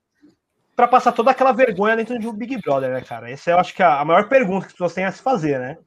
para 0.76 0.88
passar 0.88 1.14
toda 1.14 1.32
aquela 1.32 1.54
vergonha 1.54 1.96
dentro 1.96 2.20
de 2.20 2.28
um 2.28 2.34
Big 2.34 2.58
Brother, 2.58 2.92
né, 2.92 3.02
cara? 3.02 3.32
Essa 3.32 3.52
eu 3.52 3.60
acho 3.60 3.74
que 3.74 3.82
é 3.82 3.86
a 3.86 4.04
maior 4.04 4.28
pergunta 4.28 4.66
que 4.66 4.68
as 4.68 4.74
pessoas 4.74 4.94
têm 4.94 5.06
a 5.06 5.12
se 5.12 5.22
fazer, 5.22 5.58
né? 5.58 5.78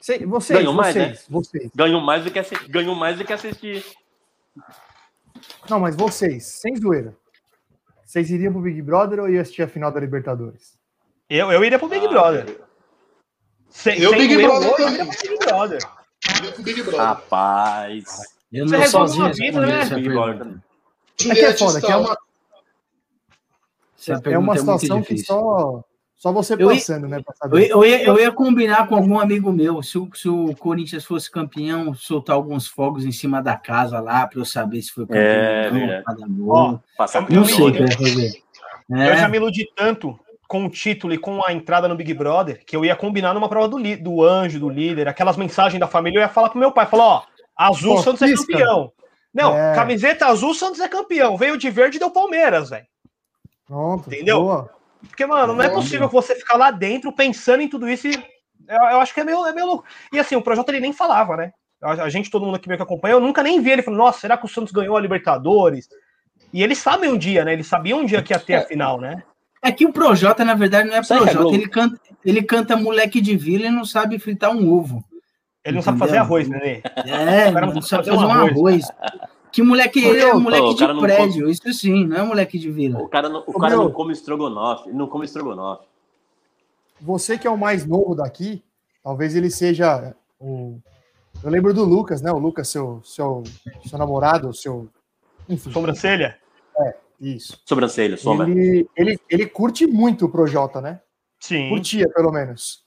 Sei, 0.00 0.26
vocês, 0.26 0.58
Ganhou 0.58 0.74
mais, 0.74 0.94
vocês, 0.94 1.08
né? 1.08 1.24
vocês. 1.28 1.70
Ganhou 1.74 2.00
mais 2.02 2.22
do 2.22 2.30
que 2.30 2.38
assistir. 2.38 2.68
Ganhou 2.68 2.94
mais 2.94 3.16
do 3.16 3.24
que 3.24 3.32
assistir. 3.32 3.84
Não, 5.70 5.80
mas 5.80 5.96
vocês, 5.96 6.44
sem 6.44 6.76
zoeira. 6.76 7.16
Vocês 8.04 8.30
iriam 8.30 8.52
pro 8.52 8.62
Big 8.62 8.80
Brother 8.82 9.20
ou 9.20 9.28
iam 9.28 9.40
assistir 9.40 9.62
a 9.62 9.68
final 9.68 9.90
da 9.90 9.98
Libertadores? 9.98 10.75
Eu, 11.28 11.50
eu 11.52 11.64
iria 11.64 11.78
pro 11.78 11.88
Big 11.88 12.04
Ah, 12.06 12.08
Brother. 12.08 12.60
Sem, 13.68 13.98
Eu, 14.00 14.10
sem 14.10 14.18
Big 14.20 14.36
o 14.36 14.40
eu, 14.40 14.48
Brother 14.48 14.68
eu 14.70 14.76
também. 14.76 14.94
iria 14.94 15.06
pro 15.06 15.20
Big 15.28 15.38
Brother. 15.44 15.78
Big 16.62 16.82
Brother. 16.82 17.00
Rapaz. 17.00 18.04
Eu 18.52 18.66
Você 18.66 18.72
não 18.74 18.80
resolve 18.80 19.12
sozinho 19.14 19.34
vida, 19.34 19.66
né? 19.66 19.84
Big. 19.84 20.08
Brother. 20.08 20.46
É 21.28 21.34
que 21.34 21.40
é 21.40 21.52
foda, 21.56 21.80
que 21.80 21.86
é 21.86 21.88
Stallone. 21.88 22.16
uma, 24.18 24.34
é 24.34 24.38
uma 24.38 24.56
situação 24.58 25.02
que 25.02 25.14
difícil. 25.14 25.34
só, 25.34 25.84
só 26.14 26.32
você 26.32 26.54
Eu 26.54 26.70
ia- 26.70 26.78
passando, 26.78 27.08
né, 27.08 27.18
Eu, 27.18 27.34
saber. 27.34 27.60
ia- 27.62 27.68
eu, 27.70 27.84
ia, 27.84 28.04
eu 28.04 28.18
ia 28.18 28.32
combinar 28.32 28.86
com 28.86 28.94
algum 28.96 29.18
amigo 29.18 29.50
meu, 29.52 29.82
se 29.82 29.98
o, 29.98 30.08
se 30.14 30.28
o 30.28 30.54
Corinthians 30.56 31.04
fosse 31.04 31.30
campeão, 31.30 31.92
soltar 31.94 32.36
alguns 32.36 32.66
fogos 32.68 33.04
em 33.04 33.12
cima 33.12 33.42
da 33.42 33.56
casa 33.56 33.98
lá, 33.98 34.26
para 34.26 34.38
eu 34.38 34.44
saber 34.44 34.80
se 34.82 34.92
foi 34.92 35.06
campeão 35.06 35.22
É, 35.22 35.68
ou 35.68 35.74
não, 35.74 36.02
cada 36.04 36.20
Ó, 36.48 36.78
Eu 37.30 37.34
Não 37.36 37.44
sei 37.46 37.64
o 37.64 37.72
que 37.72 37.82
eu 37.82 37.88
fazer. 37.92 38.42
Eu 38.88 38.96
já 39.16 39.24
É, 39.24 39.28
me 39.28 39.36
iludi 39.38 39.68
tanto 39.74 40.18
com 40.48 40.64
o 40.64 40.70
título 40.70 41.12
e 41.12 41.18
com 41.18 41.44
a 41.44 41.52
entrada 41.52 41.88
no 41.88 41.96
Big 41.96 42.12
Brother 42.14 42.64
que 42.64 42.76
eu 42.76 42.84
ia 42.84 42.94
combinar 42.94 43.34
numa 43.34 43.48
prova 43.48 43.68
do, 43.68 43.78
do 43.98 44.22
anjo, 44.22 44.60
do 44.60 44.68
líder, 44.68 45.08
aquelas 45.08 45.36
mensagens 45.36 45.80
da 45.80 45.86
família, 45.86 46.18
eu 46.18 46.22
ia 46.22 46.28
falar 46.28 46.50
pro 46.50 46.58
meu 46.58 46.72
pai, 46.72 46.86
falar, 46.86 47.04
ó, 47.04 47.22
azul, 47.56 47.96
Pô, 47.96 48.02
Santos 48.02 48.22
é 48.22 48.34
campeão. 48.34 48.92
Não, 49.34 49.56
É. 49.56 49.74
camiseta 49.74 50.26
azul, 50.26 50.54
Santos 50.54 50.80
é 50.80 50.88
campeão. 50.88 51.36
Veio 51.36 51.58
de 51.58 51.68
verde 51.68 51.96
e 51.96 52.00
deu 52.00 52.10
Palmeiras, 52.10 52.70
velho. 52.70 52.86
Pronto, 53.66 54.08
Entendeu? 54.08 54.40
boa. 54.40 54.70
Porque, 55.08 55.26
mano, 55.26 55.54
não 55.54 55.62
é 55.62 55.68
possível 55.68 56.08
você 56.08 56.34
ficar 56.34 56.56
lá 56.56 56.70
dentro 56.70 57.12
pensando 57.12 57.62
em 57.62 57.68
tudo 57.68 57.88
isso 57.88 58.08
e 58.08 58.14
eu, 58.68 58.76
eu 58.76 59.00
acho 59.00 59.14
que 59.14 59.20
é 59.20 59.24
meio, 59.24 59.44
é 59.46 59.52
meio 59.52 59.66
louco. 59.66 59.84
E 60.12 60.18
assim, 60.18 60.36
o 60.36 60.42
Projota 60.42 60.70
ele 60.72 60.80
nem 60.80 60.92
falava, 60.92 61.36
né? 61.36 61.52
A, 61.82 61.92
a 61.92 62.08
gente, 62.08 62.30
todo 62.30 62.44
mundo 62.44 62.56
aqui 62.56 62.68
meio 62.68 62.78
que 62.78 62.82
acompanha, 62.82 63.14
eu 63.14 63.20
nunca 63.20 63.42
nem 63.42 63.60
vi 63.60 63.70
ele 63.70 63.82
falando, 63.82 63.98
nossa, 63.98 64.20
será 64.20 64.36
que 64.36 64.46
o 64.46 64.48
Santos 64.48 64.72
ganhou 64.72 64.96
a 64.96 65.00
Libertadores? 65.00 65.88
E 66.52 66.62
eles 66.62 66.78
sabem 66.78 67.10
um 67.10 67.18
dia, 67.18 67.44
né? 67.44 67.52
Eles 67.52 67.66
sabiam 67.66 68.00
um 68.00 68.06
dia 68.06 68.22
que 68.22 68.32
ia 68.32 68.38
ter 68.38 68.54
a 68.54 68.62
final, 68.62 69.00
né? 69.00 69.22
É 69.66 69.72
que 69.72 69.86
o 69.86 69.92
Projota, 69.92 70.44
na 70.44 70.54
verdade, 70.54 70.88
não 70.88 70.96
é 70.96 71.02
que 71.02 71.12
a 71.12 71.18
Projota. 71.18 71.54
Ele 71.54 71.68
canta, 71.68 72.00
ele 72.24 72.42
canta 72.42 72.76
moleque 72.76 73.20
de 73.20 73.36
vila 73.36 73.66
e 73.66 73.70
não 73.70 73.84
sabe 73.84 74.18
fritar 74.18 74.50
um 74.50 74.72
ovo. 74.72 75.04
Ele 75.64 75.76
não 75.76 75.82
sabe 75.82 75.98
fazer 75.98 76.18
arroz, 76.18 76.48
né? 76.48 76.80
É, 77.06 77.48
O 77.48 77.52
cara 77.52 77.66
não 77.66 77.82
sabe 77.82 78.06
fazer 78.06 78.24
um 78.24 78.30
arroz. 78.30 78.86
Que 79.50 79.62
moleque, 79.62 80.04
ele 80.04 80.20
é 80.20 80.34
Ô, 80.34 80.38
moleque 80.38 80.74
de 80.74 81.00
prédio, 81.00 81.48
isso 81.48 81.72
sim, 81.72 82.04
não 82.06 82.16
é 82.16 82.22
moleque 82.22 82.58
de 82.58 82.70
vila. 82.70 83.00
O 83.00 83.08
cara, 83.08 83.28
não, 83.28 83.40
o 83.46 83.50
Ô, 83.50 83.58
cara 83.58 83.74
meu. 83.76 83.84
não 83.84 83.92
come 83.92 84.12
estrogonofe. 84.12 84.92
Não 84.92 85.08
come 85.08 85.24
estrogonofe. 85.24 85.86
Você 87.00 87.38
que 87.38 87.46
é 87.46 87.50
o 87.50 87.56
mais 87.58 87.86
novo 87.86 88.14
daqui, 88.14 88.62
talvez 89.02 89.34
ele 89.34 89.50
seja 89.50 90.14
o. 90.38 90.78
Eu 91.42 91.50
lembro 91.50 91.74
do 91.74 91.84
Lucas, 91.84 92.22
né? 92.22 92.30
O 92.30 92.38
Lucas, 92.38 92.68
seu, 92.68 93.00
seu, 93.04 93.42
seu 93.84 93.98
namorado, 93.98 94.52
seu. 94.54 94.88
Enfim, 95.48 95.70
Sobrancelha? 95.72 96.38
Isso. 97.20 97.60
Sobrancelha, 97.64 98.16
sombra. 98.16 98.48
Ele, 98.48 98.88
ele, 98.96 99.18
ele 99.28 99.46
curte 99.46 99.86
muito 99.86 100.26
o 100.26 100.28
Projota, 100.28 100.80
né? 100.80 101.00
Sim. 101.40 101.68
Curtia, 101.68 102.08
pelo 102.10 102.32
menos. 102.32 102.84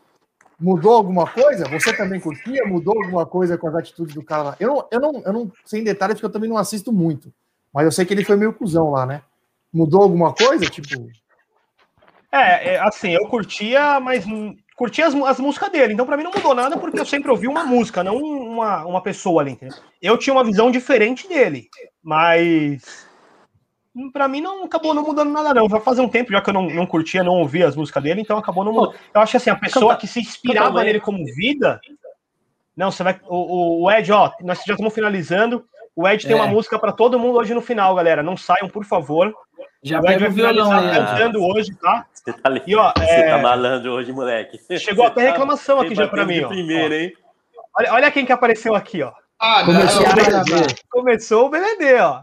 Mudou 0.60 0.94
alguma 0.94 1.26
coisa? 1.26 1.68
Você 1.70 1.96
também 1.96 2.20
curtia? 2.20 2.66
Mudou 2.66 3.02
alguma 3.02 3.26
coisa 3.26 3.58
com 3.58 3.68
as 3.68 3.76
atitudes 3.76 4.14
do 4.14 4.24
cara 4.24 4.44
lá? 4.44 4.58
Eu 4.60 4.68
não, 4.68 4.88
eu 4.92 5.00
não, 5.00 5.22
eu 5.26 5.34
não 5.34 5.52
sei 5.64 5.80
em 5.80 5.86
detalhes 5.86 6.16
porque 6.16 6.26
eu 6.26 6.32
também 6.32 6.50
não 6.50 6.58
assisto 6.58 6.92
muito. 6.92 7.32
Mas 7.74 7.86
eu 7.86 7.92
sei 7.92 8.06
que 8.06 8.14
ele 8.14 8.26
foi 8.26 8.36
meio 8.36 8.54
cuzão 8.54 8.90
lá, 8.90 9.06
né? 9.06 9.22
Mudou 9.72 10.02
alguma 10.02 10.34
coisa? 10.34 10.66
Tipo, 10.66 11.08
É, 12.32 12.74
é, 12.74 12.80
assim, 12.80 13.12
eu 13.12 13.28
curtia, 13.28 14.00
mas 14.00 14.26
curtia 14.76 15.08
as, 15.08 15.16
as 15.16 15.40
músicas 15.40 15.72
dele. 15.72 15.94
Então, 15.94 16.06
pra 16.06 16.18
mim, 16.18 16.24
não 16.24 16.32
mudou 16.32 16.56
nada, 16.56 16.78
porque 16.78 17.00
eu 17.00 17.06
sempre 17.06 17.30
ouvi 17.30 17.48
uma 17.48 17.64
música, 17.64 18.04
não 18.04 18.18
uma, 18.18 18.86
uma 18.86 19.02
pessoa 19.02 19.42
ali, 19.42 19.52
entendeu? 19.52 19.78
Eu 20.02 20.18
tinha 20.18 20.34
uma 20.34 20.44
visão 20.44 20.72
diferente 20.72 21.28
dele, 21.28 21.70
mas. 22.04 23.08
Pra 24.14 24.28
mim 24.28 24.40
não 24.40 24.64
acabou 24.66 24.94
não 24.94 25.04
mudando 25.04 25.32
nada, 25.32 25.54
não. 25.54 25.68
Já 25.68 25.80
faz 25.80 25.98
um 26.00 26.08
tempo 26.08 26.32
já 26.32 26.42
que 26.42 26.50
eu 26.50 26.54
não, 26.54 26.70
não 26.70 26.86
curtia, 26.86 27.24
não 27.24 27.34
ouvia 27.34 27.68
as 27.68 27.76
músicas 27.76 28.04
dele, 28.04 28.22
então 28.22 28.38
acabou 28.38 28.64
não 28.64 28.72
mudando. 28.72 28.96
Eu 29.14 29.22
acho 29.22 29.32
que 29.32 29.38
assim, 29.38 29.50
a 29.50 29.56
pessoa 29.56 29.96
que 29.96 30.08
se 30.08 30.20
inspirava 30.20 30.84
nele 30.84 31.00
como 31.00 31.24
vida. 31.36 31.80
Não, 32.78 32.92
você 32.92 33.04
vai. 33.04 33.20
O, 33.28 33.84
o- 33.84 33.92
Ed, 33.92 34.12
ó, 34.12 34.32
nós 34.42 34.64
já 34.66 34.74
estamos 34.74 34.94
finalizando. 34.94 35.66
O 35.96 36.08
Ed 36.08 36.26
tem 36.26 36.32
É. 36.38 36.40
uma 36.40 36.48
música 36.48 36.80
pra 36.80 36.92
todo 36.94 37.20
mundo 37.20 37.38
hoje 37.40 37.54
no 37.54 37.62
final, 37.62 37.94
galera. 37.96 38.24
Não 38.24 38.38
saiam, 38.38 38.70
por 38.70 38.86
favor. 38.86 39.34
Já 39.84 40.00
o 40.00 40.08
Ed 40.10 40.20
vai 40.20 40.30
o 40.30 40.32
violão 40.32 40.70
ó. 40.70 40.94
cantando 40.94 41.44
hoje, 41.44 41.76
tá? 41.76 42.06
Você 42.14 42.32
tá, 42.32 42.42
ali, 42.50 42.62
E 42.66 42.76
ó, 42.76 42.94
você 42.96 43.04
é, 43.12 43.30
tá 43.32 43.38
malandro 43.40 43.92
hoje, 43.94 44.14
moleque. 44.14 44.60
Chegou 44.80 45.06
até 45.08 45.26
tá- 45.26 45.32
reclamação 45.32 45.82
aqui 45.82 45.96
já 45.96 46.08
pra 46.08 46.24
bateu 46.24 46.38
mim, 46.42 46.46
ó. 46.46 46.48
primeiro, 46.48 46.94
hein? 46.94 47.12
Olha, 47.78 47.94
olha 47.94 48.12
quem 48.12 48.26
que 48.26 48.32
apareceu 48.32 48.76
aqui, 48.76 49.02
ó. 49.02 49.12
Ah, 49.40 49.64
Começou 49.66 50.04
não. 50.04 50.12
o 50.12 50.16
BBB. 50.16 50.76
Começou 50.90 51.46
o 51.48 51.50
BBB, 51.50 51.96
ó. 52.00 52.22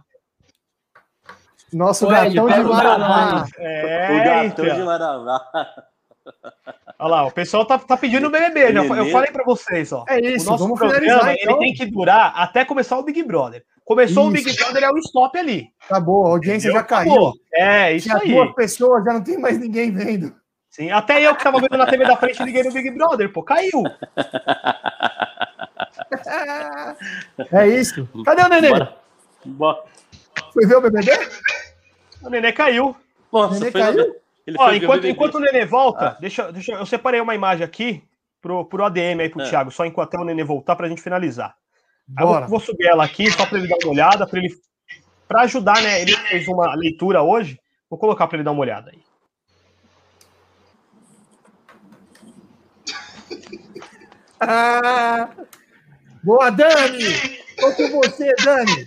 Nosso 1.73 2.07
Ed, 2.07 2.35
gatão 2.35 2.47
de 2.49 2.61
o 2.61 2.69
Guaraná. 2.69 3.47
É, 3.59 4.09
o 4.13 4.25
gatão 4.25 4.65
então. 4.65 4.77
de 4.77 4.83
Maravá. 4.83 5.41
Olha 6.99 7.11
lá, 7.11 7.27
o 7.27 7.31
pessoal 7.31 7.65
tá, 7.65 7.79
tá 7.79 7.97
pedindo 7.97 8.27
o 8.27 8.31
BBB. 8.31 8.73
Nenê. 8.73 9.01
eu 9.01 9.11
falei 9.11 9.31
pra 9.31 9.45
vocês, 9.45 9.93
ó. 9.93 10.05
É 10.09 10.17
O 10.17 10.27
isso, 10.27 10.51
nosso 10.51 10.65
vamos 10.65 10.79
programa, 10.79 11.01
finalizar 11.05 11.33
ele 11.35 11.43
então. 11.43 11.59
tem 11.59 11.75
que 11.75 11.87
durar 11.87 12.33
até 12.37 12.65
começar 12.65 12.99
o 12.99 13.03
Big 13.03 13.23
Brother. 13.23 13.63
Começou 13.85 14.27
o 14.27 14.31
Big 14.31 14.49
Isso. 14.49 14.59
Brother, 14.59 14.83
é 14.83 14.91
o 14.91 14.99
stop 14.99 15.39
ali. 15.39 15.69
Acabou, 15.85 16.27
a 16.27 16.31
audiência 16.31 16.73
já 16.73 16.83
caiu. 16.83 17.13
Acabou. 17.13 17.35
É, 17.55 17.93
isso 17.93 18.09
Tinha 18.09 18.21
aí. 18.21 18.33
duas 18.33 18.53
pessoas, 18.55 19.05
já 19.05 19.13
não 19.13 19.23
tem 19.23 19.39
mais 19.39 19.59
ninguém 19.59 19.93
vendo. 19.93 20.35
Sim, 20.71 20.91
até 20.91 21.23
eu 21.25 21.37
que 21.37 21.45
tava 21.45 21.61
vendo 21.61 21.77
na 21.77 21.87
TV 21.87 22.05
da 22.05 22.17
frente 22.17 22.43
liguei 22.43 22.65
no 22.65 22.73
Big 22.73 22.91
Brother, 22.91 23.33
pô, 23.33 23.43
caiu. 23.43 23.83
É 27.53 27.67
isso. 27.69 28.09
Cadê 28.25 28.43
o 28.43 28.49
Nenê? 28.49 28.71
Bora. 28.71 28.97
Bora. 29.45 29.83
Foi 30.53 30.67
ver 30.67 30.77
o 30.77 30.81
BBB? 30.81 31.11
O 32.23 32.31
Nenê 32.31 32.53
caiu. 32.53 32.97
Nossa, 33.33 33.71
caiu? 33.71 34.17
Ele 34.47 34.57
Ó, 34.59 34.73
enquanto, 34.73 35.07
enquanto 35.07 35.35
o 35.37 35.41
Nenê 35.41 35.65
volta, 35.65 36.09
ah. 36.09 36.17
deixa, 36.21 36.53
deixa, 36.53 36.73
eu 36.73 36.87
separei 36.87 37.21
uma 37.21 37.35
imagem 37.35 37.65
aqui 37.65 38.03
pro, 38.41 38.65
pro 38.65 38.85
ADM 38.85 39.21
aí 39.21 39.29
pro 39.29 39.43
é. 39.43 39.49
Thiago, 39.49 39.71
só 39.71 39.85
enquanto 39.85 40.09
até 40.09 40.19
o 40.19 40.25
Nenê 40.25 40.45
voltar 40.45 40.77
pra 40.77 40.89
gente 40.89 41.03
finalizar. 41.03 41.57
Bora. 42.07 42.47
Vou, 42.47 42.51
vou, 42.51 42.61
subir 42.61 42.87
ela 42.87 43.05
aqui 43.05 43.31
só 43.33 43.45
para 43.45 43.59
ele 43.59 43.69
dar 43.69 43.77
uma 43.83 43.93
olhada, 43.93 44.27
para 44.27 44.39
ele 44.39 44.55
para 45.27 45.43
ajudar, 45.43 45.83
né? 45.83 46.01
Ele 46.01 46.17
fez 46.17 46.47
uma 46.47 46.73
leitura 46.75 47.23
hoje. 47.23 47.59
Vou 47.91 47.99
colocar 47.99 48.27
para 48.27 48.37
ele 48.37 48.45
dar 48.45 48.53
uma 48.53 48.61
olhada 48.61 48.91
aí. 48.91 49.05
Ah, 54.39 55.31
boa, 56.23 56.51
Dani! 56.51 57.41
Tô 57.57 57.73
com 57.73 57.89
você, 58.01 58.35
Dani! 58.45 58.85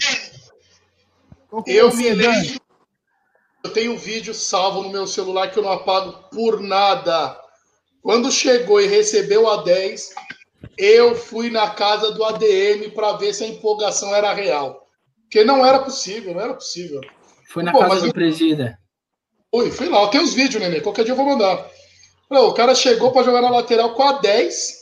Com 1.50 1.64
eu 1.66 1.92
você, 1.92 1.98
me 1.98 2.10
lembro. 2.12 2.62
Eu 3.64 3.74
tenho 3.74 3.94
um 3.94 3.98
vídeo 3.98 4.34
salvo 4.34 4.84
no 4.84 4.90
meu 4.90 5.06
celular 5.06 5.52
que 5.52 5.60
eu 5.60 5.64
não 5.64 5.72
apago 5.72 6.30
por 6.32 6.62
nada. 6.62 7.38
Quando 8.02 8.32
chegou 8.32 8.80
e 8.80 8.88
recebeu 8.88 9.50
a 9.50 9.64
10, 9.64 10.14
eu 10.78 11.16
fui 11.16 11.50
na 11.50 11.70
casa 11.72 12.12
do 12.12 12.24
ADM 12.24 12.92
para 12.94 13.14
ver 13.14 13.34
se 13.34 13.44
a 13.44 13.48
empolgação 13.48 14.16
era 14.16 14.34
real. 14.34 14.88
Porque 15.24 15.44
não 15.44 15.66
era 15.66 15.80
possível, 15.80 16.34
não 16.34 16.42
era 16.42 16.54
possível. 16.54 17.02
Foi 17.50 17.64
na 17.64 17.72
Pô, 17.72 17.80
casa 17.80 18.02
do 18.02 18.08
eu... 18.08 18.14
presida. 18.14 18.80
Ui, 19.52 19.72
fui 19.72 19.90
lá. 19.90 20.08
Tem 20.08 20.22
os 20.22 20.34
vídeos, 20.34 20.62
Nenê. 20.62 20.80
Qualquer 20.80 21.04
dia 21.04 21.14
eu 21.14 21.18
vou 21.18 21.26
mandar. 21.26 21.70
o 22.30 22.54
cara 22.54 22.74
chegou 22.74 23.12
para 23.12 23.24
jogar 23.24 23.42
na 23.42 23.50
lateral 23.50 23.94
com 23.94 24.04
a 24.04 24.14
10 24.14 24.80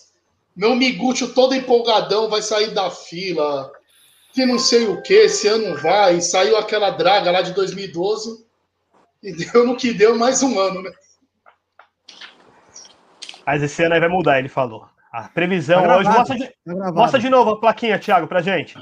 meu 0.58 0.76
migucho 0.76 1.36
todo 1.36 1.54
empolgadão 1.54 2.28
vai 2.28 2.42
sair 2.42 2.74
da 2.74 2.90
fila, 2.90 3.72
que 4.38 4.46
não 4.46 4.60
sei 4.60 4.86
o 4.86 5.02
que, 5.02 5.16
esse 5.16 5.48
ano 5.48 5.76
vai, 5.78 6.22
saiu 6.22 6.58
aquela 6.58 6.92
draga 6.92 7.32
lá 7.32 7.42
de 7.42 7.54
2012 7.54 8.46
e 9.24 9.34
deu 9.34 9.66
no 9.66 9.76
que 9.76 9.92
deu 9.92 10.16
mais 10.16 10.44
um 10.44 10.60
ano, 10.60 10.84
né? 10.84 10.92
Mas 13.44 13.64
esse 13.64 13.84
ano 13.84 13.96
aí 13.96 14.00
vai 14.00 14.10
mudar, 14.10 14.38
ele 14.38 14.48
falou. 14.48 14.88
A 15.12 15.24
previsão 15.24 15.82
tá 15.82 15.98
hoje. 15.98 16.10
Mostra 16.10 16.36
de, 16.36 16.46
tá 16.46 16.92
mostra 16.92 17.20
de 17.20 17.30
novo 17.32 17.50
a 17.50 17.60
plaquinha, 17.60 17.98
Thiago, 17.98 18.28
pra 18.28 18.44
gente. 18.44 18.78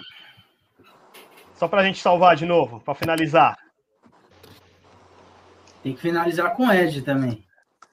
Só 1.53 1.69
pra 1.69 1.85
gente 1.85 2.01
salvar 2.01 2.35
de 2.35 2.45
novo, 2.45 2.81
pra 2.81 2.93
finalizar. 2.93 3.55
Tem 5.81 5.93
que 5.93 6.01
finalizar 6.01 6.53
com 6.53 6.69
Ed 6.69 7.01
também. 7.03 7.45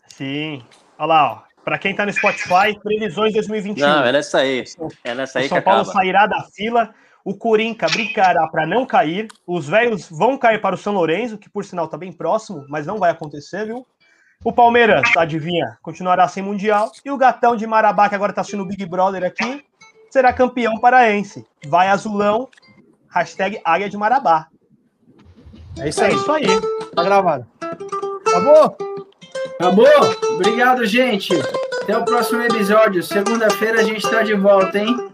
Sim. 0.09 0.65
Olha 0.99 1.07
lá, 1.07 1.33
ó. 1.33 1.43
Para 1.63 1.79
quem 1.79 1.93
está 1.93 2.05
no 2.05 2.13
Spotify, 2.13 2.77
previsões 2.83 3.33
2021. 3.35 3.87
Não, 3.87 4.05
é 4.05 4.11
nessa 4.11 4.39
aí. 4.39 4.65
É 5.05 5.15
nessa 5.15 5.39
aí 5.39 5.47
o 5.47 5.49
São 5.49 5.59
que 5.59 5.65
Paulo 5.65 5.83
acaba. 5.83 5.93
sairá 5.93 6.27
da 6.27 6.43
fila. 6.57 6.93
O 7.25 7.35
Corinca 7.35 7.87
brincará 7.89 8.47
para 8.49 8.67
não 8.67 8.85
cair. 8.85 9.29
Os 9.47 9.69
velhos 9.69 10.09
vão 10.11 10.37
cair 10.37 10.61
para 10.61 10.75
o 10.75 10.79
São 10.79 10.93
Lourenço, 10.93 11.39
que 11.39 11.49
por 11.49 11.65
sinal 11.65 11.85
está 11.87 11.97
bem 11.97 12.13
próximo, 12.13 12.65
mas 12.69 12.87
não 12.87 12.99
vai 12.99 13.11
acontecer, 13.11 13.67
viu? 13.67 13.87
O 14.45 14.53
Palmeiras, 14.53 15.03
adivinha, 15.17 15.79
continuará 15.83 16.27
sem 16.27 16.43
Mundial. 16.43 16.91
E 17.05 17.11
o 17.11 17.17
Gatão 17.17 17.55
de 17.55 17.67
Marabá, 17.67 18.09
que 18.09 18.15
agora 18.15 18.33
está 18.33 18.41
assistindo 18.41 18.65
o 18.65 18.67
Big 18.67 18.85
Brother 18.87 19.23
aqui, 19.23 19.65
será 20.11 20.33
campeão 20.33 20.81
paraense. 20.81 21.47
Vai 21.67 21.89
azulão, 21.89 22.49
hashtag 23.09 23.61
Águia 23.65 23.89
de 23.89 23.97
Marabá. 23.97 24.49
É 25.79 25.89
isso 25.89 26.03
aí. 26.03 26.13
É 26.13 26.15
isso 26.17 26.33
aí. 26.33 26.47
Tá 26.95 27.05
gravado. 27.05 27.47
Tá 27.61 28.41
bom? 28.41 28.77
Acabou? 29.61 29.87
Obrigado, 30.35 30.85
gente. 30.85 31.33
Até 31.83 31.97
o 31.97 32.05
próximo 32.05 32.43
episódio. 32.43 33.03
Segunda-feira 33.03 33.81
a 33.81 33.85
gente 33.85 34.05
está 34.05 34.23
de 34.23 34.35
volta, 34.35 34.79
hein? 34.79 35.12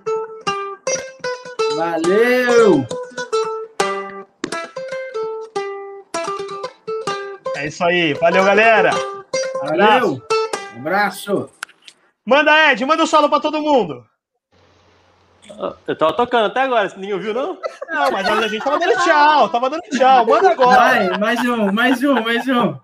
Valeu! 1.79 2.85
É 7.55 7.67
isso 7.69 7.85
aí. 7.85 8.15
Valeu, 8.15 8.45
galera. 8.45 8.91
Valeu. 9.63 10.21
Um 10.75 10.81
abraço. 10.81 11.49
Manda, 12.27 12.73
Ed. 12.73 12.85
Manda 12.85 13.03
o 13.03 13.05
um 13.05 13.07
solo 13.07 13.31
para 13.31 13.39
todo 13.39 13.63
mundo. 13.63 14.05
Eu 15.87 15.97
tava 15.97 16.15
tocando 16.15 16.47
até 16.47 16.63
agora, 16.63 16.93
ninguém 16.97 17.15
ouviu, 17.15 17.33
não? 17.33 17.57
Não, 17.89 18.11
mas 18.11 18.29
a 18.29 18.49
gente 18.49 18.65
tava 18.65 18.81
dando 18.81 19.05
tchau, 19.05 19.49
tava 19.49 19.71
dando 19.71 19.83
tchau. 19.83 20.27
Manda 20.27 20.51
agora. 20.51 20.81
Vai, 20.81 21.19
mais 21.19 21.41
um, 21.45 21.73
mais 21.73 22.03
um, 22.03 22.15
mais 22.15 22.49
um. 22.49 22.77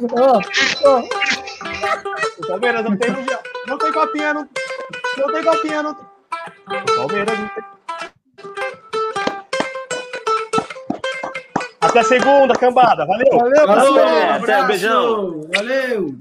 Oh, 0.00 0.40
oh. 0.84 2.44
O 2.44 2.46
Palmeiras 2.46 2.84
não 2.84 2.96
tem. 2.96 3.10
Não 3.66 3.78
tem 3.78 3.92
copinha, 3.92 4.32
não, 4.32 4.48
não 5.18 5.32
tem 5.32 5.42
copinha, 5.42 5.82
não. 5.82 5.90
O 5.90 6.96
Palmeiras 6.96 7.36
não 7.36 7.48
tem. 7.48 7.81
Até 11.92 12.02
segunda, 12.04 12.54
cambada. 12.54 13.04
Valeu. 13.04 13.26
Valeu, 13.30 13.66
pessoal. 13.66 13.92
Um 13.92 13.98
abraço. 13.98 14.44
Até, 14.44 14.62
um 14.62 14.66
beijão. 14.66 15.40
Valeu. 15.54 16.14